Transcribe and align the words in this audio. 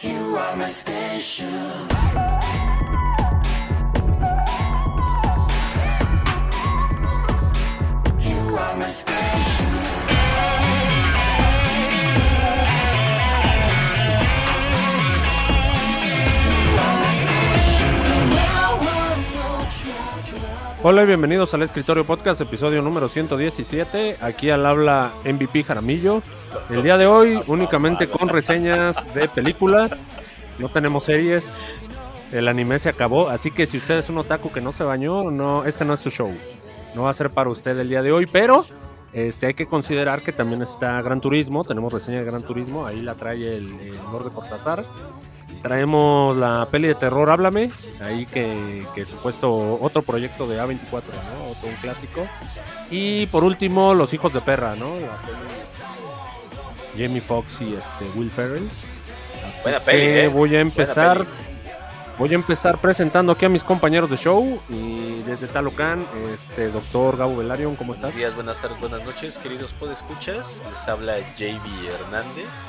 You 0.00 0.36
are 0.36 0.54
my 0.54 0.68
special. 0.68 2.27
Hola 20.90 21.02
y 21.02 21.06
bienvenidos 21.06 21.52
al 21.52 21.60
Escritorio 21.60 22.06
Podcast, 22.06 22.40
episodio 22.40 22.80
número 22.80 23.08
117. 23.08 24.16
Aquí 24.22 24.48
al 24.48 24.64
habla 24.64 25.12
MVP 25.22 25.62
Jaramillo. 25.62 26.22
El 26.70 26.82
día 26.82 26.96
de 26.96 27.04
hoy 27.04 27.38
únicamente 27.46 28.08
con 28.08 28.30
reseñas 28.30 28.96
de 29.12 29.28
películas. 29.28 30.14
No 30.58 30.70
tenemos 30.70 31.04
series. 31.04 31.58
El 32.32 32.48
anime 32.48 32.78
se 32.78 32.88
acabó, 32.88 33.28
así 33.28 33.50
que 33.50 33.66
si 33.66 33.76
usted 33.76 33.98
es 33.98 34.08
un 34.08 34.16
otaku 34.16 34.50
que 34.50 34.62
no 34.62 34.72
se 34.72 34.82
bañó, 34.82 35.30
no, 35.30 35.66
este 35.66 35.84
no 35.84 35.92
es 35.92 36.00
su 36.00 36.08
show. 36.08 36.32
No 36.94 37.02
va 37.02 37.10
a 37.10 37.12
ser 37.12 37.28
para 37.28 37.50
usted 37.50 37.78
el 37.78 37.90
día 37.90 38.00
de 38.00 38.10
hoy, 38.10 38.24
pero 38.24 38.64
este, 39.12 39.44
hay 39.48 39.52
que 39.52 39.66
considerar 39.66 40.22
que 40.22 40.32
también 40.32 40.62
está 40.62 41.02
Gran 41.02 41.20
Turismo. 41.20 41.64
Tenemos 41.64 41.92
reseña 41.92 42.20
de 42.20 42.24
Gran 42.24 42.44
Turismo, 42.44 42.86
ahí 42.86 43.02
la 43.02 43.14
trae 43.14 43.58
el, 43.58 43.78
el 43.78 43.94
Lord 44.10 44.24
de 44.24 44.30
Cortázar. 44.30 44.86
Traemos 45.62 46.36
la 46.36 46.68
peli 46.70 46.88
de 46.88 46.94
terror 46.94 47.30
Háblame, 47.30 47.70
ahí 48.00 48.26
que, 48.26 48.84
que 48.94 49.04
supuesto 49.04 49.78
otro 49.80 50.02
proyecto 50.02 50.46
de 50.46 50.60
A24, 50.60 50.80
¿no? 50.90 51.50
Otro 51.50 51.68
un 51.68 51.74
clásico. 51.80 52.26
Y 52.90 53.26
por 53.26 53.44
último, 53.44 53.94
Los 53.94 54.14
Hijos 54.14 54.32
de 54.32 54.40
Perra, 54.40 54.76
¿no? 54.76 54.92
Jamie 56.96 57.20
Foxx 57.20 57.60
y 57.62 57.74
este 57.74 58.04
Will 58.16 58.30
Ferrell. 58.30 58.68
Así 59.48 59.62
Buena 59.62 59.80
peli, 59.80 59.98
que 59.98 60.24
¿eh? 60.24 60.28
voy 60.28 60.56
a 60.56 60.60
empezar. 60.60 61.26
Voy 62.18 62.32
a 62.32 62.34
empezar 62.34 62.78
presentando 62.80 63.30
aquí 63.30 63.44
a 63.44 63.48
mis 63.48 63.62
compañeros 63.62 64.10
de 64.10 64.16
show 64.16 64.60
y 64.68 65.22
desde 65.22 65.46
Talocan, 65.46 66.04
este 66.32 66.68
doctor 66.68 67.16
Gabo 67.16 67.36
Velarion, 67.36 67.76
¿cómo 67.76 67.92
estás? 67.94 68.06
Buenos 68.12 68.18
días, 68.18 68.34
buenas 68.34 68.60
tardes, 68.60 68.80
buenas 68.80 69.04
noches, 69.04 69.38
queridos 69.38 69.72
podescuchas. 69.72 70.64
Les 70.68 70.88
habla 70.88 71.16
JB 71.36 71.86
Hernández. 71.94 72.66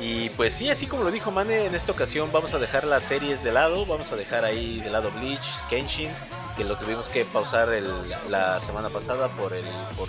Y 0.00 0.30
pues 0.30 0.54
sí, 0.54 0.70
así 0.70 0.88
como 0.88 1.04
lo 1.04 1.12
dijo 1.12 1.30
Mane, 1.30 1.66
en 1.66 1.76
esta 1.76 1.92
ocasión 1.92 2.30
vamos 2.32 2.52
a 2.54 2.58
dejar 2.58 2.82
las 2.84 3.04
series 3.04 3.44
de 3.44 3.52
lado. 3.52 3.86
Vamos 3.86 4.10
a 4.10 4.16
dejar 4.16 4.44
ahí 4.44 4.80
de 4.80 4.90
lado 4.90 5.12
Bleach, 5.20 5.62
Kenshin, 5.68 6.10
que 6.56 6.64
lo 6.64 6.76
tuvimos 6.76 7.10
que 7.10 7.24
pausar 7.24 7.68
el- 7.72 7.86
la 8.28 8.60
semana 8.60 8.88
pasada 8.88 9.28
por, 9.28 9.52
el, 9.52 9.66
por 9.96 10.08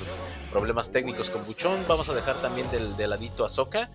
problemas 0.49 0.91
técnicos 0.91 1.29
con 1.29 1.45
Buchón. 1.45 1.85
Vamos 1.87 2.09
a 2.09 2.15
dejar 2.15 2.37
también 2.37 2.71
del, 2.71 2.97
de 2.97 3.07
ladito 3.07 3.45
Ahsoka, 3.45 3.89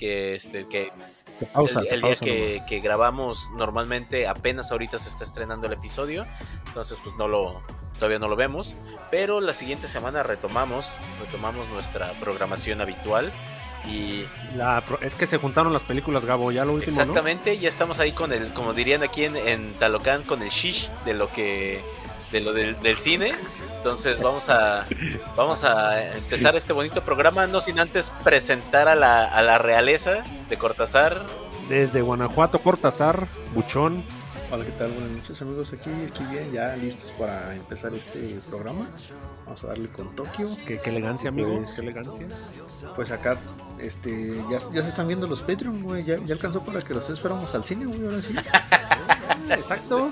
que, 0.00 0.34
este, 0.34 0.66
que 0.66 0.90
Se 1.36 1.44
pausa, 1.44 1.80
el, 1.80 1.88
se 2.16 2.24
día 2.24 2.64
que, 2.66 2.80
grabamos 2.80 3.50
normalmente 3.54 4.26
apenas 4.26 4.72
ahorita 4.72 4.98
se 4.98 5.10
está 5.10 5.24
estrenando 5.24 5.66
el 5.66 5.74
episodio 5.74 6.24
entonces 6.68 6.98
pues 7.04 7.14
no 7.16 7.28
lo 7.28 7.60
todavía 7.98 8.18
no 8.18 8.26
lo 8.26 8.34
vemos 8.34 8.76
pero 9.10 9.42
la 9.42 9.52
siguiente 9.52 9.88
semana 9.88 10.22
retomamos 10.22 10.98
retomamos 11.22 11.68
nuestra 11.68 12.12
programación 12.12 12.80
habitual 12.80 13.30
y 13.86 14.24
La 14.56 14.82
es 15.02 15.14
que 15.14 15.26
se 15.26 15.38
juntaron 15.38 15.72
las 15.72 15.84
películas, 15.84 16.26
Gabo, 16.26 16.52
ya 16.52 16.66
lo 16.66 16.74
último, 16.74 16.96
¿no? 16.96 17.02
exactamente 17.02 17.58
ya 17.58 17.68
estamos 17.68 17.98
ahí 17.98 18.12
con 18.12 18.32
el 18.32 18.52
como 18.54 18.72
dirían 18.72 19.02
aquí 19.02 19.24
en, 19.24 19.36
en 19.36 19.74
Talocán 19.74 20.22
con 20.22 20.42
el 20.42 20.48
shish 20.48 20.90
de 21.04 21.14
lo 21.14 21.28
que 21.28 21.82
de 22.32 22.40
lo 22.40 22.52
del, 22.52 22.78
del 22.80 22.98
cine 22.98 23.32
entonces 23.76 24.20
vamos 24.20 24.48
a 24.48 24.86
vamos 25.36 25.64
a 25.64 26.12
empezar 26.16 26.54
este 26.56 26.72
bonito 26.72 27.02
programa 27.02 27.46
no 27.46 27.60
sin 27.60 27.78
antes 27.80 28.10
presentar 28.24 28.88
a 28.88 28.94
la, 28.94 29.24
a 29.24 29.42
la 29.42 29.58
realeza 29.58 30.22
de 30.48 30.56
Cortázar 30.58 31.24
Desde 31.68 32.02
Guanajuato, 32.02 32.58
Cortázar, 32.58 33.26
Buchón. 33.54 34.04
Hola, 34.50 34.64
¿qué 34.64 34.72
tal? 34.72 34.90
Buenas 34.90 35.12
noches 35.12 35.40
amigos, 35.40 35.72
aquí, 35.72 35.90
aquí 36.08 36.24
bien, 36.24 36.50
ya 36.52 36.74
listos 36.74 37.12
para 37.16 37.54
empezar 37.54 37.94
este 37.94 38.40
programa. 38.50 38.88
Vamos 39.46 39.62
a 39.62 39.68
darle 39.68 39.88
con 39.90 40.14
Tokio. 40.16 40.48
Qué, 40.66 40.78
qué 40.80 40.90
elegancia, 40.90 41.28
amigo. 41.28 41.54
Pues- 41.58 41.74
Qué 41.76 41.80
elegancia. 41.82 42.26
Pues 42.96 43.12
acá, 43.12 43.38
este, 43.78 44.42
ya, 44.50 44.58
ya 44.74 44.82
se 44.82 44.88
están 44.88 45.06
viendo 45.06 45.28
los 45.28 45.42
Patreon, 45.42 45.82
güey. 45.84 46.02
Ya, 46.02 46.16
ya 46.26 46.34
alcanzó 46.34 46.64
para 46.64 46.82
que 46.82 46.92
los 46.92 47.06
tres 47.06 47.20
fuéramos 47.20 47.54
al 47.54 47.62
cine, 47.62 47.86
güey, 47.86 48.04
ahora 48.04 48.18
sí. 48.20 48.34
Exacto. 49.50 50.10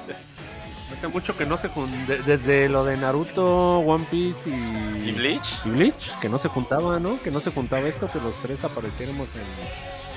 Hace 0.99 1.07
mucho 1.09 1.37
que 1.37 1.47
no 1.47 1.57
se 1.57 1.69
de- 2.09 2.19
desde 2.27 2.69
lo 2.69 2.85
de 2.85 2.97
Naruto, 2.97 3.79
One 3.79 4.05
Piece 4.11 4.51
y, 4.51 5.09
y 5.09 5.13
Bleach 5.13 5.61
y 5.65 5.71
Bleach, 5.71 6.19
que 6.21 6.29
no 6.29 6.39
se 6.39 6.49
juntaba, 6.49 6.99
¿no? 6.99 7.23
Que 7.23 7.31
no 7.31 7.39
se 7.39 7.53
juntaba 7.53 7.87
esto, 7.87 8.09
que 8.11 8.19
los 8.21 8.37
tres 8.43 8.65
apareciéramos 8.65 9.31
en, 9.37 9.43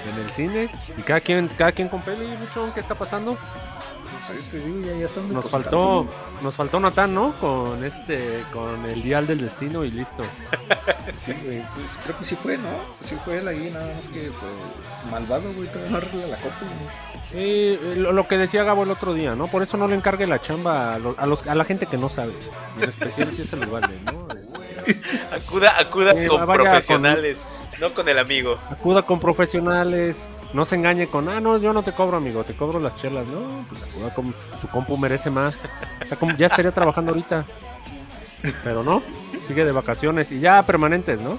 en 0.10 0.24
el 0.24 0.30
cine. 0.32 0.70
Y 0.98 1.02
cada 1.02 1.20
quien, 1.22 1.48
cada 1.50 1.72
quien 1.72 1.88
con 1.90 2.02
peli, 2.02 2.36
Buchón, 2.36 2.72
¿qué 2.74 2.80
está 2.80 2.96
pasando? 2.96 3.38
Sí, 4.28 4.34
te 4.52 4.60
digo, 4.60 4.86
ya, 4.86 4.94
ya 5.00 5.06
están 5.08 5.32
Nos 5.34 5.50
faltó, 5.50 6.06
nos 6.42 6.56
faltó 6.56 6.80
Natán, 6.80 7.14
¿no? 7.14 7.34
Con 7.40 7.84
este, 7.84 8.44
con 8.54 8.86
el 8.86 9.02
dial 9.02 9.26
del 9.26 9.40
destino 9.42 9.84
y 9.84 9.92
listo. 9.92 10.24
Sí, 11.20 11.34
güey, 11.44 11.62
pues 11.76 12.00
creo 12.04 12.18
que 12.18 12.26
sí 12.26 12.36
fue, 12.36 12.58
¿no? 12.58 12.70
Sí 13.00 13.16
fue 13.24 13.38
él 13.40 13.48
ahí, 13.48 13.70
nada 13.72 13.94
más 13.96 14.08
que, 14.08 14.32
pues, 14.32 15.12
malvado, 15.12 15.54
güey, 15.54 15.68
todavía 15.68 15.92
no 15.92 15.98
arregla 15.98 16.28
la 16.28 16.36
copa, 16.38 16.56
güey. 16.62 17.22
Sí, 17.32 17.80
eh, 17.82 17.94
lo, 17.98 18.12
lo 18.12 18.28
que 18.28 18.38
decía 18.38 18.64
Gabo 18.64 18.84
el 18.84 18.92
otro 18.92 19.14
día, 19.14 19.36
¿no? 19.36 19.48
Por 19.48 19.62
eso 19.62 19.78
no 19.78 19.88
le 19.88 19.96
encargue 19.96 20.26
la 20.26 20.40
chamba 20.42 20.96
a, 20.96 21.00
lo- 21.00 21.16
a 21.20 21.26
los, 21.28 21.46
a 21.48 21.54
la 21.56 21.64
gente 21.64 21.86
que 21.86 21.98
no 21.98 22.10
sabe. 22.10 22.34
Y 22.80 22.84
en 22.84 22.90
especial 22.90 23.32
si 23.32 23.44
es 23.44 23.50
saludable, 23.50 24.00
¿no? 24.06 24.28
Este, 24.36 24.60
Acuda, 25.36 25.76
acuda 25.80 26.12
con 26.14 26.28
vaya 26.28 26.46
con- 26.46 26.56
profesionales, 26.56 27.46
no 27.82 27.94
con 27.94 28.08
el 28.08 28.20
amigo. 28.20 28.58
acuda 28.70 29.02
con 29.02 29.20
profesionales, 29.20 30.30
no 30.54 30.64
se 30.66 30.76
engañe 30.76 31.08
con, 31.08 31.28
ah, 31.28 31.42
no, 31.42 31.58
yo 31.58 31.74
no 31.74 31.84
te 31.84 31.92
cobro, 31.94 32.18
amigo, 32.18 32.44
te 32.44 32.56
cobro 32.56 32.80
las 32.80 32.96
chelas, 32.96 33.28
¿no? 33.28 33.66
Pues 33.68 33.82
acuda 33.82 34.14
con, 34.14 34.34
su 34.60 34.68
compu 34.68 34.96
merece 34.98 35.30
más. 35.30 35.64
O 36.02 36.06
sea, 36.06 36.18
como- 36.18 36.38
ya 36.38 36.46
estaría 36.48 36.72
trabajando 36.72 37.12
ahorita. 37.12 37.46
Pero 38.64 38.84
no, 38.84 39.04
sigue 39.48 39.66
de 39.66 39.72
vacaciones 39.72 40.32
y 40.32 40.40
ya 40.40 40.66
permanentes, 40.66 41.22
¿no? 41.22 41.38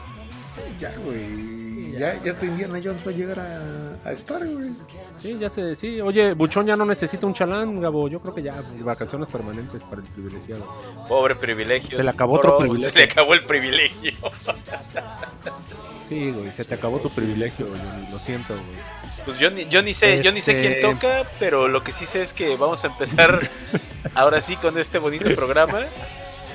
Ya, 0.79 0.93
güey. 1.05 1.53
Ya, 1.93 2.21
ya 2.23 2.31
hasta 2.33 2.47
Indiana 2.47 2.81
Jones 2.83 3.07
va 3.07 3.11
a 3.11 3.15
llegar 3.15 3.39
a, 3.39 4.09
a 4.09 4.13
estar, 4.13 4.45
güey. 4.47 4.71
Sí, 5.19 5.37
ya 5.39 5.51
sé, 5.51 5.75
sí. 5.77 6.01
Oye, 6.01 6.33
Buchón 6.33 6.65
ya 6.67 6.75
no 6.75 6.85
necesita 6.87 7.27
un 7.27 7.35
chalán, 7.35 7.81
Gabo. 7.81 8.09
Yo 8.09 8.19
creo 8.19 8.35
que 8.35 8.43
ya, 8.43 8.55
vacaciones 8.81 9.29
permanentes 9.29 9.85
para 9.85 10.01
el 10.01 10.09
privilegiado. 10.09 10.67
Pobre 11.09 11.37
privilegio. 11.37 11.97
Se 11.97 12.03
le 12.03 12.11
acabó 12.11 12.37
otro 12.37 12.59
privilegio. 12.59 12.91
Se 12.93 12.99
le 12.99 13.05
acabó 13.05 13.35
el 13.35 13.45
privilegio. 13.45 14.13
Sí, 16.13 16.31
güey, 16.31 16.53
se 16.53 16.67
te 16.67 16.75
acabó 16.75 16.99
tu 16.99 17.09
privilegio, 17.09 17.67
Johnny, 17.67 18.11
lo 18.11 18.19
siento, 18.19 18.53
güey. 18.53 18.67
Pues 19.25 19.39
yo 19.39 19.51
ni, 19.51 19.65
yo 19.67 19.83
ni 19.83 19.95
sé, 19.95 20.23
yo 20.23 20.31
ni 20.31 20.43
sé 20.43 20.61
quién 20.61 20.81
toca, 20.83 21.25
pero 21.39 21.69
lo 21.69 21.83
que 21.83 21.93
sí 21.93 22.05
sé 22.05 22.21
es 22.21 22.35
que 22.35 22.55
vamos 22.57 22.85
a 22.85 22.89
empezar 22.89 23.49
ahora 24.15 24.43
sí 24.43 24.57
con 24.57 24.77
este 24.77 24.99
bonito 24.99 25.35
programa. 25.35 25.87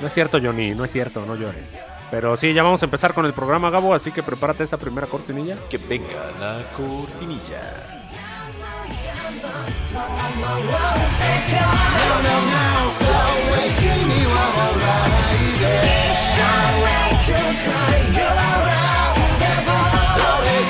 No 0.00 0.06
es 0.06 0.14
cierto, 0.14 0.38
Johnny, 0.40 0.76
no 0.76 0.84
es 0.84 0.92
cierto, 0.92 1.26
no 1.26 1.34
llores. 1.34 1.76
Pero 2.08 2.36
sí, 2.36 2.54
ya 2.54 2.62
vamos 2.62 2.82
a 2.82 2.84
empezar 2.84 3.14
con 3.14 3.26
el 3.26 3.34
programa, 3.34 3.68
Gabo, 3.68 3.94
así 3.94 4.12
que 4.12 4.22
prepárate 4.22 4.62
esa 4.62 4.76
primera 4.76 5.08
cortinilla. 5.08 5.56
Que 5.68 5.78
venga 5.78 6.30
la 6.38 6.62
cortinilla. 6.76 7.98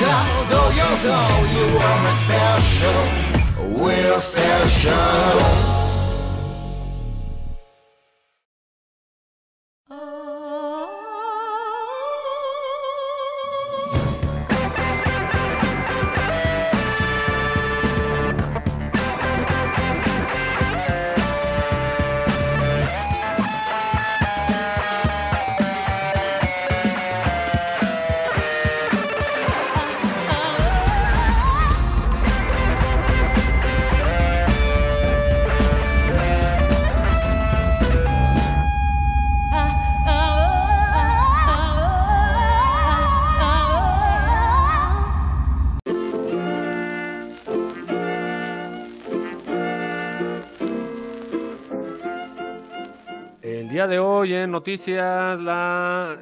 Although 0.01 0.69
you 0.69 0.89
go? 1.03 1.19
you 1.55 1.65
are 1.77 1.99
my 2.03 2.13
special, 2.23 3.01
we're 3.79 4.19
special. 4.19 5.88
El 53.69 53.73
día 53.73 53.85
de 53.85 53.99
hoy 53.99 54.33
en 54.33 54.49
noticias, 54.49 55.39
la, 55.39 56.17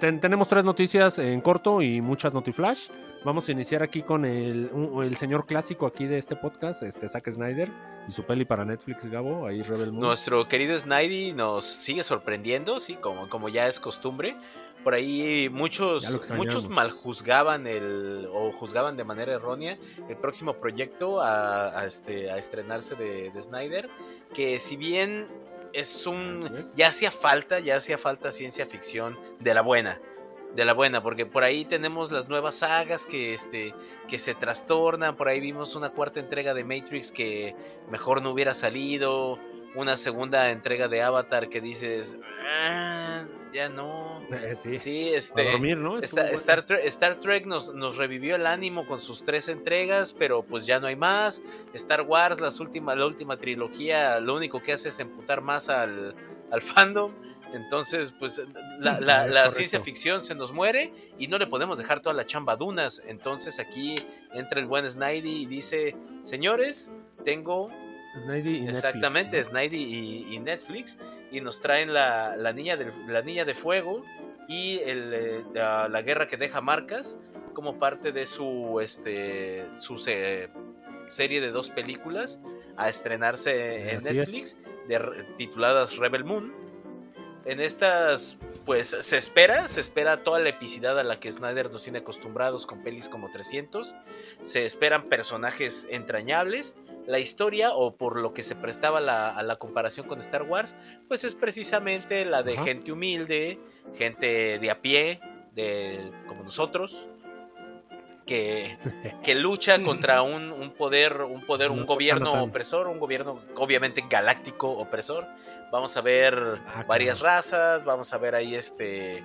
ten- 0.00 0.18
tenemos 0.18 0.48
tres 0.48 0.64
noticias 0.64 1.20
en 1.20 1.40
corto 1.40 1.80
y 1.80 2.00
muchas 2.00 2.34
notiflash. 2.34 2.88
Vamos 3.24 3.48
a 3.48 3.52
iniciar 3.52 3.84
aquí 3.84 4.02
con 4.02 4.24
el, 4.24 4.68
un- 4.72 5.04
el 5.04 5.16
señor 5.16 5.46
clásico 5.46 5.86
aquí 5.86 6.06
de 6.06 6.18
este 6.18 6.34
podcast, 6.34 6.82
este 6.82 7.08
Zack 7.08 7.30
Snyder 7.30 7.70
y 8.08 8.10
su 8.10 8.24
peli 8.24 8.44
para 8.44 8.64
Netflix, 8.64 9.06
Gabo, 9.06 9.46
ahí 9.46 9.62
Rebel 9.62 9.92
Moon. 9.92 10.06
Nuestro 10.06 10.48
querido 10.48 10.76
Snidey 10.76 11.34
nos 11.34 11.66
sigue 11.66 12.02
sorprendiendo, 12.02 12.80
sí, 12.80 12.94
como, 12.96 13.28
como 13.28 13.48
ya 13.48 13.68
es 13.68 13.78
costumbre. 13.78 14.36
Por 14.82 14.94
ahí 14.94 15.48
muchos, 15.52 16.04
muchos 16.36 16.68
mal 16.68 16.90
juzgaban 16.90 17.68
el, 17.68 18.26
o 18.32 18.50
juzgaban 18.50 18.96
de 18.96 19.04
manera 19.04 19.34
errónea 19.34 19.78
el 20.08 20.16
próximo 20.16 20.54
proyecto 20.54 21.20
a, 21.20 21.78
a 21.78 21.86
este, 21.86 22.28
a 22.32 22.38
estrenarse 22.38 22.96
de, 22.96 23.30
de 23.30 23.40
Snyder. 23.42 23.88
Que 24.34 24.58
si 24.58 24.76
bien 24.76 25.28
es 25.72 26.06
un. 26.06 26.50
Es. 26.54 26.74
Ya 26.74 26.88
hacía 26.88 27.10
falta, 27.10 27.60
ya 27.60 27.76
hacía 27.76 27.98
falta 27.98 28.32
ciencia 28.32 28.66
ficción 28.66 29.18
de 29.40 29.54
la 29.54 29.62
buena. 29.62 30.00
De 30.54 30.64
la 30.64 30.72
buena, 30.72 31.02
porque 31.02 31.26
por 31.26 31.44
ahí 31.44 31.66
tenemos 31.66 32.10
las 32.10 32.28
nuevas 32.28 32.56
sagas 32.56 33.04
que, 33.04 33.34
este, 33.34 33.74
que 34.08 34.18
se 34.18 34.34
trastornan. 34.34 35.14
Por 35.14 35.28
ahí 35.28 35.40
vimos 35.40 35.74
una 35.74 35.90
cuarta 35.90 36.20
entrega 36.20 36.54
de 36.54 36.64
Matrix 36.64 37.12
que 37.12 37.54
mejor 37.90 38.22
no 38.22 38.30
hubiera 38.30 38.54
salido. 38.54 39.38
Una 39.74 39.96
segunda 39.96 40.50
entrega 40.50 40.88
de 40.88 41.02
Avatar 41.02 41.48
que 41.48 41.60
dices, 41.60 42.16
"Ah, 42.42 43.24
ya 43.52 43.68
no. 43.68 44.22
Eh, 44.30 44.54
sí, 44.54 44.78
Sí, 44.78 45.08
a 45.14 45.18
este. 45.18 45.52
dormir, 45.52 45.76
¿no? 45.76 45.98
Esta-. 45.98 46.30
Star, 46.30 46.62
Trek, 46.62 46.84
Star 46.86 47.16
Trek 47.16 47.46
nos, 47.46 47.74
nos 47.74 47.96
revivió 47.96 48.36
el 48.36 48.46
ánimo 48.46 48.86
con 48.86 49.00
sus 49.00 49.24
tres 49.24 49.48
entregas, 49.48 50.12
pero 50.12 50.42
pues 50.42 50.66
ya 50.66 50.80
no 50.80 50.86
hay 50.86 50.96
más. 50.96 51.42
Star 51.74 52.02
Wars, 52.02 52.40
las 52.40 52.60
últimas, 52.60 52.96
la 52.96 53.06
última 53.06 53.36
trilogía, 53.36 54.20
lo 54.20 54.34
único 54.36 54.62
que 54.62 54.72
hace 54.72 54.88
es 54.90 54.98
emputar 54.98 55.40
más 55.40 55.68
al, 55.68 56.14
al 56.50 56.60
fandom. 56.62 57.12
Entonces, 57.54 58.12
pues 58.18 58.42
la, 58.78 59.50
ciencia 59.50 59.80
ficción 59.80 60.22
se 60.22 60.34
nos 60.34 60.52
muere 60.52 60.92
y 61.18 61.28
no 61.28 61.38
le 61.38 61.46
podemos 61.46 61.78
dejar 61.78 62.00
toda 62.00 62.14
la 62.14 62.26
chamba 62.26 62.54
a 62.54 62.56
dunas. 62.56 63.02
Entonces 63.06 63.58
aquí 63.58 63.96
entra 64.34 64.60
el 64.60 64.66
buen 64.66 64.88
Snidey 64.90 65.42
y 65.42 65.46
dice, 65.46 65.96
señores, 66.22 66.90
tengo 67.24 67.70
Snidey 68.20 68.56
y 68.56 68.60
Netflix, 68.62 68.78
Exactamente, 68.84 69.38
¿no? 69.38 69.44
Snidey 69.44 69.82
y, 69.82 70.34
y 70.34 70.40
Netflix. 70.40 70.98
Y 71.30 71.40
nos 71.40 71.60
traen 71.60 71.92
la, 71.92 72.36
la 72.36 72.52
niña 72.52 72.76
de, 72.76 72.92
la 73.06 73.22
niña 73.22 73.44
de 73.44 73.54
fuego 73.54 74.02
y 74.48 74.78
el, 74.84 75.12
eh, 75.14 75.44
la, 75.54 75.88
la 75.88 76.02
guerra 76.02 76.26
que 76.28 76.36
deja 76.36 76.60
marcas 76.60 77.16
como 77.54 77.78
parte 77.78 78.12
de 78.12 78.24
su, 78.26 78.80
este, 78.80 79.66
su 79.74 79.98
se- 79.98 80.48
serie 81.08 81.40
de 81.40 81.50
dos 81.50 81.70
películas 81.70 82.40
a 82.76 82.88
estrenarse 82.88 83.90
en 83.92 83.98
Así 83.98 84.08
es. 84.08 84.14
Netflix 84.14 84.58
de 84.88 85.26
tituladas 85.36 85.96
Rebel 85.96 86.24
Moon. 86.24 86.54
En 87.44 87.60
estas, 87.60 88.36
pues 88.66 88.88
se 89.00 89.16
espera, 89.16 89.68
se 89.68 89.80
espera 89.80 90.22
toda 90.22 90.38
la 90.38 90.50
epicidad 90.50 90.98
a 90.98 91.02
la 91.02 91.18
que 91.18 91.32
Snyder 91.32 91.70
nos 91.70 91.82
tiene 91.82 91.98
acostumbrados 92.00 92.66
con 92.66 92.82
pelis 92.82 93.08
como 93.08 93.30
300. 93.30 93.94
Se 94.42 94.66
esperan 94.66 95.04
personajes 95.04 95.86
entrañables. 95.90 96.76
La 97.08 97.18
historia, 97.18 97.72
o 97.72 97.96
por 97.96 98.18
lo 98.20 98.34
que 98.34 98.42
se 98.42 98.54
prestaba 98.54 99.00
la- 99.00 99.30
a 99.30 99.42
la 99.42 99.56
comparación 99.56 100.06
con 100.06 100.20
Star 100.20 100.42
Wars, 100.42 100.76
pues 101.08 101.24
es 101.24 101.34
precisamente 101.34 102.24
la 102.26 102.42
de 102.42 102.54
Ajá. 102.54 102.64
gente 102.64 102.92
humilde, 102.92 103.58
gente 103.96 104.58
de 104.58 104.70
a 104.70 104.82
pie, 104.82 105.18
de, 105.54 106.12
como 106.28 106.42
nosotros, 106.44 107.08
que, 108.26 108.76
que 109.24 109.34
lucha 109.34 109.82
contra 109.82 110.20
un, 110.20 110.52
un 110.52 110.70
poder, 110.70 111.22
un 111.22 111.46
poder, 111.46 111.70
un 111.70 111.80
No, 111.80 111.86
gobierno 111.86 112.42
opresor, 112.42 112.88
un 112.88 112.98
gobierno 113.00 113.40
obviamente 113.56 114.04
galáctico 114.08 114.68
opresor. 114.70 115.26
Vamos 115.72 115.96
a 115.96 116.02
ver 116.02 116.60
Ah, 116.66 116.84
varias 116.86 117.20
claro. 117.20 117.36
razas, 117.36 117.84
vamos 117.84 118.12
a 118.12 118.18
ver 118.18 118.34
ahí 118.34 118.54
este, 118.54 119.24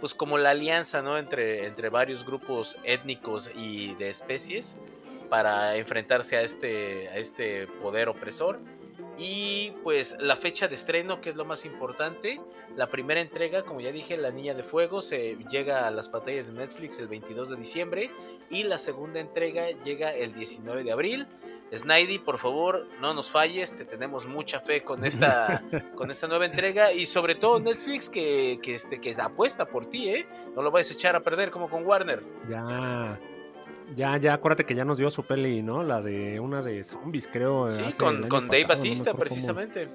pues 0.00 0.14
como 0.14 0.36
la 0.36 0.50
alianza, 0.50 1.00
¿no? 1.00 1.16
Entre, 1.16 1.64
entre 1.64 1.88
varios 1.88 2.22
grupos 2.26 2.76
étnicos 2.84 3.50
y 3.56 3.94
de 3.94 4.10
especies 4.10 4.76
para 5.34 5.74
enfrentarse 5.74 6.36
a 6.36 6.42
este, 6.42 7.08
a 7.08 7.16
este 7.16 7.66
poder 7.82 8.08
opresor. 8.08 8.60
Y 9.18 9.72
pues 9.82 10.16
la 10.20 10.36
fecha 10.36 10.68
de 10.68 10.76
estreno, 10.76 11.20
que 11.20 11.30
es 11.30 11.34
lo 11.34 11.44
más 11.44 11.64
importante, 11.64 12.40
la 12.76 12.86
primera 12.86 13.20
entrega, 13.20 13.64
como 13.64 13.80
ya 13.80 13.90
dije, 13.90 14.16
La 14.16 14.30
Niña 14.30 14.54
de 14.54 14.62
Fuego, 14.62 15.02
se 15.02 15.36
llega 15.50 15.88
a 15.88 15.90
las 15.90 16.08
pantallas 16.08 16.46
de 16.46 16.52
Netflix 16.52 17.00
el 17.00 17.08
22 17.08 17.50
de 17.50 17.56
diciembre 17.56 18.10
y 18.48 18.62
la 18.62 18.78
segunda 18.78 19.18
entrega 19.18 19.72
llega 19.82 20.14
el 20.14 20.34
19 20.34 20.84
de 20.84 20.92
abril. 20.92 21.26
Snidey, 21.74 22.20
por 22.20 22.38
favor, 22.38 22.86
no 23.00 23.12
nos 23.12 23.28
falles, 23.28 23.74
te 23.74 23.84
tenemos 23.84 24.28
mucha 24.28 24.60
fe 24.60 24.84
con 24.84 25.04
esta, 25.04 25.64
con 25.96 26.12
esta 26.12 26.28
nueva 26.28 26.46
entrega 26.46 26.92
y 26.92 27.06
sobre 27.06 27.34
todo 27.34 27.58
Netflix 27.58 28.08
que, 28.08 28.60
que, 28.62 28.76
este, 28.76 29.00
que 29.00 29.12
apuesta 29.20 29.66
por 29.66 29.86
ti, 29.86 30.10
¿eh? 30.10 30.28
No 30.54 30.62
lo 30.62 30.70
vayas 30.70 30.92
a 30.92 30.94
echar 30.94 31.16
a 31.16 31.20
perder 31.24 31.50
como 31.50 31.68
con 31.68 31.84
Warner. 31.84 32.22
Ya. 32.48 33.18
Ya, 33.96 34.16
ya, 34.16 34.34
acuérdate 34.34 34.64
que 34.64 34.74
ya 34.74 34.84
nos 34.84 34.98
dio 34.98 35.10
su 35.10 35.24
peli, 35.24 35.62
¿no? 35.62 35.82
La 35.82 36.00
de 36.02 36.40
una 36.40 36.62
de 36.62 36.82
zombies, 36.84 37.28
creo. 37.30 37.68
Sí, 37.68 37.82
hace 37.82 37.90
el 37.90 37.96
con, 37.96 38.28
con 38.28 38.48
Dave 38.48 38.62
pasado, 38.62 38.78
no 38.78 38.82
me 38.82 38.88
Batista 38.90 39.10
cómo. 39.12 39.20
precisamente. 39.20 39.88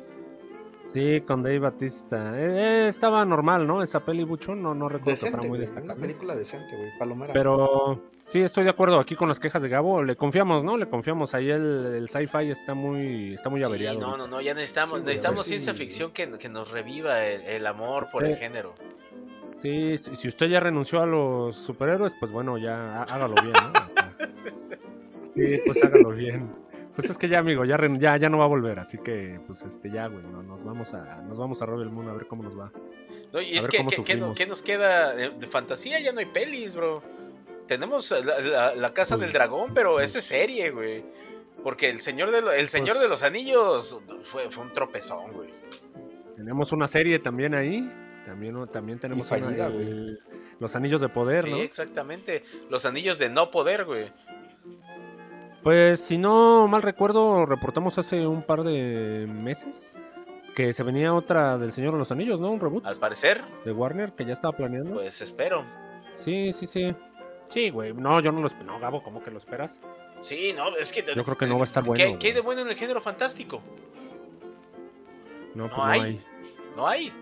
Sí, 0.93 1.21
con 1.21 1.43
Dave 1.43 1.59
Batista. 1.59 2.33
Eh, 2.39 2.85
eh, 2.85 2.87
estaba 2.87 3.23
normal, 3.25 3.67
¿no? 3.67 3.83
Esa 3.83 3.99
peli, 3.99 4.23
Bucho, 4.23 4.55
no, 4.55 4.73
no 4.73 4.89
recuerdo 4.89 5.05
que 5.05 5.11
Decente, 5.11 5.37
fuera 5.37 5.47
muy 5.49 5.59
güey. 5.65 5.83
Una 5.83 5.95
película 5.95 6.35
decente, 6.35 6.75
güey. 6.75 6.89
Palomera. 6.97 7.31
Pero 7.33 8.01
sí, 8.25 8.41
estoy 8.41 8.63
de 8.63 8.71
acuerdo 8.71 8.99
aquí 8.99 9.15
con 9.15 9.27
las 9.27 9.39
quejas 9.39 9.61
de 9.61 9.69
Gabo. 9.69 10.01
Le 10.03 10.15
confiamos, 10.15 10.63
¿no? 10.63 10.77
Le 10.77 10.87
confiamos. 10.87 11.35
Ahí 11.35 11.51
el, 11.51 11.93
el 11.95 12.09
sci-fi 12.09 12.49
está 12.49 12.73
muy, 12.73 13.33
está 13.35 13.49
muy 13.49 13.59
Sí, 13.61 13.65
averiado. 13.65 13.99
no, 13.99 14.17
no, 14.17 14.27
no, 14.27 14.41
ya 14.41 14.53
necesitamos, 14.55 14.99
Sí, 14.99 15.05
necesitamos 15.05 15.43
sí. 15.43 15.49
ciencia 15.49 15.73
ficción 15.75 16.11
que, 16.11 16.27
que 16.39 16.49
nos 16.49 16.71
reviva 16.71 17.23
el, 17.23 17.41
el 17.41 17.67
amor 17.67 18.07
por 18.11 18.23
el 18.23 18.33
Sí. 18.33 18.39
género. 18.39 18.73
Sí, 19.59 19.97
si, 19.97 20.15
si 20.15 20.27
usted 20.27 20.47
ya 20.47 20.59
renunció 20.59 21.01
a 21.01 21.05
los 21.05 21.55
superhéroes, 21.55 22.15
pues 22.19 22.31
bueno, 22.31 22.57
ya 22.57 23.01
há- 23.01 23.03
hágalo 23.03 23.35
bien, 23.41 23.53
¿no? 23.53 23.73
Sí, 25.35 25.59
pues 25.65 25.83
hágalo 25.83 26.09
bien. 26.11 26.51
Pues 26.95 27.09
es 27.09 27.17
que 27.17 27.29
ya, 27.29 27.39
amigo, 27.39 27.63
ya, 27.63 27.77
ya, 27.97 28.17
ya 28.17 28.29
no 28.29 28.39
va 28.39 28.45
a 28.45 28.47
volver, 28.47 28.79
así 28.79 28.97
que, 28.97 29.39
pues, 29.47 29.61
este, 29.63 29.89
ya, 29.89 30.07
güey, 30.07 30.23
no, 30.25 30.43
nos 30.43 30.63
vamos 30.65 30.93
a, 30.93 31.21
nos 31.21 31.37
vamos 31.37 31.61
a 31.61 31.65
Rebel 31.65 31.89
Moon 31.91 32.09
a 32.09 32.13
ver 32.13 32.27
cómo 32.27 32.43
nos 32.43 32.59
va. 32.59 32.71
No, 33.31 33.39
y 33.41 33.55
A 33.55 33.59
es 33.59 33.63
ver 33.63 33.71
que, 33.71 33.77
cómo 33.77 33.89
¿qué, 33.89 33.95
qué 33.95 34.01
no- 34.01 34.05
sufrimos. 34.33 34.37
qué 34.37 34.47
nos 34.47 34.61
queda 34.61 35.13
de, 35.13 35.29
de 35.29 35.47
fantasía? 35.47 35.99
Ya 36.01 36.11
no 36.11 36.19
hay 36.19 36.25
pelis, 36.25 36.73
bro. 36.75 37.01
Tenemos 37.67 38.11
la, 38.11 38.39
la- 38.41 38.75
la 38.75 38.93
Casa 38.93 39.15
del 39.17 39.31
Dragón, 39.31 39.73
pero 39.73 40.01
eso 40.01 40.17
es 40.19 40.25
serie, 40.25 40.71
güey. 40.71 41.05
Porque 41.63 41.89
el 41.89 42.01
Señor 42.01 42.31
de, 42.31 42.41
lo- 42.41 42.51
el 42.51 42.67
señor 42.69 42.95
Pues- 42.95 43.01
de 43.03 43.09
los 43.09 43.23
Anillos 43.23 44.01
fue, 44.23 44.49
fue 44.49 44.63
un 44.65 44.73
tropezón, 44.73 45.31
güey. 45.31 45.53
Tenemos 46.35 46.71
una 46.73 46.87
serie 46.87 47.19
también 47.19 47.53
ahí. 47.53 47.89
También, 48.29 48.67
también 48.67 48.99
tenemos 48.99 49.31
una 49.31 49.69
Los 50.59 50.75
Anillos 50.75 51.01
de 51.01 51.09
Poder, 51.09 51.43
Sí, 51.45 51.49
¿no? 51.49 51.57
exactamente. 51.57 52.43
Los 52.69 52.85
Anillos 52.85 53.17
de 53.17 53.27
no 53.29 53.49
poder, 53.49 53.85
güey. 53.85 54.11
Pues 55.63 55.99
si 55.99 56.17
no 56.19 56.67
mal 56.67 56.83
recuerdo, 56.83 57.45
reportamos 57.47 57.97
hace 57.97 58.27
un 58.27 58.43
par 58.43 58.63
de 58.63 59.25
meses 59.27 59.97
que 60.55 60.71
se 60.73 60.83
venía 60.83 61.13
otra 61.13 61.57
del 61.57 61.71
Señor 61.71 61.93
de 61.93 61.99
los 61.99 62.11
Anillos, 62.11 62.39
¿no? 62.39 62.51
Un 62.51 62.59
reboot 62.59 62.85
Al 62.85 62.97
parecer, 62.97 63.41
de 63.65 63.71
Warner 63.71 64.13
que 64.13 64.25
ya 64.25 64.33
estaba 64.33 64.55
planeando. 64.55 64.93
pues 64.93 65.21
espero. 65.21 65.65
Sí, 66.15 66.51
sí, 66.53 66.67
sí. 66.67 66.95
Sí, 67.47 67.71
güey. 67.71 67.93
No, 67.93 68.19
yo 68.19 68.31
no 68.31 68.41
lo 68.41 68.47
espero. 68.47 68.65
No, 68.67 68.79
Gabo, 68.79 69.01
¿cómo 69.01 69.23
que 69.23 69.31
lo 69.31 69.39
esperas? 69.39 69.81
Sí, 70.21 70.53
no, 70.55 70.75
es 70.77 70.91
que... 70.93 71.03
Yo 71.15 71.23
creo 71.23 71.37
que 71.37 71.47
no 71.47 71.55
va 71.55 71.61
a 71.61 71.63
estar 71.63 71.81
¿Qué, 71.83 71.89
bueno. 71.89 72.19
qué 72.19 72.27
hay 72.27 72.33
de 72.33 72.41
bueno 72.41 72.61
en 72.61 72.69
el 72.69 72.75
género 72.75 73.01
fantástico? 73.01 73.61
No, 75.55 75.65
pues 75.67 75.77
No 75.77 75.83
hay. 75.85 76.21
No 76.75 76.87
hay. 76.87 77.13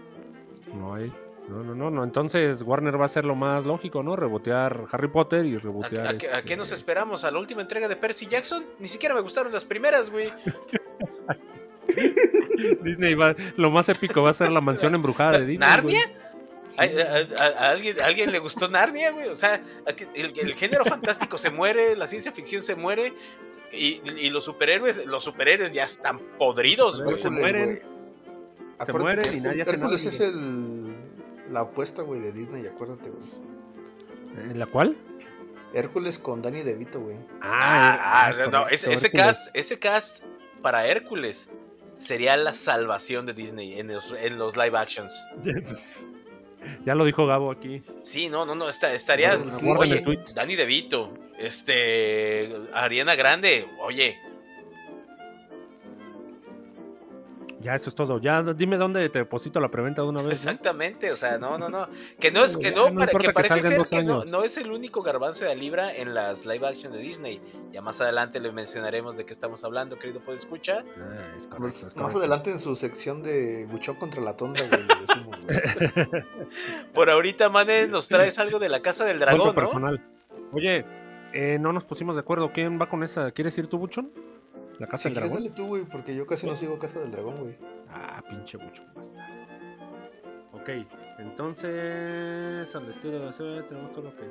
No 0.74 0.93
hay. 0.95 1.12
No, 1.50 1.63
no, 1.63 1.74
no, 1.75 1.89
no. 1.89 2.03
Entonces 2.03 2.62
Warner 2.62 3.00
va 3.00 3.05
a 3.05 3.09
ser 3.09 3.24
lo 3.24 3.36
más 3.36 3.65
lógico, 3.65 4.03
¿no? 4.03 4.15
Rebotear 4.17 4.83
Harry 4.91 5.07
Potter 5.07 5.45
y 5.45 5.55
¿A, 5.55 5.59
rebotear. 5.59 6.07
a 6.07 6.17
qué- 6.17 6.27
a 6.27 6.31
este- 6.38 6.43
qué 6.50 6.57
nos 6.57 6.71
esperamos? 6.74 7.24
¿A 7.24 7.31
la 7.31 7.39
última 7.39 7.62
entrega 7.62 7.88
de 7.88 7.95
Percy 7.95 8.25
Jackson? 8.27 8.65
Ni 8.79 8.88
siquiera 8.89 9.15
me 9.15 9.21
gustaron 9.21 9.51
las 9.53 9.63
primeras, 9.63 10.09
güey. 10.09 10.29
Disney 12.83 13.13
va. 13.15 13.36
Lo 13.55 13.71
más 13.71 13.88
épico 13.89 14.21
va 14.24 14.31
a 14.31 14.33
ser 14.33 14.51
la 14.51 14.62
mansión 14.62 14.93
embrujada 14.95 15.39
de 15.39 15.45
Disney. 15.45 15.67
¿Narnia? 15.69 16.00
Sí. 16.69 16.79
¿A, 16.79 16.83
a- 16.83 17.43
a- 17.45 17.67
a 17.67 17.69
alguien, 17.71 18.01
a 18.01 18.05
alguien 18.07 18.31
le 18.31 18.39
gustó 18.39 18.67
Narnia, 18.67 19.12
güey? 19.12 19.29
O 19.29 19.36
sea, 19.36 19.62
el, 20.15 20.33
el 20.38 20.53
género 20.55 20.83
fantástico 20.83 21.38
se 21.38 21.50
muere, 21.50 21.95
la 21.95 22.07
ciencia 22.07 22.31
ficción 22.33 22.62
se 22.62 22.75
muere 22.75 23.13
y, 23.71 24.01
y 24.17 24.29
los 24.31 24.43
superhéroes, 24.43 25.05
los 25.05 25.24
superhéroes 25.24 25.71
ya 25.71 25.86
están 25.86 26.19
podridos, 26.38 27.01
güey. 27.01 27.19
se 27.19 27.29
mueren. 27.29 27.79
Mueren 28.93 29.24
que 29.29 29.38
y 29.38 29.41
nadie 29.41 29.62
hace 29.62 29.72
Hércules 29.72 30.05
nada, 30.05 30.15
es 30.15 30.22
el, 30.22 30.96
la 31.53 31.60
apuesta, 31.62 32.01
güey, 32.01 32.22
de 32.22 32.31
Disney, 32.31 32.65
acuérdate, 32.65 33.10
güey. 33.10 33.25
¿En 34.51 34.60
¿La 34.60 34.65
cual? 34.67 34.96
Hércules 35.74 36.19
con 36.19 36.41
Danny 36.41 36.62
DeVito, 36.62 37.00
güey. 37.01 37.17
Ah, 37.41 38.25
ah, 38.25 38.29
es 38.29 38.39
no, 38.51 38.67
ese, 38.67 39.12
cast, 39.12 39.50
ese 39.55 39.79
cast 39.79 40.24
para 40.62 40.88
Hércules 40.88 41.50
sería 41.98 42.38
la 42.38 42.53
salvación 42.53 43.25
de 43.25 43.34
Disney 43.34 43.79
en 43.79 43.88
los, 43.88 44.13
en 44.13 44.38
los 44.38 44.55
live 44.55 44.77
actions. 44.77 45.25
Ya 46.86 46.96
lo 46.96 47.05
dijo 47.05 47.25
Gabo 47.25 47.51
aquí. 47.51 47.81
Sí, 48.03 48.27
no, 48.29 48.46
no, 48.46 48.53
no, 48.55 48.67
esta- 48.67 48.93
estaría. 48.93 49.38
Oye. 49.77 50.03
Danny 50.34 50.55
DeVito, 50.55 51.13
este. 51.38 52.50
Ariana 52.74 53.15
Grande, 53.15 53.69
oye, 53.79 54.17
Ya, 57.67 57.75
eso 57.75 57.89
es 57.89 57.95
todo. 57.95 58.17
Ya, 58.21 58.41
dime 58.43 58.77
dónde 58.77 59.09
te 59.09 59.19
deposito 59.19 59.59
la 59.59 59.67
preventa 59.69 60.01
de 60.01 60.07
una 60.07 60.19
vez. 60.21 60.45
¿no? 60.45 60.51
Exactamente, 60.51 61.12
o 61.12 61.17
sea, 61.17 61.38
no, 61.38 61.57
no, 61.57 61.67
no. 61.67 61.89
Que 62.17 62.31
no 62.31 62.45
es, 62.45 62.57
que 62.57 62.71
no, 62.71 62.89
no 62.89 63.00
para- 63.05 63.19
que 63.19 63.33
parece 63.33 63.59
ser 63.62 63.86
que 63.86 64.03
no, 64.03 64.43
es 64.45 64.55
el 64.55 64.71
único 64.71 65.03
garbanzo 65.03 65.43
de 65.43 65.53
libra 65.53 65.93
en 65.93 66.13
las 66.13 66.45
live 66.45 66.65
action 66.65 66.93
de 66.93 67.00
Disney. 67.00 67.41
Ya 67.74 67.81
más 67.81 68.00
adelante 68.00 68.39
le 68.39 68.53
mencionaremos 68.53 69.17
de 69.17 69.25
qué 69.25 69.33
estamos 69.33 69.65
hablando, 69.65 70.00
querido 70.00 70.21
puede 70.21 70.38
escuchar. 70.38 70.86
Ah, 70.97 71.33
es 71.36 71.45
correcto, 71.45 71.63
Más, 71.63 71.75
es 71.75 71.83
más 71.83 71.93
correcto. 71.95 72.19
adelante 72.19 72.51
en 72.51 72.59
su 72.62 72.74
sección 72.77 73.21
de 73.21 73.65
Buchón 73.69 73.97
contra 73.97 74.21
la 74.21 74.38
Tonda, 74.38 74.62
güey, 74.65 74.81
le 74.88 75.05
decimos, 75.05 75.38
güey. 76.12 76.24
Por 76.93 77.09
ahorita, 77.09 77.50
Mane, 77.50 77.88
nos 77.88 78.07
traes 78.07 78.39
algo 78.39 78.59
de 78.59 78.69
la 78.69 78.81
casa 78.81 79.03
del 79.03 79.19
dragón, 79.19 79.47
¿no? 79.47 79.53
personal. 79.53 80.01
Oye, 80.53 80.86
eh, 81.33 81.57
no 81.59 81.74
nos 81.74 81.83
pusimos 81.83 82.15
de 82.15 82.21
acuerdo. 82.21 82.53
¿Quién 82.53 82.79
va 82.79 82.88
con 82.88 83.03
esa? 83.03 83.31
¿Quieres 83.31 83.57
ir 83.57 83.67
tú, 83.67 83.77
Buchón? 83.77 84.09
¿La 84.79 84.88
casa 84.88 85.03
Si 85.03 85.10
del 85.10 85.15
dragón? 85.15 85.38
dale 85.38 85.50
tú, 85.51 85.67
güey, 85.67 85.84
porque 85.86 86.15
yo 86.15 86.25
casi 86.27 86.46
no 86.48 86.55
sigo 86.55 86.77
Casa 86.77 87.00
del 87.00 87.12
Dragón, 87.12 87.39
güey. 87.41 87.57
Ah, 87.89 88.22
pinche 88.29 88.57
Buchón 88.57 88.86
bastardo. 88.96 89.38
Ok, 90.53 90.69
entonces, 91.19 92.75
al 92.75 92.89
estilo 92.89 93.19
de 93.19 93.34
Sebas, 93.34 93.65
tenemos 93.67 93.91
todo 93.91 94.03
lo 94.03 94.15
que. 94.15 94.24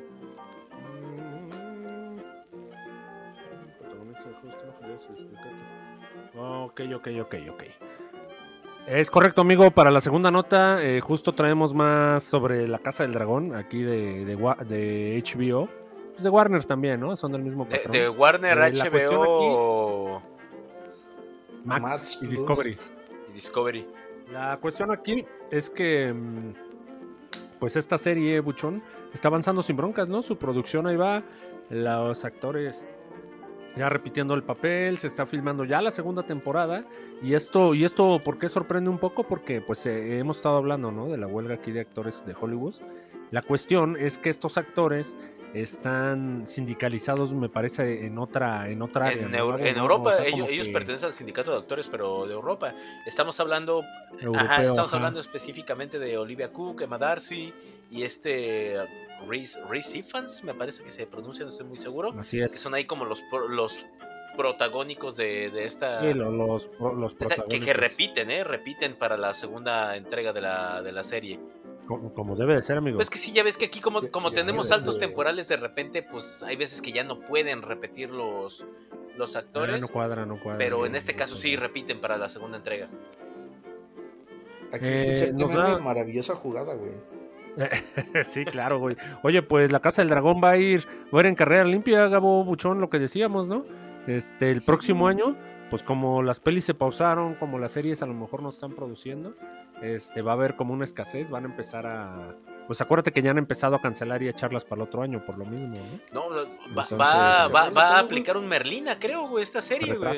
Ok, 6.39 6.81
ok, 6.95 7.09
ok, 7.23 7.35
ok. 7.51 7.63
Es 8.87 9.11
correcto, 9.11 9.41
amigo. 9.41 9.71
Para 9.71 9.91
la 9.91 10.01
segunda 10.01 10.31
nota, 10.31 10.83
eh, 10.85 11.01
justo 11.01 11.33
traemos 11.35 11.75
más 11.75 12.23
sobre 12.23 12.69
la 12.69 12.79
Casa 12.79 13.03
del 13.03 13.13
Dragón, 13.13 13.55
aquí 13.55 13.83
de, 13.83 14.25
de, 14.25 14.37
HBO. 14.37 15.69
Pues 16.13 16.23
de 16.23 16.31
Warner 16.31 16.65
también, 16.65 17.01
¿no? 17.01 17.17
Son 17.17 17.33
del 17.33 17.43
mismo 17.43 17.65
De, 17.65 17.77
patrón. 17.77 17.93
de 17.93 18.09
Warner, 18.09 18.53
Eh, 18.59 18.73
la 18.73 18.91
cuestión 18.91 19.21
HBO 19.21 20.23
Max, 21.67 21.83
Max 21.83 22.15
y 22.15 22.27
Plus. 22.27 22.31
Discovery. 22.31 22.79
y 23.29 23.33
Discovery. 23.33 23.87
La 24.33 24.59
cuestión 24.61 24.91
aquí 24.91 25.25
es 25.51 25.71
que, 25.71 26.13
mm, 26.13 26.55
pues 27.59 27.77
esta 27.77 27.99
serie, 27.99 28.41
Buchón, 28.41 28.83
está 29.13 29.29
avanzando 29.29 29.63
sin 29.63 29.77
broncas, 29.77 30.09
¿no? 30.09 30.23
Su 30.23 30.37
producción 30.39 30.87
ahí 30.87 30.97
va, 30.97 31.23
los 31.71 32.25
actores 32.25 32.85
ya 33.77 33.91
repitiendo 33.91 34.35
el 34.35 34.43
papel, 34.43 34.97
se 34.97 35.07
está 35.07 35.27
filmando 35.27 35.65
ya 35.65 35.83
la 35.83 35.91
segunda 35.91 36.23
temporada. 36.23 36.87
Y 37.23 37.35
esto, 37.35 37.75
y 37.75 37.85
esto, 37.85 38.21
¿por 38.25 38.39
qué 38.39 38.49
sorprende 38.49 38.89
un 38.89 38.99
poco? 38.99 39.25
Porque 39.25 39.61
pues 39.61 39.85
eh, 39.87 40.19
hemos 40.19 40.39
estado 40.39 40.57
hablando, 40.57 40.91
¿no? 40.91 41.09
De 41.09 41.19
la 41.19 41.27
huelga 41.27 41.55
aquí 41.55 41.73
de 41.73 41.81
actores 41.81 42.25
de 42.27 42.35
Hollywood. 42.39 42.75
La 43.31 43.43
cuestión 43.43 43.97
es 43.99 44.19
que 44.19 44.31
estos 44.31 44.57
actores 44.57 45.19
están 45.61 46.47
sindicalizados, 46.47 47.35
me 47.35 47.49
parece, 47.49 48.07
en 48.07 48.19
otra, 48.19 48.69
en 48.69 48.83
otra 48.83 49.07
área. 49.07 49.27
En. 49.27 49.35
Europa, 49.77 50.11
O 50.11 50.13
sea, 50.13 50.25
ellos, 50.27 50.49
que 50.49 50.73
pertenecen 50.73 51.09
al 51.09 51.15
sindicato 51.15 51.51
de 51.53 51.59
actores, 51.59 51.89
pero 51.89 52.27
de 52.27 52.35
Europa. 52.35 52.75
Estamos 53.07 53.39
hablando 53.41 53.83
Ajá, 54.35 54.63
estamos 54.63 54.89
ajá. 54.91 54.97
hablando 54.97 55.21
específicamente 55.21 55.99
de 55.99 56.19
Olivia 56.19 56.53
Cook, 56.53 56.83
Emma 56.83 56.99
Darcy 56.99 57.53
y 57.91 58.03
este 58.03 58.77
Reese, 59.29 59.61
Reese 59.69 59.99
Ifans, 59.99 60.45
me 60.45 60.53
parece 60.55 60.83
que 60.85 60.91
se 60.91 61.07
pronuncia, 61.07 61.45
no 61.45 61.51
estoy 61.51 61.67
muy 61.67 61.79
seguro, 61.79 62.15
Así 62.19 62.37
que 62.39 62.45
es. 62.45 62.61
son 62.61 62.75
ahí 62.75 62.85
como 62.85 63.05
los, 63.05 63.23
los 63.49 63.87
protagónicos 64.37 65.17
de, 65.17 65.51
de 65.51 65.65
esta... 65.65 66.03
Sí, 66.03 66.13
lo- 66.13 66.31
los, 66.31 66.71
los 66.79 67.13
esta- 67.13 67.25
que, 67.27 67.35
que 67.35 67.37
protagónicos. 67.37 67.77
repiten, 67.77 68.31
¿eh? 68.31 68.45
Repiten 68.45 68.95
para 68.95 69.17
la 69.17 69.33
segunda 69.35 69.97
entrega 69.97 70.33
de 70.35 70.41
la, 70.43 70.83
de 70.83 70.93
la 70.93 71.03
serie. 71.05 71.41
Como, 71.87 72.13
como 72.13 72.35
debe 72.37 72.55
de 72.55 72.63
ser, 72.63 72.79
amigo. 72.79 72.97
Pues 72.97 73.11
que 73.11 73.19
sí, 73.19 73.33
ya 73.33 73.43
ves 73.43 73.57
que 73.57 73.67
aquí 73.67 73.81
como, 73.81 74.03
como 74.11 74.31
ya 74.31 74.37
tenemos 74.37 74.69
saltos 74.69 74.99
temporales 74.99 75.47
de 75.49 75.57
repente, 75.57 76.03
pues 76.03 76.43
hay 76.43 76.57
veces 76.57 76.83
que 76.83 76.91
ya 76.93 77.05
no 77.05 77.21
pueden 77.21 77.63
repetir 77.63 78.11
los, 78.11 78.65
los 79.17 79.37
Ah, 79.37 79.41
actores, 79.41 79.81
no 79.81 79.89
cuadra, 79.89 80.27
no 80.27 80.41
cuadra. 80.41 80.59
pero 80.59 80.79
sí, 80.79 80.83
en 80.87 80.97
este 80.97 81.13
no 81.13 81.19
caso 81.21 81.37
sí 81.37 81.55
repiten 81.57 82.01
para 82.01 82.19
la 82.19 82.29
segunda 82.29 82.57
entrega. 82.57 82.89
Aquí 84.73 84.85
Eh, 84.87 84.99
sí 84.99 85.15
se 85.27 85.33
nos 85.33 85.47
tiene 85.47 85.55
da- 85.55 85.75
una 85.77 85.79
maravillosa 85.79 86.35
jugada, 86.35 86.75
güey. 86.75 86.93
sí, 88.25 88.45
claro, 88.45 88.79
güey. 88.79 88.97
Oye, 89.23 89.43
pues 89.43 89.73
la 89.73 89.81
Casa 89.81 90.03
del 90.03 90.09
Dragón 90.11 90.41
va 90.43 90.51
a 90.51 90.57
ir, 90.59 90.87
va 91.15 91.19
a 91.19 91.23
ir 91.23 91.27
en 91.27 91.35
carrera 91.35 91.65
limpia, 91.65 92.07
Gabo 92.09 92.45
Buchón, 92.45 92.81
lo 92.81 92.91
que 92.91 92.99
decíamos, 92.99 93.49
¿no? 93.49 93.65
Este, 94.07 94.51
el 94.51 94.61
Sí. 94.61 94.67
próximo 94.67 95.09
año, 95.09 95.37
pues 95.71 95.83
como 95.83 96.23
las 96.23 96.39
pelis 96.41 96.65
se 96.65 96.75
pausaron, 96.75 97.35
como 97.37 97.59
las 97.59 97.71
series 97.73 98.03
a 98.03 98.07
lo 98.07 98.15
mejor 98.15 98.43
no 98.43 98.51
están 98.51 98.75
produciendo, 98.75 99.35
este, 99.83 100.23
va 100.23 100.33
a 100.33 100.35
haber 100.35 100.57
como 100.57 100.73
una 100.75 100.85
escasez, 100.85 101.31
van 101.31 101.45
a 101.45 101.49
empezar 101.49 101.87
a... 101.87 102.35
Pues 102.67 102.81
acuérdate 102.81 103.13
que 103.13 103.23
ya 103.23 103.31
han 103.31 103.39
empezado 103.39 103.77
a 103.77 103.81
cancelar 103.81 104.23
y 104.23 104.27
a 104.27 104.31
echarlas 104.31 104.65
para 104.65 104.83
el 104.83 104.89
otro 104.89 105.01
año, 105.03 105.25
por 105.25 105.39
lo 105.39 105.45
mismo, 105.45 105.77
¿no? 106.13 106.29
No, 106.29 106.31
no, 106.31 106.37
va, 106.37 106.83
Entonces, 106.83 106.99
va, 106.99 107.13
¿se 107.47 107.53
va- 107.53 107.63
acuerdan 107.63 107.75
va 107.77 107.97
a 107.97 107.99
aplicar 108.01 108.37
un 108.37 108.49
Merlina, 108.49 108.99
creo, 108.99 109.29
güey, 109.29 109.43
esta 109.45 109.61
Se 109.61 109.77
serie, 109.77 109.95
güey. 109.95 110.13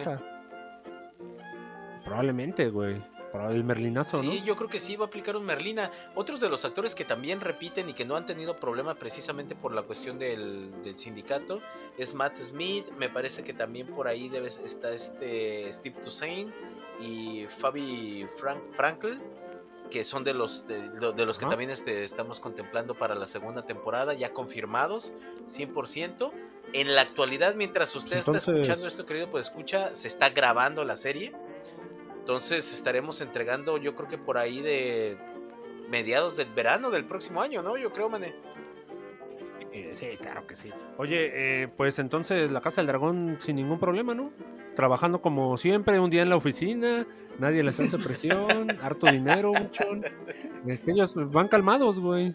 Probablemente, 2.05 2.71
güey. 2.71 3.03
Para 3.33 3.51
el 3.51 3.63
merlinazo, 3.63 4.23
¿no? 4.23 4.31
Sí, 4.31 4.41
yo 4.43 4.57
creo 4.57 4.71
que 4.71 4.81
sí 4.81 4.97
va 4.97 5.05
a 5.05 5.09
aplicar 5.09 5.37
un 5.37 5.45
Merlina. 5.45 5.91
Otros 6.15 6.41
de 6.41 6.49
los 6.49 6.65
actores 6.65 6.95
que 6.95 7.05
también 7.05 7.43
repiten 7.43 7.87
y 7.91 7.93
que 7.93 8.07
no 8.07 8.17
han 8.17 8.25
tenido 8.25 8.57
problema 8.57 8.95
precisamente 8.95 9.55
por 9.55 9.75
la 9.75 9.83
cuestión 9.83 10.19
del, 10.19 10.71
del 10.83 10.97
sindicato 10.97 11.61
es 11.99 12.15
Matt 12.15 12.39
Smith. 12.39 12.87
Me 12.97 13.11
parece 13.11 13.45
que 13.45 13.53
también 13.53 13.89
por 13.89 14.09
ahí 14.09 14.31
debe, 14.31 14.49
está 14.49 14.93
este 14.95 15.71
Steve 15.71 15.97
Toussaint 16.03 16.51
y 17.03 17.45
Fabi 17.59 18.27
Frank, 18.39 18.61
Frankl, 18.73 19.19
que 19.91 20.05
son 20.05 20.25
de 20.25 20.35
los 20.35 20.67
de, 20.67 20.89
de 20.91 21.27
los 21.27 21.39
que 21.39 21.47
también 21.47 21.71
este, 21.71 22.05
estamos 22.05 22.41
contemplando 22.41 22.95
para 22.95 23.15
la 23.15 23.27
segunda 23.27 23.67
temporada, 23.67 24.15
ya 24.15 24.33
confirmados 24.33 25.13
100%. 25.49 26.33
En 26.75 26.95
la 26.95 27.01
actualidad, 27.01 27.55
mientras 27.55 27.97
usted 27.97 28.19
está 28.19 28.37
escuchando 28.37 28.87
esto, 28.87 29.07
querido, 29.07 29.31
pues 29.31 29.47
escucha, 29.47 29.95
se 29.95 30.07
está 30.07 30.31
grabando 30.31 30.85
la 30.85 30.97
serie. 30.97 31.33
Entonces 32.19 32.73
estaremos 32.75 33.23
entregando, 33.23 33.79
yo 33.79 33.95
creo 33.95 34.09
que 34.09 34.19
por 34.19 34.37
ahí 34.37 34.61
de 34.61 35.17
mediados 35.89 36.37
del 36.37 36.53
verano 36.53 36.91
del 36.91 37.07
próximo 37.07 37.41
año, 37.41 37.63
¿no? 37.63 37.79
Yo 37.79 37.91
creo, 37.93 38.11
mané. 38.11 38.35
Eh, 39.81 39.91
sí, 39.93 40.07
claro 40.21 40.47
que 40.47 40.57
sí. 40.57 40.71
Oye, 40.97 41.63
eh, 41.63 41.69
pues 41.69 41.99
entonces 41.99 42.51
la 42.51 42.61
Casa 42.61 42.81
del 42.81 42.89
Dragón 42.89 43.37
sin 43.39 43.57
ningún 43.57 43.79
problema, 43.79 44.15
¿no? 44.15 44.31
Trabajando 44.77 45.21
como 45.21 45.57
siempre, 45.57 45.99
un 45.99 46.11
día 46.11 46.23
en 46.23 46.31
la 46.31 46.37
oficina, 46.37 47.07
nadie 47.39 47.63
les 47.63 47.79
hace 47.81 47.99
presión, 47.99 48.71
harto 48.83 49.07
dinero, 49.11 49.53
muchón. 49.53 50.05
Este, 50.67 50.93
ellos 50.93 51.15
van 51.33 51.49
calmados, 51.49 51.99
güey. 52.01 52.35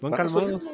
Van 0.00 0.12
calmados. 0.12 0.72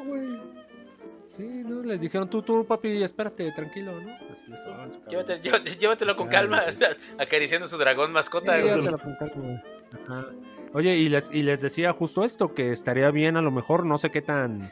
Sí, 1.27 1.43
¿no? 1.63 1.83
Les 1.83 2.01
dijeron, 2.01 2.27
tú, 2.29 2.41
tú, 2.41 2.65
papi, 2.65 3.03
espérate, 3.03 3.51
tranquilo, 3.51 3.99
¿no? 4.01 4.15
Así 4.31 4.45
les. 4.47 4.59
Llévate- 5.07 5.39
llévate- 5.41 5.77
llévatelo 5.77 6.15
con 6.15 6.27
calma, 6.27 6.61
acariciando 7.19 7.67
su 7.67 7.77
dragón 7.77 8.11
mascota. 8.11 8.55
Sí, 8.55 8.63
llévatelo 8.63 8.97
con 8.97 9.15
calma, 9.15 9.35
güey. 9.35 9.61
Ajá. 10.03 10.25
Oye, 10.73 10.97
y 10.97 11.09
les, 11.09 11.31
y 11.33 11.43
les 11.43 11.61
decía 11.61 11.93
justo 11.93 12.23
esto, 12.23 12.53
que 12.55 12.71
estaría 12.71 13.11
bien 13.11 13.37
a 13.37 13.41
lo 13.41 13.51
mejor, 13.51 13.85
no 13.85 13.97
sé 13.99 14.09
qué 14.11 14.21
tan, 14.23 14.71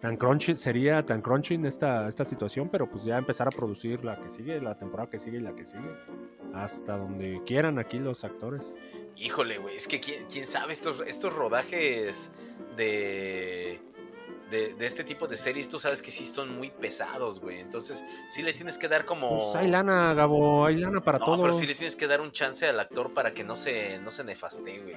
tan 0.00 0.16
crunchy 0.16 0.56
sería, 0.56 1.04
tan 1.04 1.20
crunchy 1.22 1.54
en 1.54 1.66
esta, 1.66 2.08
esta 2.08 2.24
situación, 2.24 2.68
pero 2.68 2.88
pues 2.88 3.04
ya 3.04 3.18
empezar 3.18 3.48
a 3.48 3.50
producir 3.50 4.04
la 4.04 4.20
que 4.20 4.30
sigue, 4.30 4.60
la 4.60 4.76
temporada 4.76 5.10
que 5.10 5.18
sigue 5.18 5.38
y 5.38 5.40
la 5.40 5.54
que 5.54 5.64
sigue. 5.64 5.90
Hasta 6.54 6.96
donde 6.96 7.42
quieran 7.44 7.78
aquí 7.78 7.98
los 7.98 8.24
actores. 8.24 8.74
Híjole, 9.16 9.58
güey, 9.58 9.76
es 9.76 9.86
que 9.88 10.00
quién, 10.00 10.26
quién 10.26 10.46
sabe, 10.46 10.72
estos, 10.72 11.02
estos 11.06 11.34
rodajes 11.34 12.30
de, 12.76 13.80
de, 14.50 14.74
de 14.74 14.86
este 14.86 15.04
tipo 15.04 15.26
de 15.26 15.36
series, 15.36 15.68
tú 15.68 15.78
sabes 15.78 16.00
que 16.00 16.10
sí 16.10 16.24
son 16.26 16.56
muy 16.56 16.70
pesados, 16.70 17.40
güey. 17.40 17.58
Entonces, 17.58 18.04
sí 18.30 18.42
le 18.42 18.52
tienes 18.52 18.78
que 18.78 18.88
dar 18.88 19.04
como... 19.04 19.52
Pues 19.52 19.56
hay 19.56 19.68
lana, 19.68 20.14
Gabo, 20.14 20.64
hay 20.64 20.76
lana 20.76 21.00
para 21.02 21.18
no, 21.18 21.24
todos. 21.26 21.40
pero 21.40 21.52
sí 21.52 21.66
le 21.66 21.74
tienes 21.74 21.96
que 21.96 22.06
dar 22.06 22.20
un 22.20 22.32
chance 22.32 22.66
al 22.66 22.78
actor 22.80 23.12
para 23.12 23.34
que 23.34 23.44
no 23.44 23.56
se, 23.56 23.98
no 23.98 24.10
se 24.10 24.24
nefaste, 24.24 24.78
güey. 24.80 24.96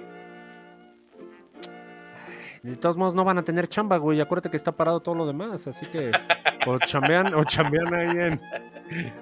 De 2.63 2.75
todos 2.75 2.95
modos 2.97 3.13
no 3.15 3.23
van 3.23 3.37
a 3.39 3.43
tener 3.43 3.67
chamba, 3.67 3.97
güey. 3.97 4.21
Acuérdate 4.21 4.51
que 4.51 4.57
está 4.57 4.71
parado 4.71 4.99
todo 4.99 5.15
lo 5.15 5.25
demás, 5.25 5.65
así 5.67 5.85
que 5.87 6.11
o 6.67 6.77
chambean, 6.79 7.33
o 7.33 7.43
chambean 7.43 7.93
ahí 7.93 8.17
en 8.17 8.41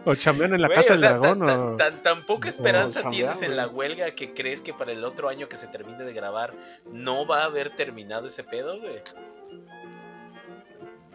o 0.03 0.15
chambean 0.15 0.53
en 0.55 0.61
la 0.61 0.67
Güey, 0.67 0.77
casa 0.77 0.93
o 0.93 0.97
del 0.97 1.01
dragón 1.21 1.39
tan, 1.39 1.47
tan- 1.47 1.59
o 1.61 1.75
tan- 1.77 2.03
tan 2.03 2.25
poca 2.25 2.49
esperanza 2.49 3.09
tienes 3.09 3.41
en 3.41 3.55
la 3.55 3.67
huelga 3.67 4.11
que 4.11 4.33
crees 4.33 4.61
que 4.61 4.73
para 4.73 4.91
el 4.91 5.03
otro 5.05 5.29
año 5.29 5.47
que 5.47 5.55
se 5.57 5.67
termine 5.67 6.03
de 6.03 6.11
grabar 6.13 6.53
no 6.91 7.25
va 7.27 7.41
a 7.43 7.45
haber 7.45 7.69
terminado 7.75 8.27
ese 8.27 8.43
pedo, 8.43 8.79
güey. 8.79 9.01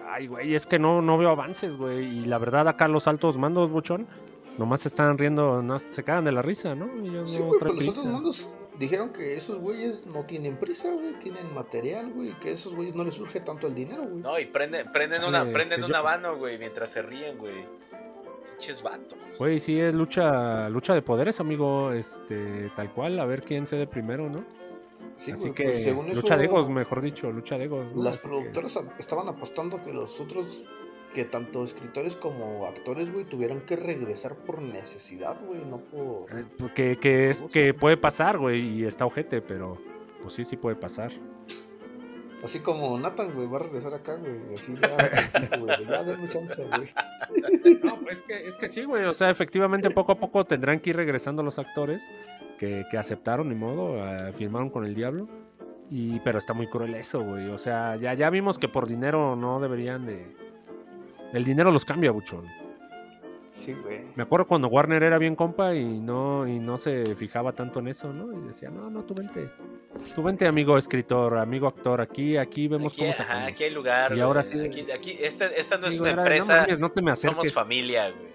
Ay, 0.07 0.27
güey, 0.27 0.55
es 0.55 0.67
que 0.67 0.79
no, 0.79 1.01
no 1.03 1.17
veo 1.19 1.31
avances, 1.31 1.77
güey. 1.77 2.05
Y 2.05 2.25
la 2.27 2.39
verdad, 2.39 2.69
acá 2.69 2.89
los 2.89 3.09
altos 3.09 3.39
mandos, 3.39 3.71
buchón, 3.71 4.07
nomás 4.59 4.81
se 4.83 4.89
están 4.89 5.17
riendo, 5.19 5.63
no, 5.63 5.79
se 5.79 6.05
cagan 6.05 6.25
de 6.25 6.33
la 6.33 6.43
risa, 6.43 6.75
¿no? 6.75 6.87
Ellos 7.03 7.31
Sí, 7.31 7.39
no 7.41 7.47
güey, 7.47 7.59
traen 7.59 7.77
pero 7.77 7.87
los 7.87 7.95
prisa. 7.97 8.11
mandos 8.13 8.55
dijeron 8.79 9.11
que 9.13 9.37
esos 9.37 9.59
güeyes 9.59 10.07
no 10.07 10.25
tienen 10.25 10.57
prisa, 10.57 10.91
güey, 10.93 11.13
tienen 11.19 11.53
material, 11.55 12.13
güey, 12.13 12.39
que 12.41 12.49
a 12.51 12.53
esos 12.53 12.75
güeyes 12.75 12.95
no 12.95 13.05
les 13.05 13.15
surge 13.15 13.41
tanto 13.41 13.67
el 13.67 13.75
dinero, 13.75 14.03
güey. 14.03 14.23
No, 14.23 14.39
y 14.39 14.47
prenden, 14.47 14.91
prenden, 14.93 15.25
una, 15.25 15.43
prenden 15.45 15.81
este, 15.81 15.85
un 15.85 15.95
habano, 15.95 16.37
güey, 16.37 16.59
mientras 16.59 16.91
se 16.91 17.03
ríen, 17.03 17.39
güey. 17.39 17.67
Pinches 18.51 18.83
vatos. 18.83 19.19
Güey, 19.39 19.59
sí, 19.59 19.81
es 19.81 19.95
lucha, 19.95 20.69
lucha 20.69 20.95
de 20.95 21.03
poderes, 21.03 21.41
amigo. 21.41 21.93
Este, 21.93 22.71
tal 22.77 22.93
cual, 22.93 23.19
a 23.19 23.25
ver 23.27 23.43
quién 23.43 23.67
cede 23.67 23.87
primero, 23.87 24.29
¿no? 24.29 24.45
Sí, 25.17 25.33
Así 25.33 25.43
güey, 25.43 25.55
que, 25.55 25.65
pues, 25.65 25.83
según 25.85 26.07
lucha 26.09 26.35
eso, 26.35 26.37
de 26.39 26.45
egos, 26.45 26.69
mejor 26.71 27.01
dicho, 27.01 27.31
lucha 27.31 27.59
de 27.59 27.65
egos. 27.65 27.93
Las 27.95 28.17
que- 28.23 28.29
productoras 28.29 28.79
estaban 28.99 29.29
apostando 29.29 29.83
que 29.83 29.93
los 29.93 30.21
otros 30.21 30.65
que 31.15 31.25
tanto 31.25 31.65
escritores 31.65 32.17
como 32.17 32.67
actores, 32.67 33.11
güey, 33.11 33.25
tuvieran 33.25 33.63
que 33.63 33.77
regresar 33.77 34.37
por 34.37 34.61
necesidad, 34.61 35.43
güey, 35.47 35.65
no 35.65 35.79
por... 35.79 36.27
Eh, 36.39 36.45
Que, 36.75 36.99
que 36.99 37.31
es 37.31 37.41
que 37.41 37.73
puede 37.73 37.97
pasar, 37.97 38.37
güey, 38.37 38.61
y 38.61 38.85
está 38.85 39.07
ojete, 39.07 39.41
pero 39.41 39.79
pues 40.21 40.35
sí, 40.35 40.45
sí 40.45 40.59
puede 40.59 40.77
pasar. 40.77 41.13
Así 42.43 42.61
como 42.61 42.99
Nathan, 42.99 43.33
güey, 43.33 43.49
va 43.49 43.57
a 43.57 43.61
regresar 43.61 43.95
acá, 43.95 44.17
güey, 44.17 44.35
así 44.55 44.75
ya, 44.77 45.59
güey, 45.59 45.87
ya 45.89 46.03
denme 46.03 46.29
chance, 46.29 46.63
güey. 46.63 46.93
No, 47.83 47.97
pues 47.97 48.19
es 48.19 48.23
que, 48.23 48.47
es 48.49 48.57
que 48.57 48.69
sí, 48.69 48.85
güey. 48.85 49.05
O 49.05 49.15
sea, 49.15 49.31
efectivamente, 49.31 49.91
poco 49.91 50.13
a 50.13 50.17
poco 50.17 50.45
tendrán 50.45 50.81
que 50.81 50.91
ir 50.91 50.97
regresando 50.97 51.43
los 51.43 51.59
actores 51.59 52.07
que, 52.59 52.85
que 52.91 52.99
aceptaron, 52.99 53.49
ni 53.49 53.55
modo, 53.55 53.97
eh, 54.07 54.31
firmaron 54.35 54.69
con 54.69 54.85
el 54.85 54.95
diablo. 54.95 55.27
Y, 55.89 56.21
pero 56.21 56.39
está 56.39 56.53
muy 56.53 56.67
cruel 56.67 56.95
eso, 56.95 57.23
güey. 57.25 57.49
O 57.49 57.57
sea, 57.57 57.97
ya, 57.97 58.13
ya 58.13 58.29
vimos 58.29 58.59
que 58.59 58.69
por 58.69 58.87
dinero 58.87 59.37
no 59.37 59.59
deberían 59.61 60.05
de. 60.05 60.37
El 61.35 61.45
dinero 61.45 61.71
los 61.71 61.85
cambia, 61.85 62.11
buchón. 62.13 62.47
Sí, 63.51 63.73
güey. 63.73 64.01
Me 64.17 64.25
acuerdo 64.25 64.47
cuando 64.49 64.67
Warner 64.69 65.03
era 65.05 65.17
bien 65.19 65.37
compa 65.37 65.75
y 65.75 66.01
no, 66.01 66.47
y 66.49 66.59
no 66.59 66.77
se 66.77 67.05
fijaba 67.15 67.53
tanto 67.53 67.79
en 67.81 67.87
eso, 67.89 68.13
¿no? 68.13 68.33
Y 68.37 68.47
decía, 68.49 68.69
no, 68.71 68.91
no, 68.91 69.05
tú 69.05 69.15
vente. 69.15 69.49
Tú 70.15 70.23
vente, 70.25 70.47
amigo 70.47 70.77
escritor, 70.77 71.37
amigo 71.39 71.69
actor. 71.69 72.01
Aquí, 72.01 72.37
aquí 72.37 72.67
vemos 72.67 72.93
Aquí, 72.93 73.03
cómo 73.03 73.13
ajá, 73.13 73.23
sacamos. 73.23 73.49
aquí 73.49 73.63
hay 73.65 73.71
lugar. 73.71 74.11
Y 74.11 74.15
güey. 74.15 74.21
ahora 74.23 74.43
sí- 74.43 74.59
Aquí, 74.61 74.87
aquí- 74.91 75.17
esta, 75.21 75.47
esta 75.47 75.79
no 75.79 75.87
es 75.87 76.01
una 76.01 76.09
era, 76.11 76.17
"No 76.17 76.23
empresa. 76.23 76.57
mames, 76.63 76.79
no 76.81 76.91
te 76.91 77.01
me 77.03 77.15
somos 77.15 77.35
acerques". 77.39 77.53
familia, 77.53 78.11
güey. 78.11 78.35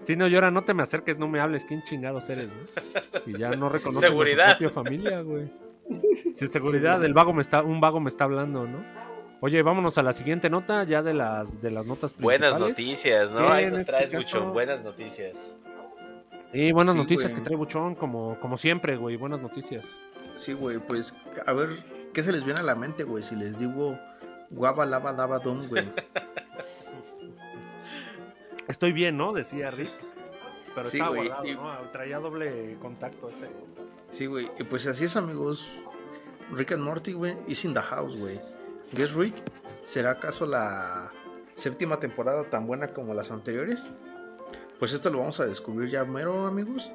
Sí, 0.00 0.16
no, 0.16 0.26
llora, 0.26 0.50
no 0.50 0.64
te 0.64 0.74
me 0.74 0.82
acerques, 0.82 1.18
no 1.18 1.28
me 1.28 1.40
hables, 1.40 1.64
¿quién 1.64 1.82
chingados 1.82 2.28
eres, 2.30 2.48
no? 2.48 3.22
Y 3.26 3.38
ya 3.38 3.50
no 3.56 3.68
reconoce 3.68 4.06
Seguridad. 4.06 4.48
a 4.48 4.52
su 4.52 4.58
propia 4.58 4.74
familia, 4.74 5.20
güey. 5.22 5.50
Sí, 6.32 6.48
seguridad, 6.48 7.02
el 7.04 7.14
vago 7.14 7.32
me 7.32 7.40
está, 7.42 7.62
un 7.62 7.80
vago 7.80 8.00
me 8.00 8.08
está 8.08 8.24
hablando, 8.24 8.66
¿no? 8.66 8.84
Oye, 9.46 9.62
vámonos 9.62 9.98
a 9.98 10.02
la 10.02 10.14
siguiente 10.14 10.48
nota, 10.48 10.84
ya 10.84 11.02
de 11.02 11.12
las 11.12 11.60
de 11.60 11.70
las 11.70 11.84
notas 11.84 12.14
Buenas 12.18 12.52
principales. 12.54 12.78
noticias, 12.78 13.30
¿no? 13.32 13.46
Ahí 13.52 13.66
nos 13.66 13.80
este 13.80 13.92
traes, 13.92 14.10
caso- 14.10 14.16
Buchón. 14.38 14.52
Buenas 14.54 14.82
noticias. 14.82 15.54
Sí, 16.50 16.72
buenas 16.72 16.94
Sí, 16.94 16.98
noticias 17.00 17.32
güey. 17.32 17.42
que 17.42 17.44
trae 17.44 17.56
Buchón, 17.58 17.94
como, 17.94 18.40
como 18.40 18.56
siempre, 18.56 18.96
güey, 18.96 19.16
buenas 19.16 19.42
noticias. 19.42 19.98
Sí, 20.34 20.54
güey, 20.54 20.78
pues, 20.78 21.14
a 21.44 21.52
ver, 21.52 21.68
¿qué 22.14 22.22
se 22.22 22.32
les 22.32 22.42
viene 22.42 22.60
a 22.60 22.62
la 22.62 22.74
mente, 22.74 23.04
güey? 23.04 23.22
Si 23.22 23.36
les 23.36 23.58
digo 23.58 23.98
guaba, 24.48 24.86
lava, 24.86 25.12
daba, 25.12 25.38
dom, 25.40 25.68
güey. 25.68 25.84
Estoy 28.66 28.92
bien, 28.92 29.18
¿no? 29.18 29.34
Decía 29.34 29.70
Rick. 29.72 29.90
Pero 30.74 30.88
Sí, 30.88 30.96
estaba 30.96 31.14
güey, 31.16 31.28
guardado, 31.28 31.48
y- 31.50 31.54
¿no? 31.54 31.90
Traía 31.90 32.18
doble 32.18 32.78
contacto 32.80 33.28
ese. 33.28 33.50
Sí, 34.10 34.24
güey, 34.24 34.50
y 34.58 34.64
pues 34.64 34.86
así 34.86 35.04
es, 35.04 35.16
amigos. 35.16 35.68
Rick 36.50 36.72
and 36.72 36.82
Morty, 36.82 37.12
güey, 37.12 37.36
is 37.46 37.62
in 37.66 37.74
the 37.74 37.82
house, 37.82 38.16
güey. 38.16 38.40
¿Guess 38.94 39.14
Rick? 39.14 39.34
¿Será 39.82 40.12
acaso 40.12 40.46
la 40.46 41.12
séptima 41.56 41.98
temporada 41.98 42.48
tan 42.48 42.66
buena 42.66 42.92
como 42.92 43.12
las 43.12 43.32
anteriores? 43.32 43.90
Pues 44.78 44.92
esto 44.92 45.10
lo 45.10 45.18
vamos 45.18 45.40
a 45.40 45.46
descubrir 45.46 45.90
ya 45.90 46.04
mero, 46.04 46.46
amigos. 46.46 46.92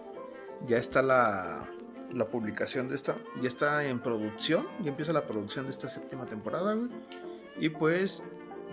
Ya 0.65 0.77
está 0.77 1.01
la, 1.01 1.70
la 2.13 2.25
publicación 2.27 2.88
de 2.88 2.96
esta, 2.96 3.18
ya 3.41 3.48
está 3.48 3.86
en 3.86 4.00
producción, 4.00 4.68
ya 4.82 4.89
empieza 4.89 5.12
la 5.13 5.25
producción 5.25 5.65
de 5.65 5.72
esta 5.72 5.89
séptima 5.89 6.25
temporada, 6.25 6.74
güey. 6.74 6.89
Y 7.60 7.70
pues 7.70 8.24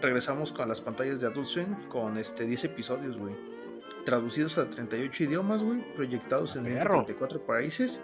regresamos 0.00 0.52
con 0.52 0.68
las 0.68 0.80
pantallas 0.80 1.20
de 1.20 1.26
Adult 1.26 1.46
Swim 1.46 1.88
con 1.88 2.18
este 2.18 2.46
10 2.46 2.64
episodios, 2.64 3.18
güey. 3.18 3.34
Traducidos 4.04 4.56
a 4.58 4.70
38 4.70 5.24
idiomas, 5.24 5.64
güey, 5.64 5.94
proyectados 5.94 6.54
en 6.54 6.64
Perro. 6.64 7.04
134 7.04 7.40
países. 7.44 8.00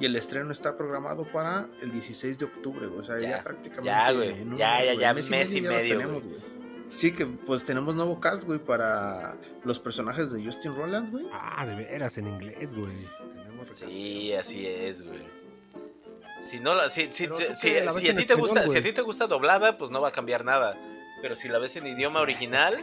Y 0.00 0.06
el 0.06 0.16
estreno 0.16 0.50
está 0.50 0.76
programado 0.76 1.24
para 1.30 1.68
el 1.82 1.92
16 1.92 2.38
de 2.38 2.46
octubre, 2.46 2.86
güey. 2.86 3.00
O 3.00 3.04
sea, 3.04 3.18
ya, 3.18 3.28
Ya, 3.30 3.42
prácticamente. 3.44 3.86
ya, 3.86 4.12
güey. 4.12 4.40
en 4.40 4.48
un 4.52 4.56
Ya, 4.56 4.82
ya, 4.84 4.94
ya, 4.94 5.12
Mes 5.14 5.28
mes 5.30 5.54
y 5.54 5.60
medio, 5.60 5.78
tenemos, 5.78 6.26
güey. 6.26 6.40
Sí, 6.88 7.12
que 7.12 7.26
pues 7.26 7.62
tenemos 7.64 7.94
nuevo 7.94 8.18
cast, 8.18 8.44
güey, 8.44 8.58
para 8.58 9.36
los 9.62 9.78
personajes 9.78 10.32
de 10.32 10.42
Justin 10.44 10.74
Roland, 10.74 11.10
güey. 11.12 11.26
Ah, 11.32 11.64
de 11.66 11.74
veras, 11.76 12.18
en 12.18 12.26
inglés, 12.28 12.74
güey. 12.74 13.06
Tenemos. 13.34 13.68
Sí, 13.72 14.32
así 14.32 14.66
es, 14.66 15.02
güey. 15.06 15.20
Si 16.42 16.58
no 16.58 16.74
la, 16.74 16.88
si, 16.88 17.02
a 17.02 17.10
ti 17.10 17.18
te 17.18 17.24
español, 17.26 18.38
gusta, 18.40 18.62
si 18.62 18.64
a 18.64 18.70
güey. 18.70 18.82
ti 18.82 18.92
te 18.92 19.02
gusta 19.02 19.26
doblada, 19.26 19.76
pues 19.76 19.90
no 19.90 20.00
va 20.00 20.08
a 20.08 20.12
cambiar 20.12 20.44
nada. 20.44 20.76
Pero 21.20 21.36
si 21.36 21.48
la 21.50 21.58
ves 21.58 21.76
en 21.76 21.86
idioma 21.86 22.20
original, 22.22 22.82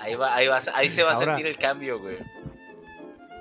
ahí 0.00 0.16
va, 0.16 0.34
ahí 0.34 0.48
va, 0.48 0.60
ahí 0.74 0.90
se 0.90 1.04
va 1.04 1.12
a 1.12 1.14
Ahora- 1.14 1.26
sentir 1.26 1.46
el 1.46 1.56
cambio, 1.56 2.00
güey. 2.00 2.18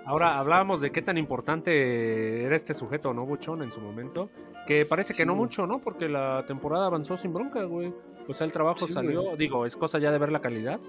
Ahora 0.08 0.40
hablábamos 0.40 0.80
de 0.82 0.92
qué 0.92 1.02
tan 1.02 1.18
importante 1.18 2.44
era 2.44 2.56
este 2.56 2.74
sujeto, 2.74 3.14
¿no, 3.14 3.26
Buchón, 3.26 3.62
en 3.62 3.72
su 3.72 3.82
momento? 3.82 4.30
Que 4.66 4.86
parece 4.86 5.14
que 5.14 5.26
no 5.26 5.34
güey. 5.34 5.44
mucho, 5.44 5.68
¿no? 5.68 5.80
Porque 5.80 6.08
la 6.10 6.46
temporada 6.48 6.86
avanzó 6.88 7.18
sin 7.18 7.34
bronca, 7.34 7.64
güey. 7.64 7.94
O 8.28 8.34
sea, 8.34 8.46
el 8.46 8.52
trabajo 8.54 8.88
Sí, 8.88 8.94
salió, 8.94 9.22
güey. 9.24 9.38
digo, 9.38 9.66
es 9.66 9.76
cosa 9.76 10.00
ya 10.00 10.12
de 10.12 10.18
ver 10.18 10.32
la 10.32 10.40
calidad, 10.42 10.80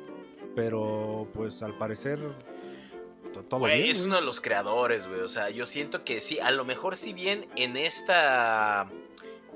pero 0.55 1.29
pues 1.33 1.63
al 1.63 1.77
parecer 1.77 2.19
to- 3.33 3.43
todo 3.45 3.61
Güey, 3.61 3.79
bien. 3.83 3.91
es 3.91 4.03
uno 4.05 4.17
de 4.17 4.23
los 4.23 4.41
creadores, 4.41 5.09
güey. 5.09 5.21
O 5.21 5.29
sea, 5.29 5.51
yo 5.51 5.67
siento 5.67 6.05
que 6.05 6.21
sí, 6.21 6.39
a 6.41 6.51
lo 6.51 6.65
mejor 6.65 6.97
si 6.97 7.13
bien 7.13 7.47
en 7.57 7.77
esta 7.77 8.89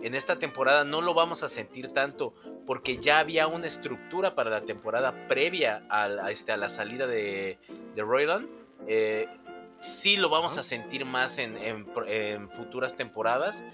en 0.03 0.17
esta 0.17 0.37
temporada 0.41 0.83
no 0.85 1.01
lo 1.01 1.15
vamos 1.15 1.45
a 1.45 1.49
sentir 1.49 1.93
tanto 1.93 2.35
porque 2.67 2.97
ya 2.97 3.21
había 3.21 3.47
una 3.47 3.67
estructura 3.69 4.35
para 4.35 4.51
la 4.51 4.63
temporada 4.63 5.29
previa 5.29 5.85
a, 5.89 6.09
la- 6.09 6.25
a 6.27 6.31
este, 6.33 6.51
a 6.51 6.57
la 6.57 6.69
salida 6.69 7.07
de, 7.07 7.59
de 7.95 8.03
Royland. 8.03 8.49
eh, 8.89 9.29
sí 9.83 10.17
lo 10.17 10.31
vamos 10.31 10.53
Ajá. 10.53 10.61
a 10.61 10.65
sentir 10.65 11.05
más 11.05 11.39
en, 11.39 11.57
en 11.59 11.87
en 12.07 12.51
futuras 12.51 12.97
temporadas. 12.97 13.65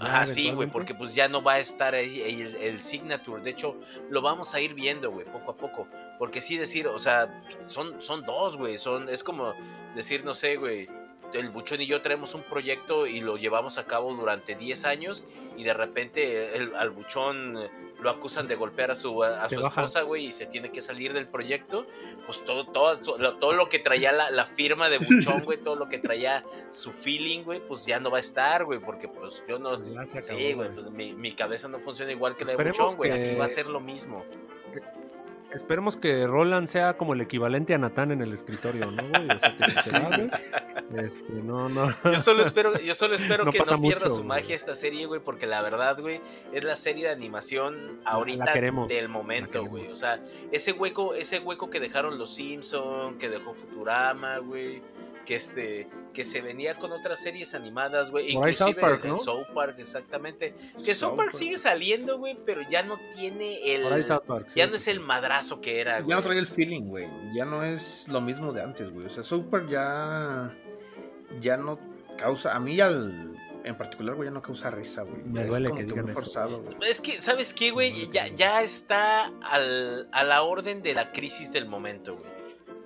Ajá, 0.00 0.26
sí, 0.26 0.50
güey, 0.50 0.68
porque 0.68 0.94
pues 0.94 1.14
ya 1.14 1.28
no 1.28 1.42
va 1.42 1.54
a 1.54 1.58
estar 1.60 1.94
ahí 1.94 2.20
el, 2.22 2.56
el 2.56 2.80
signature. 2.80 3.42
De 3.42 3.50
hecho, 3.50 3.78
lo 4.10 4.22
vamos 4.22 4.54
a 4.54 4.60
ir 4.60 4.74
viendo, 4.74 5.10
güey, 5.10 5.24
poco 5.24 5.52
a 5.52 5.56
poco. 5.56 5.88
Porque 6.18 6.40
sí 6.40 6.56
decir, 6.56 6.88
o 6.88 6.98
sea, 6.98 7.42
son, 7.64 8.00
son 8.02 8.22
dos, 8.22 8.56
güey. 8.56 8.78
Son, 8.78 9.08
es 9.08 9.22
como 9.22 9.54
decir, 9.94 10.24
no 10.24 10.34
sé, 10.34 10.56
güey. 10.56 10.88
El 11.34 11.50
Buchón 11.50 11.80
y 11.80 11.86
yo 11.86 12.00
tenemos 12.00 12.34
un 12.34 12.42
proyecto 12.42 13.06
y 13.06 13.20
lo 13.20 13.36
llevamos 13.36 13.78
a 13.78 13.86
cabo 13.86 14.14
durante 14.14 14.54
10 14.54 14.84
años 14.84 15.24
y 15.56 15.64
de 15.64 15.74
repente 15.74 16.56
el, 16.56 16.74
al 16.74 16.90
Buchón 16.90 17.56
eh, 17.58 17.70
lo 18.00 18.10
acusan 18.10 18.48
de 18.48 18.54
golpear 18.54 18.90
a 18.90 18.94
su, 18.94 19.22
a, 19.22 19.48
su 19.48 19.60
esposa, 19.60 20.02
güey, 20.02 20.26
y 20.26 20.32
se 20.32 20.46
tiene 20.46 20.70
que 20.70 20.80
salir 20.80 21.12
del 21.12 21.26
proyecto. 21.26 21.86
Pues 22.26 22.44
todo, 22.44 22.66
todo, 22.66 22.98
todo, 22.98 23.52
lo 23.52 23.68
que 23.68 23.78
traía 23.78 24.12
la, 24.12 24.30
la 24.30 24.46
firma 24.46 24.88
de 24.88 24.98
Buchón, 24.98 25.40
güey, 25.44 25.58
todo 25.58 25.76
lo 25.76 25.88
que 25.88 25.98
traía 25.98 26.44
su 26.70 26.92
feeling, 26.92 27.42
güey, 27.44 27.60
pues 27.60 27.86
ya 27.86 28.00
no 28.00 28.10
va 28.10 28.18
a 28.18 28.20
estar, 28.20 28.64
güey, 28.64 28.78
porque 28.78 29.08
pues 29.08 29.44
yo 29.48 29.58
no, 29.58 29.70
acabó, 29.70 30.22
Sí, 30.22 30.52
güey, 30.52 30.74
pues 30.74 30.90
mi, 30.90 31.14
mi 31.14 31.32
cabeza 31.32 31.68
no 31.68 31.78
funciona 31.78 32.12
igual 32.12 32.36
que 32.36 32.44
la 32.44 32.48
de 32.48 32.52
Esperemos 32.54 32.78
Buchón, 32.78 32.96
güey. 32.96 33.12
que- 33.12 33.30
Aquí 33.30 33.36
va 33.36 33.44
a 33.46 33.48
ser 33.48 33.66
lo 33.66 33.80
mismo. 33.80 34.24
Esperemos 35.54 35.96
que 35.96 36.26
Roland 36.26 36.66
sea 36.66 36.96
como 36.96 37.14
el 37.14 37.20
equivalente 37.20 37.74
a 37.74 37.78
Natán 37.78 38.10
en 38.10 38.20
el 38.22 38.32
escritorio, 38.32 38.90
¿no, 38.90 39.02
güey? 39.08 39.28
O 39.30 39.38
sea, 39.38 39.56
que 39.56 39.64
si 39.70 39.90
se 39.90 39.98
va, 39.98 40.08
güey, 40.08 40.30
este, 41.04 41.32
no, 41.32 41.68
no. 41.68 41.88
Yo 42.04 42.18
solo 42.18 42.42
espero, 42.42 42.78
yo 42.80 42.94
solo 42.94 43.14
espero 43.14 43.44
No 43.44 43.52
que 43.52 43.58
no 43.60 43.64
pierda 43.64 43.78
mucho, 43.78 44.08
su 44.10 44.16
güey. 44.16 44.26
magia 44.28 44.54
esta 44.56 44.74
serie, 44.74 45.06
güey, 45.06 45.20
porque 45.20 45.46
la 45.46 45.62
verdad, 45.62 45.98
güey, 46.00 46.20
es 46.52 46.64
la 46.64 46.76
serie 46.76 47.06
de 47.06 47.12
animación 47.12 48.00
ahorita 48.04 48.52
queremos, 48.52 48.88
del 48.88 49.08
momento, 49.08 49.64
güey. 49.64 49.86
O 49.86 49.96
sea, 49.96 50.20
ese 50.50 50.72
hueco, 50.72 51.14
ese 51.14 51.38
hueco 51.38 51.70
que 51.70 51.80
dejaron 51.80 52.18
los 52.18 52.34
Simpson, 52.34 53.18
que 53.18 53.28
dejó 53.28 53.54
Futurama, 53.54 54.38
güey. 54.38 54.82
Que 55.24 55.36
este, 55.36 55.88
que 56.12 56.22
se 56.24 56.42
venía 56.42 56.76
con 56.76 56.92
otras 56.92 57.18
series 57.20 57.54
animadas, 57.54 58.10
güey. 58.10 58.26
Ahí 58.26 58.32
South 58.52 58.68
Inclusive 58.68 58.80
Park, 58.80 59.04
en 59.04 59.10
¿no? 59.10 59.18
South 59.18 59.46
Park, 59.54 59.76
exactamente. 59.78 60.54
Que 60.84 60.94
South 60.94 61.10
South 61.10 61.16
Park 61.16 61.30
Park. 61.30 61.34
sigue 61.34 61.56
saliendo, 61.58 62.18
güey, 62.18 62.36
pero 62.44 62.60
ya 62.68 62.82
no 62.82 62.98
tiene 63.14 63.74
el. 63.74 64.04
South 64.04 64.24
Park, 64.26 64.48
sí. 64.48 64.58
ya 64.58 64.66
no 64.66 64.76
es 64.76 64.86
el 64.86 65.00
madrazo 65.00 65.60
que 65.62 65.80
era, 65.80 66.00
güey. 66.00 66.10
Ya 66.10 66.16
no 66.16 66.22
trae 66.22 66.38
el 66.38 66.46
feeling, 66.46 66.82
güey. 66.88 67.08
Ya 67.34 67.44
no 67.46 67.62
es 67.62 68.06
lo 68.08 68.20
mismo 68.20 68.52
de 68.52 68.62
antes, 68.62 68.90
güey. 68.90 69.06
O 69.06 69.10
sea, 69.10 69.22
Super 69.24 69.66
ya. 69.66 70.54
Ya 71.40 71.56
no 71.56 71.78
causa. 72.18 72.54
A 72.54 72.60
mí, 72.60 72.78
al, 72.80 73.34
en 73.64 73.76
particular, 73.78 74.14
güey, 74.14 74.28
ya 74.28 74.30
no 74.32 74.42
causa 74.42 74.70
risa, 74.70 75.02
güey. 75.02 75.22
Me 75.24 75.36
Ya 75.40 75.44
es 75.44 75.48
duele 75.48 75.70
como 75.70 75.80
que 75.86 75.94
muy 75.94 76.04
eso. 76.10 76.12
forzado, 76.20 76.60
güey. 76.62 76.76
Es 76.88 77.00
que, 77.00 77.20
¿sabes 77.20 77.54
qué, 77.54 77.70
güey? 77.70 78.10
Ya, 78.10 78.28
ya 78.28 78.62
está 78.62 79.32
al- 79.42 80.06
a 80.12 80.22
la 80.22 80.42
orden 80.42 80.82
de 80.82 80.94
la 80.94 81.12
crisis 81.12 81.50
del 81.52 81.66
momento, 81.66 82.16
güey. 82.18 82.34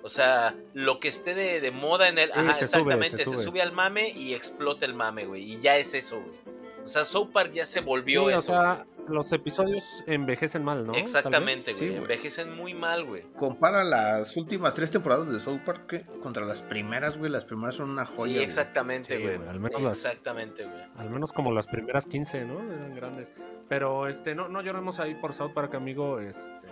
O 0.03 0.09
sea, 0.09 0.55
lo 0.73 0.99
que 0.99 1.07
esté 1.09 1.35
de, 1.35 1.59
de 1.61 1.71
moda 1.71 2.07
en 2.07 2.17
el... 2.17 2.29
Sí, 2.29 2.33
Ajá, 2.39 2.57
se 2.57 2.65
sube, 2.67 2.79
exactamente. 2.93 3.17
se 3.17 3.25
se, 3.25 3.31
sube. 3.35 3.43
sube. 3.43 3.61
al 3.61 3.71
mame 3.73 4.09
y 4.09 4.33
explota 4.33 4.85
el 4.85 4.93
mame, 4.93 5.25
güey. 5.25 5.43
Y 5.43 5.59
ya 5.59 5.77
es 5.77 5.93
eso, 5.93 6.21
güey. 6.21 6.39
O 6.83 6.87
sea, 6.87 7.03
South 7.05 7.29
Park 7.33 7.51
ya 7.53 7.65
se 7.65 7.81
volvió 7.81 8.21
Sí, 8.21 8.25
o 8.27 8.29
eso. 8.29 8.41
sea, 8.53 8.85
los 9.09 9.31
episodios 9.33 9.83
envejecen 10.07 10.63
mal, 10.63 10.87
¿no? 10.87 10.93
Exactamente, 10.93 11.71
Sí, 11.75 11.79
güey. 11.85 11.89
güey. 11.89 12.01
Envejecen 12.03 12.55
muy 12.55 12.73
mal, 12.73 13.03
güey. 13.03 13.23
Compara 13.37 13.83
las 13.83 14.37
últimas 14.37 14.73
tres 14.73 14.89
temporadas 14.89 15.29
de 15.29 15.39
South 15.39 15.59
Park 15.65 15.85
que- 15.87 16.05
contra 16.21 16.45
las 16.45 16.61
primeras, 16.61 17.17
güey. 17.17 17.29
Las 17.29 17.43
primeras 17.45 17.75
son 17.75 17.89
una 17.89 18.05
joya. 18.05 18.25
Sí, 18.27 18.33
güey. 18.35 18.45
exactamente, 18.45 19.17
Sí, 19.17 19.21
güey. 19.21 19.37
güey, 19.37 19.49
al 19.49 19.59
menos 19.59 19.81
las- 19.81 19.97
Exactamente, 19.97 20.63
güey. 20.63 20.81
Al 20.97 21.09
menos 21.09 21.33
como 21.33 21.51
las 21.51 21.67
primeras 21.67 22.05
15, 22.05 22.45
¿no? 22.45 22.59
Eran 22.73 22.95
grandes. 22.95 23.33
Pero 23.67 24.07
este, 24.07 24.33
no, 24.33 24.47
no 24.47 24.61
lloremos 24.61 24.99
ahí 24.99 25.13
por 25.15 25.33
South 25.33 25.51
Park, 25.53 25.75
amigo. 25.75 26.19
Este, 26.19 26.67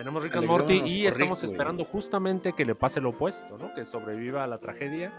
tenemos 0.00 0.22
Rick 0.22 0.36
and 0.36 0.46
Morty 0.46 0.82
y 0.84 1.06
estamos 1.06 1.42
Rick, 1.42 1.52
esperando 1.52 1.84
justamente 1.84 2.52
que 2.54 2.64
le 2.64 2.74
pase 2.74 3.00
lo 3.00 3.10
opuesto, 3.10 3.58
¿no? 3.58 3.74
Que 3.74 3.84
sobreviva 3.84 4.44
a 4.44 4.46
la 4.46 4.58
tragedia 4.58 5.12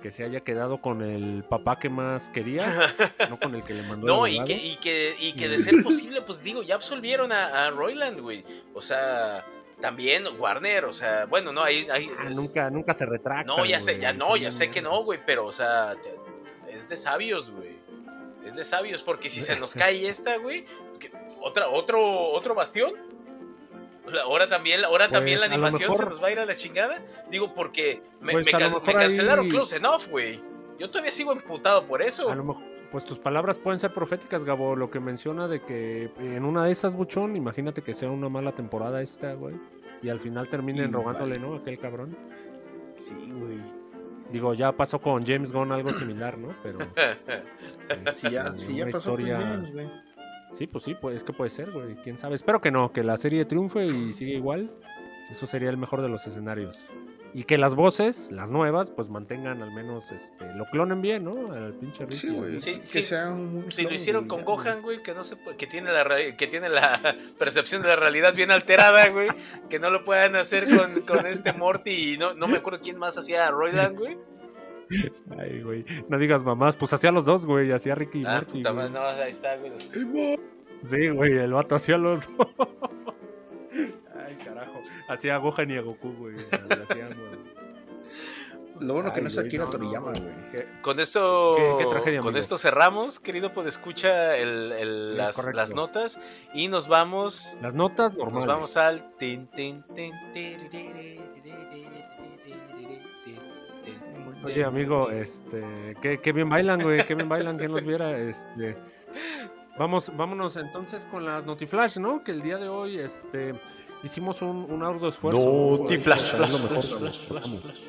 que 0.00 0.10
se 0.10 0.24
haya 0.24 0.40
quedado 0.40 0.80
con 0.80 1.02
el 1.02 1.44
papá 1.44 1.78
que 1.78 1.90
más 1.90 2.28
quería, 2.30 2.64
no 3.28 3.38
con 3.38 3.54
el 3.54 3.62
que 3.64 3.74
le 3.74 3.82
mandó 3.82 4.06
No, 4.06 4.26
el 4.26 4.36
y 4.36 4.44
que, 4.44 4.54
y, 4.54 4.76
que, 4.76 5.14
y 5.18 5.32
que 5.34 5.48
de 5.48 5.58
ser 5.58 5.82
posible, 5.82 6.22
pues 6.22 6.42
digo, 6.42 6.62
ya 6.62 6.76
absolvieron 6.76 7.32
a, 7.32 7.66
a 7.66 7.70
Royland, 7.70 8.20
güey. 8.20 8.44
O 8.72 8.80
sea, 8.80 9.44
también 9.80 10.24
Warner, 10.38 10.84
o 10.86 10.92
sea, 10.94 11.26
bueno, 11.26 11.52
no, 11.52 11.62
ahí... 11.62 11.86
ahí 11.92 12.10
Ah, 12.18 12.28
es- 12.30 12.36
nunca, 12.36 12.70
nunca 12.70 12.94
se 12.94 13.04
retracta. 13.04 13.44
No, 13.52 13.64
ya 13.66 13.78
sé, 13.80 13.98
ya 13.98 14.12
no, 14.14 14.36
sí, 14.36 14.40
ya 14.42 14.52
sé 14.52 14.70
que 14.70 14.80
no, 14.80 15.02
güey, 15.04 15.18
pero, 15.26 15.44
o 15.44 15.52
sea, 15.52 15.94
te- 16.00 16.74
es 16.74 16.88
de 16.88 16.96
sabios, 16.96 17.50
güey. 17.50 17.74
Es 18.46 18.56
de 18.56 18.64
sabios, 18.64 19.02
porque 19.02 19.28
si 19.28 19.40
se 19.42 19.56
nos 19.60 19.74
cae 19.74 20.08
esta, 20.08 20.36
güey, 20.38 20.64
que- 20.98 21.10
otra, 21.42 21.68
otro, 21.68 22.00
otro 22.30 22.54
bastión. 22.54 22.92
Ahora 24.18 24.48
también, 24.48 24.84
ahora 24.84 25.06
Pues, 25.08 25.18
también 25.18 25.40
la 25.40 25.46
lo 25.48 25.52
animación 25.54 25.94
se 25.96 26.04
nos 26.04 26.22
va 26.22 26.28
a 26.28 26.30
ir 26.32 26.38
a 26.38 26.44
la 26.46 26.54
chingada. 26.56 27.02
Digo, 27.30 27.54
porque 27.54 28.02
me, 28.20 28.32
Pues, 28.32 28.46
me 28.46 28.52
a 28.52 28.54
lo 28.54 28.58
can- 28.58 28.68
me 28.72 28.74
mejor 28.80 28.88
ahí- 29.00 29.06
cancelaron 29.06 29.48
Close 29.48 29.76
Enough, 29.76 30.08
güey. 30.10 30.40
Yo 30.78 30.88
todavía 30.90 31.12
sigo 31.12 31.32
emputado 31.32 31.84
por 31.86 32.02
eso. 32.02 32.30
A 32.30 32.34
lo 32.34 32.44
mejor, 32.44 32.62
pues 32.90 33.04
tus 33.04 33.18
palabras 33.18 33.58
pueden 33.58 33.78
ser 33.80 33.92
proféticas, 33.92 34.44
Gabo. 34.44 34.74
Lo 34.76 34.90
que 34.90 34.98
menciona 35.00 35.46
de 35.46 35.62
que 35.62 36.10
en 36.18 36.44
una 36.44 36.64
de 36.64 36.72
esas, 36.72 36.94
Buchón, 36.94 37.36
imagínate 37.36 37.82
que 37.82 37.92
sea 37.94 38.10
una 38.10 38.28
mala 38.28 38.52
temporada 38.52 39.02
esta, 39.02 39.34
güey. 39.34 39.56
Y 40.02 40.08
al 40.08 40.18
final 40.20 40.48
terminen 40.48 40.92
rogándole, 40.92 41.38
¿no? 41.38 41.54
Aquel 41.56 41.78
cabrón. 41.78 42.16
Sí, 42.96 43.30
güey. 43.32 43.58
Digo, 44.32 44.54
ya 44.54 44.72
pasó 44.72 45.00
con 45.00 45.26
James 45.26 45.52
Gunn 45.52 45.72
algo 45.72 45.90
similar, 45.90 46.38
¿no? 46.38 46.54
Pero. 46.62 46.78
Si 48.14 48.30
ya, 48.30 48.46
este, 48.46 48.58
si 48.66 48.76
ya 48.76 48.86
pasó 48.88 49.16
con 49.16 49.26
James, 49.26 49.72
güey. 49.72 49.90
Sí, 50.52 50.66
pues 50.66 50.84
sí, 50.84 50.94
pues 51.00 51.16
es 51.16 51.24
que 51.24 51.32
puede 51.32 51.50
ser, 51.50 51.70
güey. 51.70 51.94
Quién 52.02 52.18
sabe. 52.18 52.34
Espero 52.34 52.60
que 52.60 52.70
no, 52.70 52.92
que 52.92 53.02
la 53.04 53.16
serie 53.16 53.44
triunfe 53.44 53.86
y 53.86 54.12
siga 54.12 54.32
igual. 54.32 54.70
Eso 55.30 55.46
sería 55.46 55.70
el 55.70 55.76
mejor 55.76 56.02
de 56.02 56.08
los 56.08 56.26
escenarios. 56.26 56.76
Y 57.32 57.44
que 57.44 57.56
las 57.58 57.76
voces, 57.76 58.32
las 58.32 58.50
nuevas, 58.50 58.90
pues 58.90 59.08
mantengan 59.08 59.62
al 59.62 59.70
menos, 59.70 60.10
este, 60.10 60.52
lo 60.56 60.64
clonen 60.66 61.00
bien, 61.00 61.22
¿no? 61.22 61.52
Al 61.52 61.74
pinche 61.74 62.04
Ricky. 62.04 62.16
Sí, 62.16 62.28
güey. 62.30 62.60
Sí, 62.60 62.78
que 62.78 62.84
sí. 62.84 63.02
sea 63.04 63.28
un 63.28 63.66
Si 63.70 63.84
lo 63.84 63.92
hicieron 63.94 64.26
con 64.26 64.40
ya, 64.40 64.44
Gohan, 64.46 64.82
güey, 64.82 65.00
que 65.04 65.14
no 65.14 65.22
se 65.22 65.36
puede- 65.36 65.56
que 65.56 65.68
tiene 65.68 65.92
la 65.92 66.04
que 66.36 66.46
tiene 66.48 66.68
la 66.68 66.98
percepción 67.38 67.82
de 67.82 67.88
la 67.88 67.94
realidad 67.94 68.34
bien 68.34 68.50
alterada, 68.50 69.08
güey, 69.10 69.28
que 69.68 69.78
no 69.78 69.90
lo 69.90 70.02
puedan 70.02 70.34
hacer 70.34 70.66
con, 70.76 71.02
con 71.02 71.24
este 71.26 71.52
Morty 71.52 72.14
y 72.14 72.18
no, 72.18 72.34
no 72.34 72.48
me 72.48 72.56
acuerdo 72.58 72.80
quién 72.82 72.98
más 72.98 73.16
hacía 73.16 73.46
a 73.46 73.52
Royland, 73.52 73.96
güey. 73.96 74.18
Ay, 75.38 75.62
güey. 75.62 75.84
No 76.08 76.18
digas 76.18 76.42
mamás, 76.42 76.76
pues 76.76 76.92
hacía 76.92 77.12
los 77.12 77.24
dos, 77.24 77.46
güey. 77.46 77.70
Hacía 77.72 77.94
Ricky 77.94 78.22
y 78.22 78.24
Ah, 78.26 78.36
Morty. 78.36 78.58
puta 78.58 78.70
güey. 78.72 78.90
no, 78.90 79.00
ahí 79.02 79.30
está, 79.30 79.56
güey. 79.56 79.72
Sí, 80.86 81.08
güey, 81.10 81.38
el 81.38 81.52
vato 81.52 81.74
hacía 81.76 81.98
los 81.98 82.28
dos. 82.36 82.48
Ay, 84.16 84.36
carajo. 84.44 84.80
Hacía 85.08 85.34
a 85.36 85.38
Gohan 85.38 85.70
y 85.70 85.76
a 85.76 85.80
Goku, 85.82 86.12
güey. 86.14 86.36
Hacían, 86.36 87.14
güey. 87.14 87.50
Lo 88.80 88.94
bueno 88.94 89.10
que 89.12 89.16
Ay, 89.18 89.22
no 89.24 89.28
es 89.28 89.36
Akira 89.36 89.64
no, 89.64 89.70
no, 89.70 89.72
Toriyama, 89.78 90.12
no. 90.12 90.20
güey. 90.20 90.50
Que- 90.52 90.66
Con 90.80 91.00
esto, 91.00 91.54
Qué- 91.58 91.84
qué 91.84 91.90
tragedia, 91.90 92.20
con 92.20 92.28
amigo. 92.28 92.40
esto 92.40 92.56
cerramos, 92.56 93.20
querido, 93.20 93.52
pues 93.52 93.66
escucha 93.66 94.36
el, 94.38 95.18
las, 95.18 95.36
las 95.54 95.74
notas 95.74 96.18
y 96.54 96.68
nos 96.68 96.88
vamos, 96.88 97.58
Las 97.60 97.74
notas 97.74 98.12
nos 98.12 98.18
normales. 98.18 98.46
vamos 98.46 98.76
al 98.78 99.14
tin, 99.18 99.48
tin, 99.48 99.82
tin, 99.94 100.14
Oye, 104.44 104.64
amigo, 104.64 105.10
este, 105.10 105.96
qué, 106.00 106.20
qué 106.20 106.32
bien 106.32 106.48
bailan, 106.48 106.80
güey, 106.80 107.04
qué 107.06 107.14
bien 107.14 107.28
bailan, 107.28 107.58
quien 107.58 107.72
los 107.72 107.84
viera, 107.84 108.18
este. 108.18 108.76
Vamos, 109.78 110.12
vámonos 110.16 110.56
entonces 110.56 111.06
con 111.06 111.24
las 111.24 111.46
Notiflash, 111.46 111.98
¿no? 111.98 112.22
Que 112.24 112.32
el 112.32 112.42
día 112.42 112.58
de 112.58 112.68
hoy, 112.68 112.98
este, 112.98 113.54
hicimos 114.02 114.42
un, 114.42 114.66
un 114.70 114.82
arduo 114.82 115.08
esfuerzo. 115.08 115.78
Notiflash, 115.78 116.34
flash, 116.34 116.50
flash, 116.50 116.86
flash, 116.96 117.28
cortamos. 117.28 117.60
flash. 117.62 117.80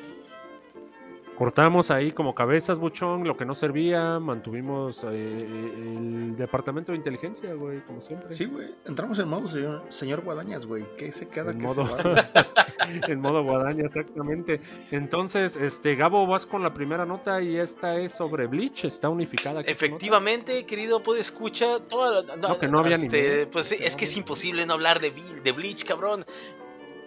Cortamos 1.36 1.90
ahí 1.90 2.12
como 2.12 2.34
cabezas, 2.34 2.78
buchón, 2.78 3.24
lo 3.26 3.36
que 3.36 3.44
no 3.44 3.54
servía, 3.54 4.20
mantuvimos 4.20 5.02
eh, 5.04 5.08
el 5.10 6.36
departamento 6.36 6.92
de 6.92 6.98
inteligencia, 6.98 7.52
güey, 7.54 7.80
como 7.80 8.00
siempre. 8.00 8.34
Sí, 8.36 8.44
güey. 8.44 8.68
Entramos 8.84 9.18
en 9.18 9.28
modo 9.28 9.48
señor, 9.48 9.82
señor 9.88 10.20
Guadañas, 10.22 10.66
güey. 10.66 10.84
¿Qué 10.96 11.10
se 11.10 11.28
queda 11.28 11.50
En 11.52 11.58
que 11.58 11.64
modo- 11.64 11.86
se 11.86 11.94
va? 12.08 12.30
en 13.08 13.20
modo 13.20 13.42
guadaña, 13.42 13.86
exactamente. 13.86 14.60
Entonces, 14.90 15.56
este, 15.56 15.94
Gabo, 15.96 16.26
vas 16.26 16.44
con 16.46 16.62
la 16.62 16.74
primera 16.74 17.06
nota 17.06 17.40
y 17.40 17.56
esta 17.56 17.96
es 17.96 18.12
sobre 18.12 18.46
Bleach, 18.46 18.84
está 18.84 19.08
unificada. 19.08 19.60
nota. 19.60 19.70
Efectivamente, 19.70 20.64
querido, 20.66 21.02
puede 21.02 21.22
escuchar 21.22 21.80
toda 21.80 22.22
la- 22.22 22.36
No, 22.36 22.58
que 22.58 22.68
no 22.68 22.78
había 22.78 22.96
este, 22.96 23.30
anime. 23.30 23.46
Pues 23.46 23.72
Que 23.72 23.86
es 23.86 23.96
que 23.96 24.04
es 24.04 24.16
imposible 24.16 24.66
no 24.66 24.74
hablar 24.74 25.00
de 25.00 25.52
Bleach, 25.52 25.84
cabrón. 25.84 26.24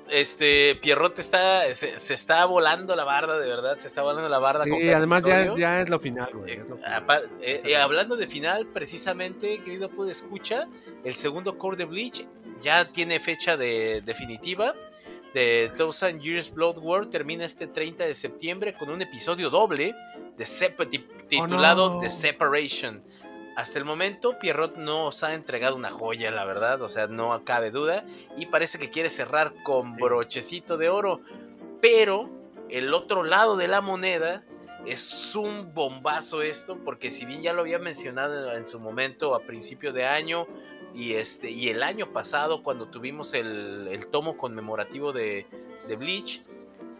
Este, 0.09 0.75
Pierrot 0.75 1.17
está, 1.19 1.73
se, 1.73 1.97
se 1.99 2.13
está 2.13 2.45
volando 2.45 2.95
la 2.95 3.03
barda, 3.03 3.39
de 3.39 3.47
verdad, 3.47 3.77
se 3.79 3.87
está 3.87 4.01
volando 4.03 4.29
la 4.29 4.39
barda 4.39 4.63
Sí, 4.63 4.89
además 4.89 5.23
ya 5.23 5.41
es, 5.41 5.55
ya 5.55 5.81
es 5.81 5.89
lo 5.89 5.99
final, 5.99 6.29
güey. 6.33 6.53
Eh, 6.53 6.61
eh, 7.41 7.61
eh, 7.65 7.75
hablando 7.77 8.15
de 8.15 8.27
final, 8.27 8.67
precisamente, 8.67 9.59
querido 9.63 9.89
puede 9.89 10.11
escuchar, 10.11 10.67
el 11.03 11.15
segundo 11.15 11.57
core 11.57 11.77
de 11.77 11.85
Bleach 11.85 12.27
ya 12.61 12.91
tiene 12.91 13.19
fecha 13.19 13.57
de 13.57 14.01
definitiva. 14.05 14.73
De 15.33 15.69
Thousand 15.75 16.21
Years 16.21 16.49
Blood 16.53 16.77
War 16.77 17.07
termina 17.07 17.43
este 17.43 17.67
30 17.67 18.05
de 18.05 18.15
septiembre 18.15 18.73
con 18.73 18.89
un 18.89 19.01
episodio 19.01 19.49
doble 19.49 19.93
de 20.37 20.45
ti- 20.89 21.07
titulado 21.27 21.85
Oh, 21.85 21.93
no. 21.95 21.99
The 21.99 22.09
Separation. 22.09 23.03
Hasta 23.55 23.79
el 23.79 23.85
momento, 23.85 24.37
Pierrot 24.37 24.75
nos 24.75 25.23
ha 25.23 25.33
entregado 25.33 25.75
una 25.77 25.89
joya, 25.89 26.29
la 26.29 26.43
verdad, 26.43 26.81
o 26.81 26.89
sea, 26.89 27.07
no 27.07 27.43
cabe 27.45 27.71
duda. 27.71 28.05
Y 28.37 28.47
parece 28.47 28.77
que 28.77 28.89
quiere 28.89 29.09
cerrar 29.09 29.53
con 29.63 29.95
brochecito 29.95 30.75
de 30.77 30.89
oro. 30.89 31.21
Pero 31.81 32.29
el 32.69 32.93
otro 32.93 33.23
lado 33.23 33.55
de 33.55 33.67
la 33.69 33.79
moneda 33.79 34.43
es 34.85 35.35
un 35.35 35.73
bombazo 35.73 36.41
esto, 36.41 36.77
porque 36.83 37.11
si 37.11 37.25
bien 37.25 37.41
ya 37.43 37.53
lo 37.53 37.61
había 37.61 37.79
mencionado 37.79 38.51
en 38.55 38.67
su 38.67 38.79
momento 38.79 39.33
a 39.33 39.39
principio 39.39 39.93
de 39.93 40.05
año 40.05 40.47
y, 40.93 41.13
este, 41.13 41.49
y 41.49 41.69
el 41.69 41.81
año 41.81 42.11
pasado 42.11 42.61
cuando 42.61 42.87
tuvimos 42.87 43.33
el, 43.33 43.87
el 43.89 44.07
tomo 44.07 44.37
conmemorativo 44.37 45.13
de, 45.13 45.47
de 45.87 45.95
Bleach, 45.95 46.43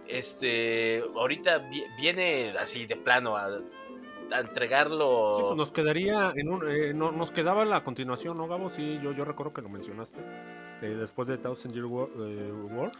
este, 0.08 1.04
ahorita 1.16 1.58
vi- 1.60 1.86
viene 1.98 2.54
así 2.60 2.86
de 2.86 2.96
plano 2.96 3.38
a, 3.38 3.60
a 4.32 4.40
entregarlo. 4.40 5.36
Sí, 5.38 5.44
pues 5.46 5.58
nos 5.58 5.72
quedaría 5.72 6.32
en 6.36 6.50
un, 6.50 6.68
eh, 6.70 6.94
no, 6.94 7.12
nos 7.12 7.32
quedaba 7.32 7.66
la 7.66 7.84
continuación, 7.84 8.38
¿no, 8.38 8.48
Gabo? 8.48 8.70
Sí, 8.70 9.00
yo, 9.04 9.12
yo 9.12 9.26
recuerdo 9.26 9.54
que 9.54 9.62
lo 9.62 9.70
mencionaste. 9.70 10.20
eh, 10.82 10.88
después 11.00 11.28
de 11.28 11.38
Thousand 11.38 11.74
Year 11.74 11.86
War, 11.86 12.08
eh, 12.20 12.52
War, 12.72 12.92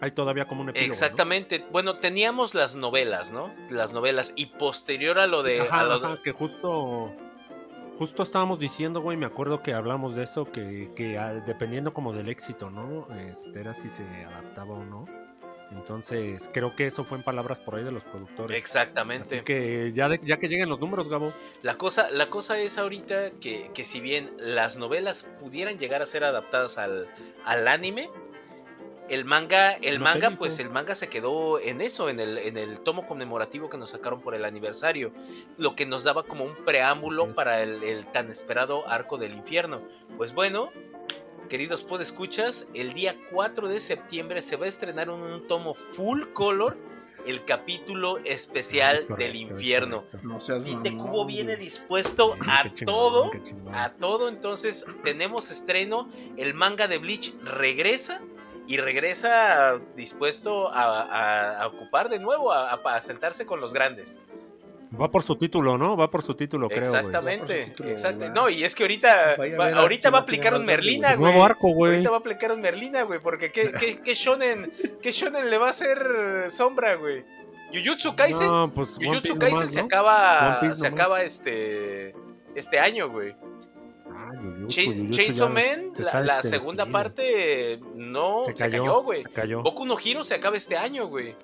hay 0.00 0.10
todavía 0.12 0.46
como 0.46 0.60
un 0.62 0.68
epílogo, 0.68 0.88
¿no? 0.88 0.92
Exactamente. 0.94 1.64
Bueno, 1.72 1.96
teníamos 1.98 2.54
las 2.54 2.74
novelas, 2.76 3.32
¿no? 3.32 3.52
Las 3.70 3.92
novelas. 3.92 4.32
Y 4.36 4.46
posterior 4.46 5.18
a 5.18 5.26
lo 5.26 5.42
de. 5.42 5.62
Ajá, 5.62 5.80
a 5.80 5.84
lo 5.84 5.98
de- 5.98 6.06
ajá, 6.06 6.22
que 6.22 6.32
justo 6.32 7.10
justo 7.98 8.22
estábamos 8.22 8.60
diciendo, 8.60 9.00
güey, 9.00 9.16
me 9.16 9.26
acuerdo 9.26 9.60
que 9.60 9.74
hablamos 9.74 10.14
de 10.14 10.22
eso, 10.22 10.44
que, 10.44 10.92
que 10.94 11.18
ah, 11.18 11.34
dependiendo 11.34 11.92
como 11.92 12.12
del 12.12 12.28
éxito, 12.28 12.70
¿no? 12.70 13.08
Este, 13.16 13.58
era 13.60 13.74
si 13.74 13.88
se 13.90 14.04
adaptaba 14.24 14.74
o 14.74 14.84
no. 14.84 15.06
Entonces, 15.70 16.48
creo 16.52 16.74
que 16.74 16.86
eso 16.86 17.04
fue 17.04 17.18
en 17.18 17.24
palabras 17.24 17.60
por 17.60 17.74
ahí 17.76 17.84
de 17.84 17.92
los 17.92 18.04
productores. 18.04 18.56
Exactamente. 18.56 19.36
Así 19.36 19.40
que 19.44 19.92
ya, 19.94 20.08
de- 20.08 20.20
ya 20.24 20.38
que 20.38 20.48
lleguen 20.48 20.68
los 20.68 20.80
números, 20.80 21.08
Gabo. 21.08 21.32
La 21.62 21.76
cosa, 21.76 22.10
la 22.10 22.30
cosa 22.30 22.58
es 22.58 22.78
ahorita 22.78 23.32
que, 23.40 23.70
que 23.74 23.84
si 23.84 24.00
bien 24.00 24.30
las 24.38 24.76
novelas 24.76 25.28
pudieran 25.40 25.78
llegar 25.78 26.00
a 26.02 26.06
ser 26.06 26.24
adaptadas 26.24 26.78
al, 26.78 27.06
al 27.44 27.68
anime, 27.68 28.08
el 29.10 29.24
manga, 29.24 29.72
el 29.72 29.98
No 29.98 30.04
manga, 30.04 30.20
técnico. 30.20 30.38
pues 30.40 30.58
el 30.58 30.68
manga 30.68 30.94
se 30.94 31.08
quedó 31.08 31.58
en 31.60 31.80
eso, 31.80 32.10
en 32.10 32.20
el, 32.20 32.36
en 32.38 32.58
el 32.58 32.80
tomo 32.80 33.06
conmemorativo 33.06 33.70
que 33.70 33.78
nos 33.78 33.90
sacaron 33.90 34.20
por 34.20 34.34
el 34.34 34.44
aniversario, 34.44 35.12
lo 35.56 35.74
que 35.74 35.86
nos 35.86 36.04
daba 36.04 36.24
como 36.24 36.44
un 36.44 36.54
preámbulo 36.66 37.32
para 37.32 37.62
el, 37.62 37.82
el 37.84 38.06
tan 38.06 38.30
esperado 38.30 38.86
arco 38.86 39.16
del 39.16 39.32
infierno. 39.34 39.80
Pues 40.18 40.34
bueno, 40.34 40.70
queridos 41.48 41.82
podescuchas, 41.82 42.66
el 42.74 42.92
día 42.94 43.16
4 43.32 43.68
de 43.68 43.80
septiembre 43.80 44.42
se 44.42 44.56
va 44.56 44.66
a 44.66 44.68
estrenar 44.68 45.10
un, 45.10 45.22
un 45.22 45.46
tomo 45.46 45.74
full 45.74 46.24
color, 46.34 46.76
el 47.26 47.44
capítulo 47.44 48.18
especial 48.24 48.96
Es 48.96 49.04
correcto, 49.06 49.24
del 49.24 49.36
infierno. 49.36 50.04
No 50.22 50.38
mamón, 50.92 50.98
Cubo 50.98 51.26
viene 51.26 51.56
dispuesto 51.56 52.34
Sí, 52.34 52.50
a 52.50 52.72
todo, 52.86 53.30
a 53.72 53.90
todo. 53.94 54.28
Entonces 54.28 54.86
tenemos 55.02 55.50
estreno, 55.50 56.10
el 56.36 56.54
manga 56.54 56.86
de 56.86 56.98
Bleach 56.98 57.34
regresa 57.42 58.20
y 58.66 58.76
regresa 58.76 59.80
dispuesto 59.96 60.68
a, 60.72 61.02
a- 61.02 61.62
a 61.62 61.66
ocupar 61.66 62.08
de 62.08 62.18
nuevo, 62.18 62.52
a, 62.52 62.70
a- 62.72 62.94
a 62.96 63.00
sentarse 63.00 63.46
con 63.46 63.60
los 63.60 63.72
grandes. 63.72 64.20
Va 65.00 65.10
por 65.10 65.22
su 65.22 65.36
título, 65.36 65.76
¿no? 65.76 65.96
Va 65.96 66.10
por 66.10 66.22
su 66.22 66.34
título, 66.34 66.68
creo. 66.68 66.80
güey. 66.80 66.94
Exactamente, 66.94 67.64
título, 67.66 67.90
exacto. 67.90 68.24
va. 68.24 68.28
No, 68.30 68.48
y 68.48 68.64
es 68.64 68.74
que 68.74 68.84
ahorita, 68.84 69.36
va- 69.58 69.66
a 69.66 69.76
ahorita 69.80 70.08
va 70.10 70.18
a 70.18 70.20
aplicar 70.22 70.54
un 70.54 70.64
Merlina, 70.64 71.14
güey. 71.14 71.30
nuevo 71.30 71.44
arco, 71.44 71.68
güey. 71.68 71.92
Ahorita 71.92 72.10
va 72.10 72.16
a 72.16 72.20
aplicar 72.20 72.52
un 72.52 72.60
Merlina, 72.62 73.02
güey, 73.02 73.20
porque 73.20 73.52
¿qué, 73.52 73.70
qué, 73.72 73.98
qué 74.04 74.14
shonen, 74.14 74.72
qué 75.02 75.12
shonen 75.12 75.50
le 75.50 75.58
va 75.58 75.66
a 75.66 75.70
hacer 75.70 76.50
sombra, 76.50 76.94
güey? 76.94 77.24
Jujutsu 77.72 78.16
Kaisen, 78.16 78.46
No, 78.46 78.72
pues 78.74 78.94
Jujutsu 78.98 79.38
Kaisen 79.38 79.58
nomás, 79.58 79.72
se 79.74 79.80
¿no? 79.80 79.86
acaba, 79.86 80.58
se 80.60 80.66
nomás. 80.68 80.82
acaba 80.84 81.22
este, 81.22 82.14
este 82.54 82.78
año, 82.80 83.10
güey. 83.10 83.34
Ah, 84.10 84.32
Chainsaw 84.68 85.50
Man, 85.50 85.90
se 85.94 86.02
la, 86.02 86.36
este, 86.36 86.48
segunda 86.48 86.86
parte 86.86 87.78
no 87.94 88.42
Se 88.44 88.54
cayó, 88.54 89.02
güey. 89.02 89.22
se 89.22 89.30
cayó. 89.30 89.62
Boku 89.62 89.84
no 89.84 89.98
Hero 90.02 90.24
se 90.24 90.34
acaba 90.34 90.56
este 90.56 90.78
año, 90.78 91.08
güey. 91.08 91.36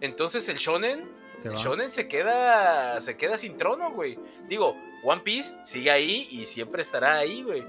Entonces 0.00 0.48
el 0.48 0.56
shonen 0.58 1.04
Se 1.36 1.48
El. 1.48 1.56
Shonen 1.56 1.90
se 1.90 2.08
queda, 2.08 3.00
se 3.00 3.16
queda 3.16 3.36
sin 3.36 3.56
trono, 3.56 3.90
güey. 3.92 4.18
Digo, 4.48 4.76
One 5.02 5.22
Piece 5.22 5.54
sigue 5.64 5.90
ahí 5.90 6.28
y 6.30 6.46
siempre 6.46 6.82
estará 6.82 7.16
ahí, 7.16 7.42
güey. 7.42 7.64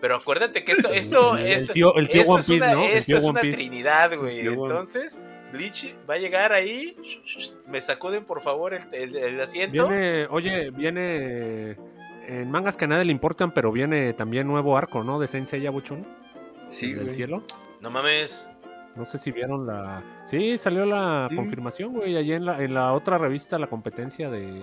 Pero 0.00 0.16
acuérdate 0.16 0.64
que 0.64 0.72
esto, 0.72 0.90
esto, 0.92 1.36
El 1.36 1.46
esto, 1.46 1.72
tío- 1.72 1.94
el 1.96 2.08
tío 2.08 2.20
esto 2.22 2.32
One 2.32 2.40
es 2.40 2.46
Piece, 2.46 2.64
una, 2.64 2.74
¿no? 2.74 2.82
El 2.84 2.90
esto 2.92 3.06
tío 3.06 3.16
es 3.18 3.24
One 3.24 3.30
una 3.32 3.40
Piece. 3.40 3.56
trinidad, 3.56 4.16
güey. 4.16 4.40
Entonces, 4.46 5.20
Bleach 5.52 5.94
va 6.08 6.14
a 6.14 6.18
llegar 6.18 6.52
ahí. 6.52 6.96
Me 7.66 7.80
sacuden, 7.80 8.24
por 8.24 8.40
favor, 8.40 8.74
el, 8.74 8.84
el- 8.92 9.16
el 9.16 9.40
asiento. 9.40 9.88
Viene, 9.88 10.26
oye, 10.30 10.70
viene. 10.70 11.76
En 12.28 12.50
mangas 12.50 12.76
que 12.76 12.84
a 12.84 12.88
nadie 12.88 13.06
le 13.06 13.12
importan, 13.12 13.52
pero 13.52 13.72
viene 13.72 14.12
también 14.12 14.46
nuevo 14.46 14.76
arco, 14.76 15.02
¿no? 15.02 15.18
De 15.18 15.26
Sensei 15.26 15.66
Buchón. 15.68 16.06
Sí, 16.68 16.92
del 16.92 17.04
güey. 17.04 17.14
cielo. 17.16 17.42
No 17.80 17.90
mames. 17.90 18.46
No 18.98 19.04
sé 19.04 19.16
si 19.16 19.30
vieron 19.32 19.66
la. 19.66 20.02
Sí, 20.24 20.58
salió 20.58 20.84
la 20.84 21.28
Sí. 21.30 21.36
confirmación, 21.36 21.92
güey. 21.94 22.16
Allí 22.16 22.32
en 22.32 22.44
la, 22.44 22.62
en 22.62 22.74
la 22.74 22.92
otra 22.92 23.16
revista, 23.16 23.58
la 23.58 23.68
competencia 23.68 24.28
de, 24.28 24.62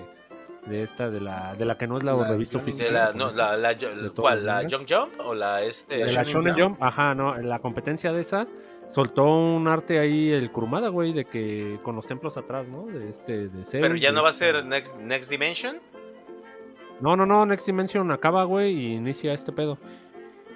de 0.65 0.83
esta, 0.83 1.09
de 1.09 1.21
la, 1.21 1.55
de 1.55 1.63
la 1.65 1.77
que 1.77 1.87
no 1.87 1.97
es 1.97 2.03
la, 2.03 2.13
La 2.13 2.27
revista 2.27 2.57
oficial. 2.57 2.87
De 2.89 2.93
la, 2.93 3.05
japonesa. 3.07 3.27
no, 3.31 3.37
la, 3.37 3.57
la, 3.57 4.09
¿Cuál? 4.13 4.45
¿La 4.45 4.53
mangas. 4.55 4.73
Jump 4.73 4.87
Jump 4.89 5.19
o 5.25 5.33
la 5.33 5.63
este? 5.63 5.97
de 6.05 6.11
la 6.13 6.23
Shonen 6.23 6.53
Jump. 6.53 6.61
Jump, 6.77 6.83
ajá, 6.83 7.15
no, 7.15 7.35
la 7.37 7.59
competencia 7.59 8.11
de 8.11 8.21
esa 8.21 8.45
soltó 8.87 9.25
un 9.25 9.67
arte 9.67 9.97
ahí 9.99 10.29
el 10.31 10.51
Kurumada, 10.51 10.89
güey, 10.89 11.13
de 11.13 11.25
que 11.25 11.79
con 11.81 11.95
los 11.95 12.05
templos 12.05 12.35
atrás, 12.37 12.67
¿no? 12.69 12.85
De 12.87 13.09
este, 13.09 13.47
de 13.47 13.63
Zeus, 13.63 13.81
Pero 13.81 13.95
ya 13.95 14.11
no 14.11 14.21
va 14.21 14.27
a 14.27 14.31
este- 14.31 14.51
ser 14.51 14.65
Next, 14.65 14.97
Next 14.97 15.29
Dimension. 15.29 15.77
No, 17.01 17.15
no, 17.15 17.25
no, 17.25 17.45
Next 17.45 17.65
Dimension 17.65 18.11
acaba, 18.11 18.43
güey, 18.43 18.73
y 18.73 18.93
inicia 18.93 19.33
este 19.33 19.51
pedo. 19.51 19.77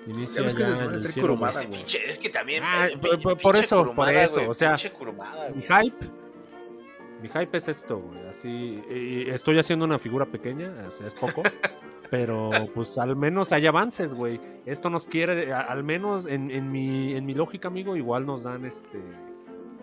Inicia 0.07 0.41
ves 0.41 0.55
que 0.55 0.61
ya 0.61 0.67
el 0.69 1.03
cielo, 1.03 1.37
pinche- 1.69 2.01
es 2.07 2.17
que 2.19 2.29
también. 2.29 2.63
Ah, 2.65 2.87
eh, 2.87 2.97
por- 3.41 3.55
eso, 3.57 3.93
por 3.93 4.09
eso, 4.09 4.35
güey, 4.35 4.47
o 4.47 4.53
sea, 4.53 4.75
Mi 5.53 5.61
hype. 5.63 6.05
Mi 7.21 7.27
hype 7.27 7.57
es 7.57 7.67
esto, 7.67 7.97
güey. 7.99 8.27
Así. 8.27 8.81
y 8.89 9.29
estoy 9.29 9.59
haciendo 9.59 9.85
una 9.85 9.99
figura 9.99 10.25
pequeña, 10.25 10.71
o 10.87 10.91
sea, 10.91 11.07
es 11.07 11.13
poco. 11.13 11.43
pero 12.09 12.49
pues 12.73 12.97
al 12.97 13.15
menos 13.15 13.51
hay 13.51 13.67
avances, 13.67 14.13
güey. 14.13 14.39
Esto 14.65 14.89
nos 14.89 15.05
quiere, 15.05 15.53
al 15.53 15.83
menos 15.83 16.25
en, 16.25 16.49
en 16.49 16.71
mi, 16.71 17.13
en 17.13 17.25
mi 17.25 17.33
lógica, 17.35 17.67
amigo, 17.67 17.95
igual 17.95 18.25
nos 18.25 18.43
dan 18.43 18.65
este. 18.65 18.99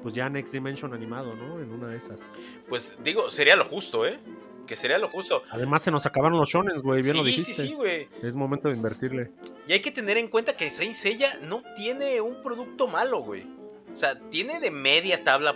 Pues 0.03 0.15
ya 0.15 0.29
Next 0.29 0.53
Dimension 0.53 0.95
animado, 0.95 1.35
¿no? 1.35 1.61
En 1.61 1.73
una 1.73 1.89
de 1.89 1.97
esas. 1.97 2.23
Pues 2.69 2.97
digo, 3.03 3.31
sería 3.31 3.55
lo 3.57 3.65
justo, 3.65 4.07
¿eh? 4.07 4.19
Que 4.67 4.77
sería 4.77 4.99
lo 4.99 5.09
justo. 5.09 5.43
Además 5.51 5.83
se 5.83 5.91
nos 5.91 6.05
acabaron 6.07 6.39
los 6.39 6.49
shonen, 6.49 6.81
güey. 6.83 7.03
Bien 7.03 7.15
sí, 7.15 7.19
lo 7.21 7.25
dijiste. 7.25 7.55
sí, 7.55 7.69
sí, 7.69 7.75
güey. 7.75 8.09
Es 8.23 8.35
momento 8.35 8.69
de 8.69 8.75
invertirle. 8.75 9.31
Y 9.69 9.73
hay 9.73 9.81
que 9.81 9.91
tener 9.93 10.17
en 10.19 10.29
cuenta 10.29 10.57
que 10.57 10.69
Saint 10.71 10.95
Seiya 10.95 11.39
no 11.43 11.63
tiene 11.77 12.21
un 12.21 12.43
producto 12.43 12.89
malo, 12.89 13.21
güey. 13.23 13.45
O 13.93 13.97
sea, 13.97 14.19
tiene 14.31 14.59
de 14.61 14.71
media 14.71 15.23
tabla, 15.25 15.55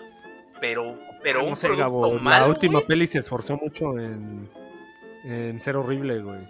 pero, 0.60 0.98
pero 1.22 1.40
Ah, 1.40 1.44
un 1.44 1.50
no 1.50 1.56
sé, 1.56 1.66
producto 1.68 1.84
Gabo, 2.00 2.18
malo. 2.18 2.44
La 2.46 2.50
última 2.50 2.74
güey. 2.78 2.86
peli 2.86 3.06
se 3.06 3.18
esforzó 3.18 3.56
mucho 3.56 3.98
en. 3.98 4.48
En 5.24 5.60
ser 5.60 5.76
horrible, 5.76 6.20
güey. 6.22 6.40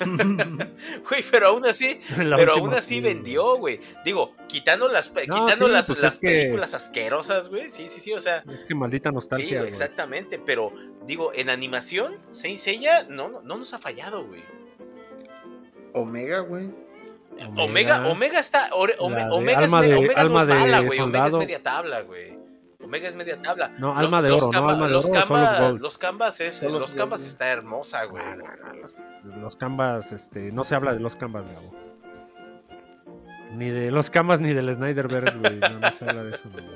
Güey, 1.08 1.22
pero 1.30 1.48
aún 1.48 1.64
así, 1.66 2.00
La 2.18 2.36
pero 2.36 2.54
aún 2.54 2.72
así 2.74 3.00
vendió, 3.00 3.56
güey. 3.56 3.80
Digo, 4.04 4.34
quitando 4.48 4.88
las, 4.88 5.12
No, 5.14 5.20
quitando 5.20 5.66
sí, 5.66 5.72
las, 5.72 5.86
pues 5.86 6.00
las 6.02 6.16
que- 6.18 6.26
películas 6.28 6.74
asquerosas, 6.74 7.48
güey. 7.48 7.70
Sí, 7.70 7.88
sí, 7.88 8.00
sí, 8.00 8.12
o 8.12 8.20
sea. 8.20 8.42
Es 8.52 8.64
que 8.64 8.74
maldita 8.74 9.10
Sí, 9.10 9.14
nostalgia. 9.14 9.58
güey. 9.58 9.70
exactamente. 9.70 10.38
Pero, 10.38 10.72
digo, 11.06 11.32
en 11.34 11.50
animación, 11.50 12.16
Saint 12.32 12.58
Seiya 12.58 13.04
no, 13.08 13.28
no, 13.28 13.42
no 13.42 13.58
nos 13.58 13.74
ha 13.74 13.78
fallado, 13.78 14.24
güey. 14.24 14.42
Omega, 15.92 16.40
güey. 16.40 16.70
Omega, 17.56 18.08
Omega 18.08 18.38
está. 18.40 18.70
Ore- 18.70 18.96
Ome- 18.98 19.26
Omega, 19.30 19.58
alma 19.60 19.82
es, 19.84 19.90
de- 19.90 19.96
Omega 19.96 20.22
no 20.24 20.26
es 20.40 20.46
mala, 20.46 20.80
de 20.80 20.86
güey. 20.86 21.00
Omega 21.00 21.26
es 21.28 21.34
media 21.34 21.62
tabla, 21.62 22.00
güey. 22.02 22.41
Omega 22.92 23.08
es 23.08 23.14
media 23.14 23.40
tabla. 23.40 23.68
No, 23.78 23.96
alma 23.96 24.20
de 24.20 24.30
oro, 24.30 24.50
¿no? 24.52 24.68
Alma 24.68 24.86
de 24.86 24.92
los 24.92 25.06
oro 25.06 25.14
Canvas, 25.14 25.60
Gold. 25.60 25.80
los 25.80 25.96
Canvas 25.96 26.40
es, 26.42 26.62
los 26.62 26.72
Gold, 26.72 26.94
Canvas 26.94 27.20
güey. 27.20 27.28
está 27.28 27.48
hermosa, 27.48 28.04
güey. 28.04 28.22
No, 28.22 28.36
no, 28.36 28.72
los, 28.74 28.96
los 29.40 29.56
canvas, 29.56 30.12
este, 30.12 30.52
no 30.52 30.62
se 30.62 30.74
habla 30.74 30.92
de 30.92 31.00
los 31.00 31.16
canvas, 31.16 31.46
Gabo. 31.46 31.74
Ni 33.54 33.70
de 33.70 33.90
los 33.90 34.10
canvas 34.10 34.42
ni 34.42 34.52
del 34.52 34.74
Snyderverse, 34.74 35.38
güey. 35.38 35.58
No, 35.58 35.78
no 35.80 35.90
se 35.90 36.04
habla 36.04 36.24
de 36.24 36.30
eso, 36.32 36.50
güey. 36.52 36.66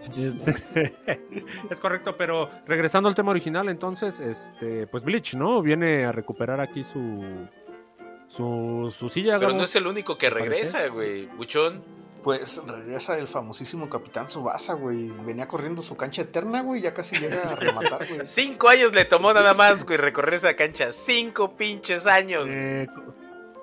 Es 1.70 1.78
correcto, 1.78 2.16
pero 2.16 2.50
regresando 2.66 3.08
al 3.08 3.14
tema 3.14 3.30
original, 3.30 3.68
entonces, 3.68 4.18
este, 4.18 4.88
pues 4.88 5.04
Bleach, 5.04 5.34
¿no? 5.36 5.62
Viene 5.62 6.04
a 6.04 6.10
recuperar 6.10 6.60
aquí 6.60 6.82
su 6.82 7.46
su, 8.26 8.92
su 8.96 9.08
silla, 9.08 9.34
Pero 9.38 9.50
Gabo. 9.50 9.58
no 9.58 9.64
es 9.66 9.76
el 9.76 9.86
único 9.86 10.18
que 10.18 10.30
regresa, 10.30 10.88
güey. 10.88 11.26
Buchón. 11.26 11.84
Pues 12.22 12.60
regresa 12.66 13.18
el 13.18 13.26
famosísimo 13.26 13.88
Capitán 13.88 14.28
Subasa, 14.28 14.74
güey. 14.74 15.08
Venía 15.24 15.48
corriendo 15.48 15.80
su 15.80 15.96
cancha 15.96 16.22
eterna, 16.22 16.60
güey. 16.60 16.82
Ya 16.82 16.92
casi 16.92 17.16
llega 17.16 17.42
a 17.52 17.56
rematar, 17.56 18.06
güey. 18.06 18.20
Cinco 18.26 18.68
años 18.68 18.92
le 18.94 19.06
tomó 19.06 19.32
nada 19.32 19.54
más, 19.54 19.84
güey, 19.86 19.96
recorrer 19.96 20.34
esa 20.34 20.54
cancha. 20.54 20.92
Cinco 20.92 21.56
pinches 21.56 22.06
años. 22.06 22.46
Eh, 22.50 22.86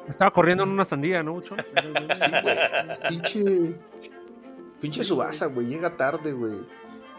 estaba 0.09 0.31
corriendo 0.31 0.63
en 0.63 0.69
una 0.69 0.85
sandía, 0.85 1.21
¿no, 1.21 1.33
Mucho? 1.33 1.55
Sí, 1.75 2.31
güey. 2.41 2.57
Pinche. 3.09 3.75
Pinche 4.81 5.03
Subasa, 5.03 5.45
güey. 5.47 5.67
Llega 5.67 5.95
tarde, 5.95 6.33
güey. 6.33 6.57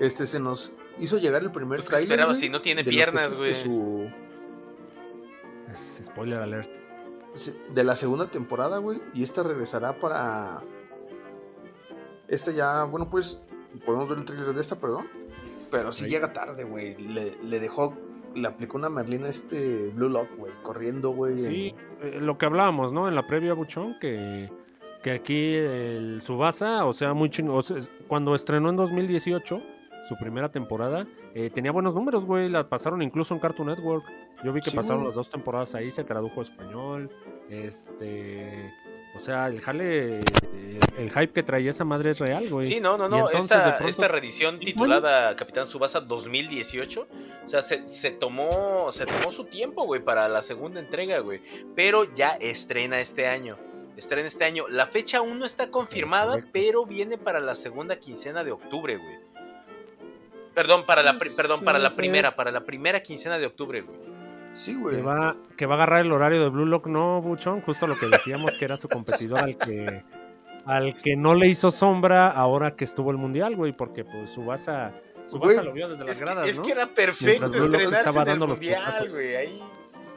Este 0.01 0.27
se 0.27 0.41
nos 0.41 0.73
hizo 0.99 1.19
llegar 1.19 1.43
el 1.43 1.53
primer 1.53 1.79
Pues, 1.79 1.89
¿qué 1.89 1.91
tráiler, 1.97 2.11
esperabas 2.11 2.37
güey, 2.39 2.47
si 2.49 2.53
no 2.53 2.61
tiene 2.61 2.83
piernas, 2.83 3.27
es, 3.27 3.33
este, 3.33 3.39
güey? 3.39 3.55
su- 3.63 4.11
Es 5.71 6.01
spoiler 6.05 6.41
alert. 6.41 6.71
de 7.73 7.85
la 7.85 7.95
segunda 7.95 8.27
temporada, 8.29 8.79
güey, 8.79 9.01
y 9.15 9.23
esta 9.23 9.43
regresará 9.45 9.93
para. 10.01 10.63
Esta 12.29 12.53
ya, 12.53 12.85
bueno, 12.85 13.09
pues 13.11 13.41
podemos 13.85 14.09
ver 14.09 14.19
el 14.19 14.25
tráiler 14.25 14.53
de 14.55 14.61
esta, 14.61 14.77
perdón. 14.77 15.07
Pero 15.71 15.93
sí 15.93 16.07
llega 16.09 16.33
tarde, 16.33 16.65
güey. 16.65 16.97
Le, 16.97 17.37
le 17.43 17.61
dejó, 17.61 17.95
le 18.35 18.47
aplicó 18.49 18.79
una 18.79 18.89
Merlina 18.89 19.27
a 19.27 19.31
este 19.31 19.89
Blue 19.89 20.09
Lock, 20.09 20.29
güey, 20.39 20.53
corriendo, 20.63 21.11
güey. 21.11 21.39
Sí, 21.41 21.75
en- 22.01 22.15
eh, 22.15 22.21
lo 22.21 22.39
que 22.39 22.47
hablábamos, 22.47 22.93
¿no? 22.93 23.09
En 23.09 23.15
la 23.15 23.27
previa, 23.27 23.53
Buchón, 23.55 23.97
que, 24.01 24.51
que 25.03 25.11
aquí 25.13 25.55
el 25.55 26.21
Subasa, 26.23 26.85
o 26.87 26.93
sea, 26.93 27.13
muy 27.15 27.29
chingo. 27.31 27.55
o 27.55 27.63
sea, 27.63 27.77
cuando 28.07 28.35
estrenó 28.35 28.71
en 28.71 28.77
2018, 28.77 29.61
su 30.09 30.17
primera 30.17 30.51
temporada, 30.51 31.07
eh, 31.35 31.51
tenía 31.51 31.71
buenos 31.73 31.95
números, 31.95 32.25
güey. 32.25 32.49
La 32.49 32.69
pasaron 32.69 33.03
incluso 33.03 33.35
en 33.35 33.41
Cartoon 33.41 33.69
Network. 33.69 34.05
Yo 34.45 34.53
vi 34.55 34.61
que 34.63 34.71
Sí, 34.71 34.77
pasaron 34.77 34.99
güey. 35.03 35.09
las 35.09 35.17
dos 35.17 35.29
temporadas 35.29 35.75
ahí, 35.75 35.91
se 35.91 36.05
tradujo 36.05 36.41
a 36.41 36.43
español. 36.45 37.11
Este. 37.51 38.73
O 39.15 39.21
sea, 39.21 39.47
el 39.49 39.61
jale. 39.61 40.21
El, 40.97 41.11
hype 41.11 41.33
que 41.33 41.43
traía 41.43 41.71
esa 41.71 41.85
madre 41.85 42.11
es 42.11 42.19
real, 42.19 42.49
güey. 42.49 42.67
Sí, 42.67 42.81
no, 42.81 42.97
no, 42.99 43.09
no. 43.09 43.31
entonces, 43.31 43.43
Esta, 43.43 43.77
pronto- 43.79 43.89
esta 43.89 44.09
reedición 44.09 44.59
titulada 44.59 45.35
Capitán 45.37 45.69
Subasa 45.69 46.01
2018, 46.01 47.09
o 47.45 47.49
sea, 47.49 47.63
se, 47.63 47.89
se 47.89 48.11
tomó, 48.11 48.91
se 48.93 49.07
tomó 49.07 49.33
su 49.33 49.45
tiempo, 49.45 49.85
güey, 49.85 50.03
para 50.03 50.29
la 50.29 50.43
segunda 50.43 50.81
entrega, 50.81 51.19
güey. 51.21 51.41
Pero 51.75 52.13
ya 52.15 52.31
estrena 52.41 53.01
este 53.01 53.27
año. 53.27 53.59
Estrena 53.97 54.29
este 54.29 54.45
año. 54.45 54.69
La 54.69 54.87
fecha 54.87 55.19
aún 55.19 55.39
no 55.41 55.45
está 55.45 55.71
confirmada, 55.71 56.39
pero 56.53 56.87
viene 56.87 57.19
para 57.19 57.41
la 57.41 57.57
segunda 57.57 57.97
quincena 57.97 58.45
de 58.45 58.53
octubre, 58.53 58.97
güey. 58.97 59.19
Perdón, 60.55 60.87
para 60.87 61.03
la, 61.03 61.19
perdón, 61.19 61.65
para 61.65 61.79
la 61.79 61.91
primera, 61.91 62.35
para 62.35 62.51
la 62.51 62.65
primera 62.65 63.03
quincena 63.03 63.39
de 63.39 63.47
octubre, 63.47 63.81
güey. 63.81 64.08
Sí, 64.59 64.77
Que 64.91 65.01
va, 65.03 65.37
que 65.57 65.67
va 65.67 65.75
a 65.75 65.77
agarrar 65.77 66.01
el 66.01 66.11
horario 66.11 66.43
de 66.43 66.49
Blue 66.49 66.67
Lock, 66.67 66.89
no, 66.89 67.23
Buchón. 67.23 67.61
Justo 67.61 67.87
lo 67.87 67.97
que 67.97 68.07
decíamos 68.07 68.57
que 68.59 68.65
era 68.65 68.77
su 68.77 68.89
competidor 68.89 69.39
al 69.39 69.57
que 69.57 70.03
al 70.65 70.97
que 70.97 71.17
no 71.17 71.35
le 71.35 71.47
hizo 71.47 71.71
sombra 71.71 72.29
ahora 72.29 72.75
que 72.75 72.85
estuvo 72.85 73.11
el 73.13 73.17
mundial, 73.17 73.55
güey, 73.57 73.73
porque 73.73 74.05
pues 74.05 74.31
Subasa, 74.31 74.93
Subasa 75.27 75.63
lo 75.63 75.73
vio 75.73 75.89
desde 75.89 76.05
las 76.05 76.19
que, 76.19 76.25
gradas, 76.25 76.49
es 76.49 76.59
¿no? 76.59 76.65
que 76.65 76.73
era 76.73 76.87
perfecto 76.89 77.47
estrenarse 77.47 77.97
estaba 77.97 78.23
en 78.23 78.29
el 78.29 78.39
mundial, 78.49 79.09
güey. 79.11 79.37
Ahí 79.37 79.63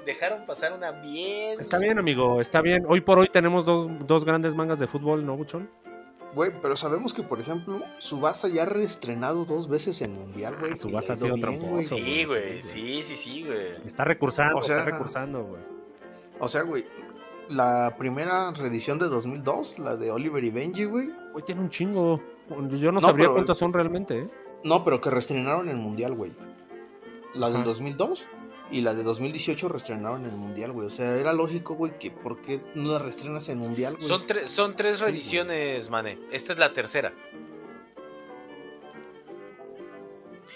dejaron 0.06 0.46
pasar 0.46 0.74
una 0.74 0.92
bien. 0.92 1.62
Está 1.62 1.78
bien, 1.78 2.00
amigo, 2.00 2.42
está 2.42 2.62
bien. 2.62 2.84
Hoy 2.88 3.02
por 3.02 3.20
hoy 3.20 3.30
tenemos 3.32 3.66
dos, 3.66 3.90
dos 4.08 4.26
grandes 4.26 4.56
mangas 4.56 4.80
de 4.80 4.88
fútbol, 4.88 5.26
¿no, 5.26 5.38
Buchón? 5.38 5.70
Güey, 6.34 6.52
pero 6.62 6.78
sabemos 6.78 7.14
que, 7.14 7.24
por 7.24 7.42
ejemplo, 7.42 7.82
Subasa 7.98 8.48
ya 8.48 8.64
ha 8.64 8.66
reestrenado 8.66 9.44
dos 9.44 9.68
veces 9.68 10.02
en 10.02 10.14
Mundial, 10.14 10.56
güey. 10.60 10.72
Ah, 10.72 10.76
Tsubasa 10.76 11.14
y 11.14 11.16
ha 11.16 11.18
sido 11.18 11.36
tramposo, 11.36 11.70
güey. 11.72 11.84
Sí, 11.84 12.26
güey, 12.26 12.26
güey. 12.26 12.62
Sí, 12.62 13.04
sí, 13.04 13.16
sí, 13.18 13.44
güey. 13.46 13.60
Está 13.86 14.06
recursando, 14.06 14.58
O 14.60 14.64
sea, 14.64 14.80
está 14.80 14.92
recursando, 14.92 15.44
güey. 15.44 15.62
O 16.40 16.48
sea, 16.48 16.62
güey, 16.62 16.86
la 17.50 17.96
primera 17.98 18.52
reedición 18.52 18.98
de 18.98 19.08
2002, 19.08 19.80
la 19.80 19.98
de 19.98 20.10
Oliver 20.12 20.42
y 20.44 20.50
Benji, 20.52 20.86
güey. 20.86 21.12
Hoy 21.34 21.44
tiene 21.44 21.62
un 21.62 21.70
chingo. 21.70 22.22
Yo 22.70 22.92
no, 22.92 23.00
No, 23.00 23.02
sabría 23.02 23.26
pero- 23.26 23.34
cuántas 23.34 23.58
son 23.58 23.74
realmente, 23.74 24.20
¿eh? 24.20 24.30
No, 24.64 24.84
pero 24.86 25.02
que 25.02 25.10
reestrenaron 25.10 25.68
en 25.68 25.76
el 25.76 25.82
Mundial, 25.82 26.14
güey. 26.16 26.32
La 27.34 27.48
del 27.48 27.58
Ajá. 27.58 27.66
2002 27.66 28.28
y 28.72 28.82
la 28.82 28.94
de 28.94 29.04
2018 29.04 29.68
reestrenaron 29.70 30.24
en 30.26 30.32
el 30.32 30.38
Mundial, 30.38 30.72
güey. 30.72 30.88
O 30.88 30.92
sea, 30.92 31.16
era 31.18 31.34
lógico, 31.34 31.76
güey, 31.76 31.98
que 32.00 32.10
¿por 32.12 32.42
qué 32.42 32.62
no 32.76 32.94
la 32.94 33.00
reestrenas 33.00 33.48
en 33.50 33.58
Mundial, 33.60 33.96
güey? 33.98 34.08
Son, 34.08 34.26
tre- 34.26 34.48
son 34.48 34.76
tres 34.76 34.98
Sí, 34.98 35.04
reediciones, 35.04 35.90
Mane. 35.90 36.18
Esta 36.32 36.54
es 36.54 36.60
la 36.60 36.72
tercera. 36.74 37.14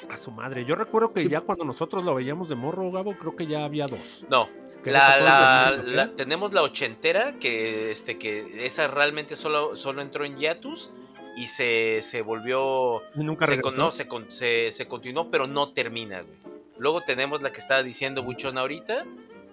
A 0.10 0.18
su 0.18 0.32
madre. 0.32 0.66
Yo 0.66 0.76
recuerdo 0.76 1.14
que 1.14 1.22
Sí. 1.22 1.30
ya 1.30 1.42
cuando 1.42 1.64
nosotros 1.66 2.04
lo 2.04 2.14
veíamos 2.16 2.50
de 2.50 2.56
morro, 2.56 2.92
Gabo, 2.92 3.16
creo 3.18 3.36
que 3.36 3.48
ya 3.48 3.64
había 3.66 3.88
dos. 3.88 4.26
No. 4.30 4.48
Que 4.84 4.92
La, 4.92 5.00
esa 5.00 5.14
fue 5.14 5.24
la- 5.24 5.70
el 5.70 5.76
2000, 5.78 5.96
la- 5.96 6.06
¿no? 6.06 6.12
tenemos 6.12 6.54
la 6.54 6.62
ochentera, 6.62 7.40
que, 7.40 7.90
este, 7.92 8.18
que 8.20 8.66
esa 8.68 8.88
realmente 8.88 9.36
solo, 9.36 9.76
solo 9.76 10.02
entró 10.04 10.26
en 10.26 10.38
Yatus 10.38 10.92
y 11.38 11.48
se, 11.48 12.02
se 12.04 12.22
volvió. 12.22 13.02
Y 13.16 13.24
nunca 13.24 13.48
Se, 13.48 13.58
no, 13.58 13.90
se, 13.92 14.08
con- 14.08 14.30
se, 14.32 14.72
se 14.72 14.88
continuó, 14.88 15.32
pero 15.32 15.48
no 15.48 15.70
termina, 15.74 16.22
güey. 16.22 16.38
Luego 16.78 17.02
tenemos 17.02 17.42
la 17.42 17.52
que 17.52 17.60
estaba 17.60 17.84
diciendo 17.84 18.24
Buchón 18.24 18.58
ahorita. 18.58 19.06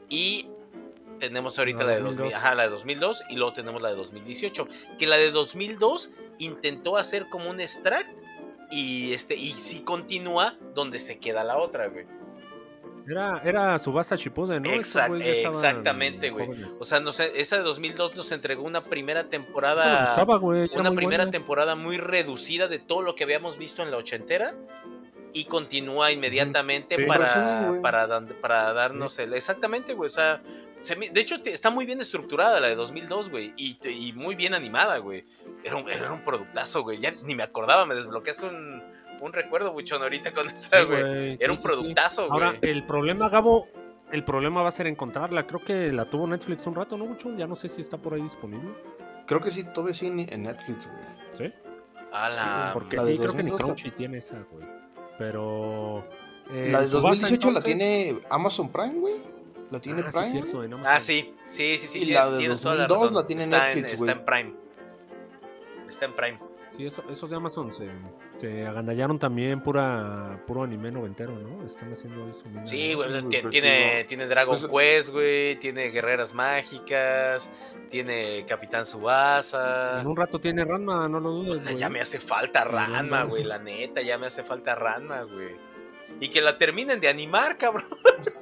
Y 0.08 0.48
tenemos 1.18 1.58
ahorita 1.58 1.84
La 1.84 1.90
la 1.90 1.96
de 1.96 2.00
2000, 2.02 2.16
2002. 2.18 2.34
ajá, 2.42 2.54
la 2.54 2.62
de 2.64 2.68
2002 2.70 3.22
y 3.30 3.36
luego 3.36 3.52
tenemos 3.52 3.80
la 3.82 3.90
de 3.90 3.96
2018. 3.96 4.68
Que 4.98 5.06
la 5.06 5.16
de 5.16 5.30
2002 5.30 6.10
intentó 6.38 6.96
hacer 6.96 7.28
como 7.28 7.48
un 7.50 7.60
extract 7.60 8.18
y 8.70 9.12
este 9.12 9.36
y 9.36 9.52
sí 9.52 9.80
continúa 9.80 10.56
donde 10.74 10.98
se 10.98 11.18
queda 11.18 11.44
la 11.44 11.58
otra, 11.58 11.88
güey. 11.88 12.06
Era, 13.08 13.40
era 13.44 13.78
Subasa 13.80 14.14
Shippuden, 14.14 14.62
¿no? 14.62 14.70
Exact- 14.70 15.20
exactamente, 15.24 16.30
güey. 16.30 16.46
jóvenes. 16.46 16.76
O 16.78 16.84
sea, 16.84 17.00
no 17.00 17.10
sé, 17.12 17.32
esa 17.34 17.56
de 17.56 17.64
2002 17.64 18.14
nos 18.14 18.30
entregó 18.30 18.62
una 18.62 18.84
primera 18.84 19.28
temporada 19.28 20.04
gustaba, 20.06 20.38
güey. 20.38 20.70
una 20.74 20.90
primera 20.92 21.24
buena. 21.24 21.30
temporada 21.32 21.74
muy 21.74 21.96
reducida 21.96 22.68
de 22.68 22.78
todo 22.78 23.02
lo 23.02 23.16
que 23.16 23.24
habíamos 23.24 23.58
visto 23.58 23.82
en 23.82 23.90
la 23.90 23.96
ochentera 23.96 24.54
y 25.32 25.44
continúa 25.44 26.12
inmediatamente 26.12 26.96
Sí. 26.96 27.04
para, 27.04 27.72
para, 27.82 28.20
para 28.40 28.72
darnos 28.72 29.18
el... 29.18 29.34
Exactamente, 29.34 29.94
güey. 29.94 30.08
O 30.08 30.12
sea, 30.12 30.42
se 30.78 30.94
de 30.96 31.20
hecho 31.20 31.40
te- 31.42 31.52
está 31.52 31.70
muy 31.70 31.86
bien 31.86 32.00
estructurada 32.00 32.60
la 32.60 32.68
de 32.68 32.74
2002, 32.74 33.30
güey. 33.30 33.52
Y, 33.56 34.12
muy 34.14 34.34
bien 34.34 34.54
animada, 34.54 34.98
güey. 34.98 35.24
Era 35.64 35.76
un, 35.76 35.88
era 35.90 36.12
un 36.12 36.24
productazo, 36.24 36.82
güey. 36.82 36.98
Ya 36.98 37.12
ni 37.24 37.34
me 37.34 37.42
acordaba, 37.42 37.86
me 37.86 37.94
desbloqueaste 37.94 38.46
un, 38.46 38.82
un 39.20 39.32
recuerdo, 39.32 39.72
buchón, 39.72 40.02
ahorita 40.02 40.32
con 40.32 40.48
esa, 40.50 40.82
güey. 40.84 41.36
sí, 41.36 41.42
Era 41.44 41.52
un 41.52 41.62
productazo, 41.62 42.28
güey. 42.28 42.32
Ahora, 42.44 42.58
el 42.62 42.84
problema, 42.84 43.28
Gabo, 43.28 43.68
el 44.10 44.24
problema 44.24 44.60
va 44.62 44.68
a 44.68 44.72
ser 44.72 44.86
encontrarla. 44.86 45.46
Creo 45.46 45.64
que 45.64 45.92
la 45.92 46.04
tuvo 46.04 46.26
Netflix 46.26 46.66
un 46.66 46.74
rato, 46.74 46.96
¿no, 46.98 47.06
Buchón? 47.06 47.36
Ya 47.38 47.46
no 47.46 47.56
sé 47.56 47.68
si 47.68 47.80
está 47.80 47.96
por 47.96 48.14
ahí 48.14 48.22
disponible. 48.22 48.70
Creo 49.26 49.40
que 49.40 49.50
sí, 49.50 49.64
todavía 49.64 49.94
sí 49.94 50.06
en, 50.08 50.42
Netflix, 50.42 50.86
güey. 50.86 50.98
¿Sí? 51.50 51.54
A 52.12 52.28
la- 52.28 52.70
Porque 52.74 52.96
la 52.96 53.04
sí, 53.04 53.16
creo 53.16 53.32
que 53.34 53.42
ni 53.44 53.50
2002 53.50 53.60
Crunchy 53.60 53.90
tiene 53.92 54.18
esa, 54.18 54.38
güey. 54.50 54.66
Pero... 55.18 56.04
eh, 56.50 56.68
La 56.72 56.80
de 56.80 56.86
Tsubasa, 56.86 57.08
2018 57.08 57.50
la 57.50 57.58
entonces- 57.58 57.64
tiene 57.64 58.20
Amazon 58.30 58.70
Prime, 58.72 58.94
güey. 59.00 59.14
La 59.70 59.80
tiene 59.80 60.02
Ah, 60.02 60.10
sí, 60.12 60.18
Prime. 60.18 60.30
cierto, 60.32 60.64
en 60.64 60.72
Amazon. 60.74 60.92
Ah, 60.94 61.00
sí, 61.00 61.34
sí, 61.46 61.78
sí, 61.78 61.88
sí. 61.88 61.98
Y 62.02 62.04
tienes, 62.06 62.24
la 62.24 62.30
de 62.32 62.38
tienes 62.38 62.60
toda 62.60 62.74
la 62.74 62.86
2002 62.86 63.00
razón. 63.02 63.14
la 63.22 63.26
tiene 63.26 63.42
está, 63.44 63.56
en, 63.72 63.76
Netflix, 63.82 64.00
está 64.00 64.12
en 64.12 64.24
Prime. 64.24 64.54
Está 65.88 66.04
en 66.06 66.12
Prime. 66.16 66.38
Sí, 66.76 66.86
eso- 66.86 67.04
esos 67.10 67.28
de 67.28 67.36
Amazon 67.36 67.70
se, 67.72 67.90
se 68.38 68.66
agandallaron 68.66 69.18
también 69.18 69.60
pura, 69.62 70.42
puro 70.46 70.62
anime 70.62 70.90
noventero, 70.90 71.32
¿no? 71.38 71.64
Están 71.66 71.92
haciendo 71.92 72.26
eso. 72.28 72.44
mira. 72.48 72.66
Sí, 72.66 72.94
güey, 72.94 73.08
pero 73.12 73.28
tiene, 73.50 73.96
digo, 73.96 74.08
tiene 74.08 74.26
Dragon 74.26 74.58
pues- 74.58 74.72
Quest, 74.72 75.10
güey, 75.10 75.56
tiene 75.56 75.90
Guerreras 75.90 76.32
Mágicas, 76.32 77.50
tiene 77.90 78.44
Capitán 78.48 78.86
Subasa. 78.86 80.00
En 80.00 80.06
un 80.06 80.16
rato 80.16 80.38
tiene 80.38 80.64
Ranma, 80.64 81.06
no 81.08 81.20
lo 81.20 81.30
dudes, 81.30 81.62
güey. 81.64 81.76
Ya 81.76 81.90
me 81.90 82.00
hace 82.00 82.18
falta 82.18 82.62
Pues, 82.64 82.74
Ranma, 82.88 83.24
güey, 83.24 83.44
la 83.44 83.58
neta, 83.58 84.00
ya 84.00 84.16
me 84.16 84.26
hace 84.28 84.42
falta 84.42 84.74
Ranma, 84.74 85.22
güey. 85.22 85.54
Y 86.20 86.28
que 86.28 86.40
la 86.40 86.56
terminen 86.56 87.00
de 87.00 87.08
animar, 87.08 87.58
cabrón. 87.58 87.84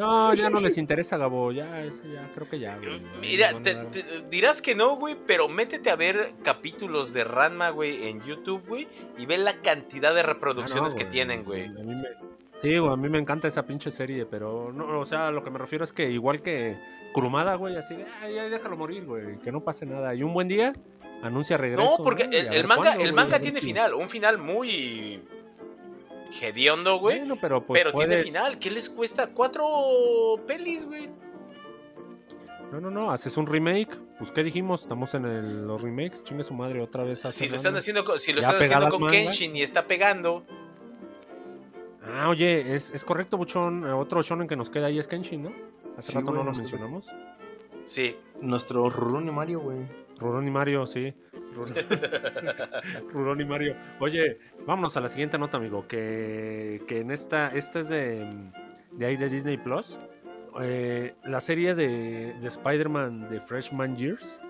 No, 0.00 0.34
ya 0.34 0.48
no 0.50 0.60
les 0.60 0.78
interesa, 0.78 1.16
Gabo. 1.16 1.52
Ya, 1.52 1.82
eso 1.82 2.02
ya, 2.04 2.30
creo 2.34 2.48
que 2.48 2.58
ya, 2.58 2.76
güey. 2.78 3.02
Mira, 3.20 3.52
te- 3.62 3.74
dar- 3.74 3.90
te- 3.90 4.04
dirás 4.30 4.62
que 4.62 4.74
no, 4.74 4.96
güey, 4.96 5.16
pero 5.26 5.48
métete 5.48 5.90
a 5.90 5.96
ver 5.96 6.32
capítulos 6.42 7.12
de 7.12 7.24
Ranma, 7.24 7.70
güey, 7.70 8.08
en 8.08 8.20
YouTube, 8.22 8.62
güey, 8.66 8.88
y 9.18 9.26
ve 9.26 9.36
la 9.38 9.60
cantidad 9.60 10.14
de 10.14 10.20
Ah, 10.20 10.22
no, 10.26 10.32
reproducciones 10.32 10.94
que 10.94 11.04
tienen, 11.04 11.44
güey. 11.44 11.66
A 11.66 11.68
mí 11.70 11.94
me- 11.94 12.30
Sí, 12.62 12.76
güey, 12.78 12.92
a 12.92 12.96
mí 12.96 13.08
me 13.08 13.18
encanta 13.18 13.48
esa 13.48 13.64
pinche 13.66 13.90
serie, 13.90 14.26
pero 14.26 14.70
no, 14.72 15.00
o 15.00 15.04
sea, 15.04 15.30
lo 15.30 15.42
que 15.42 15.50
me 15.50 15.58
refiero 15.58 15.82
es 15.84 15.92
que 15.92 16.10
igual 16.10 16.42
que 16.42 16.78
Kurumada, 17.12 17.54
güey, 17.56 17.74
así 17.76 17.96
de, 17.96 18.04
ay, 18.20 18.38
ay, 18.38 18.50
déjalo 18.50 18.76
morir, 18.76 19.04
güey, 19.04 19.38
que 19.40 19.50
no 19.50 19.60
pase 19.64 19.84
nada. 19.84 20.14
Y 20.14 20.22
un 20.22 20.32
buen 20.32 20.46
día 20.46 20.72
anuncia 21.22 21.56
regreso. 21.56 21.96
No, 21.98 22.04
porque 22.04 22.22
el, 22.24 22.66
manga, 22.66 22.82
cuándo, 22.82 23.04
el 23.04 23.12
manga 23.12 23.40
tiene 23.40 23.60
final, 23.60 23.94
un 23.94 24.08
final 24.08 24.38
muy 24.38 25.20
hediondo, 26.40 26.98
güey. 26.98 27.18
Bueno, 27.18 27.36
pero 27.40 27.64
pues 27.64 27.80
pero 27.82 27.92
tiene 27.96 28.22
final. 28.22 28.58
¿Qué 28.58 28.70
les 28.70 28.88
cuesta? 28.90 29.28
Cuatro 29.28 29.64
pelis, 30.46 30.86
güey. 30.86 31.08
No, 32.72 32.80
no, 32.80 32.90
no, 32.90 33.10
haces 33.10 33.36
un 33.36 33.46
remake. 33.46 33.96
Pues, 34.18 34.30
¿qué 34.30 34.44
dijimos? 34.44 34.82
Estamos 34.82 35.14
en 35.14 35.24
el- 35.24 35.66
los 35.66 35.82
remakes. 35.82 36.22
Chingue 36.22 36.44
su 36.44 36.54
madre 36.54 36.80
otra 36.80 37.02
vez. 37.04 37.22
Si 37.30 37.48
lo 37.48 37.56
están 37.56 37.76
haciendo, 37.76 38.04
con- 38.04 38.18
si 38.20 38.32
lo 38.32 38.40
están 38.40 38.56
haciendo 38.62 38.88
con. 38.90 39.08
Kenshin 39.10 39.56
y 39.56 39.62
está 39.62 39.86
pegando. 39.86 40.44
Ah, 42.04 42.28
oye, 42.28 42.74
es, 42.74 42.90
es 42.90 43.04
correcto, 43.04 43.36
Buchón. 43.36 43.84
Eh, 43.86 43.92
Otro 43.92 44.22
shonen 44.22 44.46
que 44.48 44.56
nos 44.56 44.70
queda 44.70 44.86
ahí 44.86 44.98
es 44.98 45.06
Kenshin, 45.06 45.42
¿no? 45.44 45.52
Hace 45.96 46.12
Sí, 46.12 46.18
rato 46.18 46.30
güey, 46.32 46.38
no 46.44 46.50
lo 46.50 46.56
mencionamos. 46.56 47.08
Sí. 47.84 48.16
Nuestro 48.40 48.88
Rurun 48.88 49.28
y 49.28 49.30
Mario, 49.32 49.60
güey. 49.60 49.78
Rurón 50.20 50.46
y 50.46 50.50
Mario, 50.50 50.86
sí. 50.86 51.14
Rurón- 51.54 53.40
y 53.40 53.44
Mario. 53.44 53.76
Oye, 53.98 54.38
vámonos 54.66 54.96
a 54.96 55.00
la 55.00 55.08
siguiente 55.08 55.38
nota, 55.38 55.56
amigo. 55.56 55.86
Que, 55.88 56.82
que 56.86 56.98
en 57.00 57.10
esta, 57.10 57.48
esta 57.48 57.80
es 57.80 57.88
de, 57.88 58.26
de 58.92 59.06
ahí 59.06 59.16
de 59.16 59.28
Disney 59.28 59.56
Plus. 59.56 59.98
Eh, 60.60 61.14
la 61.24 61.40
serie 61.40 61.74
de, 61.74 62.34
de 62.40 62.48
Spider-Man 62.48 63.30
de 63.30 63.40
Freshman 63.40 63.96
Years, 63.96 64.40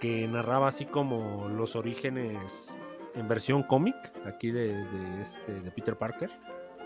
que 0.00 0.26
narraba 0.26 0.68
así 0.68 0.86
como 0.86 1.48
los 1.48 1.76
orígenes 1.76 2.78
en 3.14 3.28
versión 3.28 3.62
cómic, 3.62 3.94
aquí 4.26 4.50
de, 4.50 4.68
de 4.84 5.20
este, 5.20 5.60
de 5.60 5.70
Peter 5.70 5.96
Parker. 5.96 6.30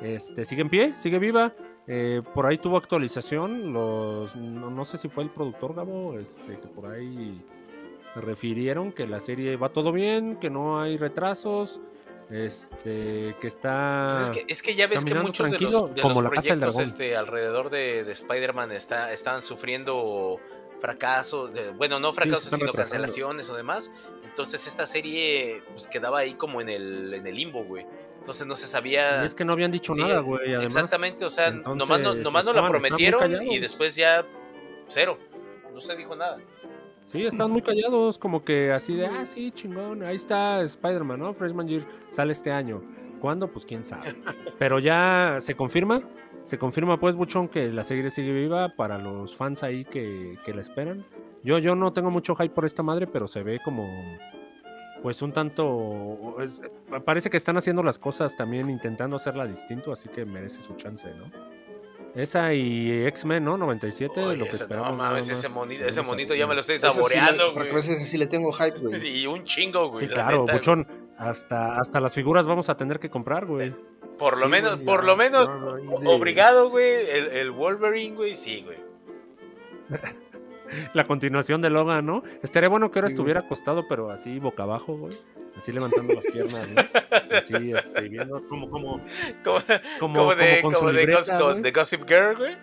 Este, 0.03 0.45
sigue 0.45 0.63
en 0.63 0.69
pie, 0.69 0.93
sigue 0.97 1.19
viva. 1.19 1.55
Eh, 1.87 2.21
por 2.35 2.47
ahí 2.47 2.59
tuvo 2.59 2.77
actualización. 2.77 3.73
Los, 3.73 4.37
no, 4.37 4.69
no 4.71 4.85
sé 4.85 4.99
si 4.99 5.09
fue 5.09 5.23
el 5.25 5.31
productor 5.31 5.75
Gabo, 5.75 6.19
este, 6.19 6.59
que 6.59 6.67
por 6.69 6.87
ahí 6.91 7.43
refirieron 8.21 8.93
que 8.93 9.07
la 9.07 9.21
serie 9.21 9.57
va 9.57 9.69
todo 9.71 9.93
bien, 9.93 10.37
que 10.37 10.51
no 10.51 10.81
hay 10.81 10.97
retrasos, 10.97 11.81
este, 12.31 13.37
que 13.41 13.47
está. 13.47 14.09
Pues 14.11 14.23
es, 14.25 14.31
que, 14.31 14.53
es 14.53 14.63
que 14.63 14.75
ya 14.75 14.87
ves 14.87 15.05
que 15.05 15.15
muchos 15.15 15.51
de 15.51 15.59
los, 15.61 15.95
de 15.95 16.03
como 16.03 16.23
los 16.23 16.31
proyectos 16.33 16.79
este, 16.79 17.17
alrededor 17.17 17.71
de, 17.71 18.05
de 18.05 18.13
Spider-Man 18.13 18.73
está, 18.73 19.13
están 19.13 19.43
sufriendo 19.43 20.41
fracasos, 20.81 21.53
de- 21.53 21.71
bueno, 21.71 21.99
no 22.01 22.13
fracasos, 22.13 22.45
sino 22.45 22.67
retrasando. 22.67 22.77
cancelaciones 23.03 23.49
o 23.51 23.57
demás. 23.57 23.93
Entonces 24.25 24.67
esta 24.67 24.85
serie 24.87 25.63
pues, 25.73 25.87
quedaba 25.87 26.19
ahí 26.19 26.35
como 26.35 26.61
en 26.61 26.69
el, 26.69 27.15
en 27.15 27.27
el 27.27 27.35
limbo, 27.35 27.65
güey. 27.65 27.87
Entonces 28.19 28.47
no 28.47 28.57
se 28.57 28.67
sabía... 28.67 29.23
Y 29.23 29.27
es 29.27 29.35
que 29.35 29.45
no 29.45 29.53
habían 29.53 29.71
dicho 29.71 29.95
Sí, 29.95 30.01
nada, 30.01 30.19
güey. 30.19 30.49
Además, 30.53 30.75
Exactamente, 30.75 31.25
o 31.25 31.31
sea, 31.31 31.47
entonces, 31.49 31.79
nomás, 31.79 32.01
no, 32.01 32.15
nomás 32.15 32.45
no 32.45 32.53
la 32.53 32.69
prometieron 32.69 33.43
y 33.47 33.59
después 33.59 33.95
ya 33.95 34.27
cero. 34.89 35.17
No 35.73 35.81
se 35.81 35.95
dijo 35.95 36.17
nada. 36.17 36.39
Sí, 37.07 37.25
están 37.25 37.53
muy 37.53 37.63
callados, 37.63 38.19
como 38.19 38.45
que 38.45 38.73
así 38.73 38.97
de, 38.97 39.07
ah, 39.07 39.25
sí, 39.25 39.53
chingón, 39.53 40.03
ahí 40.03 40.17
está 40.17 40.61
Spider-Man, 40.63 41.21
¿no? 41.21 41.33
Freshman 41.33 41.69
Year 41.69 41.87
sale 42.09 42.33
este 42.33 42.51
año. 42.51 42.83
¿Cuándo? 43.21 43.47
Pues 43.51 43.65
quién 43.65 43.85
sabe. 43.85 44.15
Pero 44.59 44.81
ya 44.81 45.39
se 45.41 45.55
confirma, 45.55 46.03
se 46.43 46.59
confirma 46.59 46.99
pues, 46.99 47.15
Buchón, 47.15 47.49
que 47.49 47.71
la 47.73 47.85
serie 47.85 48.11
sigue 48.11 48.33
viva 48.33 48.75
para 48.75 48.99
los 48.99 49.37
fans 49.37 49.63
ahí 49.63 49.85
que, 49.85 50.37
que 50.45 50.53
la 50.53 50.61
esperan. 50.63 51.07
Yo, 51.45 51.59
yo 51.59 51.77
no 51.77 51.93
tengo 51.93 52.11
mucho 52.11 52.35
hype 52.35 52.51
por 52.53 52.65
esta 52.65 52.83
madre, 52.83 53.07
pero 53.07 53.29
se 53.29 53.45
ve 53.45 53.61
como, 53.65 53.89
pues 55.01 55.23
un 55.23 55.33
tanto, 55.33 56.37
es- 56.41 56.61
parece 57.05 57.31
que 57.31 57.37
están 57.37 57.57
haciendo 57.57 57.85
las 57.85 58.01
cosas 58.01 58.35
también 58.35 58.69
intentando 58.69 59.15
hacerla 59.15 59.47
distinto, 59.47 59.93
así 59.93 60.09
que 60.09 60.25
merece 60.27 60.61
su 60.61 60.75
chance, 60.75 61.09
¿no? 61.15 61.31
Esa 62.17 62.55
y 62.55 63.05
X-Men, 63.09 63.45
¿no? 63.45 63.59
97, 63.59 64.21
Oye, 64.25 64.37
lo 64.39 64.45
que 64.47 64.51
esperamos. 64.53 64.91
no 64.93 64.97
mames, 64.97 65.29
ese 65.29 65.49
monito, 65.51 65.85
ese 65.85 66.01
ya 66.35 66.47
me 66.47 66.55
lo 66.55 66.61
estoy 66.63 66.77
sí 66.77 66.83
saboreando, 66.83 67.49
le- 67.49 67.53
Porque 67.53 67.69
a 67.69 67.73
güey. 67.73 67.87
veces 67.89 68.09
sí 68.09 68.17
le 68.17 68.27
tengo 68.27 68.53
hype, 68.53 68.79
güey. 68.79 69.07
Y 69.21 69.27
un 69.27 69.45
chingo, 69.45 69.91
güey. 69.91 70.01
Sí, 70.01 70.07
la 70.09 70.15
claro, 70.15 70.41
neta, 70.41 70.53
Buchón. 70.55 70.87
Hasta, 71.19 71.79
hasta 71.79 72.01
las 72.01 72.15
figuras 72.15 72.47
vamos 72.47 72.69
a 72.71 72.77
tener 72.77 72.99
que 72.99 73.11
comprar, 73.11 73.45
güey. 73.47 73.75
Por 74.19 74.39
lo 74.39 74.47
Sí, 74.47 74.51
menos, 74.51 74.75
güey, 74.77 74.85
por 74.87 75.05
lo 75.05 75.17
menos, 75.17 75.47
de- 75.47 76.09
obligado, 76.09 76.71
güey, 76.71 76.87
el, 77.11 77.27
el 77.33 77.51
Wolverine, 77.51 78.17
güey, 78.17 78.35
sí, 78.35 78.63
güey. 78.65 78.79
La 80.95 81.05
continuación 81.05 81.63
de 81.63 81.71
Logan, 81.71 82.07
¿no? 82.07 82.23
Estaría 82.43 82.69
bueno 82.69 82.91
que 82.91 82.99
ahora 82.99 83.09
estuviera 83.09 83.41
acostado, 83.41 83.87
pero 83.89 84.11
así 84.11 84.39
boca 84.39 84.63
abajo, 84.65 84.97
güey. 84.97 85.15
Así 85.57 85.73
levantando 85.73 86.15
las 86.15 86.25
piernas, 86.33 86.69
¿no? 86.69 87.37
Así, 87.37 87.73
este, 87.73 88.09
viendo 88.09 88.47
como, 88.49 88.69
como, 88.71 89.01
Como, 89.43 89.61
como, 89.99 90.15
como 90.15 90.35
de, 90.35 90.61
como 90.61 90.79
Gossip, 90.81 91.63
de 91.63 91.73
Gossip 91.73 92.09
Girl, 92.09 92.37
güey. 92.37 92.57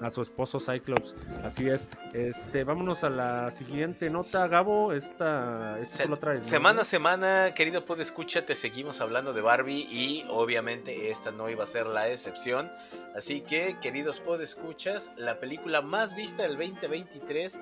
A 0.00 0.10
su 0.10 0.22
esposo 0.22 0.58
Cyclops. 0.60 1.14
Así 1.44 1.68
es. 1.68 1.88
Este, 2.12 2.64
vámonos 2.64 3.04
a 3.04 3.10
la 3.10 3.50
siguiente 3.50 4.10
nota, 4.10 4.46
Gabo. 4.48 4.92
Esta, 4.92 5.78
esta 5.80 5.96
Se- 6.04 6.08
la 6.08 6.16
traes. 6.16 6.44
¿no, 6.44 6.50
Semana 6.50 6.82
a 6.82 6.84
semana, 6.84 7.54
querido 7.54 7.84
Pod 7.84 8.00
Escucha, 8.00 8.44
te 8.46 8.54
seguimos 8.54 9.00
hablando 9.00 9.32
de 9.32 9.40
Barbie 9.40 9.86
y 9.90 10.24
obviamente 10.28 11.10
esta 11.10 11.30
no 11.30 11.48
iba 11.48 11.64
a 11.64 11.66
ser 11.66 11.86
la 11.86 12.08
excepción. 12.08 12.70
Así 13.16 13.40
que, 13.42 13.78
queridos 13.80 14.20
Pod 14.20 14.40
Escuchas, 14.40 15.12
la 15.16 15.38
película 15.40 15.80
más 15.82 16.14
vista 16.14 16.42
del 16.42 16.56
2023 16.56 17.60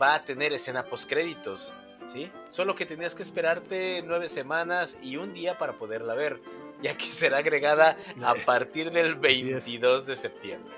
va 0.00 0.14
a 0.14 0.24
tener 0.24 0.52
escena 0.52 0.84
postcréditos. 0.84 1.72
¿Sí? 2.06 2.30
Solo 2.50 2.76
que 2.76 2.86
tenías 2.86 3.16
que 3.16 3.24
esperarte 3.24 4.00
nueve 4.06 4.28
semanas 4.28 4.96
y 5.02 5.16
un 5.16 5.32
día 5.34 5.58
para 5.58 5.72
poderla 5.76 6.14
ver, 6.14 6.40
ya 6.80 6.96
que 6.96 7.10
será 7.10 7.38
agregada 7.38 7.96
a 8.22 8.34
partir 8.46 8.92
del 8.92 9.14
es. 9.14 9.20
22 9.20 10.06
de 10.06 10.14
septiembre. 10.14 10.72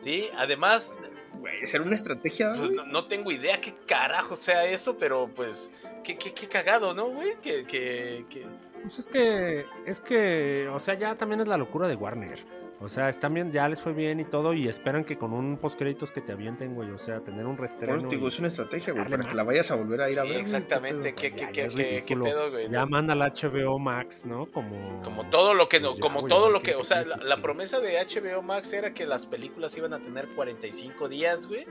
¿Sí? 0.00 0.28
Además, 0.36 0.96
Güey, 1.38 1.66
¿será 1.66 1.84
una 1.84 1.94
estrategia? 1.94 2.52
pues 2.56 2.70
no, 2.70 2.84
no 2.86 3.06
tengo 3.06 3.30
idea 3.30 3.60
qué 3.60 3.72
carajo 3.86 4.34
sea 4.36 4.64
eso, 4.66 4.98
pero 4.98 5.28
pues 5.34 5.72
qué, 6.02 6.16
qué, 6.18 6.34
qué 6.34 6.48
cagado, 6.48 6.92
¿no, 6.94 7.06
güey? 7.10 7.36
Que, 7.42 7.64
que, 7.64 8.24
que- 8.28 8.46
Pues 8.82 8.98
es 8.98 9.06
que, 9.06 9.64
es 9.86 10.00
que, 10.00 10.68
o 10.72 10.78
sea, 10.78 10.94
ya 10.94 11.14
también 11.14 11.40
es 11.40 11.48
la 11.48 11.56
locura 11.56 11.86
de 11.88 11.94
Warner. 11.96 12.44
O 12.82 12.88
sea, 12.88 13.10
están 13.10 13.34
bien, 13.34 13.52
ya 13.52 13.68
les 13.68 13.78
fue 13.78 13.92
bien 13.92 14.20
y 14.20 14.24
todo, 14.24 14.54
y 14.54 14.66
esperan 14.66 15.04
que 15.04 15.18
con 15.18 15.34
un 15.34 15.58
postcréditos 15.58 16.12
que 16.12 16.22
te 16.22 16.32
avienten, 16.32 16.74
güey. 16.74 16.90
O 16.90 16.96
sea, 16.96 17.20
tener 17.20 17.44
un 17.44 17.58
restreno. 17.58 18.08
es 18.26 18.38
una 18.38 18.48
estrategia, 18.48 18.94
güey, 18.94 19.04
para 19.04 19.18
que 19.18 19.26
más. 19.26 19.36
la 19.36 19.42
vayas 19.42 19.70
a 19.70 19.74
volver 19.74 20.00
a 20.00 20.10
ir 20.10 20.18
a 20.18 20.24
ver. 20.24 20.38
exactamente. 20.38 21.14
¿qué 21.14 21.30
¿Qué, 21.32 21.50
qué, 21.52 21.68
qué, 21.68 22.04
qué- 22.06 22.16
pedo, 22.16 22.50
güey? 22.50 22.70
Ya 22.70 22.86
manda 22.86 23.14
la 23.14 23.34
HBO 23.34 23.78
Max, 23.78 24.24
¿no? 24.24 24.46
Como. 24.46 25.02
Como 25.02 25.28
todo 25.28 25.52
lo 25.52 25.68
que 25.68 25.78
no, 25.78 25.90
Pues 25.90 25.98
ya, 26.00 26.02
como 26.02 26.20
güey, 26.20 26.30
todo 26.30 26.48
lo 26.48 26.62
que, 26.62 26.74
o 26.74 26.82
se 26.82 26.94
sea, 27.04 27.18
la, 27.18 27.36
promesa 27.36 27.80
de 27.80 27.98
HBO 27.98 28.40
Max 28.40 28.72
era 28.72 28.94
que 28.94 29.04
las 29.04 29.26
películas 29.26 29.76
iban 29.76 29.92
a 29.92 30.00
tener 30.00 30.28
45 30.28 31.10
días, 31.10 31.46
güey, 31.46 31.66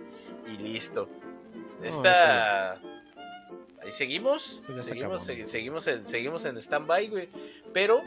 y 0.47 0.61
listo. 0.61 1.09
Esta 1.81 2.79
ahí 3.81 3.91
seguimos, 3.91 4.61
seguimos, 4.77 5.27
acabó, 5.29 5.47
seguimos 5.47 5.87
en 5.87 6.05
seguimos 6.05 6.45
en 6.45 6.57
stand-by, 6.57 7.07
güey, 7.07 7.29
pero 7.73 8.01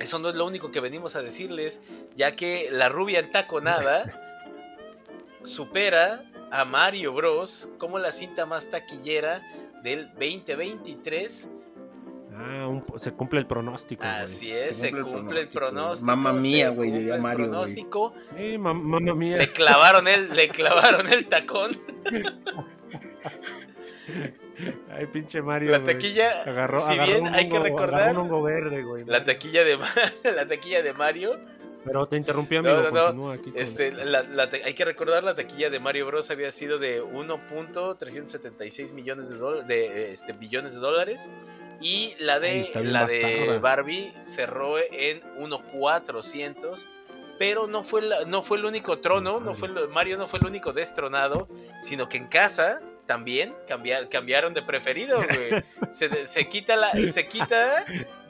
eso 0.00 0.18
no 0.18 0.28
es 0.30 0.34
lo 0.34 0.46
único 0.46 0.70
que 0.72 0.80
venimos 0.80 1.16
a 1.16 1.22
decirles, 1.22 1.80
ya 2.14 2.34
que 2.36 2.68
la 2.70 2.88
rubia 2.88 3.20
entaconada 3.20 4.04
supera 5.42 6.24
a 6.50 6.64
Mario 6.64 7.12
Bros 7.14 7.70
como 7.78 7.98
la 7.98 8.12
cinta 8.12 8.46
más 8.46 8.68
taquillera 8.70 9.42
del 9.82 10.08
2023 10.18 11.48
Ah, 12.34 12.66
un- 12.66 12.84
se 12.98 13.12
cumple 13.12 13.40
el 13.40 13.46
pronóstico. 13.46 14.04
Así 14.04 14.50
es, 14.50 14.76
se, 14.78 14.90
cumple 14.90 15.00
el 15.00 15.06
cumple 15.16 15.40
el 15.40 15.48
pronóstico. 15.48 16.06
Mamma 16.06 16.32
mía, 16.32 16.70
güey, 16.70 16.90
diría 16.90 17.18
Mario, 17.18 17.50
pronóstico. 17.50 18.14
Sí, 18.22 18.56
mam- 18.58 18.80
mamma 18.82 19.14
mía. 19.14 19.36
Le 19.36 19.52
clavaron 19.52 20.08
el, 20.08 20.34
le 20.34 20.48
clavaron 20.48 21.06
el 21.12 21.28
tacón. 21.28 21.72
Ay, 24.90 25.06
pinche 25.06 25.40
Mario. 25.42 25.70
La 25.70 25.82
taquilla, 25.84 26.42
Agarró, 26.42 26.78
si 26.80 26.92
agarró 26.92 27.12
bien 27.12 27.26
un 27.28 27.34
hay 27.34 27.48
que 27.48 27.58
recordar 27.58 28.10
un 28.12 28.18
hongo 28.22 28.42
verde, 28.42 28.82
güey. 28.82 29.04
la 29.06 29.24
taquilla 29.24 29.64
de 29.64 29.78
la 30.36 30.46
taquilla 30.46 30.82
de 30.82 30.92
Mario, 30.92 31.38
Pero 31.84 32.06
te 32.06 32.16
interrumpí, 32.16 32.54
No, 32.56 32.60
amigo. 32.70 32.82
no, 32.82 32.90
no. 32.90 33.04
Continúa 33.06 33.34
aquí 33.34 33.52
este, 33.56 33.90
la- 33.92 34.22
la 34.22 34.48
hay 34.64 34.74
que 34.74 34.84
recordar 34.84 35.24
la 35.24 35.34
taquilla 35.34 35.68
de 35.70 35.80
Mario 35.80 36.06
Bros 36.06 36.30
había 36.30 36.52
sido 36.52 36.78
de 36.78 37.02
1.376 37.02 38.92
millones 38.92 39.28
de, 39.28 39.36
dólares 39.36 39.66
de 39.68 40.12
este, 40.12 40.32
billones 40.32 40.74
de 40.74 40.80
dólares 40.80 41.30
y 41.80 42.14
la 42.20 42.34
Ay, 42.34 42.40
de 42.72 42.80
bien 42.80 42.92
la 42.92 43.06
de. 43.06 43.58
Barbie 43.60 44.14
cerró 44.24 44.78
en 44.78 45.20
1.400 45.38 46.86
pero 47.38 47.66
no 47.66 47.82
fue 47.82 48.02
la- 48.02 48.24
no 48.26 48.42
fue 48.42 48.58
el 48.58 48.64
único 48.66 48.96
trono, 48.98 49.40
no 49.40 49.54
fue 49.54 49.66
el- 49.68 49.88
Mario 49.88 50.16
no 50.18 50.28
fue 50.28 50.38
el 50.38 50.46
único 50.46 50.72
destronado, 50.72 51.48
sino 51.80 52.08
que 52.08 52.18
en 52.18 52.28
casa 52.28 52.78
también 53.06 53.54
cambiar- 53.68 54.08
cambiaron 54.08 54.54
de 54.54 54.62
preferido, 54.62 55.18
güey. 55.18 55.62
Se, 55.92 56.26
se 56.26 56.48
quita 56.48 56.76
la 56.76 56.90
se 56.92 57.26
quita 57.26 57.84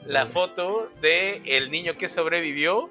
la 0.05 0.25
foto 0.25 0.89
de 1.01 1.41
el 1.45 1.71
niño 1.71 1.95
que 1.97 2.09
sobrevivió 2.09 2.89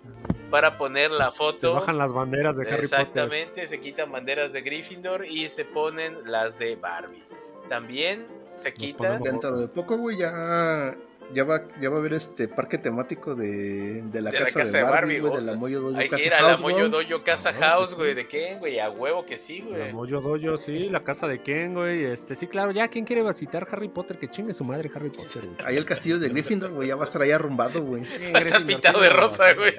para 0.51 0.79
poner 0.79 1.11
la 1.11 1.31
Se 1.31 1.37
foto. 1.37 1.75
bajan 1.75 1.99
las 1.99 2.13
banderas 2.13 2.57
de 2.57 2.63
Harry 2.65 2.83
Potter. 2.83 2.85
Exactamente, 3.01 3.67
se 3.67 3.81
quitan 3.81 4.11
banderas 4.11 4.53
de 4.53 4.63
Gryffindor 4.63 5.27
y 5.27 5.49
se 5.51 5.65
ponen 5.67 6.19
las 6.25 6.59
de 6.59 6.77
Barbie. 6.77 7.23
También 7.69 8.27
se 8.49 8.73
quita. 8.73 8.99
ponemos- 8.99 9.23
Dentro 9.23 9.59
de 9.59 9.69
poco, 9.69 9.97
güey, 9.99 10.19
ya, 10.19 10.95
ya, 11.35 11.45
va, 11.45 11.63
ya 11.81 11.91
va 11.91 11.97
a 11.97 11.99
haber 12.01 12.15
este 12.15 12.49
parque 12.49 12.79
temático 12.79 13.35
de, 13.35 14.03
de 14.03 14.23
la, 14.23 14.31
De 14.31 14.39
la 14.39 14.45
casa, 14.47 14.61
casa 14.61 14.77
de 14.79 14.83
Barbie, 14.85 14.93
Barbie, 14.93 15.21
güey, 15.21 15.35
de 15.35 15.43
la 15.43 15.55
Moyo 15.55 15.81
Dojo 15.81 15.99
Hay 15.99 16.09
que 16.09 16.17
Casa 16.17 16.27
ir 16.27 16.35
a 16.35 16.43
la 16.43 16.49
House, 16.51 16.61
Moyo 16.61 16.91
güey. 16.91 17.07
Dojo 17.09 17.25
Casa 17.25 17.49
Ah, 17.51 17.53
que 17.53 17.59
House, 17.65 17.95
güey. 17.95 18.15
¿De 18.15 18.27
qué, 18.27 18.57
güey? 18.59 18.79
A 18.79 18.91
huevo 18.91 19.25
que 19.27 19.37
sí, 19.39 19.61
La 19.61 19.79
güey. 19.79 19.93
Moyo 19.93 20.21
Dojo, 20.21 20.59
sí, 20.59 20.89
la 20.89 21.03
casa 21.05 21.27
de 21.29 21.43
Ken, 21.43 21.75
güey. 21.75 22.05
Este, 22.05 22.35
sí, 22.35 22.47
claro, 22.47 22.71
ya, 22.73 22.89
¿quién 22.89 23.05
quiere 23.05 23.23
visitar 23.23 23.67
Harry 23.71 23.89
Potter? 23.89 24.19
Que 24.19 24.29
chingue 24.29 24.55
su 24.55 24.65
madre 24.65 24.91
Harry 24.95 25.11
Potter, 25.11 25.43
güey. 25.47 25.57
Ahí 25.65 25.77
el 25.77 25.85
castillo 25.85 26.19
de 26.19 26.29
Gryffindor, 26.29 26.71
güey, 26.73 26.89
ya 26.89 26.97
va 26.97 27.03
a 27.03 27.05
estar 27.07 27.23
ahí 27.23 27.31
arrumbado, 27.31 27.83
güey. 27.83 28.03
Va 28.33 28.39
a 28.39 28.43
estar 28.43 28.65
pintado 28.65 29.01
de 29.01 29.11
rosa, 29.11 29.53
güey. 29.55 29.75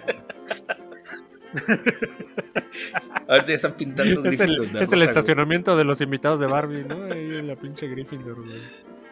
Ahorita 3.27 3.47
ya 3.47 3.55
están 3.55 3.75
pintando 3.75 4.25
Es 4.29 4.39
el, 4.39 4.75
es 4.75 4.91
el 4.91 5.01
estacionamiento 5.03 5.77
de 5.77 5.83
los 5.83 6.01
invitados 6.01 6.39
de 6.39 6.47
Barbie, 6.47 6.83
¿no? 6.83 7.05
Ahí 7.13 7.37
en 7.37 7.47
la 7.47 7.55
pinche 7.55 7.87
Gryffindor, 7.87 8.43
güey. 8.43 8.61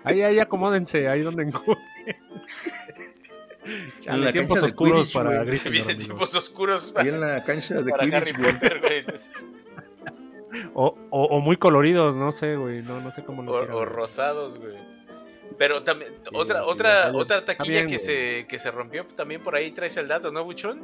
Ahí, 0.04 0.22
ahí, 0.22 0.39
acomódense, 0.39 1.08
ahí 1.08 1.22
donde 1.22 1.43
encuentren. 1.43 1.82
La 4.08 4.32
tiempos 4.32 4.60
cancha 4.60 4.62
de 4.62 4.68
oscuros 4.72 4.99
Quidditch, 5.02 5.14
para 5.14 5.30
güey. 5.36 5.45
Gryffindor, 5.45 5.72
Vienen 5.86 5.95
amigos. 5.95 6.16
tipos 6.32 6.36
oscuros 6.36 6.93
Ahí 6.95 7.08
en 7.10 7.20
la 7.22 7.43
cancha 7.43 7.82
de 7.82 7.91
para 7.91 8.04
Harry 8.04 8.34
Quidditch, 8.34 8.38
güey. 8.39 8.54
Potter, 8.54 8.80
güey. 8.82 9.06
O, 10.74 10.97
o, 11.12 11.24
o 11.26 11.39
muy 11.39 11.58
coloridos, 11.58 12.16
no 12.16 12.32
sé, 12.32 12.56
güey. 12.56 12.82
No, 12.82 12.99
no 12.99 13.12
sé 13.12 13.24
cómo 13.24 13.43
lo 13.43 13.52
O, 13.52 13.60
quieran, 13.60 13.76
o 13.76 13.86
rosados, 13.86 14.58
güey. 14.58 14.76
Pero 15.58 15.84
también, 15.84 16.14
Sí, 16.24 16.30
otra, 16.34 16.62
sí, 16.64 16.66
otra, 16.70 17.12
otra 17.14 17.38
está 17.38 17.56
taquilla 17.58 17.84
bien, 17.84 17.88
que, 17.88 17.95
güey. 17.97 18.06
se, 18.06 18.45
que 18.47 18.58
se 18.60 18.72
rompió, 18.72 19.06
también 19.06 19.41
por 19.43 19.56
ahí 19.56 19.72
traes 19.72 19.95
el 19.97 20.08
dato, 20.08 20.32
¿no, 20.32 20.43
Buchón? 20.43 20.82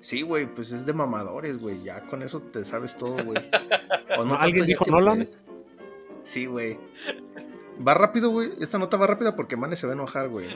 Sí, 0.00 0.22
güey, 0.22 0.46
pues 0.46 0.72
es 0.72 0.84
de 0.84 0.92
mamadores, 0.92 1.58
güey. 1.58 1.82
Ya 1.82 2.00
con 2.02 2.22
eso 2.22 2.40
te 2.40 2.64
sabes 2.64 2.96
todo, 2.96 3.22
güey. 3.24 3.38
O 4.18 4.24
¿No? 4.24 4.30
tanto, 4.30 4.42
¿Alguien 4.44 4.64
ya 4.64 4.66
dijo 4.68 4.84
que, 4.84 4.90
Nolan? 4.90 5.24
Sí, 6.26 6.46
güey. 6.46 6.76
Va 7.86 7.94
rápido, 7.94 8.30
güey. 8.30 8.50
Esta 8.60 8.78
nota 8.78 8.96
va 8.96 9.06
rápida 9.06 9.36
porque 9.36 9.56
Mane 9.56 9.76
se 9.76 9.86
va 9.86 9.92
a 9.92 9.94
enojar, 9.94 10.28
güey. 10.28 10.48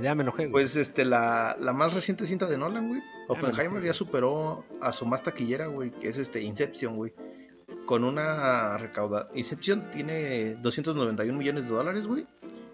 Ya 0.00 0.14
me 0.14 0.22
enojé, 0.22 0.44
güey. 0.44 0.52
Pues 0.52 0.74
este, 0.76 1.04
la, 1.04 1.54
la 1.60 1.74
más 1.74 1.92
reciente 1.92 2.24
cinta 2.24 2.46
de 2.46 2.56
Nolan, 2.56 2.88
güey. 2.88 3.02
Oppenheimer 3.28 3.82
ya 3.84 3.92
superó 3.92 4.64
a 4.80 4.94
su 4.94 5.04
más 5.04 5.22
taquillera, 5.22 5.66
güey, 5.66 5.90
que 5.90 6.08
es 6.08 6.16
este 6.16 6.40
Inception, 6.40 6.96
güey. 6.96 7.12
Con 7.84 8.04
una 8.04 8.78
recauda. 8.78 9.28
Inception 9.34 9.90
tiene 9.90 10.54
291 10.56 11.38
millones 11.38 11.64
de 11.64 11.70
dólares, 11.70 12.06
güey. 12.06 12.26